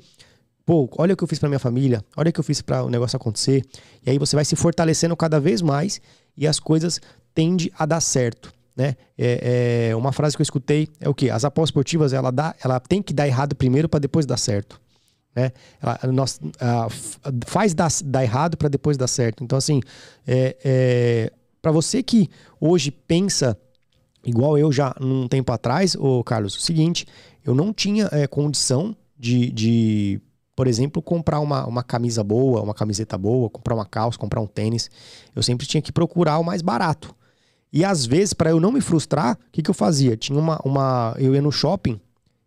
Pô, 0.64 0.88
olha 0.96 1.14
o 1.14 1.16
que 1.16 1.24
eu 1.24 1.28
fiz 1.28 1.38
para 1.38 1.48
minha 1.48 1.58
família, 1.58 2.04
olha 2.16 2.30
o 2.30 2.32
que 2.32 2.38
eu 2.40 2.44
fiz 2.44 2.62
para 2.62 2.84
o 2.84 2.88
negócio 2.88 3.16
acontecer. 3.16 3.64
E 4.06 4.10
aí 4.10 4.18
você 4.18 4.36
vai 4.36 4.44
se 4.44 4.54
fortalecendo 4.54 5.16
cada 5.16 5.40
vez 5.40 5.60
mais 5.60 6.00
e 6.36 6.46
as 6.46 6.60
coisas 6.60 7.00
tendem 7.34 7.70
a 7.78 7.84
dar 7.84 8.00
certo. 8.00 8.52
Né? 8.74 8.96
É, 9.18 9.88
é, 9.90 9.96
uma 9.96 10.12
frase 10.12 10.36
que 10.36 10.40
eu 10.40 10.44
escutei 10.44 10.88
é 11.00 11.08
o 11.08 11.14
que? 11.14 11.28
As 11.28 11.44
apostas 11.44 11.70
esportivas 11.70 12.12
ela, 12.12 12.30
dá, 12.30 12.54
ela 12.64 12.80
tem 12.80 13.02
que 13.02 13.12
dar 13.12 13.26
errado 13.26 13.54
primeiro 13.54 13.88
para 13.88 14.00
depois 14.00 14.24
dar 14.24 14.36
certo. 14.38 14.80
Né? 15.34 15.52
Ela, 15.80 16.12
nós, 16.12 16.40
f- 16.90 17.18
faz 17.46 17.74
dar, 17.74 17.90
dar 18.04 18.22
errado 18.22 18.56
para 18.56 18.68
depois 18.68 18.96
dar 18.96 19.08
certo. 19.08 19.42
Então, 19.44 19.58
assim, 19.58 19.80
é, 20.26 20.56
é, 20.64 21.32
para 21.60 21.72
você 21.72 22.02
que 22.02 22.30
hoje 22.60 22.90
pensa 22.90 23.58
igual 24.24 24.56
eu 24.56 24.70
já 24.70 24.94
num 25.00 25.26
tempo 25.28 25.52
atrás, 25.52 25.94
ô 25.96 26.22
Carlos, 26.22 26.56
o 26.56 26.60
seguinte, 26.60 27.06
eu 27.44 27.54
não 27.54 27.72
tinha 27.72 28.08
é, 28.12 28.26
condição 28.26 28.96
de, 29.18 29.50
de, 29.50 30.20
por 30.54 30.66
exemplo, 30.66 31.02
comprar 31.02 31.40
uma, 31.40 31.66
uma 31.66 31.82
camisa 31.82 32.22
boa, 32.22 32.62
uma 32.62 32.74
camiseta 32.74 33.16
boa, 33.16 33.48
comprar 33.48 33.74
uma 33.74 33.86
calça, 33.86 34.18
comprar 34.18 34.40
um 34.40 34.46
tênis. 34.46 34.90
Eu 35.34 35.42
sempre 35.42 35.66
tinha 35.66 35.80
que 35.80 35.92
procurar 35.92 36.38
o 36.38 36.44
mais 36.44 36.60
barato. 36.60 37.14
E 37.72 37.84
às 37.84 38.04
vezes, 38.04 38.34
para 38.34 38.50
eu 38.50 38.60
não 38.60 38.70
me 38.70 38.80
frustrar, 38.80 39.34
o 39.34 39.50
que, 39.50 39.62
que 39.62 39.70
eu 39.70 39.74
fazia? 39.74 40.16
Tinha 40.16 40.38
uma, 40.38 40.60
uma. 40.62 41.14
Eu 41.18 41.34
ia 41.34 41.40
no 41.40 41.50
shopping 41.50 41.98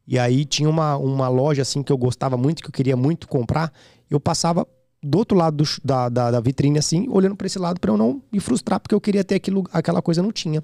e 0.08 0.20
aí 0.20 0.46
tinha 0.46 0.70
uma, 0.70 0.96
uma 0.98 1.28
loja 1.28 1.64
assim 1.64 1.82
que 1.82 1.92
eu 1.92 1.98
gostava 1.98 2.38
muito, 2.38 2.62
que 2.62 2.68
eu 2.68 2.74
queria 2.74 2.96
muito 2.96 3.28
comprar. 3.28 3.74
Eu 4.10 4.20
passava 4.20 4.68
do 5.02 5.18
outro 5.18 5.36
lado 5.36 5.64
do 5.64 5.70
da, 5.84 6.10
da, 6.10 6.32
da 6.32 6.40
vitrine, 6.40 6.78
assim, 6.78 7.08
olhando 7.10 7.36
para 7.36 7.48
esse 7.48 7.58
lado 7.58 7.80
para 7.80 7.92
eu 7.92 7.98
não 7.98 8.22
me 8.32 8.40
frustrar, 8.40 8.80
porque 8.80 8.94
eu 8.94 9.02
queria 9.02 9.24
ter 9.24 9.36
aquilo, 9.36 9.64
aquela 9.72 10.02
coisa, 10.02 10.22
não 10.22 10.32
tinha. 10.32 10.64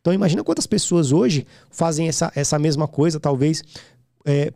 Então 0.00 0.12
imagina 0.12 0.44
quantas 0.44 0.66
pessoas 0.66 1.10
hoje 1.10 1.44
fazem 1.68 2.06
essa, 2.06 2.30
essa 2.36 2.58
mesma 2.60 2.86
coisa, 2.86 3.18
talvez 3.18 3.62
é, 4.24 4.52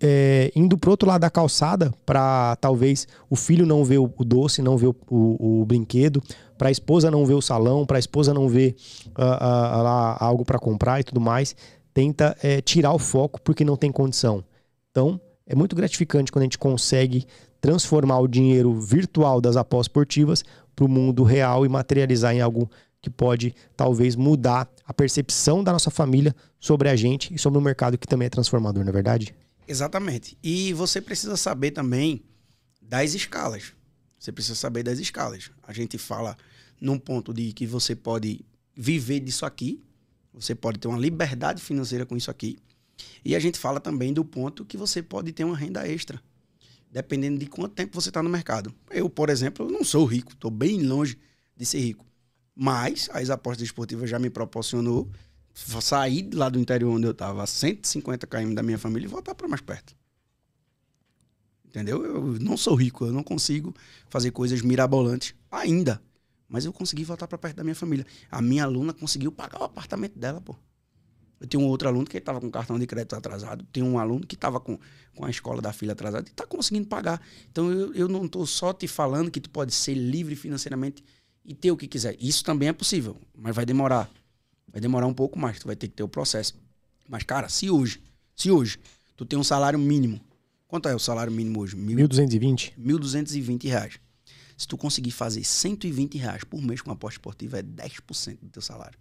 é, 0.00 0.50
indo 0.54 0.76
pro 0.76 0.90
outro 0.90 1.08
lado 1.08 1.20
da 1.20 1.30
calçada 1.30 1.92
para 2.04 2.56
talvez 2.56 3.06
o 3.30 3.36
filho 3.36 3.64
não 3.64 3.84
ver 3.84 3.98
o, 3.98 4.08
doce, 4.20 4.60
não 4.60 4.76
ver 4.76 4.88
o, 4.88 4.96
o, 5.10 5.60
o 5.62 5.64
brinquedo, 5.64 6.22
para 6.58 6.68
a 6.68 6.70
esposa 6.70 7.10
não 7.10 7.24
ver 7.24 7.34
o 7.34 7.42
salão, 7.42 7.86
para 7.86 7.98
a 7.98 8.00
esposa 8.00 8.34
não 8.34 8.48
ver 8.48 8.76
uh, 9.18 9.22
uh, 9.22 10.16
algo 10.18 10.44
para 10.44 10.58
comprar 10.58 11.00
e 11.00 11.04
tudo 11.04 11.20
mais, 11.20 11.54
tenta 11.94 12.36
é, 12.42 12.60
tirar 12.60 12.92
o 12.92 12.98
foco 12.98 13.40
porque 13.40 13.64
não 13.64 13.76
tem 13.76 13.90
condição. 13.90 14.44
Então, 14.90 15.20
é 15.46 15.54
muito 15.54 15.76
gratificante 15.76 16.32
quando 16.32 16.42
a 16.42 16.46
gente 16.46 16.58
consegue 16.58 17.24
transformar 17.60 18.18
o 18.20 18.28
dinheiro 18.28 18.74
virtual 18.78 19.40
das 19.40 19.56
apostas 19.56 19.86
esportivas 19.86 20.44
para 20.74 20.84
o 20.84 20.88
mundo 20.88 21.22
real 21.22 21.64
e 21.64 21.68
materializar 21.68 22.34
em 22.34 22.40
algo 22.40 22.70
que 23.00 23.08
pode 23.08 23.54
talvez 23.76 24.16
mudar 24.16 24.68
a 24.86 24.92
percepção 24.92 25.62
da 25.62 25.72
nossa 25.72 25.90
família 25.90 26.34
sobre 26.58 26.88
a 26.88 26.96
gente 26.96 27.32
e 27.32 27.38
sobre 27.38 27.58
o 27.58 27.62
mercado 27.62 27.96
que 27.96 28.06
também 28.06 28.26
é 28.26 28.30
transformador, 28.30 28.82
não 28.82 28.90
é 28.90 28.92
verdade? 28.92 29.34
Exatamente. 29.66 30.38
E 30.42 30.72
você 30.72 31.00
precisa 31.00 31.36
saber 31.36 31.72
também 31.72 32.22
das 32.80 33.14
escalas. 33.14 33.72
Você 34.18 34.32
precisa 34.32 34.54
saber 34.54 34.82
das 34.82 34.98
escalas. 34.98 35.50
A 35.62 35.72
gente 35.72 35.98
fala 35.98 36.36
num 36.80 36.98
ponto 36.98 37.32
de 37.32 37.52
que 37.52 37.66
você 37.66 37.94
pode 37.94 38.44
viver 38.74 39.20
disso 39.20 39.46
aqui, 39.46 39.82
você 40.32 40.54
pode 40.54 40.78
ter 40.78 40.88
uma 40.88 40.98
liberdade 40.98 41.62
financeira 41.62 42.04
com 42.04 42.16
isso 42.16 42.30
aqui. 42.30 42.58
E 43.24 43.34
a 43.34 43.38
gente 43.38 43.58
fala 43.58 43.80
também 43.80 44.12
do 44.12 44.24
ponto 44.24 44.64
que 44.64 44.76
você 44.76 45.02
pode 45.02 45.32
ter 45.32 45.44
uma 45.44 45.56
renda 45.56 45.86
extra, 45.86 46.22
dependendo 46.90 47.38
de 47.38 47.46
quanto 47.46 47.74
tempo 47.74 48.00
você 48.00 48.10
está 48.10 48.22
no 48.22 48.28
mercado. 48.28 48.72
Eu, 48.90 49.08
por 49.08 49.30
exemplo, 49.30 49.70
não 49.70 49.84
sou 49.84 50.04
rico, 50.04 50.32
estou 50.32 50.50
bem 50.50 50.82
longe 50.82 51.18
de 51.56 51.64
ser 51.64 51.80
rico. 51.80 52.06
Mas 52.54 53.08
as 53.12 53.28
apostas 53.28 53.64
esportivas 53.66 54.08
já 54.08 54.18
me 54.18 54.30
proporcionou 54.30 55.10
sair 55.80 56.30
lá 56.34 56.48
do 56.48 56.58
interior 56.58 56.94
onde 56.94 57.06
eu 57.06 57.12
estava, 57.12 57.42
a 57.42 57.46
150 57.46 58.26
km 58.26 58.54
da 58.54 58.62
minha 58.62 58.78
família 58.78 59.06
e 59.06 59.08
voltar 59.08 59.34
para 59.34 59.48
mais 59.48 59.60
perto. 59.60 59.96
Entendeu? 61.64 62.04
Eu 62.04 62.38
não 62.40 62.56
sou 62.56 62.74
rico, 62.74 63.06
eu 63.06 63.12
não 63.12 63.22
consigo 63.22 63.74
fazer 64.08 64.30
coisas 64.30 64.62
mirabolantes 64.62 65.34
ainda. 65.50 66.02
Mas 66.48 66.64
eu 66.64 66.72
consegui 66.72 67.04
voltar 67.04 67.26
para 67.26 67.38
perto 67.38 67.56
da 67.56 67.64
minha 67.64 67.74
família. 67.74 68.06
A 68.30 68.40
minha 68.40 68.64
aluna 68.64 68.92
conseguiu 68.92 69.32
pagar 69.32 69.60
o 69.60 69.64
apartamento 69.64 70.18
dela, 70.18 70.40
pô. 70.40 70.54
Eu 71.38 71.46
tenho 71.46 71.62
um 71.62 71.66
outro 71.66 71.88
aluno 71.88 72.06
que 72.06 72.16
estava 72.16 72.40
com 72.40 72.50
cartão 72.50 72.78
de 72.78 72.86
crédito 72.86 73.14
atrasado. 73.14 73.64
Tem 73.72 73.82
um 73.82 73.98
aluno 73.98 74.26
que 74.26 74.34
estava 74.34 74.58
com, 74.58 74.78
com 75.14 75.24
a 75.24 75.30
escola 75.30 75.60
da 75.60 75.72
filha 75.72 75.92
atrasada 75.92 76.26
e 76.26 76.30
está 76.30 76.46
conseguindo 76.46 76.86
pagar. 76.86 77.20
Então 77.50 77.70
eu, 77.70 77.92
eu 77.92 78.08
não 78.08 78.24
estou 78.24 78.46
só 78.46 78.72
te 78.72 78.88
falando 78.88 79.30
que 79.30 79.40
tu 79.40 79.50
pode 79.50 79.74
ser 79.74 79.94
livre 79.94 80.34
financeiramente 80.34 81.04
e 81.44 81.54
ter 81.54 81.70
o 81.70 81.76
que 81.76 81.86
quiser. 81.86 82.16
Isso 82.18 82.42
também 82.42 82.68
é 82.68 82.72
possível, 82.72 83.18
mas 83.34 83.54
vai 83.54 83.66
demorar. 83.66 84.10
Vai 84.76 84.80
demorar 84.82 85.06
um 85.06 85.14
pouco 85.14 85.38
mais, 85.38 85.58
tu 85.58 85.66
vai 85.66 85.74
ter 85.74 85.88
que 85.88 85.94
ter 85.94 86.02
o 86.02 86.08
processo. 86.08 86.54
Mas, 87.08 87.22
cara, 87.22 87.48
se 87.48 87.70
hoje, 87.70 87.98
se 88.36 88.50
hoje, 88.50 88.78
tu 89.16 89.24
tem 89.24 89.38
um 89.38 89.42
salário 89.42 89.78
mínimo. 89.78 90.20
Quanto 90.68 90.86
é 90.86 90.94
o 90.94 90.98
salário 90.98 91.32
mínimo 91.32 91.60
hoje? 91.60 91.74
1.220? 91.74 92.74
1.220 92.78 93.68
reais. 93.68 93.98
Se 94.54 94.68
tu 94.68 94.76
conseguir 94.76 95.12
fazer 95.12 95.42
120 95.42 96.18
reais 96.18 96.44
por 96.44 96.60
mês 96.60 96.82
com 96.82 96.90
aposta 96.90 97.14
esportiva, 97.14 97.58
é 97.58 97.62
10% 97.62 98.38
do 98.42 98.50
teu 98.50 98.60
salário. 98.60 98.98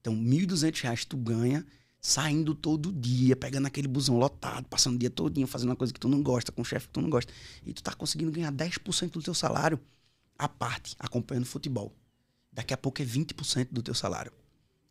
Então, 0.00 0.16
1.200 0.16 0.80
reais 0.84 1.04
tu 1.04 1.18
ganha 1.18 1.62
saindo 2.00 2.54
todo 2.54 2.90
dia, 2.90 3.36
pegando 3.36 3.66
aquele 3.66 3.88
busão 3.88 4.16
lotado, 4.16 4.64
passando 4.70 4.94
o 4.94 4.98
dia 4.98 5.10
todinho, 5.10 5.46
fazendo 5.46 5.68
uma 5.68 5.76
coisa 5.76 5.92
que 5.92 6.00
tu 6.00 6.08
não 6.08 6.22
gosta, 6.22 6.50
com 6.50 6.62
um 6.62 6.64
chefe 6.64 6.86
que 6.86 6.94
tu 6.94 7.02
não 7.02 7.10
gosta. 7.10 7.30
E 7.66 7.74
tu 7.74 7.82
tá 7.82 7.92
conseguindo 7.92 8.32
ganhar 8.32 8.50
10% 8.50 9.10
do 9.10 9.22
teu 9.22 9.34
salário 9.34 9.78
à 10.38 10.48
parte, 10.48 10.96
acompanhando 10.98 11.44
futebol. 11.44 11.94
Daqui 12.52 12.74
a 12.74 12.76
pouco 12.76 13.00
é 13.00 13.04
20% 13.04 13.68
do 13.70 13.82
teu 13.82 13.94
salário. 13.94 14.32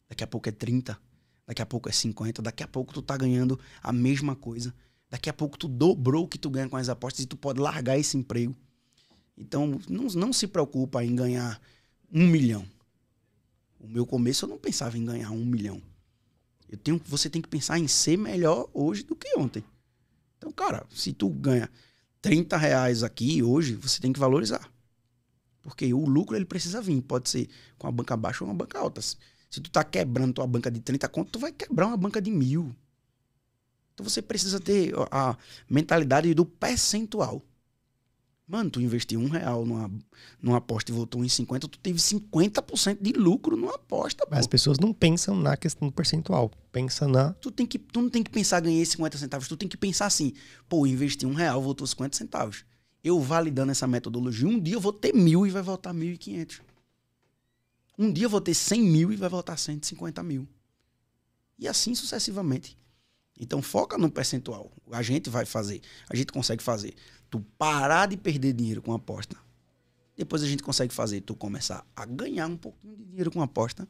Daqui 0.07 0.23
a 0.23 0.27
pouco 0.27 0.47
é 0.49 0.51
30%. 0.51 0.97
Daqui 1.45 1.61
a 1.61 1.65
pouco 1.65 1.89
é 1.89 1.91
50%. 1.91 2.41
Daqui 2.41 2.63
a 2.63 2.67
pouco 2.67 2.93
tu 2.93 3.01
tá 3.01 3.17
ganhando 3.17 3.59
a 3.81 3.91
mesma 3.91 4.35
coisa. 4.35 4.73
Daqui 5.09 5.29
a 5.29 5.33
pouco 5.33 5.57
tu 5.57 5.67
dobrou 5.67 6.25
o 6.25 6.27
que 6.27 6.37
tu 6.37 6.49
ganha 6.49 6.69
com 6.69 6.77
as 6.77 6.89
apostas 6.89 7.25
e 7.25 7.27
tu 7.27 7.35
pode 7.35 7.59
largar 7.59 7.97
esse 7.97 8.15
emprego. 8.15 8.55
Então, 9.37 9.79
não, 9.89 10.05
não 10.07 10.33
se 10.33 10.47
preocupa 10.47 11.03
em 11.03 11.15
ganhar 11.15 11.59
um 12.11 12.27
milhão. 12.27 12.65
O 13.79 13.87
meu 13.87 14.05
começo 14.05 14.45
eu 14.45 14.49
não 14.49 14.57
pensava 14.57 14.97
em 14.97 15.05
ganhar 15.05 15.31
um 15.31 15.45
milhão. 15.45 15.81
Eu 16.69 16.77
tenho, 16.77 17.01
você 17.05 17.29
tem 17.29 17.41
que 17.41 17.47
pensar 17.47 17.79
em 17.79 17.87
ser 17.87 18.17
melhor 18.17 18.69
hoje 18.73 19.03
do 19.03 19.15
que 19.15 19.35
ontem. 19.37 19.63
Então, 20.37 20.51
cara, 20.51 20.85
se 20.91 21.13
tu 21.13 21.29
ganha 21.29 21.69
30 22.21 22.57
reais 22.57 23.01
aqui 23.01 23.41
hoje, 23.41 23.75
você 23.75 23.99
tem 23.99 24.13
que 24.13 24.19
valorizar. 24.19 24.69
Porque 25.61 25.93
o 25.93 26.05
lucro 26.05 26.35
ele 26.35 26.45
precisa 26.45 26.81
vir. 26.81 27.01
Pode 27.01 27.29
ser 27.29 27.49
com 27.77 27.87
a 27.87 27.91
banca 27.91 28.15
baixa 28.15 28.43
ou 28.43 28.49
uma 28.49 28.55
banca 28.55 28.79
alta. 28.79 29.01
Se 29.01 29.17
tu 29.61 29.69
tá 29.69 29.83
quebrando 29.83 30.33
tua 30.33 30.47
banca 30.47 30.69
de 30.69 30.79
30 30.79 31.07
conto, 31.09 31.31
tu 31.31 31.39
vai 31.39 31.51
quebrar 31.51 31.87
uma 31.87 31.97
banca 31.97 32.21
de 32.21 32.31
mil. 32.31 32.75
Então 33.93 34.07
você 34.07 34.21
precisa 34.21 34.59
ter 34.59 34.93
a 35.11 35.35
mentalidade 35.69 36.33
do 36.33 36.45
percentual. 36.45 37.43
Mano, 38.47 38.69
tu 38.69 38.81
investiu 38.81 39.19
um 39.19 39.27
real 39.27 39.63
numa, 39.63 39.91
numa 40.41 40.57
aposta 40.57 40.91
e 40.91 40.95
voltou 40.95 41.23
em 41.23 41.29
50, 41.29 41.67
tu 41.67 41.77
teve 41.77 41.99
50% 41.99 42.97
de 42.99 43.11
lucro 43.11 43.55
numa 43.55 43.75
aposta. 43.75 44.25
Mas 44.29 44.39
as 44.39 44.47
pessoas 44.47 44.79
não 44.79 44.91
pensam 44.91 45.35
na 45.35 45.55
questão 45.55 45.87
do 45.87 45.93
percentual. 45.93 46.49
Pensa 46.71 47.07
na. 47.07 47.33
Tu, 47.33 47.51
tem 47.51 47.67
que, 47.67 47.77
tu 47.77 48.01
não 48.01 48.09
tem 48.09 48.23
que 48.23 48.31
pensar 48.31 48.59
ganhei 48.59 48.83
50 48.83 49.19
centavos, 49.19 49.47
tu 49.47 49.55
tem 49.55 49.69
que 49.69 49.77
pensar 49.77 50.07
assim, 50.07 50.33
pô, 50.67 50.87
investi 50.87 51.27
um 51.27 51.33
real, 51.33 51.61
voltou 51.61 51.85
50 51.85 52.17
centavos 52.17 52.65
eu 53.03 53.19
validando 53.19 53.71
essa 53.71 53.87
metodologia, 53.87 54.47
um 54.47 54.59
dia 54.59 54.75
eu 54.75 54.81
vou 54.81 54.93
ter 54.93 55.13
mil 55.13 55.47
e 55.47 55.49
vai 55.49 55.61
voltar 55.61 55.93
mil 55.93 56.13
e 56.13 56.17
quinhentos. 56.17 56.61
Um 57.97 58.11
dia 58.11 58.25
eu 58.25 58.29
vou 58.29 58.41
ter 58.41 58.53
cem 58.53 58.81
mil 58.81 59.11
e 59.11 59.15
vai 59.15 59.29
voltar 59.29 59.57
cento 59.57 59.83
e 59.83 59.87
cinquenta 59.87 60.23
mil. 60.23 60.47
E 61.57 61.67
assim 61.67 61.93
sucessivamente. 61.95 62.77
Então 63.37 63.61
foca 63.61 63.97
no 63.97 64.09
percentual. 64.09 64.71
A 64.91 65.01
gente 65.01 65.29
vai 65.29 65.45
fazer. 65.45 65.81
A 66.09 66.15
gente 66.15 66.31
consegue 66.31 66.63
fazer. 66.63 66.93
Tu 67.29 67.39
parar 67.57 68.05
de 68.05 68.17
perder 68.17 68.53
dinheiro 68.53 68.81
com 68.81 68.93
aposta. 68.93 69.37
Depois 70.15 70.43
a 70.43 70.47
gente 70.47 70.63
consegue 70.63 70.93
fazer 70.93 71.21
tu 71.21 71.35
começar 71.35 71.85
a 71.95 72.05
ganhar 72.05 72.47
um 72.47 72.57
pouquinho 72.57 72.95
de 72.97 73.05
dinheiro 73.05 73.31
com 73.31 73.41
aposta. 73.41 73.87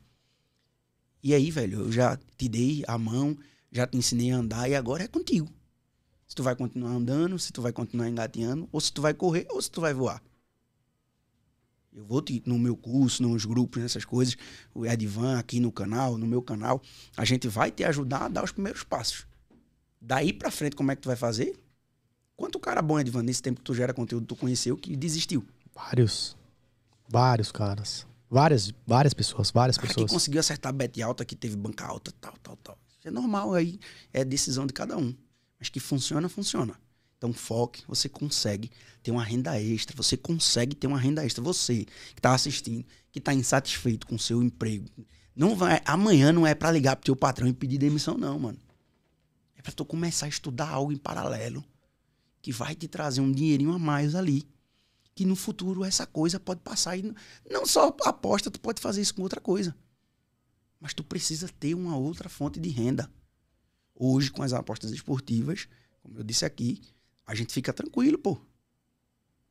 E 1.21 1.33
aí, 1.33 1.49
velho, 1.51 1.81
eu 1.81 1.91
já 1.91 2.17
te 2.37 2.47
dei 2.47 2.83
a 2.87 2.97
mão, 2.97 3.37
já 3.71 3.85
te 3.85 3.97
ensinei 3.97 4.31
a 4.31 4.37
andar 4.37 4.69
e 4.69 4.75
agora 4.75 5.03
é 5.03 5.07
contigo 5.07 5.51
se 6.29 6.35
tu 6.35 6.43
vai 6.43 6.55
continuar 6.55 6.91
andando, 6.91 7.39
se 7.39 7.51
tu 7.51 7.59
vai 7.59 7.73
continuar 7.73 8.07
engateando, 8.07 8.69
ou 8.71 8.79
se 8.79 8.93
tu 8.93 9.01
vai 9.01 9.15
correr, 9.15 9.47
ou 9.49 9.59
se 9.59 9.69
tu 9.69 9.81
vai 9.81 9.95
voar. 9.95 10.21
Eu 11.91 12.05
vou 12.05 12.21
te, 12.21 12.41
no 12.45 12.59
meu 12.59 12.77
curso, 12.77 13.23
nos 13.23 13.45
grupos, 13.45 13.81
nessas 13.81 14.05
coisas, 14.05 14.37
o 14.71 14.85
Edvan 14.85 15.39
aqui 15.39 15.59
no 15.59 15.71
canal, 15.71 16.19
no 16.19 16.27
meu 16.27 16.39
canal, 16.39 16.83
a 17.17 17.25
gente 17.25 17.47
vai 17.47 17.71
te 17.71 17.83
ajudar 17.83 18.25
a 18.25 18.27
dar 18.27 18.43
os 18.43 18.51
primeiros 18.51 18.83
passos. 18.83 19.25
Daí 19.99 20.31
pra 20.31 20.51
frente, 20.51 20.75
como 20.75 20.91
é 20.91 20.95
que 20.95 21.01
tu 21.01 21.07
vai 21.07 21.15
fazer? 21.15 21.59
Quanto 22.37 22.59
cara 22.59 22.83
bom, 22.83 22.99
Edvan, 22.99 23.23
nesse 23.23 23.41
tempo 23.41 23.59
que 23.59 23.65
tu 23.65 23.73
gera 23.73 23.91
conteúdo, 23.91 24.27
tu 24.27 24.35
conheceu 24.35 24.77
que 24.77 24.95
desistiu? 24.95 25.43
Vários. 25.73 26.37
Vários 27.09 27.51
caras. 27.51 28.05
Várias, 28.29 28.71
várias 28.85 29.15
pessoas, 29.15 29.49
várias 29.49 29.77
cara 29.77 29.87
pessoas. 29.87 30.05
que 30.05 30.13
conseguiu 30.13 30.39
acertar 30.39 30.71
bet 30.71 31.01
alta, 31.01 31.25
que 31.25 31.35
teve 31.35 31.55
banca 31.55 31.87
alta, 31.87 32.13
tal, 32.21 32.35
tal, 32.43 32.55
tal. 32.57 32.77
Isso 32.99 33.07
é 33.07 33.11
normal 33.11 33.55
aí, 33.55 33.79
é 34.13 34.23
decisão 34.23 34.67
de 34.67 34.73
cada 34.73 34.95
um. 34.95 35.15
Mas 35.59 35.69
que 35.69 35.79
funciona, 35.79 36.29
funciona. 36.29 36.79
Então 37.17 37.33
foque, 37.33 37.83
você 37.85 38.07
consegue 38.07 38.71
ter 39.03 39.11
uma 39.11 39.23
renda 39.23 39.61
extra, 39.61 39.95
você 39.95 40.15
consegue 40.15 40.73
ter 40.75 40.87
uma 40.87 40.97
renda 40.97 41.25
extra. 41.25 41.43
Você 41.43 41.85
que 41.85 42.19
está 42.19 42.33
assistindo, 42.33 42.85
que 43.11 43.19
está 43.19 43.33
insatisfeito 43.33 44.07
com 44.07 44.15
o 44.15 44.19
seu 44.19 44.41
emprego, 44.41 44.85
não 45.35 45.55
vai, 45.55 45.81
amanhã 45.85 46.31
não 46.31 46.47
é 46.47 46.55
para 46.55 46.71
ligar 46.71 46.95
pro 46.95 47.05
teu 47.05 47.15
patrão 47.15 47.47
e 47.47 47.53
pedir 47.53 47.77
demissão 47.77 48.17
não, 48.17 48.39
mano. 48.39 48.59
É 49.57 49.61
para 49.61 49.73
tu 49.73 49.83
começar 49.83 50.27
a 50.27 50.29
estudar 50.29 50.69
algo 50.69 50.93
em 50.93 50.97
paralelo 50.97 51.63
que 52.41 52.51
vai 52.51 52.73
te 52.73 52.87
trazer 52.87 53.19
um 53.19 53.31
dinheirinho 53.31 53.73
a 53.73 53.79
mais 53.79 54.15
ali. 54.15 54.47
Que 55.13 55.25
no 55.25 55.35
futuro 55.35 55.83
essa 55.83 56.05
coisa 56.05 56.39
pode 56.39 56.61
passar 56.61 56.97
e 56.97 57.13
não 57.49 57.65
só 57.65 57.93
aposta, 58.05 58.49
tu 58.49 58.59
pode 58.59 58.81
fazer 58.81 59.01
isso 59.01 59.13
com 59.13 59.21
outra 59.21 59.41
coisa. 59.41 59.75
Mas 60.79 60.93
tu 60.93 61.03
precisa 61.03 61.49
ter 61.59 61.73
uma 61.75 61.97
outra 61.97 62.29
fonte 62.29 62.59
de 62.59 62.69
renda. 62.69 63.11
Hoje, 64.01 64.31
com 64.31 64.41
as 64.41 64.53
apostas 64.53 64.91
esportivas, 64.91 65.67
como 66.01 66.17
eu 66.17 66.23
disse 66.23 66.45
aqui, 66.45 66.81
a 67.27 67.35
gente 67.35 67.53
fica 67.53 67.73
tranquilo, 67.73 68.17
pô. 68.17 68.39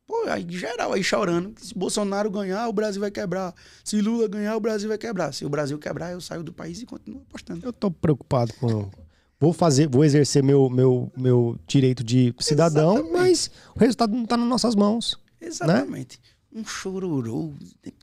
Pô, 0.06 0.22
aí 0.26 0.46
geral 0.48 0.94
aí 0.94 1.04
chorando. 1.04 1.54
Se 1.60 1.74
Bolsonaro 1.74 2.30
ganhar, 2.30 2.66
o 2.66 2.72
Brasil 2.72 2.98
vai 2.98 3.10
quebrar. 3.10 3.54
Se 3.84 4.00
Lula 4.00 4.26
ganhar, 4.26 4.56
o 4.56 4.60
Brasil 4.60 4.88
vai 4.88 4.96
quebrar. 4.96 5.34
Se 5.34 5.44
o 5.44 5.50
Brasil 5.50 5.78
quebrar, 5.78 6.12
eu 6.12 6.20
saio 6.22 6.42
do 6.42 6.50
país 6.50 6.80
e 6.80 6.86
continuo 6.86 7.20
apostando. 7.28 7.64
Eu 7.64 7.74
tô 7.74 7.90
preocupado 7.90 8.54
com. 8.54 8.90
Vou 9.38 9.52
fazer, 9.52 9.86
vou 9.86 10.02
exercer 10.02 10.42
meu, 10.42 10.70
meu, 10.70 11.12
meu 11.14 11.58
direito 11.66 12.02
de 12.02 12.34
cidadão, 12.40 12.94
Exatamente. 12.94 13.12
mas 13.12 13.50
o 13.76 13.78
resultado 13.78 14.16
não 14.16 14.24
tá 14.24 14.36
nas 14.36 14.48
nossas 14.48 14.74
mãos. 14.74 15.20
Né? 15.40 15.46
Exatamente. 15.46 16.18
Né? 16.50 16.60
Um 16.60 16.64
chororô, 16.64 17.52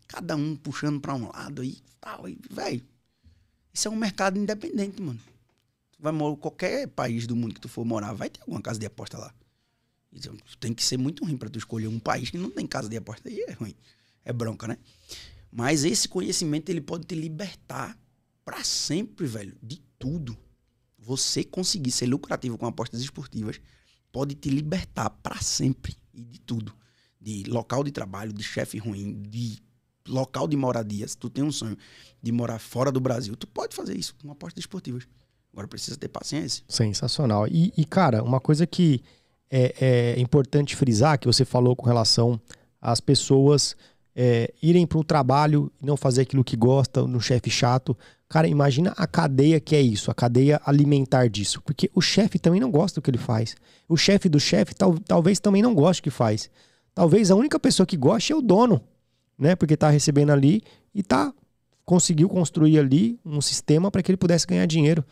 cada 0.07 0.35
um 0.35 0.55
puxando 0.55 1.01
para 1.01 1.15
um 1.15 1.27
lado 1.27 1.63
aí, 1.63 1.79
tal, 1.99 2.29
e, 2.29 2.37
velho. 2.49 2.83
Isso 3.73 3.87
é 3.87 3.91
um 3.91 3.95
mercado 3.95 4.39
independente, 4.39 5.01
mano 5.01 5.19
vai 5.97 6.11
morar 6.11 6.35
qualquer 6.37 6.87
país 6.87 7.25
do 7.27 7.35
mundo 7.35 7.53
que 7.53 7.61
tu 7.61 7.69
for 7.69 7.85
morar, 7.85 8.13
vai 8.13 8.29
ter 8.29 8.41
alguma 8.41 8.61
casa 8.61 8.79
de 8.79 8.85
aposta 8.85 9.17
lá. 9.17 9.33
Então, 10.11 10.35
tem 10.59 10.73
que 10.73 10.83
ser 10.83 10.97
muito 10.97 11.25
ruim 11.25 11.37
para 11.37 11.49
tu 11.49 11.59
escolher 11.59 11.87
um 11.87 11.99
país 11.99 12.29
que 12.29 12.37
não 12.37 12.49
tem 12.49 12.65
casa 12.65 12.87
de 12.87 12.95
aposta 12.95 13.27
aí 13.27 13.39
é 13.41 13.51
ruim. 13.51 13.75
É 14.23 14.31
bronca, 14.31 14.67
né? 14.67 14.77
Mas 15.51 15.83
esse 15.83 16.07
conhecimento 16.07 16.69
ele 16.69 16.81
pode 16.81 17.05
te 17.05 17.15
libertar 17.15 17.97
para 18.43 18.63
sempre, 18.63 19.25
velho, 19.25 19.57
de 19.61 19.81
tudo. 19.99 20.37
você 20.97 21.43
conseguir 21.43 21.91
ser 21.91 22.07
lucrativo 22.07 22.57
com 22.57 22.65
apostas 22.65 22.99
esportivas 23.01 23.61
pode 24.11 24.33
te 24.33 24.49
libertar 24.49 25.09
para 25.09 25.39
sempre 25.41 25.95
e 26.13 26.23
de 26.23 26.39
tudo. 26.39 26.73
De 27.21 27.43
local 27.43 27.83
de 27.83 27.91
trabalho, 27.91 28.33
de 28.33 28.41
chefe 28.43 28.77
ruim, 28.77 29.21
de 29.21 29.61
local 30.07 30.47
de 30.47 30.55
moradia. 30.55 31.07
Se 31.07 31.17
tu 31.17 31.29
tem 31.29 31.43
um 31.43 31.51
sonho 31.51 31.77
de 32.21 32.31
morar 32.31 32.59
fora 32.59 32.91
do 32.91 32.99
Brasil, 32.99 33.35
tu 33.35 33.45
pode 33.45 33.75
fazer 33.75 33.97
isso 33.97 34.15
com 34.15 34.31
apostas 34.31 34.61
esportivas. 34.61 35.07
Agora 35.55 35.69
precisa 35.69 35.95
ter 35.95 36.09
paciência. 36.09 36.65
Sensacional. 36.67 37.47
E, 37.47 37.71
e 37.77 37.85
cara, 37.85 38.21
uma 38.21 38.41
coisa 38.41 38.67
que 38.67 39.01
é, 39.49 39.73
é, 39.79 40.19
importante 40.19 40.75
frisar, 40.75 41.17
que 41.17 41.27
você 41.27 41.45
falou 41.45 41.77
com 41.77 41.85
relação 41.85 42.37
às 42.81 42.99
pessoas 42.99 43.73
é, 44.13 44.53
irem 44.61 44.85
para 44.85 44.97
o 44.97 45.03
trabalho 45.03 45.71
e 45.81 45.85
não 45.85 45.95
fazer 45.95 46.23
aquilo 46.23 46.43
que 46.43 46.57
gosta, 46.57 47.07
no 47.07 47.21
chefe 47.21 47.49
chato. 47.49 47.97
Cara, 48.27 48.49
imagina 48.49 48.93
a 48.97 49.07
cadeia 49.07 49.57
que 49.61 49.77
é 49.77 49.81
isso, 49.81 50.11
a 50.11 50.13
cadeia 50.13 50.59
alimentar 50.65 51.29
disso. 51.29 51.61
Porque 51.61 51.89
o 51.95 52.01
chefe 52.01 52.37
também 52.37 52.59
não 52.59 52.69
gosta 52.69 52.99
do 52.99 53.01
que 53.01 53.09
ele 53.09 53.17
faz. 53.17 53.55
O 53.87 53.95
chefe 53.95 54.27
do 54.27 54.41
chefe 54.41 54.75
tal, 54.75 54.99
talvez 54.99 55.39
também 55.39 55.61
não 55.61 55.73
goste 55.73 56.01
do 56.01 56.03
que 56.03 56.09
faz. 56.09 56.49
Talvez 56.93 57.31
a 57.31 57.35
única 57.35 57.57
pessoa 57.57 57.87
que 57.87 57.95
goste 57.95 58.33
é 58.33 58.35
o 58.35 58.41
dono, 58.41 58.81
né? 59.39 59.55
Porque 59.55 59.75
está 59.75 59.89
recebendo 59.89 60.31
ali 60.31 60.61
e 60.93 61.01
tá 61.01 61.33
conseguiu 61.85 62.27
construir 62.27 62.79
ali 62.79 63.17
um 63.23 63.39
sistema 63.39 63.89
para 63.89 64.01
que 64.01 64.11
ele 64.11 64.17
pudesse 64.17 64.45
ganhar 64.45 64.65
dinheiro. 64.65 65.05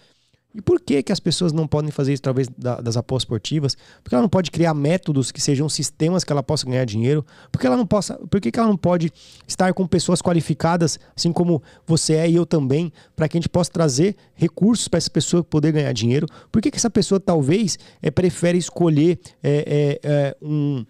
E 0.56 0.62
por 0.62 0.80
que, 0.80 1.02
que 1.02 1.12
as 1.12 1.20
pessoas 1.20 1.52
não 1.52 1.68
podem 1.68 1.90
fazer 1.90 2.14
isso 2.14 2.22
através 2.22 2.48
da, 2.58 2.80
das 2.80 2.96
apostas 2.96 3.24
esportivas? 3.24 3.76
Porque 4.04 4.14
ela 4.14 4.22
não 4.22 4.30
pode 4.30 4.52
criar 4.52 4.74
métodos 4.74 5.32
que 5.32 5.42
sejam 5.42 5.68
sistemas 5.68 6.24
que 6.24 6.32
ela 6.32 6.44
possa 6.44 6.66
ganhar 6.66 6.86
dinheiro? 6.86 7.26
Porque 7.52 7.66
ela 7.66 7.76
não 7.76 7.88
possa, 7.88 8.16
por 8.30 8.40
que, 8.40 8.52
que 8.52 8.60
ela 8.60 8.68
não 8.68 8.78
pode 8.78 9.12
estar 9.48 9.74
com 9.74 9.88
pessoas 9.88 10.22
qualificadas, 10.22 11.00
assim 11.16 11.34
como 11.34 11.62
você 11.88 12.14
é 12.14 12.30
e 12.30 12.36
eu 12.36 12.46
também, 12.46 12.94
para 13.16 13.28
que 13.28 13.38
a 13.38 13.40
gente 13.40 13.50
possa 13.50 13.72
trazer 13.72 14.16
recursos 14.36 14.88
para 14.88 15.00
essa 15.00 15.10
pessoa 15.10 15.44
poder 15.44 15.72
ganhar 15.72 15.92
dinheiro? 15.92 16.28
Por 16.52 16.62
que, 16.62 16.70
que 16.70 16.78
essa 16.78 16.90
pessoa 16.90 17.20
talvez 17.20 17.80
é, 18.02 18.12
prefere 18.12 18.58
escolher 18.58 19.20
é, 19.42 20.00
é, 20.04 20.38
um 20.42 20.86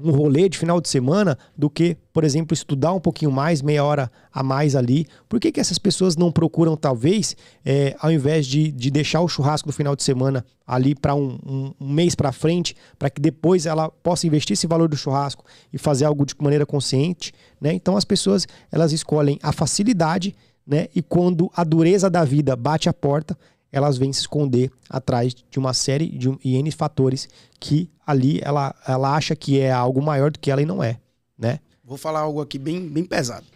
um 0.00 0.10
rolê 0.10 0.48
de 0.48 0.58
final 0.58 0.80
de 0.80 0.88
semana 0.88 1.38
do 1.56 1.68
que, 1.68 1.96
por 2.12 2.24
exemplo, 2.24 2.54
estudar 2.54 2.92
um 2.92 3.00
pouquinho 3.00 3.30
mais, 3.30 3.62
meia 3.62 3.84
hora 3.84 4.10
a 4.32 4.42
mais 4.42 4.74
ali? 4.74 5.06
Por 5.28 5.38
que, 5.38 5.52
que 5.52 5.60
essas 5.60 5.78
pessoas 5.78 6.16
não 6.16 6.32
procuram, 6.32 6.76
talvez, 6.76 7.36
é, 7.64 7.94
ao 8.00 8.10
invés 8.10 8.46
de, 8.46 8.72
de 8.72 8.90
deixar 8.90 9.20
o 9.20 9.28
churrasco 9.28 9.68
do 9.68 9.72
final 9.72 9.94
de 9.94 10.02
semana 10.02 10.44
ali 10.66 10.94
para 10.94 11.14
um, 11.14 11.38
um, 11.46 11.74
um, 11.80 11.92
mês 11.92 12.14
para 12.14 12.32
frente, 12.32 12.74
para 12.98 13.10
que 13.10 13.20
depois 13.20 13.66
ela 13.66 13.90
possa 13.90 14.26
investir 14.26 14.54
esse 14.54 14.66
valor 14.66 14.88
do 14.88 14.96
churrasco 14.96 15.44
e 15.72 15.78
fazer 15.78 16.04
algo 16.04 16.24
de 16.24 16.34
maneira 16.40 16.64
consciente? 16.64 17.32
Né? 17.60 17.72
Então 17.74 17.96
as 17.96 18.04
pessoas 18.04 18.46
elas 18.70 18.92
escolhem 18.92 19.38
a 19.42 19.52
facilidade 19.52 20.34
né? 20.66 20.88
e 20.94 21.02
quando 21.02 21.50
a 21.54 21.64
dureza 21.64 22.08
da 22.08 22.24
vida 22.24 22.56
bate 22.56 22.88
a 22.88 22.92
porta, 22.92 23.36
elas 23.72 23.96
vêm 23.96 24.12
se 24.12 24.20
esconder 24.20 24.70
atrás 24.88 25.34
de 25.34 25.58
uma 25.58 25.72
série 25.72 26.06
de 26.06 26.28
N 26.44 26.70
fatores 26.70 27.28
que 27.58 27.90
ali 28.06 28.38
ela, 28.42 28.74
ela 28.86 29.16
acha 29.16 29.34
que 29.34 29.58
é 29.58 29.72
algo 29.72 30.02
maior 30.02 30.30
do 30.30 30.38
que 30.38 30.50
ela 30.50 30.60
e 30.60 30.66
não 30.66 30.84
é, 30.84 31.00
né? 31.38 31.58
Vou 31.82 31.96
falar 31.96 32.20
algo 32.20 32.40
aqui 32.40 32.58
bem, 32.58 32.86
bem 32.86 33.04
pesado. 33.04 33.46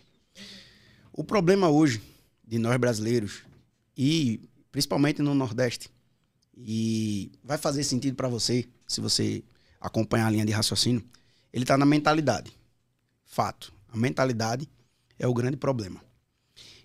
O 1.13 1.23
problema 1.23 1.69
hoje 1.69 2.03
de 2.47 2.59
nós 2.59 2.77
brasileiros 2.79 3.43
e 3.97 4.41
principalmente 4.73 5.21
no 5.21 5.35
Nordeste 5.35 5.91
e 6.57 7.31
vai 7.45 7.59
fazer 7.59 7.85
sentido 7.85 8.15
para 8.15 8.29
você 8.29 8.67
se 8.87 9.01
você 9.01 9.45
acompanhar 9.81 10.27
a 10.27 10.31
linha 10.31 10.47
de 10.47 10.53
raciocínio, 10.53 11.05
ele 11.53 11.65
está 11.65 11.77
na 11.77 11.85
mentalidade. 11.85 12.53
Fato, 13.25 13.73
a 13.89 13.97
mentalidade 13.97 14.69
é 15.19 15.27
o 15.27 15.35
grande 15.35 15.57
problema. 15.57 16.06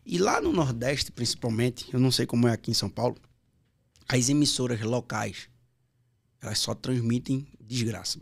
E 0.05 0.17
lá 0.17 0.41
no 0.41 0.51
Nordeste, 0.51 1.11
principalmente, 1.11 1.93
eu 1.93 1.99
não 1.99 2.11
sei 2.11 2.25
como 2.25 2.47
é 2.47 2.51
aqui 2.51 2.71
em 2.71 2.73
São 2.73 2.89
Paulo, 2.89 3.17
as 4.07 4.29
emissoras 4.29 4.81
locais, 4.81 5.47
elas 6.41 6.59
só 6.59 6.73
transmitem 6.73 7.47
desgraça. 7.59 8.19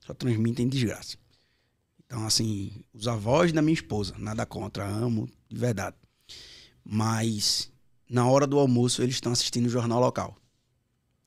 Só 0.00 0.14
transmitem 0.14 0.68
desgraça. 0.68 1.16
Então, 2.06 2.26
assim, 2.26 2.72
os 2.92 3.06
avós 3.06 3.52
da 3.52 3.60
minha 3.60 3.74
esposa, 3.74 4.14
nada 4.18 4.46
contra, 4.46 4.86
amo, 4.88 5.28
de 5.48 5.58
verdade. 5.58 5.96
Mas, 6.82 7.70
na 8.08 8.26
hora 8.26 8.46
do 8.46 8.58
almoço, 8.58 9.02
eles 9.02 9.16
estão 9.16 9.30
assistindo 9.30 9.66
o 9.66 9.70
jornal 9.70 10.00
local. 10.00 10.34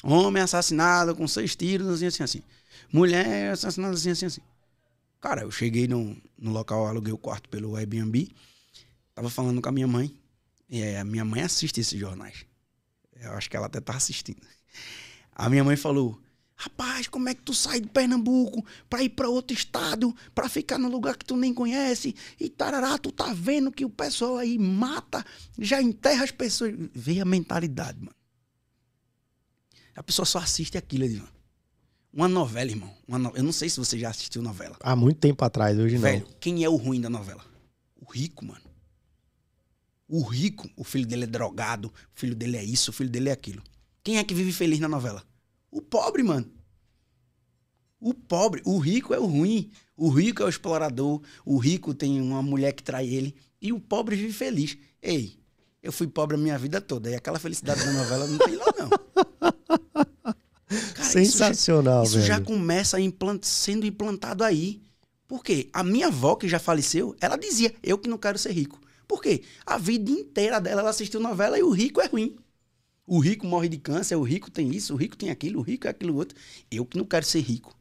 Homem 0.03 0.41
assassinado 0.41 1.15
com 1.15 1.27
seis 1.27 1.55
tiros, 1.55 1.87
assim, 1.87 2.07
assim, 2.07 2.23
assim. 2.23 2.43
Mulher 2.91 3.51
assassinada, 3.51 3.93
assim, 3.93 4.09
assim, 4.09 4.25
assim. 4.25 4.41
Cara, 5.19 5.43
eu 5.43 5.51
cheguei 5.51 5.87
no, 5.87 6.19
no 6.35 6.51
local, 6.51 6.87
aluguei 6.87 7.13
o 7.13 7.17
quarto 7.17 7.47
pelo 7.47 7.75
Airbnb. 7.75 8.33
Tava 9.13 9.29
falando 9.29 9.61
com 9.61 9.69
a 9.69 9.71
minha 9.71 9.87
mãe. 9.87 10.15
E 10.69 10.83
a 10.95 11.03
minha 11.03 11.25
mãe 11.25 11.41
assiste 11.41 11.79
esses 11.81 11.99
jornais. 11.99 12.45
Eu 13.19 13.33
acho 13.33 13.49
que 13.49 13.57
ela 13.57 13.67
até 13.67 13.81
tá 13.81 13.95
assistindo. 13.95 14.41
A 15.35 15.49
minha 15.49 15.63
mãe 15.63 15.75
falou: 15.75 16.19
Rapaz, 16.55 17.07
como 17.07 17.27
é 17.27 17.33
que 17.33 17.41
tu 17.41 17.53
sai 17.53 17.81
de 17.81 17.89
Pernambuco 17.89 18.63
pra 18.89 19.01
ir 19.03 19.09
pra 19.09 19.27
outro 19.27 19.55
estado, 19.55 20.15
pra 20.33 20.47
ficar 20.47 20.77
num 20.77 20.89
lugar 20.89 21.17
que 21.17 21.25
tu 21.25 21.35
nem 21.35 21.53
conhece? 21.53 22.15
E 22.39 22.49
tarará, 22.49 22.97
tu 22.97 23.11
tá 23.11 23.33
vendo 23.33 23.71
que 23.71 23.83
o 23.83 23.89
pessoal 23.89 24.37
aí 24.37 24.57
mata, 24.59 25.25
já 25.57 25.81
enterra 25.81 26.23
as 26.23 26.31
pessoas. 26.31 26.73
Vê 26.93 27.19
a 27.19 27.25
mentalidade, 27.25 27.99
mano. 27.99 28.15
A 29.95 30.03
pessoa 30.03 30.25
só 30.25 30.39
assiste 30.39 30.77
aquilo, 30.77 31.05
mano. 31.17 31.29
Uma 32.13 32.27
novela, 32.27 32.69
irmão. 32.69 32.93
Uma 33.07 33.17
no... 33.17 33.31
Eu 33.35 33.43
não 33.43 33.51
sei 33.51 33.69
se 33.69 33.79
você 33.79 33.97
já 33.97 34.09
assistiu 34.09 34.41
novela. 34.41 34.77
Há 34.81 34.95
muito 34.95 35.17
tempo 35.17 35.43
atrás, 35.43 35.77
hoje 35.79 35.97
Velho, 35.97 36.25
não. 36.25 36.35
quem 36.39 36.63
é 36.63 36.69
o 36.69 36.75
ruim 36.75 37.01
da 37.01 37.09
novela? 37.09 37.43
O 37.99 38.11
rico, 38.11 38.45
mano. 38.45 38.60
O 40.13 40.23
rico, 40.23 40.69
o 40.75 40.83
filho 40.83 41.07
dele 41.07 41.23
é 41.23 41.27
drogado, 41.27 41.87
o 41.87 42.19
filho 42.19 42.35
dele 42.35 42.57
é 42.57 42.63
isso, 42.63 42.91
o 42.91 42.93
filho 42.93 43.09
dele 43.09 43.29
é 43.29 43.31
aquilo. 43.31 43.63
Quem 44.03 44.17
é 44.17 44.23
que 44.25 44.33
vive 44.33 44.51
feliz 44.51 44.77
na 44.77 44.89
novela? 44.89 45.23
O 45.71 45.81
pobre, 45.81 46.21
mano. 46.21 46.51
O 47.97 48.13
pobre. 48.13 48.61
O 48.65 48.77
rico 48.77 49.13
é 49.13 49.19
o 49.19 49.25
ruim. 49.25 49.71
O 49.95 50.09
rico 50.09 50.43
é 50.43 50.45
o 50.45 50.49
explorador. 50.49 51.21
O 51.45 51.57
rico 51.57 51.93
tem 51.93 52.19
uma 52.19 52.43
mulher 52.43 52.73
que 52.73 52.83
trai 52.83 53.07
ele. 53.07 53.33
E 53.61 53.71
o 53.71 53.79
pobre 53.79 54.17
vive 54.17 54.33
feliz. 54.33 54.77
Ei, 55.01 55.39
eu 55.81 55.93
fui 55.93 56.07
pobre 56.07 56.35
a 56.35 56.39
minha 56.39 56.57
vida 56.57 56.81
toda. 56.81 57.09
E 57.09 57.15
aquela 57.15 57.39
felicidade 57.39 57.81
da 57.81 57.93
novela 57.93 58.27
não 58.27 58.37
tem 58.37 58.57
lá, 58.57 58.65
não. 58.77 58.89
Cara, 60.93 61.09
Sensacional, 61.09 62.03
isso 62.03 62.15
já, 62.15 62.19
isso 62.19 62.27
velho. 62.27 62.27
já 62.27 62.41
começa 62.41 62.99
implant, 62.99 63.45
sendo 63.45 63.85
implantado 63.85 64.43
aí. 64.43 64.81
Por 65.25 65.41
quê? 65.41 65.69
A 65.71 65.85
minha 65.85 66.07
avó, 66.07 66.35
que 66.35 66.49
já 66.49 66.59
faleceu, 66.59 67.15
ela 67.21 67.37
dizia: 67.37 67.73
Eu 67.81 67.97
que 67.97 68.09
não 68.09 68.17
quero 68.17 68.37
ser 68.37 68.51
rico. 68.51 68.77
Por 69.11 69.21
quê? 69.21 69.43
A 69.65 69.77
vida 69.77 70.09
inteira 70.09 70.61
dela 70.61 70.79
ela 70.79 70.89
assistiu 70.89 71.19
novela 71.19 71.59
e 71.59 71.61
o 71.61 71.69
rico 71.69 71.99
é 71.99 72.07
ruim. 72.07 72.37
O 73.05 73.19
rico 73.19 73.45
morre 73.45 73.67
de 73.67 73.77
câncer, 73.77 74.15
o 74.15 74.23
rico 74.23 74.49
tem 74.49 74.73
isso, 74.73 74.93
o 74.93 74.95
rico 74.95 75.17
tem 75.17 75.29
aquilo, 75.29 75.59
o 75.59 75.61
rico 75.61 75.85
é 75.85 75.89
aquilo 75.89 76.15
outro. 76.15 76.37
Eu 76.71 76.85
que 76.85 76.97
não 76.97 77.03
quero 77.03 77.25
ser 77.25 77.41
rico. 77.41 77.77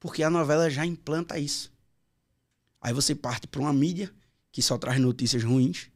Porque 0.00 0.22
a 0.22 0.30
novela 0.30 0.70
já 0.70 0.86
implanta 0.86 1.38
isso. 1.38 1.70
Aí 2.80 2.90
você 2.94 3.14
parte 3.14 3.46
para 3.46 3.60
uma 3.60 3.70
mídia 3.70 4.10
que 4.50 4.62
só 4.62 4.78
traz 4.78 4.98
notícias 4.98 5.44
ruins. 5.44 5.90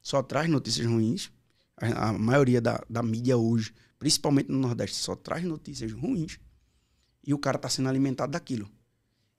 Só 0.00 0.22
traz 0.22 0.48
notícias 0.48 0.86
ruins. 0.86 1.32
A, 1.76 2.10
a 2.10 2.12
maioria 2.12 2.60
da, 2.60 2.84
da 2.88 3.02
mídia 3.02 3.36
hoje, 3.36 3.74
principalmente 3.98 4.48
no 4.48 4.60
Nordeste, 4.60 4.94
só 4.94 5.16
traz 5.16 5.42
notícias 5.42 5.90
ruins. 5.90 6.38
E 7.26 7.34
o 7.34 7.38
cara 7.38 7.56
está 7.56 7.68
sendo 7.68 7.88
alimentado 7.88 8.30
daquilo. 8.30 8.70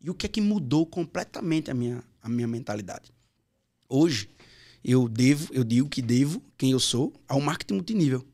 E 0.02 0.10
o 0.10 0.14
que 0.14 0.26
é 0.26 0.30
que 0.30 0.42
mudou 0.42 0.86
completamente 0.86 1.72
a 1.72 1.74
minha, 1.74 2.04
a 2.22 2.28
minha 2.28 2.46
mentalidade? 2.46 3.16
Hoje, 3.88 4.35
eu 4.86 5.10
devo, 5.10 5.54
eu 5.54 5.64
digo 5.64 5.90
que 5.90 6.02
devo, 6.02 6.42
quem 6.58 6.72
eu 6.72 6.80
sou, 6.80 7.14
ao 7.28 7.42
marketing 7.42 7.74
multinível. 7.74 8.26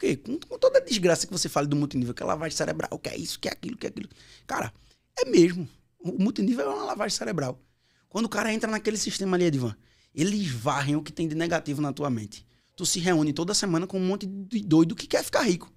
Quê? 0.00 0.16
Com, 0.16 0.38
com 0.40 0.58
toda 0.58 0.78
a 0.78 0.82
desgraça 0.82 1.26
que 1.26 1.32
você 1.32 1.46
fala 1.46 1.66
do 1.66 1.76
multinível, 1.76 2.14
que 2.14 2.22
é 2.22 2.26
lavagem 2.26 2.56
cerebral, 2.56 2.98
que 2.98 3.10
é 3.10 3.16
isso, 3.18 3.38
que 3.38 3.48
é 3.48 3.52
aquilo, 3.52 3.76
que 3.76 3.86
é 3.86 3.90
aquilo. 3.90 4.08
Cara, 4.46 4.72
é 5.14 5.28
mesmo. 5.28 5.68
O 5.98 6.12
multinível 6.12 6.64
é 6.64 6.74
uma 6.74 6.84
lavagem 6.84 7.16
cerebral. 7.16 7.60
Quando 8.08 8.24
o 8.24 8.28
cara 8.28 8.50
entra 8.50 8.68
naquele 8.70 8.96
sistema 8.96 9.36
ali, 9.36 9.44
Edvan, 9.44 9.76
eles 10.14 10.48
varrem 10.48 10.96
o 10.96 11.02
que 11.02 11.12
tem 11.12 11.28
de 11.28 11.34
negativo 11.34 11.82
na 11.82 11.92
tua 11.92 12.08
mente. 12.08 12.46
Tu 12.74 12.86
se 12.86 12.98
reúne 12.98 13.34
toda 13.34 13.52
semana 13.52 13.86
com 13.86 13.98
um 13.98 14.06
monte 14.06 14.26
de 14.26 14.62
doido 14.62 14.96
que 14.96 15.06
quer 15.06 15.22
ficar 15.22 15.42
rico. 15.42 15.70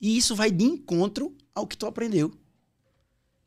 E 0.00 0.16
isso 0.16 0.34
vai 0.34 0.50
de 0.50 0.64
encontro 0.64 1.36
ao 1.54 1.66
que 1.66 1.76
tu 1.76 1.84
aprendeu. 1.84 2.32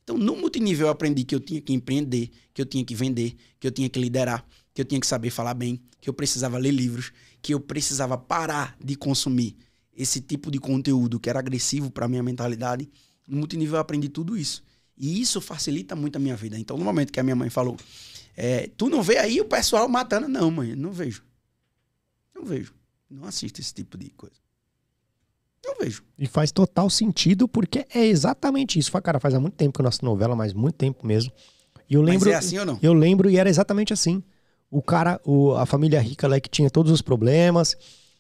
Então, 0.04 0.16
no 0.16 0.36
multinível 0.36 0.86
eu 0.86 0.92
aprendi 0.92 1.24
que 1.24 1.34
eu 1.34 1.40
tinha 1.40 1.60
que 1.60 1.74
empreender, 1.74 2.30
que 2.54 2.62
eu 2.62 2.68
tinha 2.68 2.86
que 2.86 2.94
vender, 2.94 3.36
que 3.60 3.66
eu 3.66 3.72
tinha 3.72 3.90
que 3.90 4.00
liderar, 4.00 4.48
que 4.76 4.82
eu 4.82 4.86
tinha 4.86 5.00
que 5.00 5.08
saber 5.08 5.30
falar 5.30 5.54
bem, 5.54 5.82
que 6.02 6.10
eu 6.10 6.14
precisava 6.14 6.58
ler 6.58 6.72
livros, 6.72 7.14
que 7.42 7.54
eu 7.54 7.62
precisava 7.62 8.18
parar 8.18 8.76
de 8.84 8.98
consumir 8.98 9.56
esse 9.96 10.20
tipo 10.20 10.52
de 10.52 10.60
conteúdo 10.60 11.18
que 11.18 11.30
era 11.30 11.40
agressivo 11.40 11.90
para 11.90 12.10
minha 12.10 12.22
mentalidade. 12.22 12.90
No 13.26 13.38
multinível 13.38 13.76
eu 13.76 13.80
aprendi 13.80 14.10
tudo 14.10 14.36
isso. 14.36 14.62
E 14.98 15.22
isso 15.22 15.40
facilita 15.40 15.96
muito 15.96 16.18
a 16.18 16.20
minha 16.20 16.36
vida. 16.36 16.60
Então, 16.60 16.78
no 16.78 16.84
momento 16.84 17.14
que 17.14 17.20
a 17.22 17.24
minha 17.24 17.38
mãe 17.38 17.50
falou, 17.50 17.78
é, 18.36 18.70
tu 18.76 18.90
não 18.90 19.02
vê 19.02 19.18
aí 19.18 19.40
o 19.40 19.46
pessoal 19.46 19.88
matando? 19.88 20.28
Não, 20.28 20.52
mãe, 20.52 20.76
não 20.76 20.92
vejo. 20.92 21.24
Não 22.36 22.44
vejo. 22.44 22.74
Não 23.10 23.26
assisto 23.26 23.62
esse 23.62 23.74
tipo 23.74 23.98
de 23.98 24.10
coisa. 24.10 24.36
Não 25.66 25.78
vejo. 25.80 26.04
E 26.20 26.28
faz 26.28 26.52
total 26.52 26.90
sentido, 26.90 27.48
porque 27.48 27.88
é 27.94 28.06
exatamente 28.06 28.78
isso. 28.78 28.92
Cara, 29.02 29.22
faz 29.22 29.34
há 29.34 29.40
muito 29.40 29.56
tempo 29.56 29.74
que 29.74 29.80
eu 29.80 29.86
nossa 29.86 30.06
novela, 30.06 30.36
mas 30.36 30.54
muito 30.54 30.76
tempo 30.76 31.08
mesmo. 31.08 31.32
E 31.90 31.94
eu 31.94 32.02
lembro. 32.02 32.26
Mas 32.26 32.34
é 32.34 32.38
assim 32.38 32.58
ou 32.58 32.66
não? 32.66 32.78
Eu 32.82 32.94
lembro 32.94 33.30
e 33.30 33.38
era 33.38 33.50
exatamente 33.50 33.94
assim 33.94 34.22
o 34.70 34.82
cara, 34.82 35.20
o, 35.26 35.54
a 35.54 35.66
família 35.66 36.00
rica 36.00 36.28
lá 36.28 36.40
que 36.40 36.50
tinha 36.50 36.70
todos 36.70 36.92
os 36.92 37.02
problemas, 37.02 37.76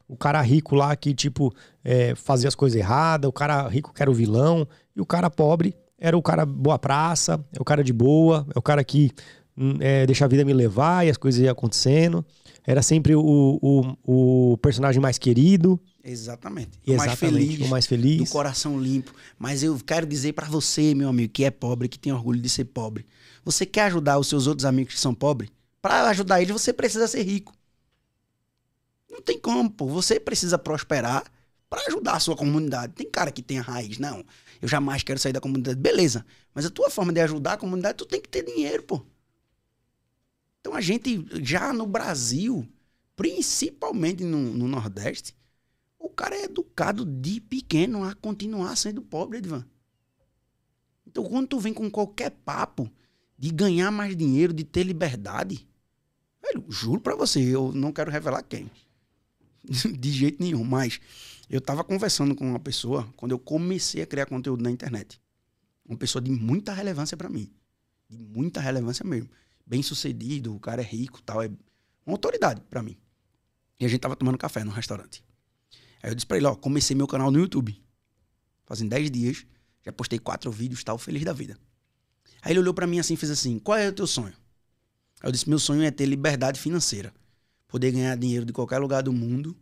o 0.07 0.15
cara 0.15 0.41
rico 0.41 0.75
lá 0.75 0.95
que, 0.95 1.13
tipo, 1.13 1.53
é, 1.83 2.15
fazia 2.15 2.47
as 2.47 2.55
coisas 2.55 2.79
erradas, 2.79 3.27
o 3.27 3.33
cara 3.33 3.67
rico 3.67 3.93
que 3.93 4.01
era 4.01 4.11
o 4.11 4.13
vilão, 4.13 4.67
e 4.95 5.01
o 5.01 5.05
cara 5.05 5.29
pobre 5.29 5.75
era 5.97 6.17
o 6.17 6.21
cara 6.21 6.45
boa 6.45 6.77
praça, 6.77 7.43
é 7.53 7.61
o 7.61 7.65
cara 7.65 7.83
de 7.83 7.93
boa, 7.93 8.45
é 8.53 8.59
o 8.59 8.61
cara 8.61 8.83
que 8.83 9.11
hum, 9.57 9.77
é, 9.79 10.05
deixa 10.05 10.25
a 10.25 10.27
vida 10.27 10.43
me 10.43 10.53
levar 10.53 11.05
e 11.05 11.09
as 11.09 11.17
coisas 11.17 11.41
iam 11.41 11.51
acontecendo. 11.51 12.25
Era 12.67 12.81
sempre 12.81 13.15
o, 13.15 13.21
o, 13.61 14.51
o 14.53 14.57
personagem 14.57 14.99
mais 14.99 15.17
querido. 15.17 15.79
Exatamente. 16.03 16.79
O 16.87 16.95
mais 16.95 17.13
feliz. 17.13 17.59
O 17.61 17.67
mais 17.67 17.85
feliz. 17.85 18.17
Do 18.17 18.31
coração 18.31 18.79
limpo. 18.79 19.13
Mas 19.37 19.61
eu 19.61 19.77
quero 19.85 20.05
dizer 20.05 20.33
para 20.33 20.47
você, 20.47 20.95
meu 20.95 21.09
amigo, 21.09 21.31
que 21.31 21.43
é 21.43 21.51
pobre, 21.51 21.87
que 21.87 21.99
tem 21.99 22.11
orgulho 22.11 22.41
de 22.41 22.49
ser 22.49 22.65
pobre. 22.65 23.05
Você 23.43 23.65
quer 23.65 23.83
ajudar 23.83 24.17
os 24.17 24.27
seus 24.27 24.47
outros 24.47 24.65
amigos 24.65 24.95
que 24.95 24.99
são 24.99 25.13
pobres? 25.13 25.51
Para 25.85 26.09
ajudar 26.09 26.41
eles, 26.41 26.51
você 26.51 26.73
precisa 26.73 27.07
ser 27.07 27.21
rico. 27.21 27.53
Não 29.07 29.21
tem 29.21 29.39
como, 29.39 29.69
pô. 29.69 29.85
Você 29.85 30.19
precisa 30.19 30.57
prosperar 30.57 31.31
para 31.69 31.85
ajudar 31.85 32.13
a 32.13 32.19
sua 32.19 32.35
comunidade. 32.35 32.93
Tem 32.93 33.07
cara 33.07 33.31
que 33.31 33.43
tem 33.43 33.59
a 33.59 33.61
raiz, 33.61 33.99
não. 33.99 34.25
Eu 34.59 34.67
jamais 34.67 35.03
quero 35.03 35.19
sair 35.19 35.31
da 35.31 35.39
comunidade. 35.39 35.79
Beleza. 35.79 36.25
Mas 36.55 36.65
a 36.65 36.71
tua 36.71 36.89
forma 36.89 37.13
de 37.13 37.21
ajudar 37.21 37.53
a 37.53 37.57
comunidade, 37.57 37.99
tu 37.99 38.05
tem 38.07 38.19
que 38.19 38.27
ter 38.27 38.43
dinheiro, 38.43 38.81
pô. 38.81 39.05
Então 40.59 40.73
a 40.73 40.81
gente, 40.81 41.23
já 41.43 41.71
no 41.71 41.85
Brasil, 41.85 42.67
principalmente 43.15 44.23
no, 44.23 44.39
no 44.39 44.67
Nordeste, 44.67 45.37
o 45.99 46.09
cara 46.09 46.35
é 46.35 46.45
educado 46.45 47.05
de 47.05 47.39
pequeno 47.39 48.03
a 48.03 48.15
continuar 48.15 48.75
sendo 48.75 49.03
pobre, 49.03 49.37
Edvan. 49.37 49.63
Então 51.05 51.25
quando 51.25 51.49
tu 51.49 51.59
vem 51.59 51.75
com 51.75 51.91
qualquer 51.91 52.31
papo 52.31 52.91
de 53.37 53.51
ganhar 53.51 53.91
mais 53.91 54.17
dinheiro, 54.17 54.51
de 54.51 54.63
ter 54.63 54.81
liberdade, 54.81 55.67
velho, 56.47 56.65
juro 56.69 57.01
pra 57.01 57.15
você, 57.15 57.39
eu 57.39 57.71
não 57.71 57.91
quero 57.91 58.11
revelar 58.11 58.43
quem. 58.43 58.69
de 59.99 60.11
jeito 60.11 60.41
nenhum, 60.41 60.63
mas 60.63 60.99
eu 61.49 61.61
tava 61.61 61.83
conversando 61.83 62.35
com 62.35 62.47
uma 62.47 62.59
pessoa 62.59 63.11
quando 63.15 63.31
eu 63.31 63.39
comecei 63.39 64.01
a 64.01 64.05
criar 64.05 64.25
conteúdo 64.25 64.63
na 64.63 64.71
internet. 64.71 65.21
Uma 65.85 65.97
pessoa 65.97 66.21
de 66.21 66.31
muita 66.31 66.73
relevância 66.73 67.15
para 67.15 67.29
mim. 67.29 67.51
De 68.09 68.17
muita 68.17 68.59
relevância 68.59 69.05
mesmo. 69.05 69.29
Bem 69.65 69.83
sucedido, 69.83 70.55
o 70.55 70.59
cara 70.59 70.81
é 70.81 70.85
rico 70.85 71.21
tal. 71.21 71.43
É 71.43 71.47
uma 72.05 72.15
autoridade 72.15 72.61
para 72.69 72.81
mim. 72.81 72.97
E 73.79 73.85
a 73.85 73.87
gente 73.87 73.99
tava 73.99 74.15
tomando 74.15 74.37
café 74.37 74.63
no 74.63 74.71
restaurante. 74.71 75.23
Aí 76.01 76.09
eu 76.09 76.15
disse 76.15 76.25
pra 76.25 76.37
ele, 76.37 76.45
ó, 76.45 76.55
comecei 76.55 76.95
meu 76.95 77.07
canal 77.07 77.29
no 77.29 77.39
YouTube. 77.39 77.79
Fazem 78.65 78.87
10 78.87 79.11
dias. 79.11 79.45
Já 79.83 79.91
postei 79.91 80.17
quatro 80.17 80.51
vídeos 80.51 80.83
tal, 80.83 80.97
feliz 80.97 81.23
da 81.23 81.33
vida. 81.33 81.57
Aí 82.41 82.51
ele 82.51 82.59
olhou 82.59 82.73
para 82.73 82.87
mim 82.87 82.99
assim 82.99 83.13
e 83.13 83.17
fez 83.17 83.31
assim, 83.31 83.59
qual 83.59 83.77
é 83.77 83.87
o 83.89 83.93
teu 83.93 84.07
sonho? 84.07 84.33
Aí 85.25 85.29
eu 85.29 85.31
disse, 85.31 85.49
meu 85.49 85.57
sonho 85.57 85.81
é 85.81 85.89
ter 85.89 86.05
liberdade 86.05 86.59
financeira. 86.59 87.11
Poder 87.67 87.91
ganhar 87.91 88.15
dinheiro 88.15 88.45
de 88.45 88.53
qualquer 88.53 88.77
lugar 88.77 89.01
do 89.01 89.11
mundo 89.11 89.57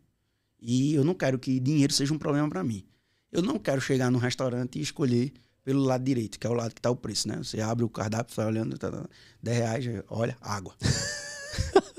e 0.59 0.93
eu 0.93 1.05
não 1.05 1.13
quero 1.13 1.39
que 1.39 1.57
dinheiro 1.57 1.93
seja 1.93 2.13
um 2.13 2.17
problema 2.17 2.49
para 2.49 2.61
mim. 2.65 2.85
Eu 3.31 3.41
não 3.41 3.57
quero 3.57 3.79
chegar 3.79 4.11
num 4.11 4.17
restaurante 4.17 4.77
e 4.77 4.81
escolher 4.81 5.31
pelo 5.63 5.81
lado 5.81 6.03
direito, 6.03 6.37
que 6.37 6.45
é 6.45 6.49
o 6.49 6.53
lado 6.53 6.73
que 6.73 6.79
está 6.79 6.89
o 6.89 6.97
preço, 6.97 7.29
né? 7.29 7.37
Você 7.37 7.61
abre 7.61 7.85
o 7.85 7.89
cardápio, 7.89 8.35
vai 8.35 8.45
olhando, 8.45 8.77
tá, 8.77 8.91
tá, 8.91 9.07
10 9.41 9.57
reais, 9.57 9.85
olha, 10.09 10.37
água. 10.41 10.75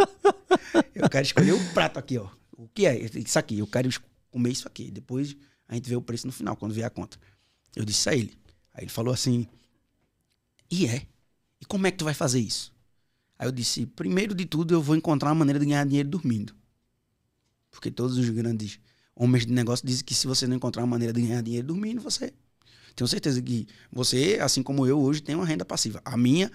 eu 0.94 1.08
quero 1.08 1.24
escolher 1.24 1.52
o 1.52 1.72
prato 1.72 1.98
aqui, 1.98 2.18
ó. 2.18 2.28
O 2.58 2.68
que 2.68 2.84
é? 2.84 2.98
Isso 2.98 3.38
aqui, 3.38 3.60
eu 3.60 3.66
quero 3.66 3.88
comer 4.30 4.50
isso 4.50 4.68
aqui. 4.68 4.90
Depois 4.90 5.34
a 5.66 5.74
gente 5.74 5.88
vê 5.88 5.96
o 5.96 6.02
preço 6.02 6.26
no 6.26 6.34
final, 6.34 6.54
quando 6.54 6.74
vier 6.74 6.86
a 6.86 6.90
conta. 6.90 7.16
Eu 7.74 7.86
disse 7.86 8.10
a 8.10 8.14
ele. 8.14 8.36
Aí 8.74 8.84
ele 8.84 8.90
falou 8.90 9.14
assim: 9.14 9.46
E 10.70 10.86
é? 10.86 11.06
E 11.62 11.64
como 11.64 11.86
é 11.86 11.90
que 11.90 11.96
tu 11.96 12.04
vai 12.04 12.12
fazer 12.12 12.40
isso? 12.40 12.73
Aí 13.38 13.46
eu 13.46 13.52
disse: 13.52 13.86
Primeiro 13.86 14.34
de 14.34 14.44
tudo, 14.44 14.74
eu 14.74 14.82
vou 14.82 14.96
encontrar 14.96 15.30
uma 15.30 15.36
maneira 15.36 15.58
de 15.58 15.66
ganhar 15.66 15.84
dinheiro 15.84 16.08
dormindo. 16.08 16.54
Porque 17.70 17.90
todos 17.90 18.16
os 18.16 18.28
grandes 18.30 18.78
homens 19.14 19.46
de 19.46 19.52
negócio 19.52 19.86
dizem 19.86 20.04
que 20.04 20.14
se 20.14 20.26
você 20.26 20.46
não 20.46 20.56
encontrar 20.56 20.82
uma 20.82 20.88
maneira 20.88 21.12
de 21.12 21.20
ganhar 21.20 21.42
dinheiro 21.42 21.66
dormindo, 21.66 22.00
você. 22.00 22.32
Tenho 22.94 23.08
certeza 23.08 23.42
que 23.42 23.66
você, 23.90 24.38
assim 24.40 24.62
como 24.62 24.86
eu, 24.86 25.00
hoje 25.00 25.20
tem 25.20 25.34
uma 25.34 25.44
renda 25.44 25.64
passiva. 25.64 26.00
A 26.04 26.16
minha, 26.16 26.50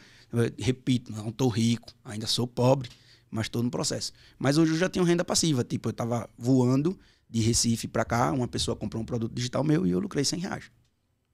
repito, 0.58 1.12
não 1.12 1.30
estou 1.30 1.50
rico, 1.50 1.90
ainda 2.04 2.28
sou 2.28 2.48
pobre, 2.48 2.90
mas 3.30 3.48
estou 3.48 3.62
no 3.62 3.70
processo. 3.70 4.14
Mas 4.38 4.58
hoje 4.58 4.72
eu 4.72 4.78
já 4.78 4.88
tenho 4.88 5.04
renda 5.04 5.26
passiva. 5.26 5.64
Tipo, 5.64 5.90
eu 5.90 5.92
estava 5.92 6.30
voando 6.38 6.98
de 7.30 7.42
Recife 7.42 7.88
para 7.88 8.06
cá, 8.06 8.32
uma 8.32 8.48
pessoa 8.48 8.76
comprou 8.76 9.04
um 9.04 9.06
produto 9.06 9.34
digital 9.34 9.64
meu 9.64 9.86
e 9.86 9.92
eu 9.92 10.00
lucrei 10.00 10.24
100 10.24 10.40
reais. 10.40 10.72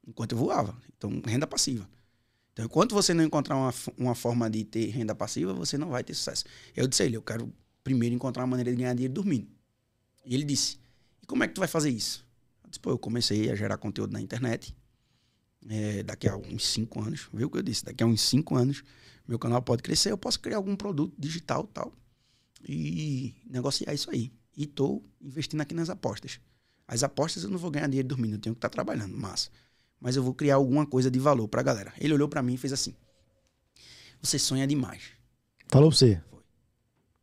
Enquanto 0.06 0.32
eu 0.32 0.38
voava. 0.38 0.76
Então, 0.96 1.22
renda 1.24 1.46
passiva. 1.46 1.88
Então, 2.56 2.64
enquanto 2.64 2.94
você 2.94 3.12
não 3.12 3.22
encontrar 3.22 3.54
uma, 3.54 3.74
uma 3.98 4.14
forma 4.14 4.48
de 4.48 4.64
ter 4.64 4.86
renda 4.86 5.14
passiva, 5.14 5.52
você 5.52 5.76
não 5.76 5.90
vai 5.90 6.02
ter 6.02 6.14
sucesso. 6.14 6.42
Eu 6.74 6.86
disse 6.86 7.02
a 7.02 7.04
ele, 7.04 7.14
eu 7.14 7.20
quero 7.20 7.52
primeiro 7.84 8.14
encontrar 8.14 8.44
uma 8.44 8.46
maneira 8.46 8.70
de 8.70 8.78
ganhar 8.78 8.94
dinheiro 8.94 9.12
dormindo. 9.12 9.46
E 10.24 10.34
ele 10.34 10.42
disse: 10.42 10.78
E 11.22 11.26
como 11.26 11.44
é 11.44 11.48
que 11.48 11.52
tu 11.52 11.58
vai 11.58 11.68
fazer 11.68 11.90
isso? 11.90 12.26
Eu 12.64 12.70
disse: 12.70 12.80
Pô, 12.80 12.88
eu 12.88 12.98
comecei 12.98 13.50
a 13.50 13.54
gerar 13.54 13.76
conteúdo 13.76 14.14
na 14.14 14.22
internet. 14.22 14.74
É, 15.68 16.02
daqui 16.02 16.26
a 16.28 16.34
uns 16.34 16.66
cinco 16.66 16.98
anos, 17.02 17.28
viu 17.30 17.46
o 17.48 17.50
que 17.50 17.58
eu 17.58 17.62
disse? 17.62 17.84
Daqui 17.84 18.02
a 18.02 18.06
uns 18.06 18.22
cinco 18.22 18.56
anos, 18.56 18.82
meu 19.28 19.38
canal 19.38 19.60
pode 19.60 19.82
crescer, 19.82 20.10
eu 20.10 20.16
posso 20.16 20.40
criar 20.40 20.56
algum 20.56 20.74
produto 20.74 21.14
digital 21.18 21.64
tal. 21.64 21.92
E 22.66 23.34
negociar 23.44 23.92
isso 23.92 24.10
aí. 24.10 24.32
E 24.56 24.64
estou 24.64 25.04
investindo 25.20 25.60
aqui 25.60 25.74
nas 25.74 25.90
apostas. 25.90 26.40
As 26.88 27.02
apostas 27.02 27.44
eu 27.44 27.50
não 27.50 27.58
vou 27.58 27.70
ganhar 27.70 27.86
dinheiro 27.86 28.08
dormindo, 28.08 28.36
eu 28.36 28.40
tenho 28.40 28.54
que 28.54 28.60
estar 28.60 28.70
tá 28.70 28.72
trabalhando, 28.72 29.14
massa. 29.14 29.50
Mas 30.00 30.16
eu 30.16 30.22
vou 30.22 30.34
criar 30.34 30.56
alguma 30.56 30.86
coisa 30.86 31.10
de 31.10 31.18
valor 31.18 31.48
pra 31.48 31.62
galera. 31.62 31.92
Ele 31.98 32.14
olhou 32.14 32.28
para 32.28 32.42
mim 32.42 32.54
e 32.54 32.58
fez 32.58 32.72
assim: 32.72 32.94
Você 34.20 34.38
sonha 34.38 34.66
demais. 34.66 35.02
Falou 35.68 35.90
pra 35.90 35.96
você? 35.98 36.22
Foi. 36.30 36.42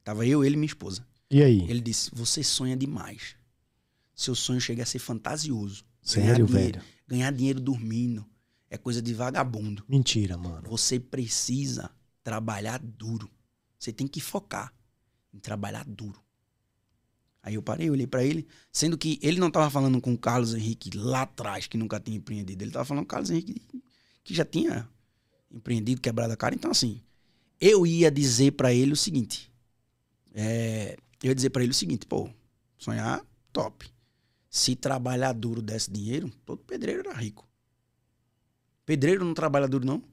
Tava 0.03 0.25
eu, 0.25 0.43
ele 0.43 0.55
e 0.55 0.57
minha 0.57 0.67
esposa. 0.67 1.05
E 1.29 1.41
aí? 1.41 1.61
Ele 1.69 1.81
disse: 1.81 2.11
Você 2.13 2.43
sonha 2.43 2.75
demais. 2.75 3.35
Seu 4.15 4.35
sonho 4.35 4.61
chega 4.61 4.83
a 4.83 4.85
ser 4.85 4.99
fantasioso. 4.99 5.85
Sério, 6.01 6.23
ganhar 6.23 6.45
dinheiro, 6.45 6.71
velho? 6.73 6.81
Ganhar 7.07 7.31
dinheiro 7.31 7.59
dormindo 7.59 8.25
é 8.69 8.77
coisa 8.77 9.01
de 9.01 9.13
vagabundo. 9.13 9.83
Mentira, 9.87 10.37
mano. 10.37 10.67
Você 10.69 10.99
precisa 10.99 11.91
trabalhar 12.23 12.79
duro. 12.79 13.29
Você 13.77 13.93
tem 13.93 14.07
que 14.07 14.19
focar 14.19 14.73
em 15.33 15.39
trabalhar 15.39 15.85
duro. 15.85 16.19
Aí 17.43 17.55
eu 17.55 17.61
parei, 17.61 17.89
olhei 17.89 18.07
para 18.07 18.23
ele, 18.23 18.47
sendo 18.71 18.97
que 18.97 19.19
ele 19.21 19.37
não 19.37 19.51
tava 19.51 19.69
falando 19.69 19.99
com 19.99 20.13
o 20.13 20.17
Carlos 20.17 20.53
Henrique 20.53 20.95
lá 20.95 21.23
atrás, 21.23 21.67
que 21.67 21.77
nunca 21.77 21.99
tinha 21.99 22.15
empreendido. 22.15 22.63
Ele 22.63 22.71
tava 22.71 22.85
falando 22.85 23.03
com 23.03 23.07
o 23.07 23.09
Carlos 23.09 23.29
Henrique, 23.29 23.61
que 24.23 24.33
já 24.33 24.45
tinha 24.45 24.87
empreendido, 25.51 25.99
quebrado 25.99 26.31
a 26.31 26.37
cara. 26.37 26.55
Então, 26.55 26.71
assim, 26.71 27.01
eu 27.59 27.85
ia 27.85 28.09
dizer 28.09 28.51
para 28.53 28.73
ele 28.73 28.93
o 28.93 28.95
seguinte: 28.95 29.51
é, 30.33 30.97
eu 31.21 31.29
ia 31.29 31.35
dizer 31.35 31.49
para 31.49 31.63
ele 31.63 31.71
o 31.71 31.75
seguinte, 31.75 32.05
pô, 32.05 32.29
sonhar, 32.77 33.21
top. 33.51 33.91
Se 34.49 34.75
trabalhar 34.75 35.33
duro 35.33 35.61
desse 35.61 35.91
dinheiro, 35.91 36.31
todo 36.45 36.59
pedreiro 36.59 37.01
era 37.01 37.13
rico. 37.17 37.45
Pedreiro 38.85 39.25
não 39.25 39.33
trabalha 39.33 39.67
duro, 39.67 39.85
não? 39.85 40.03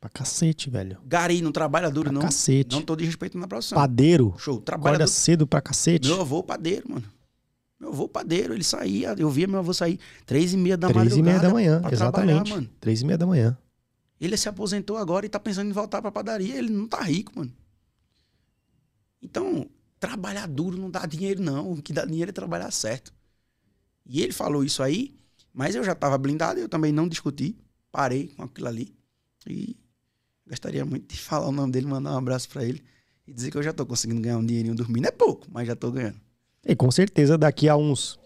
Pra 0.00 0.10
cacete, 0.10 0.68
velho. 0.70 0.98
Gari 1.04 1.40
não 1.42 1.50
trabalha 1.50 1.90
duro, 1.90 2.10
pra 2.10 2.12
não? 2.12 2.20
cacete. 2.22 2.74
Não 2.74 2.82
tô 2.82 2.94
desrespeitando 2.94 3.40
na 3.40 3.48
profissão. 3.48 3.76
Padeiro. 3.76 4.34
Show. 4.38 4.60
Trabalha 4.60 4.96
Acorda 4.96 5.06
cedo 5.06 5.46
pra 5.46 5.60
cacete. 5.60 6.08
Meu 6.08 6.20
avô 6.20 6.42
padeiro, 6.42 6.90
mano. 6.90 7.04
Meu 7.78 7.90
avô 7.90 8.08
padeiro, 8.08 8.54
ele 8.54 8.64
saía, 8.64 9.14
eu 9.18 9.28
via 9.28 9.46
meu 9.46 9.58
avô 9.58 9.72
sair 9.74 9.98
três 10.24 10.54
e 10.54 10.56
meia 10.56 10.76
da 10.78 10.88
Três 10.88 11.14
e 11.16 11.22
meia 11.22 11.38
da 11.38 11.50
manhã, 11.50 11.82
exatamente. 11.90 12.50
mano. 12.50 12.68
Três 12.80 13.02
e 13.02 13.04
meia 13.04 13.18
da 13.18 13.26
manhã. 13.26 13.56
Ele 14.18 14.34
se 14.36 14.48
aposentou 14.48 14.96
agora 14.96 15.26
e 15.26 15.28
tá 15.28 15.38
pensando 15.38 15.68
em 15.68 15.72
voltar 15.72 16.00
pra 16.00 16.10
padaria. 16.10 16.56
Ele 16.56 16.70
não 16.70 16.86
tá 16.88 17.02
rico, 17.02 17.32
mano. 17.36 17.52
Então, 19.20 19.68
trabalhar 20.00 20.46
duro 20.46 20.78
não 20.78 20.90
dá 20.90 21.04
dinheiro, 21.04 21.42
não. 21.42 21.72
O 21.72 21.82
que 21.82 21.92
dá 21.92 22.04
dinheiro 22.04 22.30
é 22.30 22.32
trabalhar 22.32 22.70
certo. 22.70 23.12
E 24.06 24.22
ele 24.22 24.32
falou 24.32 24.64
isso 24.64 24.82
aí, 24.82 25.14
mas 25.52 25.74
eu 25.74 25.84
já 25.84 25.92
estava 25.92 26.16
blindado, 26.16 26.58
eu 26.60 26.68
também 26.68 26.92
não 26.92 27.08
discuti. 27.08 27.56
Parei 27.92 28.28
com 28.28 28.42
aquilo 28.44 28.68
ali. 28.68 28.94
E 29.46 29.76
gostaria 30.48 30.84
muito 30.84 31.12
de 31.12 31.20
falar 31.20 31.48
o 31.48 31.52
nome 31.52 31.72
dele, 31.72 31.86
mandar 31.86 32.12
um 32.12 32.18
abraço 32.18 32.48
para 32.48 32.64
ele 32.64 32.82
e 33.26 33.32
dizer 33.32 33.50
que 33.50 33.58
eu 33.58 33.62
já 33.62 33.72
tô 33.72 33.84
conseguindo 33.84 34.20
ganhar 34.20 34.38
um 34.38 34.46
dinheirinho 34.46 34.74
dormindo. 34.74 35.06
É 35.06 35.10
pouco, 35.10 35.46
mas 35.50 35.66
já 35.66 35.74
tô 35.74 35.90
ganhando. 35.90 36.20
E 36.64 36.74
com 36.74 36.90
certeza 36.90 37.36
daqui 37.36 37.68
a 37.68 37.76
uns. 37.76 38.18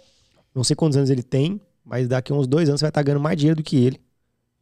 Não 0.54 0.64
sei 0.64 0.76
quantos 0.76 0.96
anos 0.96 1.10
ele 1.10 1.22
tem, 1.22 1.60
mas 1.84 2.08
daqui 2.08 2.32
a 2.32 2.34
uns 2.34 2.46
dois 2.46 2.68
anos 2.68 2.80
você 2.80 2.84
vai 2.84 2.90
estar 2.90 3.02
ganhando 3.02 3.22
mais 3.22 3.36
dinheiro 3.36 3.56
do 3.56 3.62
que 3.62 3.76
ele. 3.76 4.00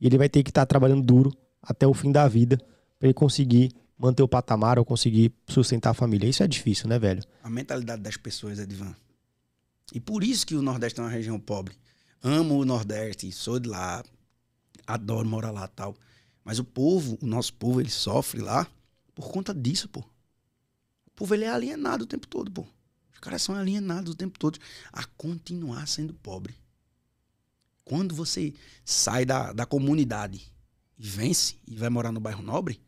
E 0.01 0.07
ele 0.07 0.19
vai 0.19 0.29
ter 0.29 0.43
que 0.43 0.51
estar 0.51 0.67
trabalhando 0.67 1.03
duro 1.03 1.33
até 1.63 1.87
o 1.87 1.95
fim 1.95 2.13
da 2.13 2.27
vida 2.29 2.59
para 2.99 3.09
ele 3.09 3.15
conseguir 3.15 3.73
manter 3.99 4.23
o 4.23 4.29
patamar 4.29 4.79
ou 4.79 4.85
conseguir 4.85 5.33
sustentar 5.49 5.91
a 5.91 5.95
família. 5.95 6.29
Isso 6.29 6.43
é 6.43 6.47
difícil, 6.47 6.89
né, 6.89 6.99
velho? 6.99 7.23
A 7.43 7.51
mentalidade 7.51 8.03
das 8.03 8.17
pessoas 8.17 8.59
é 8.59 8.67
divã. 8.67 8.95
E 9.93 9.99
por 9.99 10.23
isso 10.23 10.47
que 10.47 10.55
o 10.55 10.63
Nordeste 10.63 11.01
é 11.01 11.03
uma 11.03 11.11
região 11.11 11.39
pobre. 11.41 11.75
Amo 12.23 12.59
o 12.59 12.65
Nordeste, 12.65 13.31
sou 13.33 13.59
de 13.59 13.69
lá, 13.69 14.05
adoro 14.87 15.29
morar 15.29 15.51
lá 15.51 15.67
tal. 15.67 15.97
Mas 16.49 16.59
o 16.59 16.65
povo, 16.65 17.19
o 17.21 17.27
nosso 17.27 17.53
povo, 17.53 17.79
ele 17.79 17.91
sofre 17.91 18.41
lá 18.41 18.67
por 19.15 19.31
conta 19.31 19.53
disso, 19.53 19.87
pô. 19.87 20.01
O 20.01 21.11
povo 21.15 21.35
ele 21.35 21.45
é 21.45 21.51
alienado 21.51 22.05
o 22.05 22.07
tempo 22.07 22.27
todo, 22.27 22.51
pô. 22.51 22.67
Os 23.13 23.19
caras 23.21 23.43
são 23.43 23.55
alienados 23.55 24.15
o 24.15 24.17
tempo 24.17 24.39
todo 24.39 24.59
a 24.91 25.05
continuar 25.05 25.87
sendo 25.87 26.15
pobre. 26.15 26.55
Quando 27.85 28.15
você 28.15 28.55
sai 28.83 29.27
da, 29.27 29.53
da 29.53 29.67
comunidade 29.67 30.51
e 30.99 31.07
vence 31.07 31.59
e 31.67 31.77
vai 31.77 31.91
morar 31.91 32.13
no 32.13 32.19
bairro 32.19 32.43
nobre, 32.43 32.81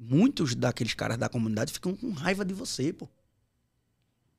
muitos 0.00 0.54
daqueles 0.54 0.94
caras 0.94 1.18
da 1.18 1.28
comunidade 1.28 1.74
ficam 1.74 1.94
com 1.94 2.10
raiva 2.10 2.42
de 2.42 2.54
você, 2.54 2.90
pô. 2.90 3.06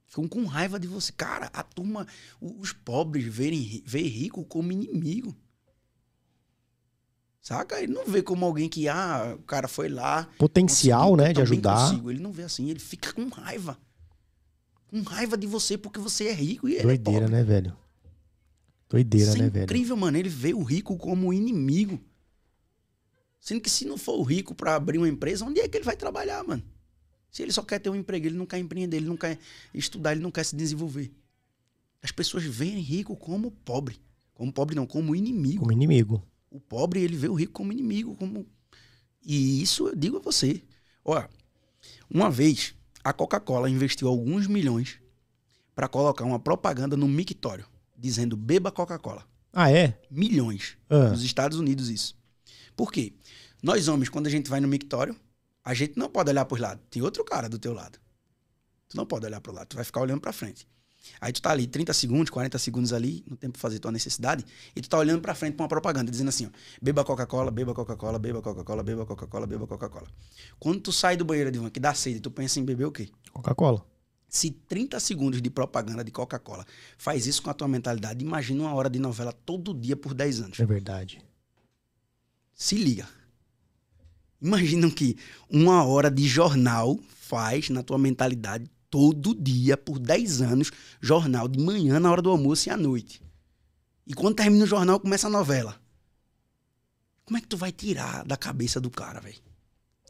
Ficam 0.08 0.28
com 0.28 0.44
raiva 0.46 0.80
de 0.80 0.88
você. 0.88 1.12
Cara, 1.12 1.52
a 1.54 1.62
turma, 1.62 2.08
os 2.42 2.74
pobres 2.74 3.32
verem 3.32 3.84
vê 3.86 4.02
rico 4.02 4.44
como 4.44 4.72
inimigo. 4.72 5.38
Saca? 7.44 7.78
Ele 7.82 7.92
não 7.92 8.06
vê 8.06 8.24
como 8.24 8.46
alguém 8.46 8.70
que, 8.70 8.88
ah, 8.88 9.36
o 9.38 9.44
cara 9.44 9.68
foi 9.68 9.90
lá. 9.90 10.30
Potencial, 10.40 11.18
né, 11.18 11.34
de 11.34 11.42
ajudar. 11.42 11.90
Consigo. 11.90 12.10
Ele 12.10 12.22
não 12.22 12.32
vê 12.32 12.44
assim, 12.44 12.70
ele 12.70 12.80
fica 12.80 13.12
com 13.12 13.28
raiva. 13.28 13.78
Com 14.88 15.02
raiva 15.02 15.38
de 15.38 15.46
você 15.46 15.78
porque 15.78 16.00
você 16.00 16.28
é 16.30 16.34
rico 16.34 16.70
e 16.70 16.76
ele 16.76 16.84
Doideira, 16.84 17.26
é 17.26 17.28
pobre. 17.28 17.36
né, 17.36 17.44
velho? 17.44 17.78
Doideira, 18.90 19.28
Isso 19.28 19.38
é 19.38 19.42
né, 19.42 19.50
velho? 19.50 19.64
incrível, 19.66 19.98
mano. 19.98 20.18
Ele 20.18 20.30
vê 20.30 20.54
o 20.54 20.64
rico 20.64 20.96
como 20.96 21.34
inimigo. 21.34 22.00
Sendo 23.42 23.60
que 23.60 23.70
se 23.70 23.84
não 23.84 23.98
for 23.98 24.18
o 24.18 24.24
rico 24.24 24.56
para 24.56 24.76
abrir 24.76 24.98
uma 24.98 25.10
empresa, 25.10 25.44
onde 25.44 25.60
é 25.60 25.68
que 25.68 25.76
ele 25.76 25.84
vai 25.84 25.98
trabalhar, 25.98 26.42
mano? 26.46 26.64
Se 27.30 27.42
ele 27.44 27.52
só 27.52 27.62
quer 27.62 27.80
ter 27.80 27.90
um 27.90 27.96
emprego, 27.96 28.26
ele 28.26 28.38
não 28.38 28.46
quer 28.46 28.60
empreender, 28.60 28.96
ele 28.98 29.08
não 29.08 29.18
quer 29.18 29.38
estudar, 29.74 30.14
ele 30.14 30.22
não 30.22 30.32
quer 30.32 30.46
se 30.46 30.56
desenvolver. 30.56 31.12
As 32.02 32.12
pessoas 32.12 32.46
veem 32.46 32.80
rico 32.80 33.18
como 33.18 33.52
pobre. 33.52 34.00
Como 34.34 34.54
pobre 34.54 34.76
não, 34.76 34.86
como 34.86 35.14
inimigo. 35.14 35.60
Como 35.60 35.72
inimigo. 35.74 36.24
O 36.54 36.60
pobre, 36.60 37.02
ele 37.02 37.18
vê 37.18 37.28
o 37.28 37.34
rico 37.34 37.52
como 37.52 37.74
inimigo, 37.74 38.16
como 38.16 38.46
E 39.26 39.60
isso 39.60 39.88
eu 39.88 39.96
digo 39.96 40.18
a 40.18 40.20
você. 40.20 40.62
Olha, 41.04 41.28
uma 42.08 42.30
vez 42.30 42.76
a 43.04 43.12
Coca-Cola 43.12 43.68
investiu 43.68 44.08
alguns 44.08 44.46
milhões 44.46 45.00
para 45.74 45.88
colocar 45.88 46.24
uma 46.24 46.38
propaganda 46.38 46.96
no 46.96 47.08
mictório 47.08 47.66
dizendo 47.98 48.38
beba 48.38 48.72
Coca-Cola. 48.72 49.28
Ah, 49.52 49.72
é? 49.72 50.00
Milhões. 50.12 50.78
Ah. 50.88 51.10
Nos 51.10 51.24
Estados 51.24 51.58
Unidos 51.58 51.90
isso. 51.90 52.16
Por 52.76 52.92
quê? 52.92 53.14
Nós 53.64 53.88
homens, 53.88 54.10
quando 54.10 54.28
a 54.28 54.30
gente 54.30 54.48
vai 54.48 54.60
no 54.60 54.68
mictório, 54.68 55.16
a 55.66 55.74
gente 55.74 55.98
não 55.98 56.08
pode 56.08 56.30
olhar 56.30 56.46
para 56.46 56.54
os 56.54 56.62
lados. 56.62 56.84
Tem 56.92 57.02
outro 57.02 57.26
cara 57.26 57.50
do 57.50 57.58
teu 57.58 57.74
lado. 57.74 57.98
Tu 58.90 58.96
não 58.96 59.08
pode 59.08 59.26
olhar 59.26 59.42
para 59.42 59.52
o 59.52 59.56
lado, 59.56 59.70
tu 59.70 59.76
vai 59.76 59.86
ficar 59.86 60.02
olhando 60.02 60.22
para 60.22 60.32
frente. 60.32 60.68
Aí 61.20 61.32
tu 61.34 61.42
tá 61.42 61.52
ali 61.52 61.68
30 61.68 61.94
segundos, 61.94 62.30
40 62.30 62.58
segundos 62.58 62.94
ali, 62.94 63.24
no 63.28 63.36
tempo 63.36 63.54
de 63.54 63.60
fazer 63.60 63.80
tua 63.80 63.92
necessidade, 63.92 64.46
e 64.76 64.82
tu 64.82 64.90
tá 64.90 64.98
olhando 64.98 65.22
para 65.22 65.36
frente 65.36 65.56
para 65.56 65.64
uma 65.64 65.70
propaganda 65.70 66.10
dizendo 66.10 66.30
assim, 66.30 66.46
ó, 66.46 66.50
beba 66.82 67.04
Coca-Cola, 67.04 67.52
beba 67.52 67.74
Coca-Cola, 67.74 68.20
beba 68.20 68.42
Coca-Cola, 68.42 68.84
beba 68.84 69.06
Coca-Cola, 69.06 69.48
beba 69.48 69.68
Coca-Cola. 69.68 70.08
Quando 70.60 70.82
tu 70.82 70.92
sai 70.92 71.18
do 71.18 71.26
banheiro 71.26 71.52
de 71.52 71.60
uma 71.60 71.70
que 71.70 71.80
dá 71.80 71.94
sede, 71.94 72.20
tu 72.20 72.32
pensa 72.32 72.60
em 72.60 72.66
beber 72.66 72.86
o 72.86 72.92
quê? 72.92 73.10
Coca-Cola. 73.32 73.86
Se 74.28 74.50
30 74.50 75.00
segundos 75.00 75.42
de 75.42 75.50
propaganda 75.50 76.04
de 76.04 76.10
Coca-Cola 76.10 76.66
faz 76.98 77.28
isso 77.28 77.44
com 77.44 77.50
a 77.50 77.54
tua 77.54 77.68
mentalidade, 77.68 78.24
imagina 78.24 78.64
uma 78.64 78.74
hora 78.74 78.90
de 78.90 78.98
novela 78.98 79.32
todo 79.32 79.74
dia 79.74 79.96
por 79.96 80.14
10 80.14 80.42
anos. 80.42 80.60
É 80.60 80.66
verdade. 80.66 81.24
Se 82.56 82.76
liga. 82.76 83.08
Imaginam 84.42 84.90
que 84.90 85.18
uma 85.50 85.86
hora 85.86 86.10
de 86.10 86.28
jornal 86.28 87.00
faz 87.08 87.70
na 87.70 87.84
tua 87.84 87.98
mentalidade 87.98 88.70
todo 88.94 89.34
dia, 89.34 89.76
por 89.76 89.98
10 89.98 90.44
anos, 90.44 90.72
jornal 91.02 91.48
de 91.48 91.58
manhã, 91.58 92.00
na 92.00 92.12
hora 92.12 92.22
do 92.22 92.30
almoço 92.30 92.70
e 92.70 92.72
à 92.72 92.78
noite. 92.78 93.24
E 94.06 94.14
quando 94.14 94.36
termina 94.36 94.66
o 94.66 94.68
jornal, 94.68 95.00
começa 95.00 95.26
a 95.26 95.32
novela. 95.32 95.82
Como 97.26 97.36
é 97.36 97.42
que 97.42 97.48
tu 97.48 97.58
vai 97.58 97.72
tirar 97.72 98.24
da 98.24 98.38
cabeça 98.38 98.80
do 98.80 98.92
cara, 98.92 99.20
velho? 99.20 99.42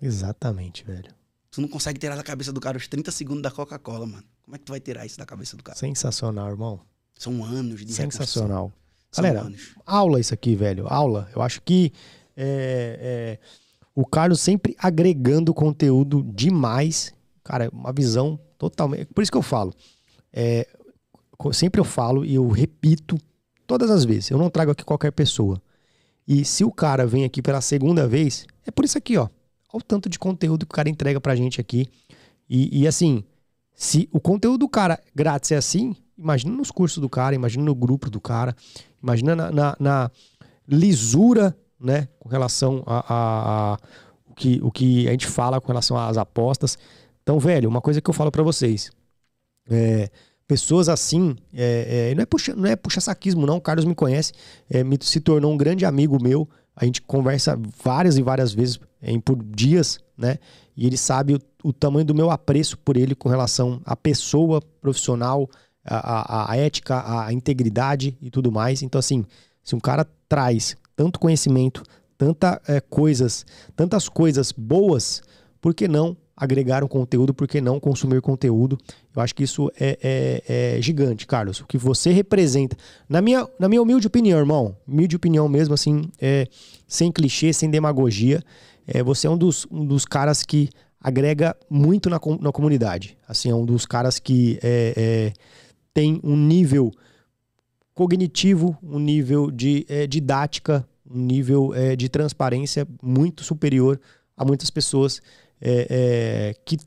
Exatamente, 0.01 0.83
velho. 0.83 1.15
Tu 1.49 1.61
não 1.61 1.69
consegue 1.69 1.97
tirar 1.97 2.17
da 2.17 2.23
cabeça 2.23 2.51
do 2.51 2.59
cara 2.59 2.75
os 2.75 2.85
30 2.85 3.09
segundos 3.09 3.41
da 3.41 3.51
Coca-Cola, 3.51 4.05
mano. 4.05 4.23
Como 4.43 4.53
é 4.53 4.59
que 4.59 4.65
tu 4.65 4.73
vai 4.73 4.81
tirar 4.81 5.05
isso 5.05 5.17
da 5.17 5.25
cabeça 5.25 5.55
do 5.55 5.63
cara? 5.63 5.77
Sensacional, 5.77 6.49
irmão. 6.49 6.81
São 7.17 7.41
anos 7.41 7.85
de 7.85 7.93
Sensacional. 7.93 8.69
Galera, 9.15 9.43
anos. 9.43 9.75
aula 9.85 10.19
isso 10.19 10.33
aqui, 10.33 10.57
velho. 10.57 10.87
Aula. 10.89 11.29
Eu 11.33 11.41
acho 11.41 11.61
que 11.61 11.93
é, 12.35 13.39
é, 13.39 13.39
o 13.95 14.05
Carlos 14.05 14.41
sempre 14.41 14.75
agregando 14.77 15.53
conteúdo 15.53 16.21
demais. 16.21 17.13
Cara, 17.45 17.69
uma 17.71 17.93
visão 17.93 18.37
totalmente. 18.69 19.05
Por 19.13 19.21
isso 19.21 19.31
que 19.31 19.37
eu 19.37 19.41
falo. 19.41 19.73
É, 20.31 20.67
sempre 21.51 21.79
eu 21.81 21.85
falo 21.85 22.25
e 22.25 22.35
eu 22.35 22.47
repito 22.47 23.17
todas 23.67 23.89
as 23.91 24.03
vezes. 24.05 24.29
Eu 24.29 24.37
não 24.37 24.49
trago 24.49 24.71
aqui 24.71 24.83
qualquer 24.83 25.11
pessoa. 25.11 25.61
E 26.27 26.45
se 26.45 26.63
o 26.63 26.71
cara 26.71 27.05
vem 27.05 27.25
aqui 27.25 27.41
pela 27.41 27.61
segunda 27.61 28.07
vez, 28.07 28.45
é 28.65 28.71
por 28.71 28.85
isso 28.85 28.97
aqui, 28.97 29.17
ó. 29.17 29.23
Olha 29.71 29.79
o 29.79 29.81
tanto 29.81 30.07
de 30.07 30.17
conteúdo 30.19 30.65
que 30.65 30.73
o 30.73 30.75
cara 30.75 30.89
entrega 30.89 31.19
pra 31.19 31.35
gente 31.35 31.59
aqui. 31.59 31.87
E, 32.49 32.81
e 32.81 32.87
assim, 32.87 33.23
se 33.73 34.07
o 34.11 34.19
conteúdo 34.19 34.59
do 34.59 34.69
cara 34.69 34.99
grátis 35.15 35.51
é 35.51 35.55
assim, 35.57 35.95
imagina 36.17 36.55
nos 36.55 36.69
cursos 36.71 36.99
do 36.99 37.09
cara, 37.09 37.35
imagina 37.35 37.63
no 37.63 37.73
grupo 37.75 38.09
do 38.09 38.21
cara, 38.21 38.55
imagina 39.01 39.35
na, 39.35 39.51
na- 39.51 39.75
na 39.79 40.11
lisura, 40.67 41.57
né, 41.79 42.07
com 42.19 42.29
relação 42.29 42.83
a, 42.85 43.13
a- 43.13 43.73
a- 43.73 43.77
o, 44.29 44.33
que, 44.35 44.59
o 44.63 44.71
que 44.71 45.07
a 45.07 45.11
gente 45.11 45.27
fala 45.27 45.59
com 45.59 45.67
relação 45.67 45.97
às 45.97 46.17
apostas. 46.17 46.77
Então, 47.23 47.39
velho, 47.39 47.69
uma 47.69 47.81
coisa 47.81 48.01
que 48.01 48.09
eu 48.09 48.13
falo 48.13 48.29
pra 48.29 48.43
vocês, 48.43 48.91
é, 49.69 50.09
pessoas 50.45 50.89
assim, 50.89 51.35
é, 51.53 52.11
é, 52.11 52.15
não 52.15 52.21
é 52.21 52.25
puxa, 52.25 52.53
não 52.53 52.65
é 52.67 52.75
puxa 52.75 53.01
saquismo 53.01 53.45
não, 53.45 53.57
o 53.57 53.61
Carlos 53.61 53.85
me 53.85 53.95
conhece, 53.95 54.33
é, 54.69 54.83
me 54.83 54.97
se 55.01 55.19
tornou 55.21 55.51
um 55.51 55.57
grande 55.57 55.85
amigo 55.85 56.21
meu, 56.21 56.47
a 56.75 56.85
gente 56.85 57.01
conversa 57.01 57.59
várias 57.81 58.17
e 58.17 58.21
várias 58.21 58.53
vezes, 58.53 58.79
em, 59.01 59.19
por 59.19 59.41
dias, 59.41 59.99
né? 60.17 60.37
E 60.75 60.85
ele 60.85 60.97
sabe 60.97 61.35
o, 61.35 61.69
o 61.69 61.71
tamanho 61.71 62.05
do 62.05 62.15
meu 62.15 62.29
apreço 62.29 62.77
por 62.77 62.97
ele 62.97 63.15
com 63.15 63.29
relação 63.29 63.81
à 63.85 63.95
pessoa 63.95 64.61
profissional, 64.81 65.49
a 65.85 66.55
ética, 66.55 67.25
a 67.25 67.33
integridade 67.33 68.17
e 68.21 68.29
tudo 68.29 68.51
mais. 68.51 68.81
Então, 68.81 68.97
assim, 68.97 69.25
se 69.61 69.75
um 69.75 69.79
cara 69.79 70.07
traz 70.29 70.77
tanto 70.95 71.19
conhecimento, 71.19 71.83
tanta, 72.17 72.61
é, 72.67 72.79
coisas, 72.79 73.45
tantas 73.75 74.07
coisas 74.07 74.51
boas, 74.51 75.21
por 75.61 75.73
que 75.73 75.87
não 75.87 76.15
agregar 76.35 76.83
um 76.83 76.87
conteúdo, 76.87 77.33
por 77.33 77.47
que 77.47 77.61
não 77.61 77.79
consumir 77.79 78.19
conteúdo? 78.21 78.77
Eu 79.15 79.21
acho 79.21 79.35
que 79.35 79.43
isso 79.43 79.71
é, 79.79 79.97
é- 80.01 80.75
é 80.77 80.81
gigante, 80.81 81.27
Carlos. 81.27 81.59
O 81.61 81.67
que 81.67 81.77
você 81.77 82.11
representa, 82.11 82.75
na 83.07 83.21
minha, 83.21 83.47
na 83.59 83.69
minha 83.69 83.81
humilde 83.81 84.07
opinião, 84.07 84.39
irmão, 84.39 84.75
humilde 84.87 85.15
opinião 85.15 85.47
mesmo, 85.47 85.73
assim, 85.73 86.09
é, 86.19 86.47
sem 86.87 87.11
clichê, 87.11 87.53
sem 87.53 87.69
demagogia, 87.69 88.41
é, 88.87 89.03
você 89.03 89.27
é 89.27 89.29
um 89.29 89.37
dos, 89.37 89.67
um 89.71 89.85
dos 89.85 90.05
caras 90.05 90.43
que 90.43 90.69
agrega 90.99 91.55
muito 91.69 92.09
na, 92.09 92.19
na 92.39 92.51
comunidade. 92.51 93.17
Assim, 93.27 93.49
é 93.51 93.55
um 93.55 93.65
dos 93.65 93.85
caras 93.85 94.17
que 94.19 94.57
é, 94.63 94.93
é, 94.95 95.33
tem 95.93 96.19
um 96.23 96.35
nível 96.35 96.91
cognitivo, 97.93 98.75
um 98.81 98.97
nível 98.99 99.51
de 99.51 99.85
didática, 100.09 100.87
um 101.07 101.19
nível 101.19 101.71
de 101.95 102.09
transparência 102.09 102.87
muito 103.03 103.43
superior 103.43 103.99
a 104.35 104.43
muitas 104.43 104.71
pessoas 104.71 105.21
é, 105.65 105.87
é, 105.89 106.55
que 106.65 106.77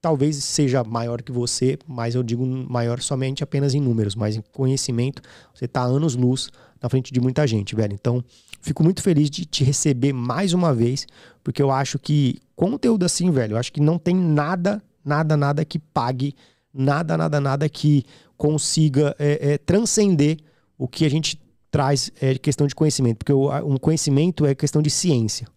talvez 0.00 0.36
seja 0.44 0.84
maior 0.84 1.22
que 1.22 1.32
você, 1.32 1.78
mas 1.86 2.14
eu 2.14 2.22
digo 2.22 2.44
maior 2.46 3.00
somente 3.00 3.42
apenas 3.42 3.74
em 3.74 3.80
números, 3.80 4.14
mas 4.14 4.36
em 4.36 4.42
conhecimento 4.52 5.22
você 5.54 5.64
está 5.64 5.82
anos 5.82 6.14
luz 6.14 6.50
na 6.80 6.88
frente 6.88 7.12
de 7.12 7.20
muita 7.20 7.46
gente, 7.46 7.74
velho. 7.74 7.94
Então, 7.94 8.22
fico 8.60 8.84
muito 8.84 9.02
feliz 9.02 9.30
de 9.30 9.46
te 9.46 9.64
receber 9.64 10.12
mais 10.12 10.52
uma 10.52 10.74
vez, 10.74 11.06
porque 11.42 11.62
eu 11.62 11.70
acho 11.70 11.98
que 11.98 12.38
conteúdo 12.54 13.04
assim, 13.04 13.30
velho, 13.30 13.54
eu 13.54 13.58
acho 13.58 13.72
que 13.72 13.80
não 13.80 13.98
tem 13.98 14.14
nada, 14.14 14.82
nada, 15.04 15.36
nada 15.36 15.64
que 15.64 15.78
pague, 15.78 16.34
nada, 16.72 17.16
nada, 17.16 17.40
nada 17.40 17.68
que 17.68 18.04
consiga 18.36 19.16
é, 19.18 19.54
é, 19.54 19.58
transcender 19.58 20.36
o 20.76 20.86
que 20.86 21.04
a 21.04 21.10
gente 21.10 21.40
traz 21.70 22.12
é 22.20 22.36
questão 22.36 22.66
de 22.66 22.74
conhecimento, 22.74 23.18
porque 23.18 23.32
o, 23.32 23.50
um 23.66 23.78
conhecimento 23.78 24.46
é 24.46 24.54
questão 24.54 24.82
de 24.82 24.90
ciência. 24.90 25.48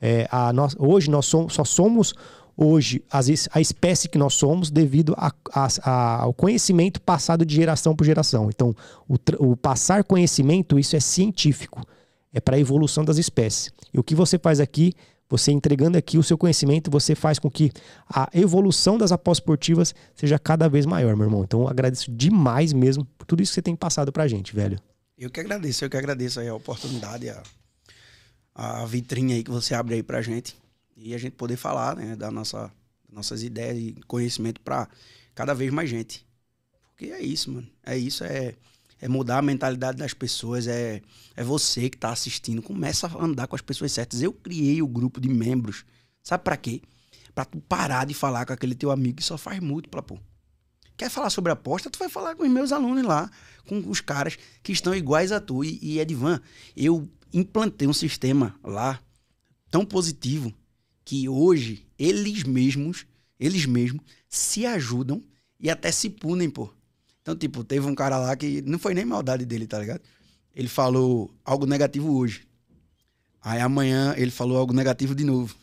É, 0.00 0.26
a 0.30 0.52
nós, 0.52 0.74
hoje 0.78 1.10
nós 1.10 1.26
somos, 1.26 1.52
só 1.54 1.64
somos 1.64 2.14
hoje 2.56 3.02
a 3.52 3.60
espécie 3.60 4.08
que 4.08 4.18
nós 4.18 4.34
somos 4.34 4.70
devido 4.70 5.14
a- 5.16 5.32
a- 5.52 5.68
a- 5.82 6.22
ao 6.22 6.34
conhecimento 6.34 7.00
passado 7.00 7.44
de 7.44 7.54
geração 7.54 7.94
por 7.96 8.04
geração. 8.04 8.48
Então, 8.50 8.74
o, 9.08 9.16
o 9.38 9.56
passar 9.56 10.04
conhecimento, 10.04 10.78
isso 10.78 10.94
é 10.96 11.00
científico. 11.00 11.82
É 12.32 12.40
para 12.40 12.56
a 12.56 12.60
evolução 12.60 13.04
das 13.04 13.18
espécies. 13.18 13.70
E 13.92 13.98
o 13.98 14.02
que 14.04 14.14
você 14.14 14.38
faz 14.38 14.60
aqui, 14.60 14.92
você 15.28 15.52
entregando 15.52 15.96
aqui 15.98 16.16
o 16.18 16.22
seu 16.22 16.36
conhecimento, 16.38 16.90
você 16.90 17.14
faz 17.14 17.38
com 17.38 17.50
que 17.50 17.72
a 18.08 18.28
evolução 18.34 18.98
das 18.98 19.10
apostas 19.10 19.42
esportivas 19.42 19.94
seja 20.14 20.38
cada 20.38 20.68
vez 20.68 20.86
maior, 20.86 21.16
meu 21.16 21.26
irmão. 21.26 21.42
Então, 21.42 21.66
agradeço 21.66 22.10
demais 22.10 22.72
mesmo 22.72 23.04
por 23.16 23.24
tudo 23.26 23.42
isso 23.42 23.50
que 23.52 23.54
você 23.54 23.62
tem 23.62 23.74
passado 23.76 24.12
pra 24.12 24.28
gente, 24.28 24.54
velho. 24.54 24.78
Eu 25.18 25.30
que 25.30 25.40
agradeço, 25.40 25.84
eu 25.84 25.90
que 25.90 25.96
agradeço 25.96 26.40
a 26.40 26.54
oportunidade, 26.54 27.28
a, 27.30 27.42
a 28.60 28.84
vitrine 28.84 29.32
aí 29.32 29.42
que 29.42 29.50
você 29.50 29.74
abre 29.74 29.94
aí 29.94 30.02
pra 30.02 30.20
gente. 30.20 30.54
E 30.94 31.14
a 31.14 31.18
gente 31.18 31.32
poder 31.32 31.56
falar, 31.56 31.96
né, 31.96 32.14
da 32.14 32.30
nossa, 32.30 32.70
nossas 33.10 33.42
ideias 33.42 33.78
e 33.78 33.94
conhecimento 34.06 34.60
pra 34.60 34.86
cada 35.34 35.54
vez 35.54 35.72
mais 35.72 35.88
gente. 35.88 36.26
Porque 36.90 37.06
é 37.06 37.22
isso, 37.22 37.50
mano. 37.50 37.66
É 37.82 37.96
isso, 37.96 38.22
é, 38.22 38.54
é 39.00 39.08
mudar 39.08 39.38
a 39.38 39.42
mentalidade 39.42 39.96
das 39.96 40.12
pessoas, 40.12 40.66
é, 40.66 41.00
é 41.34 41.42
você 41.42 41.88
que 41.88 41.96
tá 41.96 42.10
assistindo. 42.10 42.60
Começa 42.60 43.06
a 43.06 43.24
andar 43.24 43.46
com 43.46 43.56
as 43.56 43.62
pessoas 43.62 43.92
certas. 43.92 44.20
Eu 44.20 44.30
criei 44.30 44.82
o 44.82 44.86
grupo 44.86 45.22
de 45.22 45.30
membros. 45.30 45.86
Sabe 46.22 46.44
pra 46.44 46.54
quê? 46.58 46.82
Pra 47.34 47.46
tu 47.46 47.58
parar 47.62 48.04
de 48.04 48.12
falar 48.12 48.44
com 48.44 48.52
aquele 48.52 48.74
teu 48.74 48.90
amigo 48.90 49.16
que 49.16 49.24
só 49.24 49.38
faz 49.38 49.58
múltipla, 49.58 50.02
pô. 50.02 50.18
Quer 50.98 51.08
falar 51.08 51.30
sobre 51.30 51.50
aposta? 51.50 51.88
Tu 51.88 51.98
vai 51.98 52.10
falar 52.10 52.34
com 52.34 52.42
os 52.42 52.50
meus 52.50 52.72
alunos 52.72 53.04
lá, 53.04 53.30
com 53.66 53.78
os 53.88 54.02
caras 54.02 54.36
que 54.62 54.70
estão 54.70 54.94
iguais 54.94 55.32
a 55.32 55.40
tu. 55.40 55.64
E, 55.64 55.78
e 55.80 55.98
Edvan, 55.98 56.42
eu 56.76 57.08
implantei 57.32 57.86
um 57.86 57.92
sistema 57.92 58.58
lá 58.62 59.00
tão 59.70 59.84
positivo 59.84 60.52
que 61.04 61.28
hoje 61.28 61.86
eles 61.98 62.42
mesmos, 62.44 63.06
eles 63.38 63.66
mesmos 63.66 64.02
se 64.28 64.66
ajudam 64.66 65.22
e 65.58 65.70
até 65.70 65.90
se 65.92 66.08
punem, 66.08 66.48
pô. 66.48 66.72
Então, 67.22 67.36
tipo, 67.36 67.62
teve 67.62 67.86
um 67.86 67.94
cara 67.94 68.18
lá 68.18 68.34
que 68.34 68.62
não 68.62 68.78
foi 68.78 68.94
nem 68.94 69.04
maldade 69.04 69.44
dele, 69.44 69.66
tá 69.66 69.78
ligado? 69.78 70.00
Ele 70.54 70.68
falou 70.68 71.32
algo 71.44 71.66
negativo 71.66 72.16
hoje. 72.16 72.46
Aí 73.42 73.60
amanhã 73.60 74.14
ele 74.16 74.30
falou 74.30 74.58
algo 74.58 74.72
negativo 74.72 75.14
de 75.14 75.24
novo. 75.24 75.54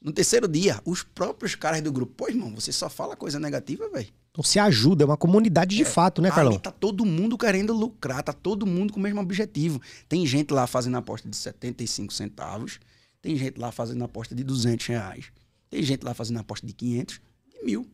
No 0.00 0.12
terceiro 0.12 0.48
dia, 0.48 0.80
os 0.84 1.02
próprios 1.02 1.54
caras 1.54 1.80
do 1.80 1.92
grupo, 1.92 2.14
pô, 2.14 2.28
irmão, 2.28 2.54
você 2.54 2.72
só 2.72 2.88
fala 2.90 3.16
coisa 3.16 3.38
negativa, 3.38 3.88
velho. 3.88 4.08
Então 4.32 4.42
se 4.42 4.58
ajuda, 4.58 5.04
é 5.04 5.06
uma 5.06 5.16
comunidade 5.16 5.76
de 5.76 5.82
É, 5.82 5.84
fato, 5.84 6.22
né, 6.22 6.30
Carlão? 6.30 6.58
tá 6.58 6.70
todo 6.70 7.04
mundo 7.04 7.36
querendo 7.36 7.74
lucrar, 7.74 8.22
tá 8.22 8.32
todo 8.32 8.66
mundo 8.66 8.90
com 8.92 8.98
o 8.98 9.02
mesmo 9.02 9.20
objetivo. 9.20 9.80
Tem 10.08 10.26
gente 10.26 10.52
lá 10.54 10.66
fazendo 10.66 10.96
aposta 10.96 11.28
de 11.28 11.36
75 11.36 12.12
centavos, 12.14 12.80
tem 13.20 13.36
gente 13.36 13.60
lá 13.60 13.70
fazendo 13.70 14.02
aposta 14.02 14.34
de 14.34 14.42
200 14.42 14.86
reais, 14.86 15.26
tem 15.68 15.82
gente 15.82 16.02
lá 16.02 16.14
fazendo 16.14 16.40
aposta 16.40 16.66
de 16.66 16.72
500, 16.72 17.20
de 17.50 17.64
mil. 17.64 17.86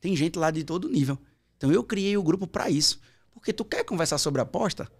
Tem 0.00 0.14
gente 0.16 0.36
lá 0.38 0.50
de 0.50 0.64
todo 0.64 0.88
nível. 0.88 1.16
Então 1.56 1.70
eu 1.72 1.82
criei 1.84 2.16
o 2.16 2.22
grupo 2.22 2.46
pra 2.46 2.68
isso. 2.68 3.00
Porque 3.32 3.52
tu 3.52 3.64
quer 3.64 3.84
conversar 3.84 4.18
sobre 4.18 4.40
aposta 4.40 4.90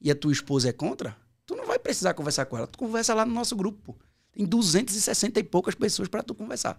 e 0.00 0.10
a 0.10 0.14
tua 0.14 0.32
esposa 0.32 0.68
é 0.68 0.72
contra, 0.72 1.16
tu 1.46 1.54
não 1.56 1.66
vai 1.66 1.78
precisar 1.78 2.12
conversar 2.12 2.44
com 2.44 2.58
ela. 2.58 2.66
Tu 2.66 2.78
conversa 2.78 3.14
lá 3.14 3.24
no 3.24 3.32
nosso 3.32 3.56
grupo, 3.56 3.78
pô. 3.82 3.96
Tem 4.32 4.44
260 4.44 5.40
e 5.40 5.44
poucas 5.44 5.74
pessoas 5.74 6.08
pra 6.08 6.22
tu 6.22 6.34
conversar. 6.34 6.78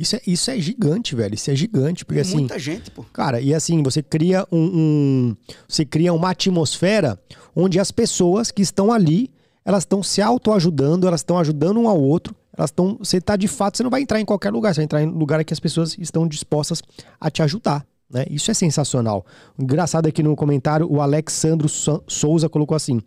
Isso 0.00 0.16
é, 0.16 0.20
isso 0.26 0.50
é 0.50 0.58
gigante, 0.58 1.14
velho. 1.14 1.34
Isso 1.34 1.50
é 1.50 1.54
gigante. 1.54 2.04
Porque 2.04 2.20
assim. 2.20 2.38
Muita 2.38 2.58
gente, 2.58 2.90
pô. 2.90 3.04
Cara, 3.12 3.40
e 3.40 3.52
assim, 3.54 3.82
você 3.82 4.02
cria 4.02 4.46
um, 4.50 4.58
um- 4.64 5.36
Você 5.68 5.84
cria 5.84 6.12
uma 6.14 6.30
atmosfera 6.30 7.18
onde 7.54 7.78
as 7.78 7.90
pessoas 7.90 8.50
que 8.50 8.62
estão 8.62 8.90
ali, 8.92 9.30
elas 9.64 9.82
estão 9.82 10.02
se 10.02 10.22
autoajudando, 10.22 11.06
elas 11.06 11.20
estão 11.20 11.38
ajudando 11.38 11.78
um 11.80 11.88
ao 11.88 12.00
outro. 12.00 12.34
Elas 12.56 12.70
estão. 12.70 12.96
Você 12.98 13.20
tá 13.20 13.36
de 13.36 13.46
fato, 13.46 13.76
você 13.76 13.82
não 13.82 13.90
vai 13.90 14.00
entrar 14.02 14.18
em 14.20 14.24
qualquer 14.24 14.50
lugar, 14.50 14.72
você 14.74 14.78
vai 14.80 14.84
entrar 14.84 15.02
em 15.02 15.06
lugar 15.06 15.44
que 15.44 15.52
as 15.52 15.60
pessoas 15.60 15.96
estão 15.98 16.26
dispostas 16.26 16.82
a 17.20 17.30
te 17.30 17.42
ajudar. 17.42 17.84
Né? 18.12 18.24
Isso 18.28 18.50
é 18.50 18.54
sensacional. 18.54 19.24
Engraçado 19.56 20.06
aqui 20.08 20.20
no 20.20 20.34
comentário, 20.34 20.90
o 20.90 21.00
Alexandro 21.00 21.68
Souza 22.08 22.48
colocou 22.48 22.74
assim: 22.74 23.00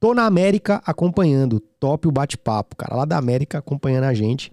Tô 0.00 0.12
na 0.12 0.24
América 0.26 0.82
acompanhando. 0.84 1.60
Top 1.78 2.08
o 2.08 2.10
bate-papo, 2.10 2.74
cara. 2.76 2.96
Lá 2.96 3.04
da 3.04 3.16
América 3.16 3.58
acompanhando 3.58 4.04
a 4.04 4.14
gente. 4.14 4.50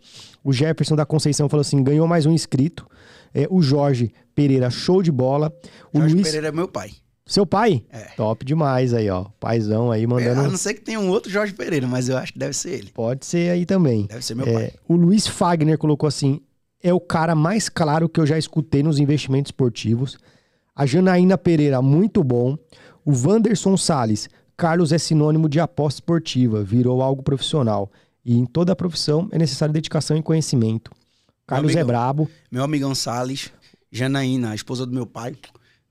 O 0.47 0.53
Jefferson 0.53 0.95
da 0.95 1.05
Conceição 1.05 1.49
falou 1.49 1.59
assim: 1.61 1.83
ganhou 1.83 2.07
mais 2.07 2.25
um 2.25 2.31
inscrito. 2.31 2.87
É, 3.33 3.45
o 3.49 3.61
Jorge 3.61 4.13
Pereira, 4.33 4.69
show 4.69 5.03
de 5.03 5.11
bola. 5.11 5.51
O 5.93 5.99
Jorge 5.99 6.15
Luiz. 6.15 6.27
Pereira 6.27 6.47
é 6.47 6.51
meu 6.53 6.69
pai. 6.69 6.91
Seu 7.25 7.45
pai? 7.45 7.83
É. 7.91 8.03
Top 8.15 8.45
demais 8.45 8.93
aí, 8.93 9.09
ó. 9.09 9.25
Paizão 9.41 9.91
aí 9.91 10.05
A 10.05 10.07
mandando. 10.07 10.43
não 10.43 10.55
ser 10.55 10.73
que 10.75 10.79
tenha 10.79 10.97
um 11.01 11.09
outro 11.09 11.29
Jorge 11.29 11.53
Pereira, 11.53 11.85
mas 11.85 12.07
eu 12.07 12.17
acho 12.17 12.31
que 12.31 12.39
deve 12.39 12.53
ser 12.53 12.69
ele. 12.69 12.91
Pode 12.93 13.25
ser 13.25 13.51
aí 13.51 13.65
também. 13.65 14.05
Deve 14.05 14.23
ser 14.23 14.35
meu 14.35 14.47
É, 14.47 14.53
pai. 14.53 14.73
o 14.87 14.95
Luiz 14.95 15.27
Fagner 15.27 15.77
colocou 15.77 16.07
assim: 16.07 16.39
é 16.81 16.93
o 16.93 16.99
cara 17.01 17.35
mais 17.35 17.67
claro 17.67 18.07
que 18.07 18.17
eu 18.21 18.25
já 18.25 18.37
escutei 18.37 18.81
nos 18.81 18.99
investimentos 18.99 19.49
esportivos. 19.49 20.17
A 20.73 20.85
Janaína 20.85 21.37
Pereira, 21.37 21.81
muito 21.81 22.23
bom. 22.23 22.57
O 23.03 23.11
Wanderson 23.11 23.75
Salles, 23.75 24.29
Carlos 24.55 24.93
é 24.93 24.97
sinônimo 24.97 25.49
de 25.49 25.59
aposta 25.59 25.97
esportiva, 25.97 26.63
virou 26.63 27.01
algo 27.01 27.21
profissional. 27.21 27.91
E 28.27 28.37
em 28.37 28.45
toda 28.45 28.73
a 28.73 28.75
profissão 28.75 29.29
é 29.31 29.37
necessário 29.37 29.73
dedicação 29.73 30.17
e 30.17 30.21
conhecimento. 30.21 30.91
Carlos 31.47 31.71
é 31.71 31.75
amigão. 31.75 31.87
brabo. 31.87 32.29
Meu 32.51 32.61
amigão 32.63 32.93
Salles, 32.93 33.53
Janaína, 33.89 34.51
a 34.51 34.55
esposa 34.55 34.85
do 34.85 34.93
meu 34.93 35.05
pai. 35.05 35.33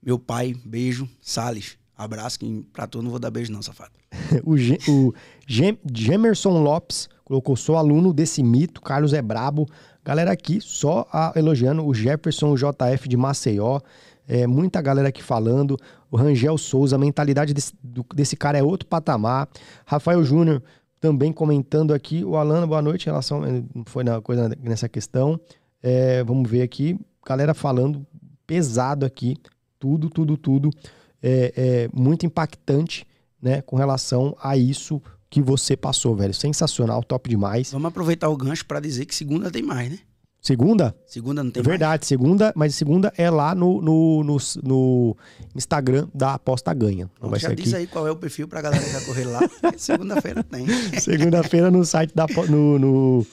Meu 0.03 0.19
pai, 0.19 0.55
beijo. 0.63 1.09
Salles, 1.19 1.77
abraço. 1.97 2.37
Que 2.39 2.63
pra 2.71 2.85
tu 2.85 3.01
não 3.01 3.09
vou 3.09 3.17
dar 3.19 3.31
beijo, 3.31 3.51
não, 3.51 3.61
safado. 3.63 3.91
O, 4.45 4.53
o 4.91 5.13
Gem- 5.47 5.79
Gemerson 5.91 6.61
Lopes 6.61 7.09
colocou: 7.25 7.55
sou 7.55 7.75
aluno 7.75 8.13
desse 8.13 8.43
mito, 8.43 8.81
Carlos 8.81 9.13
é 9.13 9.21
brabo. 9.21 9.67
Galera 10.05 10.31
aqui 10.31 10.59
só 10.61 11.07
ah, 11.11 11.33
elogiando 11.35 11.83
o 11.85 11.93
Jefferson 11.93 12.55
JF 12.55 13.09
de 13.09 13.17
Maceió. 13.17 13.79
É, 14.27 14.45
muita 14.45 14.81
galera 14.81 15.07
aqui 15.09 15.23
falando. 15.23 15.77
O 16.11 16.17
Rangel 16.17 16.57
Souza, 16.57 16.95
a 16.95 16.99
mentalidade 16.99 17.53
desse, 17.53 17.73
do- 17.83 18.05
desse 18.13 18.35
cara 18.37 18.57
é 18.59 18.63
outro 18.63 18.87
patamar. 18.87 19.49
Rafael 19.85 20.23
Júnior 20.23 20.61
também 20.99 21.31
comentando 21.31 21.93
aqui. 21.93 22.23
O 22.23 22.35
Alana, 22.35 22.65
boa 22.67 22.81
noite. 22.81 23.03
Em 23.03 23.09
relação. 23.09 23.45
eh, 23.45 23.63
foi 23.85 24.03
na 24.03 24.21
coisa 24.21 24.49
nessa 24.61 24.89
questão. 24.89 25.39
É, 25.81 26.23
vamos 26.23 26.49
ver 26.49 26.61
aqui. 26.61 26.99
Galera 27.25 27.53
falando 27.53 28.05
pesado 28.45 29.05
aqui. 29.05 29.37
Tudo, 29.79 30.09
tudo, 30.09 30.37
tudo. 30.37 30.69
É, 31.21 31.53
é 31.55 31.89
muito 31.93 32.25
impactante, 32.25 33.05
né? 33.41 33.61
Com 33.61 33.75
relação 33.75 34.35
a 34.41 34.57
isso 34.57 35.01
que 35.29 35.41
você 35.41 35.75
passou, 35.75 36.15
velho. 36.15 36.33
Sensacional, 36.33 37.03
top 37.03 37.29
demais. 37.29 37.71
Vamos 37.71 37.87
aproveitar 37.87 38.29
o 38.29 38.37
gancho 38.37 38.65
pra 38.65 38.79
dizer 38.79 39.05
que 39.05 39.13
segunda 39.13 39.51
tem 39.51 39.61
mais, 39.61 39.91
né? 39.91 39.99
Segunda? 40.47 40.95
Segunda 41.05 41.43
não 41.43 41.51
tem 41.51 41.59
É 41.59 41.63
verdade, 41.63 42.05
segunda, 42.05 42.53
mas 42.55 42.73
segunda 42.73 43.11
é 43.17 43.29
lá 43.29 43.53
no, 43.53 43.81
no, 43.81 44.23
no, 44.23 44.37
no 44.63 45.17
Instagram 45.53 46.07
da 46.13 46.35
Aposta 46.35 46.73
Ganha. 46.73 47.11
Não 47.21 47.29
vai 47.29 47.31
mais. 47.31 47.41
Já 47.41 47.49
ser 47.49 47.55
diz 47.55 47.73
aqui. 47.73 47.75
aí 47.81 47.87
qual 47.87 48.07
é 48.07 48.11
o 48.11 48.15
perfil 48.15 48.47
pra 48.47 48.61
galera 48.61 48.87
já 48.87 49.01
correr 49.01 49.25
lá. 49.25 49.41
Segunda-feira 49.75 50.41
tem. 50.45 50.65
Segunda-feira 51.01 51.69
no 51.69 51.83
site 51.83 52.15
da 52.15 52.25
no, 52.47 52.79
no, 52.79 53.25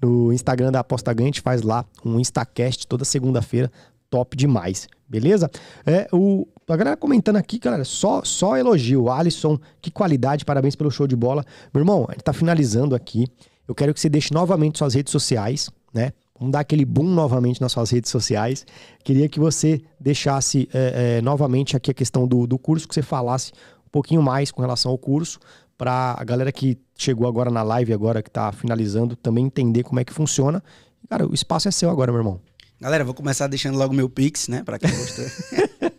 no 0.00 0.32
Instagram 0.32 0.72
da 0.72 0.80
Aposta 0.80 1.12
Ganha, 1.12 1.26
a 1.26 1.32
gente 1.32 1.42
faz 1.42 1.60
lá 1.60 1.84
um 2.02 2.18
Instacast 2.18 2.86
toda 2.86 3.04
segunda-feira. 3.04 3.70
Top 4.08 4.34
demais, 4.34 4.88
beleza? 5.06 5.50
É, 5.84 6.08
o, 6.10 6.48
a 6.66 6.76
galera 6.76 6.96
comentando 6.96 7.36
aqui, 7.36 7.58
galera, 7.58 7.84
só, 7.84 8.22
só 8.24 8.56
elogio. 8.56 9.10
Alisson, 9.10 9.58
que 9.82 9.90
qualidade, 9.90 10.42
parabéns 10.42 10.74
pelo 10.74 10.90
show 10.90 11.06
de 11.06 11.16
bola. 11.16 11.44
Meu 11.74 11.82
irmão, 11.82 12.06
a 12.08 12.12
gente 12.12 12.24
tá 12.24 12.32
finalizando 12.32 12.94
aqui. 12.94 13.26
Eu 13.68 13.74
quero 13.74 13.92
que 13.92 14.00
você 14.00 14.08
deixe 14.08 14.32
novamente 14.32 14.78
suas 14.78 14.94
redes 14.94 15.10
sociais, 15.10 15.70
né? 15.92 16.12
Vamos 16.42 16.54
dar 16.54 16.58
aquele 16.58 16.84
boom 16.84 17.04
novamente 17.04 17.60
nas 17.60 17.70
suas 17.70 17.88
redes 17.90 18.10
sociais. 18.10 18.66
Queria 19.04 19.28
que 19.28 19.38
você 19.38 19.80
deixasse 20.00 20.68
é, 20.74 21.18
é, 21.18 21.22
novamente 21.22 21.76
aqui 21.76 21.88
a 21.88 21.94
questão 21.94 22.26
do, 22.26 22.48
do 22.48 22.58
curso, 22.58 22.88
que 22.88 22.92
você 22.92 23.00
falasse 23.00 23.52
um 23.86 23.90
pouquinho 23.92 24.20
mais 24.20 24.50
com 24.50 24.60
relação 24.60 24.90
ao 24.90 24.98
curso, 24.98 25.38
para 25.78 26.16
a 26.18 26.24
galera 26.24 26.50
que 26.50 26.76
chegou 26.98 27.28
agora 27.28 27.48
na 27.48 27.62
live, 27.62 27.92
agora 27.92 28.20
que 28.20 28.28
tá 28.28 28.50
finalizando, 28.50 29.14
também 29.14 29.44
entender 29.46 29.84
como 29.84 30.00
é 30.00 30.04
que 30.04 30.12
funciona. 30.12 30.60
Cara, 31.08 31.28
o 31.28 31.32
espaço 31.32 31.68
é 31.68 31.70
seu 31.70 31.88
agora, 31.88 32.10
meu 32.10 32.22
irmão. 32.22 32.40
Galera, 32.80 33.04
vou 33.04 33.14
começar 33.14 33.46
deixando 33.46 33.78
logo 33.78 33.94
meu 33.94 34.10
Pix, 34.10 34.48
né? 34.48 34.64
Pra 34.64 34.80
quem 34.80 34.90
gostou. 34.90 35.24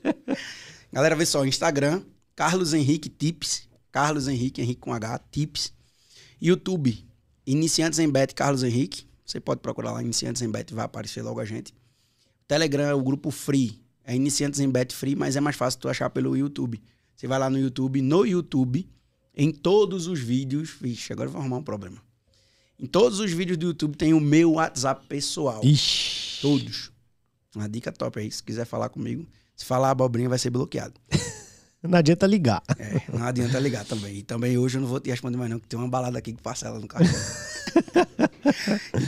Galera, 0.92 1.16
vê 1.16 1.26
só, 1.26 1.46
Instagram, 1.46 2.02
Carlos 2.36 2.74
Henrique 2.74 3.08
Tips. 3.08 3.70
Carlos 3.94 4.28
Henrique, 4.28 4.62
Henrique 4.62 4.82
com 4.82 4.94
H, 4.94 5.22
Tips. 5.32 5.72
YouTube, 6.42 7.08
Iniciantes 7.48 7.98
em 7.98 8.10
Bet 8.10 8.36
Carlos 8.36 8.62
Henrique. 8.62 9.13
Você 9.26 9.40
pode 9.40 9.62
procurar 9.62 9.92
lá, 9.92 10.02
Iniciantes 10.02 10.42
em 10.42 10.50
Bet, 10.50 10.74
vai 10.74 10.86
aparecer 10.86 11.22
logo 11.22 11.40
a 11.40 11.46
gente. 11.46 11.74
Telegram 12.48 12.84
é 12.84 12.94
o 12.94 13.02
grupo 13.02 13.32
Free. 13.32 13.82
É 14.04 14.16
Iniciantes 14.16 14.60
em 14.60 14.70
Bet 14.70 14.94
Free, 14.94 15.16
mas 15.16 15.36
é 15.36 15.42
mais 15.42 15.56
fácil 15.56 15.80
tu 15.80 15.90
achar 15.90 16.10
pelo 16.10 16.36
YouTube. 16.36 16.82
Você 17.16 17.28
vai 17.28 17.40
lá 17.40 17.50
no 17.50 17.58
YouTube, 17.58 18.02
no 18.02 18.26
YouTube, 18.26 18.90
em 19.36 19.52
todos 19.52 20.08
os 20.08 20.20
vídeos. 20.20 20.76
Vixe, 20.80 21.14
agora 21.14 21.28
eu 21.28 21.32
vou 21.32 21.42
arrumar 21.42 21.58
um 21.58 21.64
problema. 21.64 21.98
Em 22.80 22.86
todos 22.86 23.20
os 23.20 23.32
vídeos 23.32 23.58
do 23.58 23.68
YouTube 23.68 23.96
tem 23.96 24.14
o 24.14 24.20
meu 24.20 24.54
WhatsApp 24.54 25.06
pessoal. 25.08 25.62
Ixi. 25.64 26.42
Todos. 26.42 26.92
Uma 27.56 27.70
dica 27.70 27.92
top 27.92 28.20
aí, 28.20 28.30
se 28.30 28.44
quiser 28.44 28.66
falar 28.66 28.90
comigo. 28.90 29.26
Se 29.56 29.64
falar 29.64 29.92
abobrinha, 29.92 30.28
vai 30.28 30.40
ser 30.40 30.50
bloqueado. 30.50 30.96
Não 31.84 31.98
adianta 31.98 32.26
ligar. 32.26 32.64
É, 32.80 33.02
não 33.12 33.26
adianta 33.26 33.60
ligar 33.60 33.84
também. 33.84 34.20
E 34.20 34.24
também 34.24 34.58
hoje 34.58 34.78
eu 34.78 34.82
não 34.82 34.88
vou 34.88 35.02
te 35.02 35.10
responder 35.10 35.36
mais 35.36 35.50
não, 35.52 35.60
que 35.60 35.68
tem 35.68 35.78
uma 35.78 35.90
balada 35.90 36.18
aqui 36.18 36.32
que 36.32 36.42
parcela 36.42 36.80
no 36.80 36.88
carro. 36.88 37.04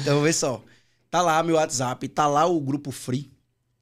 então, 0.02 0.22
vê 0.22 0.34
só. 0.34 0.64
Tá 1.10 1.22
lá 1.22 1.42
meu 1.44 1.56
WhatsApp, 1.56 2.08
tá 2.10 2.28
lá 2.28 2.46
o 2.46 2.60
grupo 2.60 2.92
Free, 2.92 3.32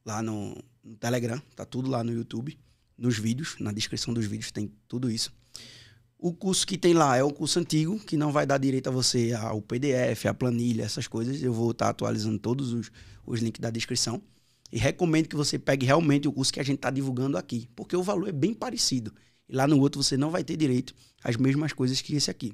lá 0.05 0.21
no, 0.21 0.55
no 0.83 0.95
Telegram, 0.97 1.41
tá 1.55 1.65
tudo 1.65 1.89
lá 1.89 2.03
no 2.03 2.11
YouTube, 2.11 2.57
nos 2.97 3.17
vídeos, 3.17 3.55
na 3.59 3.71
descrição 3.71 4.13
dos 4.13 4.25
vídeos 4.25 4.51
tem 4.51 4.71
tudo 4.87 5.09
isso. 5.09 5.33
O 6.17 6.31
curso 6.31 6.65
que 6.65 6.77
tem 6.77 6.93
lá 6.93 7.17
é 7.17 7.23
o 7.23 7.33
curso 7.33 7.59
antigo, 7.59 7.99
que 7.99 8.15
não 8.15 8.31
vai 8.31 8.45
dar 8.45 8.57
direito 8.57 8.87
a 8.87 8.91
você 8.91 9.33
ao 9.33 9.61
PDF, 9.61 10.25
a 10.25 10.33
planilha, 10.33 10.83
essas 10.83 11.05
coisas. 11.05 11.43
Eu 11.43 11.51
vou 11.51 11.71
estar 11.71 11.89
atualizando 11.89 12.39
todos 12.39 12.71
os, 12.71 12.89
os 13.25 13.41
links 13.41 13.59
da 13.59 13.69
descrição. 13.69 14.21
E 14.71 14.77
recomendo 14.77 15.27
que 15.27 15.35
você 15.35 15.59
pegue 15.59 15.85
realmente 15.85 16.25
o 16.27 16.31
curso 16.31 16.53
que 16.53 16.61
a 16.61 16.63
gente 16.63 16.77
está 16.77 16.89
divulgando 16.89 17.37
aqui, 17.37 17.67
porque 17.75 17.95
o 17.95 18.01
valor 18.01 18.29
é 18.29 18.31
bem 18.31 18.53
parecido. 18.53 19.13
E 19.49 19.55
lá 19.55 19.67
no 19.67 19.79
outro 19.79 20.01
você 20.01 20.17
não 20.17 20.31
vai 20.31 20.43
ter 20.43 20.57
direito 20.57 20.93
às 21.23 21.35
mesmas 21.35 21.73
coisas 21.73 22.01
que 22.01 22.15
esse 22.15 22.29
aqui. 22.29 22.53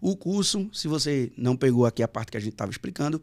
O 0.00 0.16
curso, 0.16 0.68
se 0.72 0.88
você 0.88 1.32
não 1.36 1.56
pegou 1.56 1.86
aqui 1.86 2.02
a 2.02 2.08
parte 2.08 2.30
que 2.30 2.36
a 2.36 2.40
gente 2.40 2.52
estava 2.52 2.70
explicando, 2.70 3.22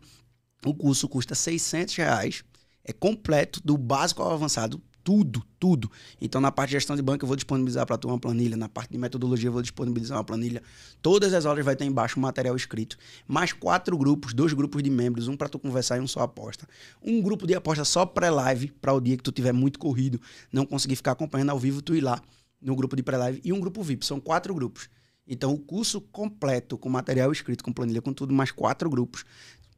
o 0.66 0.74
curso 0.74 1.08
custa 1.08 1.36
600 1.36 1.96
reais, 1.96 2.44
é 2.84 2.94
completo, 2.94 3.62
do 3.64 3.78
básico 3.78 4.22
ao 4.22 4.32
avançado, 4.32 4.82
tudo, 5.06 5.44
tudo. 5.60 5.92
Então, 6.20 6.42
na 6.42 6.52
parte 6.52 6.70
de 6.70 6.78
gestão 6.78 6.96
de 6.96 7.02
banco, 7.04 7.24
eu 7.24 7.28
vou 7.28 7.36
disponibilizar 7.36 7.86
para 7.86 7.96
tu 7.96 8.08
uma 8.08 8.18
planilha. 8.18 8.58
Na 8.58 8.68
parte 8.68 8.92
de 8.92 8.98
metodologia, 8.98 9.50
eu 9.50 9.54
vou 9.54 9.62
disponibilizar 9.62 10.18
uma 10.18 10.24
planilha. 10.24 10.64
Todas 11.00 11.32
as 11.32 11.46
aulas 11.46 11.64
vai 11.64 11.76
ter 11.76 11.86
embaixo 11.86 12.20
um 12.20 12.24
material 12.24 12.56
escrito. 12.56 12.98
Mais 13.28 13.54
quatro 13.54 13.96
grupos, 13.96 14.34
dois 14.34 14.52
grupos 14.54 14.82
de 14.82 14.90
membros, 14.90 15.28
um 15.28 15.38
para 15.38 15.48
tu 15.48 15.60
conversar 15.60 15.98
e 15.98 16.00
um 16.00 16.08
só 16.08 16.22
aposta. 16.22 16.68
Um 17.04 17.22
grupo 17.22 17.46
de 17.46 17.54
aposta 17.54 17.86
só 17.86 18.04
pré-live, 18.04 18.72
para 18.82 18.94
o 18.94 19.00
dia 19.00 19.16
que 19.16 19.24
tu 19.24 19.32
tiver 19.32 19.52
muito 19.52 19.78
corrido, 19.78 20.20
não 20.52 20.66
conseguir 20.66 20.96
ficar 20.96 21.12
acompanhando 21.12 21.52
ao 21.52 21.60
vivo, 21.60 21.84
tu 21.84 21.96
ir 21.96 22.02
lá 22.02 22.20
no 22.66 22.76
grupo 22.76 22.96
de 22.96 23.04
pré-live. 23.04 23.40
E 23.44 23.54
um 23.54 23.60
grupo 23.60 23.84
VIP, 23.84 24.06
são 24.06 24.20
quatro 24.20 24.54
grupos. 24.54 24.90
Então, 25.28 25.54
o 25.54 25.58
curso 25.58 26.02
completo, 26.02 26.78
com 26.78 26.90
material 26.90 27.32
escrito, 27.32 27.64
com 27.64 27.72
planilha, 27.72 28.02
com 28.02 28.12
tudo, 28.12 28.34
mais 28.34 28.52
quatro 28.52 28.90
grupos, 28.90 29.24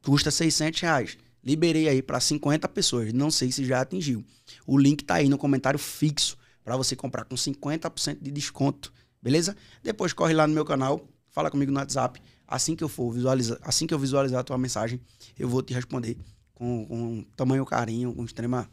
custa 0.02 0.32
600 0.32 0.82
reais. 0.82 1.18
Liberei 1.44 1.88
aí 1.88 2.02
para 2.02 2.20
50 2.20 2.68
pessoas. 2.70 3.14
Não 3.14 3.30
sei 3.30 3.52
se 3.52 3.66
já 3.66 3.82
atingiu. 3.82 4.26
O 4.66 4.78
link 4.78 5.04
tá 5.04 5.16
aí 5.16 5.30
no 5.30 5.38
comentário 5.38 5.80
fixo 5.80 6.38
para 6.64 6.76
você 6.76 6.96
comprar 6.96 7.26
com 7.26 7.36
50% 7.36 8.18
de 8.22 8.32
desconto. 8.32 8.92
Beleza? 9.22 9.56
Depois 9.84 10.14
corre 10.14 10.34
lá 10.34 10.48
no 10.48 10.54
meu 10.54 10.66
canal, 10.66 11.08
fala 11.30 11.52
comigo 11.52 11.72
no 11.72 11.80
WhatsApp. 11.80 12.22
Assim 12.48 12.76
que 12.76 12.84
eu 12.84 12.90
for 12.90 13.12
visualizar, 13.12 13.58
assim 13.62 13.86
que 13.86 13.94
eu 13.94 14.00
visualizar 14.00 14.40
a 14.40 14.44
tua 14.44 14.58
mensagem, 14.58 15.00
eu 15.38 15.50
vou 15.50 15.62
te 15.62 15.74
responder 15.74 16.18
com, 16.54 16.86
com 16.86 17.26
tamanho 17.36 17.66
carinho, 17.66 18.14
com 18.14 18.24
extrema 18.24 18.70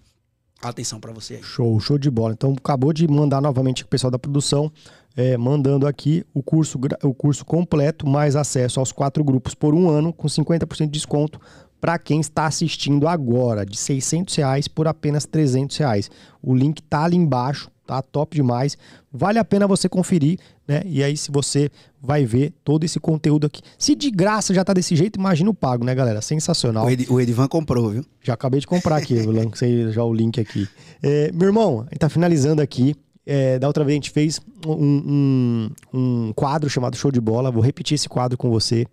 atenção 0.70 1.00
para 1.00 1.12
você 1.12 1.34
aí. 1.34 1.42
Show, 1.42 1.78
show 1.80 1.98
de 1.98 2.10
bola. 2.10 2.32
Então 2.32 2.54
acabou 2.56 2.92
de 2.92 3.06
mandar 3.08 3.40
novamente 3.40 3.82
o 3.82 3.86
pessoal 3.86 4.10
da 4.10 4.18
produção, 4.18 4.70
é, 5.16 5.36
mandando 5.36 5.86
aqui 5.86 6.24
o 6.34 6.42
curso, 6.42 6.78
o 7.02 7.14
curso 7.14 7.44
completo, 7.44 8.06
mais 8.06 8.36
acesso 8.36 8.80
aos 8.80 8.92
quatro 8.92 9.22
grupos 9.22 9.54
por 9.54 9.74
um 9.74 9.88
ano, 9.88 10.12
com 10.12 10.28
50% 10.28 10.86
de 10.86 10.90
desconto 10.90 11.40
para 11.84 11.98
quem 11.98 12.18
está 12.18 12.46
assistindo 12.46 13.06
agora, 13.06 13.66
de 13.66 13.76
600 13.76 14.34
reais 14.36 14.66
por 14.66 14.88
apenas 14.88 15.26
300 15.26 15.76
reais. 15.76 16.10
O 16.42 16.54
link 16.54 16.82
tá 16.82 17.04
ali 17.04 17.14
embaixo, 17.14 17.70
tá 17.86 18.02
top 18.02 18.36
demais. 18.36 18.76
Vale 19.12 19.38
a 19.38 19.44
pena 19.44 19.66
você 19.66 19.88
conferir, 19.88 20.38
né? 20.66 20.82
E 20.84 21.02
aí, 21.02 21.16
se 21.16 21.30
você 21.30 21.70
vai 22.00 22.24
ver 22.24 22.52
todo 22.64 22.84
esse 22.84 23.00
conteúdo 23.00 23.46
aqui. 23.46 23.62
Se 23.78 23.94
de 23.94 24.10
graça 24.10 24.52
já 24.52 24.64
tá 24.64 24.72
desse 24.72 24.94
jeito, 24.94 25.18
imagina 25.18 25.50
o 25.50 25.54
pago, 25.54 25.84
né, 25.84 25.94
galera? 25.94 26.20
Sensacional. 26.20 26.86
O, 26.86 26.90
Ed, 26.90 27.06
o 27.10 27.20
Edivan 27.20 27.48
comprou, 27.48 27.90
viu? 27.90 28.04
Já 28.22 28.34
acabei 28.34 28.60
de 28.60 28.66
comprar 28.66 28.96
aqui, 28.96 29.14
lancei 29.22 29.90
já 29.90 30.04
o 30.04 30.12
link 30.12 30.40
aqui. 30.40 30.68
É, 31.02 31.30
meu 31.32 31.48
irmão, 31.48 31.80
a 31.80 31.84
gente 31.84 31.98
tá 31.98 32.08
finalizando 32.08 32.60
aqui. 32.60 32.94
É, 33.26 33.58
da 33.58 33.66
outra 33.66 33.82
vez 33.84 33.94
a 33.94 33.96
gente 33.96 34.10
fez 34.10 34.38
um, 34.66 34.72
um, 34.72 35.70
um 35.94 36.32
quadro 36.34 36.68
chamado 36.68 36.96
Show 36.96 37.10
de 37.10 37.20
Bola. 37.20 37.50
Vou 37.50 37.62
repetir 37.62 37.94
esse 37.94 38.08
quadro 38.08 38.36
com 38.36 38.50
você. 38.50 38.86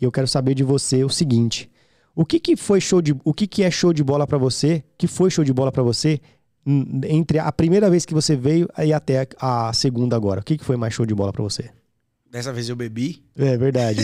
E 0.00 0.04
eu 0.04 0.10
quero 0.10 0.26
saber 0.26 0.54
de 0.54 0.64
você 0.64 1.04
o 1.04 1.08
seguinte: 1.08 1.70
o 2.14 2.24
que, 2.24 2.40
que 2.40 2.56
foi 2.56 2.80
show 2.80 3.02
de, 3.02 3.14
o 3.24 3.34
que, 3.34 3.46
que 3.46 3.62
é 3.62 3.70
show 3.70 3.92
de 3.92 4.02
bola 4.02 4.26
para 4.26 4.38
você? 4.38 4.82
Que 4.96 5.06
foi 5.06 5.30
show 5.30 5.44
de 5.44 5.52
bola 5.52 5.70
para 5.70 5.82
você 5.82 6.18
entre 7.08 7.38
a 7.38 7.52
primeira 7.52 7.88
vez 7.88 8.04
que 8.04 8.12
você 8.12 8.34
veio 8.34 8.68
e 8.78 8.92
até 8.92 9.28
a 9.38 9.72
segunda 9.72 10.16
agora? 10.16 10.40
O 10.40 10.44
que, 10.44 10.58
que 10.58 10.64
foi 10.64 10.76
mais 10.76 10.92
show 10.92 11.06
de 11.06 11.14
bola 11.14 11.32
para 11.32 11.42
você? 11.42 11.70
Dessa 12.30 12.52
vez 12.52 12.68
eu 12.68 12.76
bebi. 12.76 13.22
É 13.36 13.56
verdade. 13.56 14.00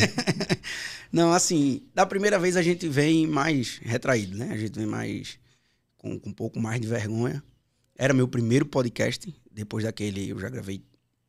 Não, 1.12 1.32
assim, 1.32 1.82
da 1.94 2.06
primeira 2.06 2.38
vez 2.38 2.56
a 2.56 2.62
gente 2.62 2.88
vem 2.88 3.26
mais 3.26 3.78
retraído, 3.82 4.38
né? 4.38 4.50
A 4.52 4.56
gente 4.56 4.78
vem 4.78 4.86
mais 4.86 5.38
com, 5.98 6.18
com 6.18 6.30
um 6.30 6.32
pouco 6.32 6.58
mais 6.58 6.80
de 6.80 6.86
vergonha. 6.86 7.42
Era 7.96 8.14
meu 8.14 8.28
primeiro 8.28 8.64
podcast. 8.64 9.34
Depois 9.50 9.84
daquele 9.84 10.30
eu 10.30 10.38
já 10.38 10.48
gravei 10.48 10.82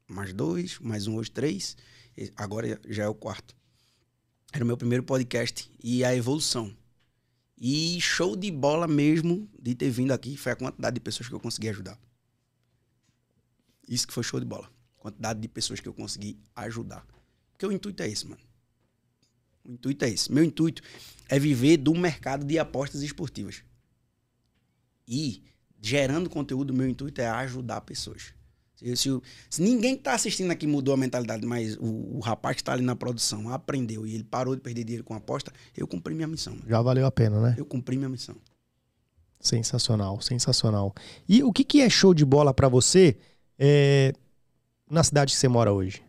mais 0.07 0.34
dois, 0.34 0.77
mais 0.80 1.07
um, 1.07 1.15
hoje 1.15 1.31
três. 1.31 1.76
Agora 2.38 2.80
já 2.88 3.03
é 3.03 3.07
o 3.07 3.15
quarto. 3.15 3.55
Era 4.53 4.64
o 4.64 4.68
meu 4.68 4.77
primeiro 4.77 5.03
podcast 5.03 5.69
e 5.84 6.05
a 6.05 6.15
evolução. 6.15 6.72
E 7.65 8.02
show 8.02 8.35
de 8.35 8.52
bola 8.52 8.90
mesmo 8.90 9.49
de 9.57 9.73
ter 9.73 9.90
vindo 9.90 10.11
aqui 10.11 10.35
foi 10.35 10.52
a 10.52 10.56
quantidade 10.57 10.95
de 10.95 10.99
pessoas 10.99 11.30
que 11.30 11.34
eu 11.34 11.40
consegui 11.40 11.69
ajudar. 11.69 11.98
Isso 13.88 14.06
que 14.06 14.14
foi 14.14 14.22
show 14.22 14.38
de 14.38 14.45
bola. 14.45 14.69
Quantidade 14.98 15.40
de 15.40 15.48
pessoas 15.48 15.80
que 15.80 15.88
eu 15.88 15.94
consegui 15.94 16.38
ajudar. 16.57 17.07
Porque 17.53 17.65
o 17.65 17.72
intuito 17.72 18.03
é 18.03 18.10
esse, 18.10 18.27
mano. 18.27 18.41
O 19.64 19.72
intuito 19.72 20.03
é 20.03 20.10
esse. 20.10 20.30
Meu 20.30 20.44
intuito 20.44 20.81
é 21.30 21.40
viver 21.40 21.77
do 21.77 21.95
mercado 21.95 22.45
de 22.45 22.60
apostas 22.60 23.02
esportivas. 23.02 23.64
E 25.07 25.41
gerando 25.81 26.30
conteúdo, 26.30 26.73
meu 26.73 26.90
intuito 26.90 27.22
é 27.22 27.30
ajudar 27.30 27.80
pessoas. 27.80 28.34
Se, 28.75 28.95
se, 28.95 29.21
se 29.49 29.61
ninguém 29.61 29.95
que 29.95 30.03
tá 30.03 30.13
assistindo 30.13 30.51
aqui 30.51 30.65
mudou 30.65 30.93
a 30.93 30.97
mentalidade, 30.97 31.45
mas 31.45 31.77
o, 31.77 32.17
o 32.17 32.19
rapaz 32.19 32.55
que 32.55 32.61
está 32.61 32.73
ali 32.73 32.83
na 32.83 32.95
produção 32.95 33.49
aprendeu 33.49 34.05
e 34.05 34.15
ele 34.15 34.23
parou 34.23 34.55
de 34.55 34.61
perder 34.61 34.83
dinheiro 34.83 35.03
com 35.03 35.13
aposta, 35.13 35.51
eu 35.75 35.87
cumpri 35.87 36.13
minha 36.13 36.27
missão. 36.27 36.53
Mano. 36.55 36.65
Já 36.67 36.81
valeu 36.81 37.05
a 37.05 37.11
pena, 37.11 37.39
né? 37.41 37.55
Eu 37.57 37.65
cumpri 37.65 37.97
minha 37.97 38.09
missão. 38.09 38.35
Sensacional, 39.39 40.21
sensacional. 40.21 40.93
E 41.27 41.43
o 41.43 41.51
que, 41.51 41.63
que 41.63 41.81
é 41.81 41.89
show 41.89 42.13
de 42.13 42.25
bola 42.25 42.53
para 42.53 42.69
você 42.69 43.17
é, 43.59 44.13
na 44.89 45.03
cidade 45.03 45.33
que 45.33 45.37
você 45.37 45.47
mora 45.47 45.71
hoje? 45.71 46.01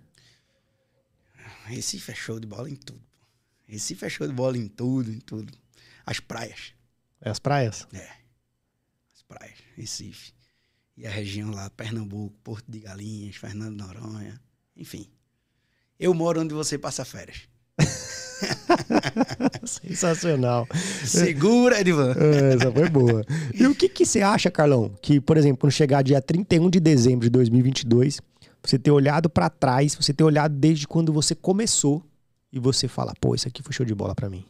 Recife 1.64 2.12
é 2.12 2.14
show 2.14 2.38
de 2.38 2.46
bola 2.46 2.68
em 2.70 2.76
tudo. 2.76 3.02
Recife 3.66 4.04
é 4.04 4.08
show 4.08 4.26
de 4.26 4.32
bola 4.32 4.56
em 4.56 4.68
tudo, 4.68 5.10
em 5.10 5.18
tudo. 5.18 5.52
As 6.06 6.20
praias. 6.20 6.74
É 7.20 7.30
as 7.30 7.38
praias? 7.38 7.88
É. 7.92 8.08
As 9.14 9.22
praias. 9.22 9.58
Recife. 9.74 10.32
E 10.96 11.06
a 11.06 11.10
região 11.10 11.50
lá, 11.50 11.68
Pernambuco, 11.70 12.36
Porto 12.42 12.70
de 12.70 12.78
Galinhas, 12.78 13.36
Fernando 13.36 13.76
Noronha, 13.76 14.40
enfim. 14.76 15.08
Eu 15.98 16.14
moro 16.14 16.40
onde 16.40 16.54
você 16.54 16.78
passa 16.78 17.04
férias. 17.04 17.48
Sensacional. 19.64 20.68
Segura, 21.04 21.80
Edvan. 21.80 22.14
É, 22.16 22.54
essa 22.54 22.70
foi 22.70 22.88
boa. 22.88 23.24
E 23.52 23.66
o 23.66 23.74
que, 23.74 23.88
que 23.88 24.06
você 24.06 24.20
acha, 24.22 24.50
Carlão, 24.50 24.94
que, 25.00 25.20
por 25.20 25.36
exemplo, 25.36 25.58
quando 25.58 25.72
chegar 25.72 26.02
dia 26.02 26.20
31 26.20 26.70
de 26.70 26.80
dezembro 26.80 27.24
de 27.24 27.30
2022, 27.30 28.20
você 28.62 28.78
ter 28.78 28.90
olhado 28.90 29.28
para 29.28 29.50
trás, 29.50 29.94
você 29.94 30.12
ter 30.12 30.24
olhado 30.24 30.54
desde 30.54 30.86
quando 30.86 31.12
você 31.12 31.34
começou 31.34 32.04
e 32.52 32.58
você 32.58 32.86
falar, 32.86 33.14
pô, 33.20 33.34
isso 33.34 33.48
aqui 33.48 33.62
foi 33.62 33.72
show 33.72 33.84
de 33.84 33.94
bola 33.94 34.14
para 34.14 34.30
mim? 34.30 34.44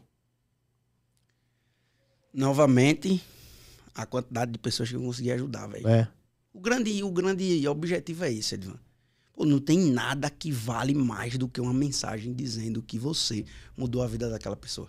Novamente, 2.33 3.23
a 3.95 4.05
quantidade 4.05 4.53
de 4.53 4.59
pessoas 4.59 4.89
que 4.89 4.97
eu 4.97 5.01
consegui 5.01 5.31
ajudar, 5.33 5.67
velho. 5.69 5.89
É. 5.89 6.09
O 6.55 6.61
grande, 6.61 7.03
o 7.03 7.11
grande 7.11 7.67
objetivo 7.67 8.25
é 8.25 8.33
esse, 8.33 8.55
Edvan. 8.55 8.79
Pô, 9.33 9.45
não 9.45 9.59
tem 9.59 9.91
nada 9.91 10.31
que 10.31 10.53
vale 10.53 10.95
mais 10.95 11.37
do 11.37 11.49
que 11.49 11.61
uma 11.61 11.75
mensagem 11.75 12.33
dizendo 12.33 12.81
que 12.81 12.97
você 12.97 13.45
mudou 13.77 14.03
a 14.03 14.07
vida 14.07 14.31
daquela 14.31 14.55
pessoa. 14.55 14.89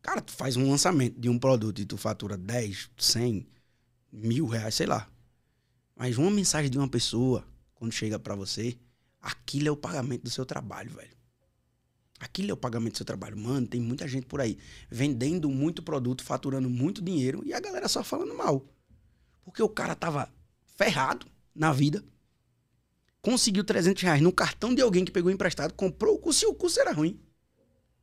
Cara, 0.00 0.22
tu 0.22 0.32
faz 0.32 0.56
um 0.56 0.70
lançamento 0.70 1.20
de 1.20 1.28
um 1.28 1.38
produto 1.38 1.82
e 1.82 1.84
tu 1.84 1.98
fatura 1.98 2.38
10, 2.38 2.90
100, 2.96 3.46
mil 4.10 4.46
reais, 4.46 4.74
sei 4.74 4.86
lá. 4.86 5.06
Mas 5.94 6.16
uma 6.16 6.30
mensagem 6.30 6.70
de 6.70 6.78
uma 6.78 6.88
pessoa, 6.88 7.46
quando 7.74 7.92
chega 7.92 8.18
para 8.18 8.34
você, 8.34 8.78
aquilo 9.20 9.68
é 9.68 9.70
o 9.70 9.76
pagamento 9.76 10.22
do 10.22 10.30
seu 10.30 10.46
trabalho, 10.46 10.92
velho. 10.92 11.14
Aquilo 12.18 12.52
é 12.52 12.54
o 12.54 12.56
pagamento 12.56 12.94
do 12.94 12.96
seu 12.96 13.06
trabalho. 13.06 13.36
Mano, 13.36 13.66
tem 13.66 13.82
muita 13.82 14.08
gente 14.08 14.24
por 14.24 14.40
aí 14.40 14.56
vendendo 14.90 15.50
muito 15.50 15.82
produto, 15.82 16.24
faturando 16.24 16.70
muito 16.70 17.02
dinheiro 17.02 17.42
e 17.44 17.52
a 17.52 17.60
galera 17.60 17.86
só 17.86 18.02
falando 18.02 18.34
mal. 18.34 18.66
Porque 19.44 19.62
o 19.62 19.68
cara 19.68 19.94
tava 19.94 20.32
ferrado 20.76 21.26
na 21.54 21.72
vida, 21.72 22.04
conseguiu 23.20 23.64
300 23.64 24.02
reais 24.02 24.20
no 24.20 24.32
cartão 24.32 24.74
de 24.74 24.82
alguém 24.82 25.04
que 25.04 25.12
pegou 25.12 25.30
emprestado, 25.30 25.74
comprou 25.74 26.16
o 26.16 26.18
curso 26.18 26.44
e 26.44 26.48
o 26.48 26.54
curso 26.54 26.80
era 26.80 26.92
ruim. 26.92 27.20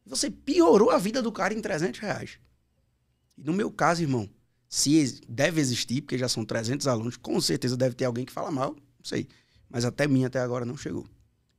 Você 0.06 0.32
piorou 0.32 0.90
a 0.90 0.98
vida 0.98 1.22
do 1.22 1.32
cara 1.32 1.54
em 1.54 1.62
300 1.62 2.00
reais. 2.00 2.40
E 3.38 3.44
no 3.44 3.54
meu 3.54 3.72
caso, 3.72 4.02
irmão, 4.02 4.30
se 4.68 5.22
deve 5.28 5.60
existir, 5.62 6.02
porque 6.02 6.18
já 6.18 6.28
são 6.28 6.46
300 6.46 6.88
alunos, 6.88 7.18
com 7.18 7.40
certeza 7.42 7.76
deve 7.76 7.96
ter 7.96 8.06
alguém 8.06 8.26
que 8.26 8.32
fala 8.32 8.52
mal, 8.52 8.74
não 8.74 9.04
sei. 9.04 9.28
Mas 9.70 9.86
até 9.86 10.08
mim, 10.08 10.26
até 10.26 10.40
agora, 10.40 10.66
não 10.66 10.78
chegou. 10.78 11.08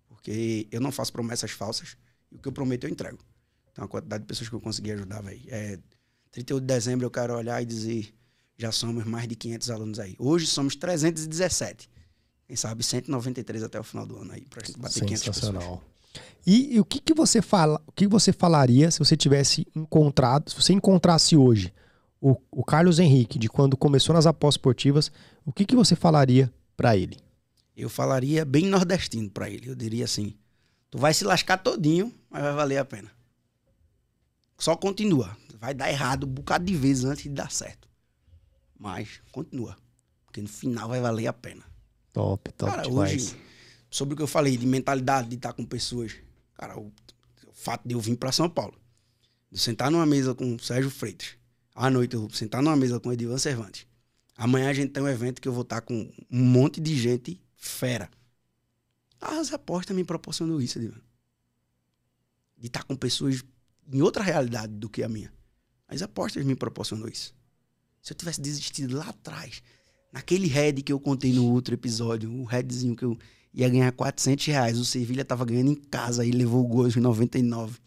Porque 0.08 0.66
eu 0.70 0.80
não 0.80 0.90
faço 0.90 1.12
promessas 1.12 1.50
falsas 1.50 1.96
e 2.30 2.36
o 2.36 2.38
que 2.38 2.48
eu 2.48 2.52
prometo 2.52 2.84
eu 2.84 2.90
entrego. 2.90 3.18
Então 3.72 3.84
a 3.84 3.88
quantidade 3.88 4.22
de 4.22 4.26
pessoas 4.26 4.48
que 4.48 4.54
eu 4.54 4.60
consegui 4.60 4.92
ajudar, 4.92 5.22
velho. 5.22 5.40
É, 5.48 5.78
31 6.30 6.60
de 6.60 6.66
dezembro 6.66 7.06
eu 7.06 7.10
quero 7.10 7.36
olhar 7.36 7.62
e 7.62 7.64
dizer 7.64 8.14
já 8.60 8.70
somos 8.70 9.04
mais 9.04 9.26
de 9.26 9.34
500 9.34 9.70
alunos 9.70 9.98
aí. 9.98 10.14
Hoje 10.18 10.46
somos 10.46 10.76
317. 10.76 11.88
Quem 12.46 12.56
sabe 12.56 12.82
193 12.82 13.62
até 13.62 13.80
o 13.80 13.84
final 13.84 14.04
do 14.04 14.18
ano 14.18 14.32
aí, 14.32 14.44
gente 14.66 14.78
bater 14.78 15.04
500 15.04 15.24
pessoas. 15.24 15.78
E, 16.46 16.74
e, 16.74 16.80
o 16.80 16.84
que, 16.84 17.00
que 17.00 17.14
você 17.14 17.40
fala, 17.40 17.80
o 17.86 17.92
que 17.92 18.06
você 18.06 18.32
falaria 18.32 18.90
se 18.90 18.98
você 18.98 19.16
tivesse 19.16 19.66
encontrado, 19.74 20.50
se 20.50 20.56
você 20.56 20.72
encontrasse 20.72 21.36
hoje 21.36 21.72
o, 22.20 22.36
o 22.50 22.64
Carlos 22.64 22.98
Henrique 22.98 23.38
de 23.38 23.48
quando 23.48 23.76
começou 23.76 24.14
nas 24.14 24.26
apostas 24.26 24.58
esportivas, 24.58 25.12
o 25.44 25.52
que, 25.52 25.64
que 25.64 25.76
você 25.76 25.94
falaria 25.94 26.52
para 26.76 26.96
ele? 26.96 27.18
Eu 27.76 27.88
falaria 27.88 28.44
bem 28.44 28.66
nordestino 28.66 29.30
para 29.30 29.48
ele. 29.48 29.70
Eu 29.70 29.74
diria 29.74 30.04
assim: 30.04 30.34
tu 30.90 30.98
vai 30.98 31.14
se 31.14 31.24
lascar 31.24 31.58
todinho, 31.58 32.12
mas 32.28 32.42
vai 32.42 32.52
valer 32.52 32.78
a 32.78 32.84
pena. 32.84 33.10
Só 34.58 34.76
continua. 34.76 35.36
Vai 35.58 35.72
dar 35.72 35.90
errado 35.90 36.24
um 36.24 36.30
bocado 36.30 36.64
de 36.64 36.74
vezes 36.74 37.04
antes 37.04 37.22
de 37.22 37.30
dar 37.30 37.50
certo. 37.50 37.89
Mas 38.80 39.20
continua. 39.30 39.76
Porque 40.24 40.40
no 40.40 40.48
final 40.48 40.88
vai 40.88 41.00
valer 41.02 41.26
a 41.26 41.34
pena. 41.34 41.62
Top, 42.14 42.50
top. 42.52 42.72
Cara, 42.72 42.88
demais. 42.88 43.12
hoje, 43.12 43.36
sobre 43.90 44.14
o 44.14 44.16
que 44.16 44.22
eu 44.22 44.26
falei 44.26 44.56
de 44.56 44.66
mentalidade 44.66 45.28
de 45.28 45.36
estar 45.36 45.52
com 45.52 45.66
pessoas. 45.66 46.16
Cara, 46.54 46.78
o, 46.78 46.86
o 47.46 47.52
fato 47.52 47.86
de 47.86 47.94
eu 47.94 48.00
vir 48.00 48.16
para 48.16 48.32
São 48.32 48.48
Paulo, 48.48 48.74
de 49.52 49.58
sentar 49.58 49.90
numa 49.90 50.06
mesa 50.06 50.34
com 50.34 50.54
o 50.54 50.58
Sérgio 50.58 50.90
Freitas, 50.90 51.36
à 51.74 51.90
noite 51.90 52.14
eu 52.14 52.30
sentar 52.30 52.62
numa 52.62 52.74
mesa 52.74 52.98
com 52.98 53.10
o 53.10 53.12
Edivan 53.12 53.36
Cervantes. 53.36 53.86
Amanhã 54.34 54.70
a 54.70 54.72
gente 54.72 54.92
tem 54.92 55.02
um 55.02 55.08
evento 55.08 55.42
que 55.42 55.48
eu 55.48 55.52
vou 55.52 55.62
estar 55.62 55.82
com 55.82 56.10
um 56.30 56.42
monte 56.42 56.80
de 56.80 56.96
gente 56.96 57.38
fera. 57.56 58.08
As 59.20 59.52
apostas 59.52 59.94
me 59.94 60.04
proporcionou 60.04 60.62
isso, 60.62 60.78
Edivan. 60.78 61.02
De 62.56 62.68
estar 62.68 62.82
com 62.84 62.96
pessoas 62.96 63.44
em 63.92 64.00
outra 64.00 64.22
realidade 64.22 64.72
do 64.72 64.88
que 64.88 65.02
a 65.02 65.08
minha. 65.08 65.30
As 65.86 66.00
apostas 66.00 66.44
me 66.46 66.54
proporcionou 66.54 67.08
isso. 67.08 67.34
Se 68.02 68.12
eu 68.12 68.16
tivesse 68.16 68.40
desistido 68.40 68.96
lá 68.96 69.08
atrás, 69.08 69.62
naquele 70.12 70.46
head 70.46 70.82
que 70.82 70.92
eu 70.92 70.98
contei 70.98 71.32
no 71.32 71.50
outro 71.52 71.74
episódio, 71.74 72.32
o 72.32 72.44
headzinho 72.44 72.96
que 72.96 73.04
eu 73.04 73.16
ia 73.52 73.68
ganhar 73.68 73.92
400 73.92 74.46
reais, 74.46 74.78
o 74.78 74.84
Sevilha 74.84 75.24
tava 75.24 75.44
ganhando 75.44 75.70
em 75.70 75.74
casa 75.74 76.24
e 76.24 76.30
levou 76.30 76.64
o 76.64 76.68
gol 76.68 76.88
de 76.88 77.00
99. 77.00 77.78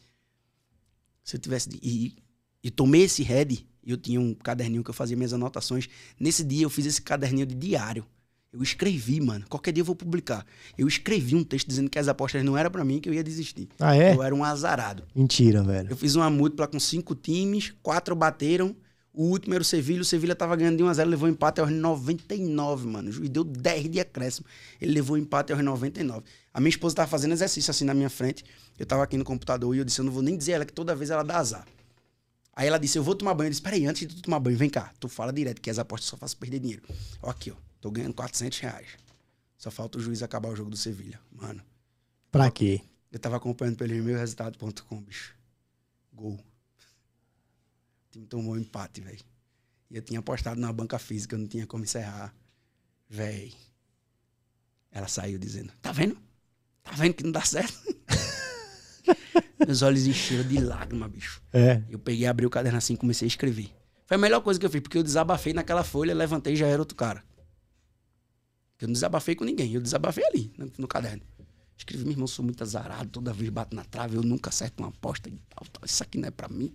Se 1.23 1.35
eu 1.35 1.39
tivesse. 1.39 1.69
E 1.81 2.15
E 2.63 2.69
tomei 2.69 3.03
esse 3.03 3.23
head, 3.23 3.65
eu 3.85 3.97
tinha 3.97 4.19
um 4.19 4.33
caderninho 4.33 4.83
que 4.83 4.89
eu 4.89 4.93
fazia 4.93 5.17
minhas 5.17 5.33
anotações. 5.33 5.89
Nesse 6.19 6.43
dia 6.43 6.63
eu 6.63 6.69
fiz 6.69 6.85
esse 6.85 7.01
caderninho 7.01 7.45
de 7.45 7.55
diário. 7.55 8.05
Eu 8.51 8.61
escrevi, 8.61 9.19
mano. 9.19 9.43
Qualquer 9.49 9.71
dia 9.71 9.81
eu 9.81 9.85
vou 9.85 9.95
publicar. 9.95 10.45
Eu 10.77 10.87
escrevi 10.87 11.35
um 11.35 11.43
texto 11.43 11.67
dizendo 11.67 11.89
que 11.89 11.97
as 11.97 12.07
apostas 12.07 12.45
não 12.45 12.55
eram 12.55 12.69
para 12.69 12.85
mim, 12.85 12.99
que 12.99 13.09
eu 13.09 13.13
ia 13.13 13.23
desistir. 13.23 13.67
Ah, 13.79 13.97
é? 13.97 14.13
Eu 14.13 14.21
era 14.21 14.33
um 14.35 14.43
azarado. 14.43 15.03
Mentira, 15.15 15.63
velho. 15.63 15.89
Eu 15.89 15.97
fiz 15.97 16.13
uma 16.13 16.29
múltipla 16.29 16.67
com 16.67 16.79
cinco 16.79 17.15
times, 17.15 17.73
quatro 17.81 18.15
bateram. 18.15 18.75
O 19.13 19.25
último 19.25 19.53
era 19.53 19.61
o 19.61 19.65
Sevilha. 19.65 20.01
O 20.01 20.05
Sevilha 20.05 20.35
tava 20.35 20.55
ganhando 20.55 20.77
de 20.77 20.83
1 20.83 20.87
a 20.87 20.93
0 20.95 21.09
levou 21.09 21.29
empate 21.29 21.61
aos 21.61 21.69
99, 21.71 22.87
mano. 22.87 23.09
O 23.09 23.11
juiz 23.11 23.29
deu 23.29 23.43
10 23.43 23.91
de 23.91 23.99
acréscimo. 23.99 24.45
Ele 24.81 24.91
levou 24.93 25.15
empate 25.17 25.53
aos 25.53 25.63
99. 25.63 26.23
A 26.51 26.59
minha 26.59 26.69
esposa 26.69 26.95
tava 26.95 27.07
fazendo 27.09 27.31
exercício 27.33 27.69
assim 27.69 27.85
na 27.85 27.93
minha 27.93 28.09
frente. 28.09 28.43
Eu 28.77 28.85
tava 28.87 29.03
aqui 29.03 29.15
no 29.15 29.23
computador 29.23 29.75
e 29.75 29.77
eu 29.77 29.85
disse: 29.85 29.99
Eu 30.01 30.05
não 30.05 30.11
vou 30.11 30.23
nem 30.23 30.35
dizer 30.35 30.53
ela 30.53 30.65
que 30.65 30.73
toda 30.73 30.95
vez 30.95 31.11
ela 31.11 31.21
dá 31.23 31.37
azar. 31.37 31.67
Aí 32.55 32.67
ela 32.67 32.79
disse: 32.79 32.97
Eu 32.97 33.03
vou 33.03 33.13
tomar 33.13 33.35
banho. 33.35 33.47
Eu 33.47 33.51
disse: 33.51 33.61
Peraí, 33.61 33.85
antes 33.85 34.07
de 34.07 34.15
tu 34.15 34.21
tomar 34.23 34.39
banho, 34.39 34.57
vem 34.57 34.69
cá. 34.69 34.91
Tu 34.99 35.07
fala 35.07 35.31
direto 35.31 35.61
que 35.61 35.69
as 35.69 35.77
apostas 35.77 36.09
só 36.09 36.17
fazem 36.17 36.37
perder 36.37 36.59
dinheiro. 36.59 36.81
Ó, 37.21 37.29
aqui, 37.29 37.51
ó. 37.51 37.55
Tô 37.79 37.91
ganhando 37.91 38.13
400 38.15 38.57
reais. 38.59 38.87
Só 39.57 39.69
falta 39.69 39.97
o 39.99 40.01
juiz 40.01 40.23
acabar 40.23 40.49
o 40.49 40.55
jogo 40.55 40.69
do 40.71 40.77
Sevilha. 40.77 41.19
Mano, 41.31 41.61
Pra 42.31 42.49
quê? 42.49 42.81
eu 43.11 43.19
tava 43.19 43.35
acompanhando 43.37 43.77
pelo 43.77 43.93
meu 44.03 44.17
resultado.com, 44.17 45.01
bicho. 45.03 45.35
Gol. 46.11 46.39
Time 48.13 48.27
tomou 48.27 48.53
um 48.53 48.57
empate, 48.57 49.01
velho. 49.01 49.17
E 49.89 49.95
eu 49.95 50.01
tinha 50.03 50.19
apostado 50.19 50.61
na 50.61 50.71
banca 50.71 50.99
física, 50.99 51.33
eu 51.33 51.39
não 51.39 51.47
tinha 51.47 51.65
como 51.65 51.83
encerrar. 51.83 52.31
Véi. 53.09 53.51
Ela 54.91 55.07
saiu 55.07 55.39
dizendo: 55.39 55.73
Tá 55.81 55.91
vendo? 55.91 56.15
Tá 56.83 56.91
vendo 56.91 57.15
que 57.15 57.23
não 57.23 57.31
dá 57.31 57.41
certo? 57.41 57.73
Meus 59.65 59.81
olhos 59.81 60.05
encheram 60.05 60.47
de 60.47 60.59
lágrima, 60.59 61.07
bicho. 61.07 61.41
É. 61.51 61.81
Eu 61.89 61.97
peguei, 61.97 62.27
abri 62.27 62.45
o 62.45 62.51
caderno 62.51 62.77
assim 62.77 62.93
e 62.93 62.97
comecei 62.97 63.25
a 63.25 63.29
escrever. 63.29 63.73
Foi 64.05 64.15
a 64.15 64.19
melhor 64.19 64.41
coisa 64.41 64.59
que 64.59 64.65
eu 64.65 64.69
fiz, 64.69 64.81
porque 64.81 64.97
eu 64.99 65.03
desabafei 65.03 65.51
naquela 65.51 65.83
folha, 65.83 66.13
levantei 66.13 66.53
e 66.53 66.57
já 66.57 66.67
era 66.67 66.81
outro 66.81 66.95
cara. 66.95 67.23
Eu 68.79 68.89
não 68.89 68.93
desabafei 68.93 69.33
com 69.33 69.43
ninguém, 69.43 69.73
eu 69.73 69.81
desabafei 69.81 70.23
ali, 70.25 70.53
no, 70.55 70.71
no 70.77 70.87
caderno. 70.87 71.23
Escrevi, 71.77 72.03
meu 72.03 72.13
irmão, 72.13 72.27
sou 72.27 72.45
muito 72.45 72.61
azarado, 72.63 73.09
toda 73.09 73.33
vez 73.33 73.49
bato 73.49 73.75
na 73.75 73.83
trave, 73.83 74.15
eu 74.15 74.23
nunca 74.23 74.49
acerto 74.49 74.81
uma 74.83 74.89
aposta 74.89 75.29
e 75.29 75.33
tal, 75.49 75.67
tal. 75.71 75.85
Isso 75.85 76.03
aqui 76.03 76.17
não 76.17 76.27
é 76.27 76.31
pra 76.31 76.47
mim. 76.47 76.73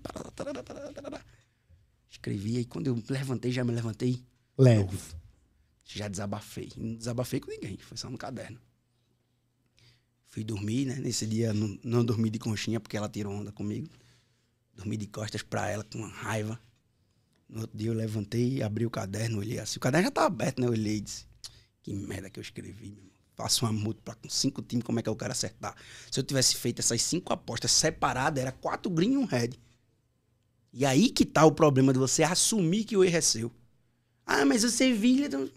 Escrevi, 2.10 2.56
aí 2.58 2.64
quando 2.64 2.88
eu 2.88 3.02
levantei, 3.08 3.52
já 3.52 3.64
me 3.64 3.72
levantei, 3.72 4.22
Leve. 4.56 4.98
já 5.84 6.08
desabafei. 6.08 6.72
Não 6.76 6.94
desabafei 6.96 7.40
com 7.40 7.50
ninguém, 7.50 7.76
foi 7.78 7.96
só 7.96 8.10
no 8.10 8.18
caderno. 8.18 8.58
Fui 10.26 10.44
dormir, 10.44 10.84
né? 10.84 10.96
Nesse 10.96 11.26
dia 11.26 11.54
não, 11.54 11.78
não 11.82 12.04
dormi 12.04 12.28
de 12.28 12.38
conchinha 12.38 12.78
porque 12.78 12.96
ela 12.96 13.08
tirou 13.08 13.32
onda 13.32 13.50
comigo. 13.50 13.88
Dormi 14.74 14.96
de 14.96 15.06
costas 15.06 15.42
pra 15.42 15.68
ela 15.68 15.82
com 15.84 15.98
uma 15.98 16.08
raiva. 16.08 16.60
No 17.48 17.62
outro 17.62 17.78
dia 17.78 17.88
eu 17.88 17.94
levantei, 17.94 18.62
abri 18.62 18.84
o 18.84 18.90
caderno, 18.90 19.38
olhei 19.38 19.58
assim. 19.58 19.78
O 19.78 19.80
caderno 19.80 20.06
já 20.06 20.10
tava 20.10 20.26
aberto, 20.26 20.60
né? 20.60 20.66
Eu 20.66 20.72
olhei 20.72 20.96
e 20.96 21.00
disse: 21.00 21.26
Que 21.82 21.94
merda 21.94 22.28
que 22.28 22.38
eu 22.38 22.42
escrevi, 22.42 22.90
meu 22.90 23.04
irmão. 23.04 23.17
Faço 23.38 23.64
uma 23.64 23.72
múltipla 23.72 24.16
com 24.16 24.28
cinco 24.28 24.60
times, 24.60 24.84
como 24.84 24.98
é 24.98 25.02
que 25.02 25.08
eu 25.08 25.14
quero 25.14 25.30
acertar? 25.30 25.72
Se 26.10 26.18
eu 26.18 26.24
tivesse 26.24 26.56
feito 26.56 26.80
essas 26.80 27.00
cinco 27.00 27.32
apostas 27.32 27.70
separadas, 27.70 28.42
era 28.42 28.50
quatro 28.50 28.90
green 28.90 29.12
e 29.12 29.16
um 29.16 29.24
red. 29.24 29.50
E 30.72 30.84
aí 30.84 31.08
que 31.08 31.24
tá 31.24 31.44
o 31.44 31.52
problema 31.52 31.92
de 31.92 32.00
você 32.00 32.24
assumir 32.24 32.82
que 32.84 32.96
o 32.96 33.04
erro 33.04 33.16
é 33.16 33.20
seu. 33.20 33.52
Ah, 34.26 34.44
mas 34.44 34.64
o 34.64 34.68
Sevilha. 34.70 35.26
então- 35.26 35.48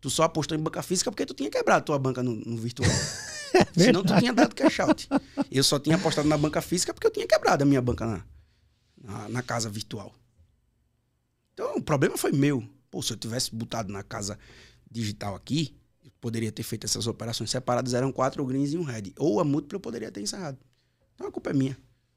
Tu 0.00 0.10
só 0.10 0.24
apostou 0.24 0.58
em 0.58 0.60
banca 0.60 0.82
física 0.82 1.12
porque 1.12 1.24
tu 1.24 1.32
tinha 1.32 1.48
quebrado 1.48 1.84
tua 1.84 1.96
banca 1.98 2.24
no, 2.24 2.34
no 2.34 2.56
virtual. 2.56 2.90
Senão 3.78 4.02
tu 4.02 4.18
tinha 4.18 4.32
dado 4.32 4.52
cash 4.56 4.80
out. 4.80 5.08
Eu 5.48 5.62
só 5.62 5.78
tinha 5.78 5.94
apostado 5.94 6.26
na 6.28 6.36
banca 6.36 6.60
física 6.60 6.92
porque 6.92 7.06
eu 7.06 7.10
tinha 7.12 7.26
quebrado 7.26 7.62
a 7.62 7.66
minha 7.66 7.80
banca 7.80 8.04
na, 8.04 8.24
na, 9.00 9.28
na 9.28 9.42
casa 9.42 9.70
virtual. 9.70 10.12
Então 11.54 11.76
o 11.76 11.82
problema 11.82 12.16
foi 12.18 12.32
meu. 12.32 12.68
Pô, 12.90 13.00
se 13.00 13.12
eu 13.12 13.16
tivesse 13.16 13.54
botado 13.54 13.92
na 13.92 14.02
casa 14.02 14.36
digital 14.90 15.36
aqui, 15.36 15.76
poderia 16.20 16.52
ter 16.52 16.62
feito 16.62 16.84
essas 16.84 17.06
operações 17.06 17.50
separadas, 17.50 17.94
eram 17.94 18.12
quatro 18.12 18.44
greens 18.44 18.72
e 18.72 18.78
um 18.78 18.82
red. 18.82 19.12
Ou 19.18 19.40
a 19.40 19.44
múltipla 19.44 19.76
eu 19.76 19.80
poderia 19.80 20.10
ter 20.10 20.20
encerrado. 20.20 20.58
Então 21.14 21.26
a 21.26 21.32
culpa 21.32 21.50
é 21.50 21.52
minha. 21.52 21.76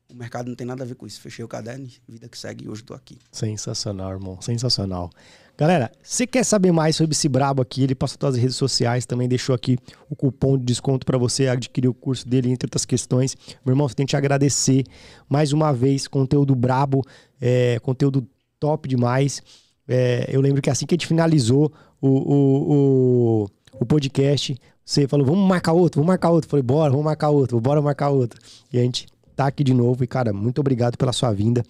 O 0.10 0.16
mercado 0.16 0.48
não 0.48 0.56
tem 0.56 0.68
nada 0.68 0.84
a 0.84 0.86
ver 0.86 0.96
com 0.96 1.08
isso. 1.08 1.20
Fechei 1.20 1.44
o 1.44 1.48
caderno, 1.48 1.88
vida 2.08 2.28
que 2.30 2.38
segue 2.38 2.66
e 2.66 2.70
hoje 2.70 2.84
tô 2.84 2.94
aqui. 2.94 3.18
Sensacional, 3.32 4.12
irmão. 4.12 4.40
Sensacional. 4.42 5.10
Galera, 5.58 5.92
você 6.02 6.26
quer 6.28 6.44
saber 6.44 6.72
mais 6.72 6.96
sobre 6.96 7.14
esse 7.14 7.30
brabo 7.30 7.62
aqui? 7.62 7.84
Ele 7.84 7.96
passou 7.96 8.18
todas 8.18 8.36
as 8.36 8.42
redes 8.42 8.56
sociais, 8.56 9.06
também 9.06 9.28
deixou 9.28 9.54
aqui 9.56 9.78
o 10.10 10.16
cupom 10.16 10.58
de 10.58 10.66
desconto 10.66 11.06
para 11.06 11.18
você 11.18 11.48
adquirir 11.48 11.88
o 11.88 11.94
curso 11.94 12.28
dele, 12.28 12.50
entre 12.50 12.66
outras 12.68 12.86
questões. 12.86 13.36
Meu 13.66 13.74
irmão, 13.74 13.88
você 13.88 13.96
tem 13.96 14.06
que 14.06 14.12
te 14.12 14.18
agradecer 14.18 14.84
mais 15.30 15.52
uma 15.52 15.72
vez. 15.72 16.08
Conteúdo 16.08 16.56
brabo, 16.56 17.04
é, 17.40 17.80
conteúdo 17.80 18.28
top 18.60 18.88
demais. 18.88 19.42
É, 19.88 20.28
eu 20.30 20.42
lembro 20.42 20.62
que 20.62 20.70
assim 20.70 20.86
que 20.86 20.94
a 20.94 20.98
gente 20.98 21.08
finalizou 21.08 21.72
o, 22.02 22.08
o, 22.08 23.44
o, 23.44 23.50
o 23.80 23.86
podcast, 23.86 24.56
você 24.86 25.08
falou: 25.08 25.26
vamos 25.26 25.48
marcar 25.48 25.74
outro, 25.74 26.00
vamos 26.00 26.08
marcar 26.08 26.30
outro. 26.30 26.48
Eu 26.48 26.52
falei: 26.52 26.64
bora, 26.64 26.92
vamos 26.92 27.06
marcar 27.06 27.30
outro, 27.30 27.60
bora 27.60 27.82
marcar 27.82 28.10
outro. 28.10 28.40
E 28.72 28.80
a 28.80 28.82
gente 28.82 29.08
tá 29.36 29.48
aqui 29.48 29.64
de 29.64 29.74
novo. 29.74 30.04
E, 30.04 30.08
cara, 30.08 30.32
muito 30.34 30.60
obrigado 30.60 30.98
pela 30.98 31.12
sua 31.12 31.32
vinda. 31.32 31.64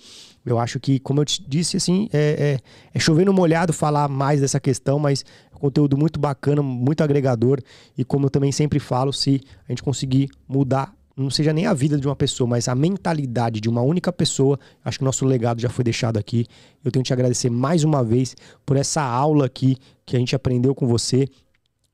Eu 0.45 0.59
acho 0.59 0.79
que, 0.79 0.99
como 0.99 1.21
eu 1.21 1.25
te 1.25 1.41
disse, 1.47 1.77
assim, 1.77 2.09
é, 2.11 2.59
é, 2.93 2.97
é 2.97 2.99
chover 2.99 3.25
no 3.25 3.33
molhado 3.33 3.71
falar 3.71 4.09
mais 4.09 4.41
dessa 4.41 4.59
questão, 4.59 4.99
mas 4.99 5.23
é 5.51 5.55
um 5.55 5.59
conteúdo 5.59 5.97
muito 5.97 6.19
bacana, 6.19 6.61
muito 6.61 7.01
agregador. 7.01 7.61
E 7.97 8.03
como 8.03 8.25
eu 8.25 8.29
também 8.29 8.51
sempre 8.51 8.79
falo, 8.79 9.13
se 9.13 9.41
a 9.67 9.71
gente 9.71 9.81
conseguir 9.81 10.29
mudar, 10.47 10.93
não 11.15 11.29
seja 11.29 11.53
nem 11.53 11.65
a 11.65 11.73
vida 11.73 11.97
de 11.97 12.07
uma 12.07 12.15
pessoa, 12.15 12.47
mas 12.47 12.67
a 12.67 12.75
mentalidade 12.75 13.61
de 13.61 13.69
uma 13.69 13.81
única 13.81 14.11
pessoa, 14.11 14.59
acho 14.83 14.97
que 14.97 15.03
o 15.03 15.05
nosso 15.05 15.25
legado 15.25 15.61
já 15.61 15.69
foi 15.69 15.83
deixado 15.83 16.17
aqui. 16.17 16.45
Eu 16.83 16.91
tenho 16.91 17.03
que 17.03 17.07
te 17.07 17.13
agradecer 17.13 17.49
mais 17.49 17.83
uma 17.83 18.03
vez 18.03 18.35
por 18.65 18.75
essa 18.75 19.01
aula 19.01 19.45
aqui 19.45 19.77
que 20.05 20.15
a 20.17 20.19
gente 20.19 20.35
aprendeu 20.35 20.75
com 20.75 20.87
você. 20.87 21.29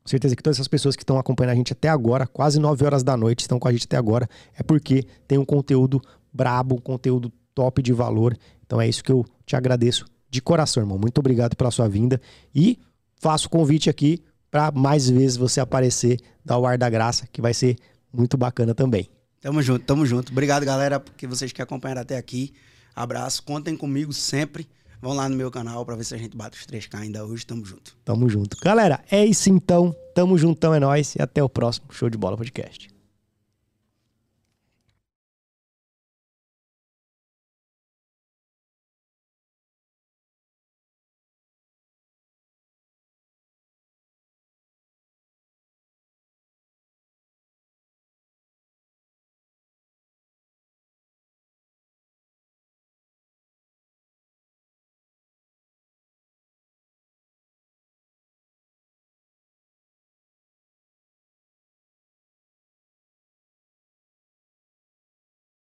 Certeza 0.09 0.35
que 0.35 0.41
todas 0.41 0.57
essas 0.57 0.67
pessoas 0.67 0.95
que 0.95 1.03
estão 1.03 1.19
acompanhando 1.19 1.53
a 1.53 1.55
gente 1.55 1.71
até 1.71 1.87
agora, 1.87 2.25
quase 2.25 2.59
9 2.59 2.83
horas 2.83 3.03
da 3.03 3.15
noite, 3.15 3.41
estão 3.41 3.59
com 3.59 3.67
a 3.67 3.71
gente 3.71 3.85
até 3.85 3.95
agora, 3.95 4.27
é 4.57 4.63
porque 4.63 5.05
tem 5.27 5.37
um 5.37 5.45
conteúdo 5.45 6.01
brabo, 6.33 6.75
um 6.75 6.79
conteúdo 6.79 7.31
top 7.53 7.79
de 7.83 7.93
valor. 7.93 8.35
Então 8.65 8.81
é 8.81 8.87
isso 8.87 9.03
que 9.03 9.11
eu 9.11 9.23
te 9.45 9.55
agradeço 9.55 10.05
de 10.27 10.41
coração, 10.41 10.81
irmão. 10.81 10.97
Muito 10.97 11.19
obrigado 11.19 11.55
pela 11.55 11.69
sua 11.69 11.87
vinda 11.87 12.19
e 12.55 12.79
faço 13.21 13.45
o 13.45 13.49
convite 13.51 13.87
aqui 13.87 14.23
para 14.49 14.71
mais 14.71 15.07
vezes 15.07 15.37
você 15.37 15.59
aparecer 15.59 16.19
da 16.43 16.55
Ar 16.55 16.75
da 16.75 16.89
Graça, 16.89 17.27
que 17.31 17.39
vai 17.39 17.53
ser 17.53 17.77
muito 18.11 18.35
bacana 18.35 18.73
também. 18.73 19.07
Tamo 19.39 19.61
junto, 19.61 19.85
tamo 19.85 20.07
junto. 20.07 20.31
Obrigado, 20.31 20.65
galera, 20.65 20.99
porque 20.99 21.27
vocês 21.27 21.51
que 21.51 21.61
acompanharam 21.61 22.01
até 22.01 22.17
aqui. 22.17 22.51
Abraço, 22.95 23.43
contem 23.43 23.77
comigo 23.77 24.11
sempre. 24.11 24.67
Vão 25.01 25.13
lá 25.13 25.29
no 25.29 25.35
meu 25.35 25.49
canal 25.49 25.85
para 25.85 25.95
ver 25.95 26.03
se 26.03 26.13
a 26.13 26.17
gente 26.17 26.35
bate 26.35 26.59
os 26.59 26.65
3K 26.65 26.99
ainda 26.99 27.25
hoje. 27.25 27.45
Tamo 27.45 27.63
junto. 27.63 27.95
Tamo 28.03 28.29
junto. 28.29 28.57
Galera, 28.61 29.03
é 29.09 29.25
isso 29.25 29.49
então. 29.49 29.95
Tamo 30.13 30.37
juntão, 30.37 30.73
é 30.73 30.79
nóis. 30.79 31.15
E 31.15 31.21
até 31.21 31.41
o 31.41 31.47
próximo 31.47 31.87
Show 31.91 32.09
de 32.09 32.17
Bola 32.17 32.35
Podcast. 32.35 32.89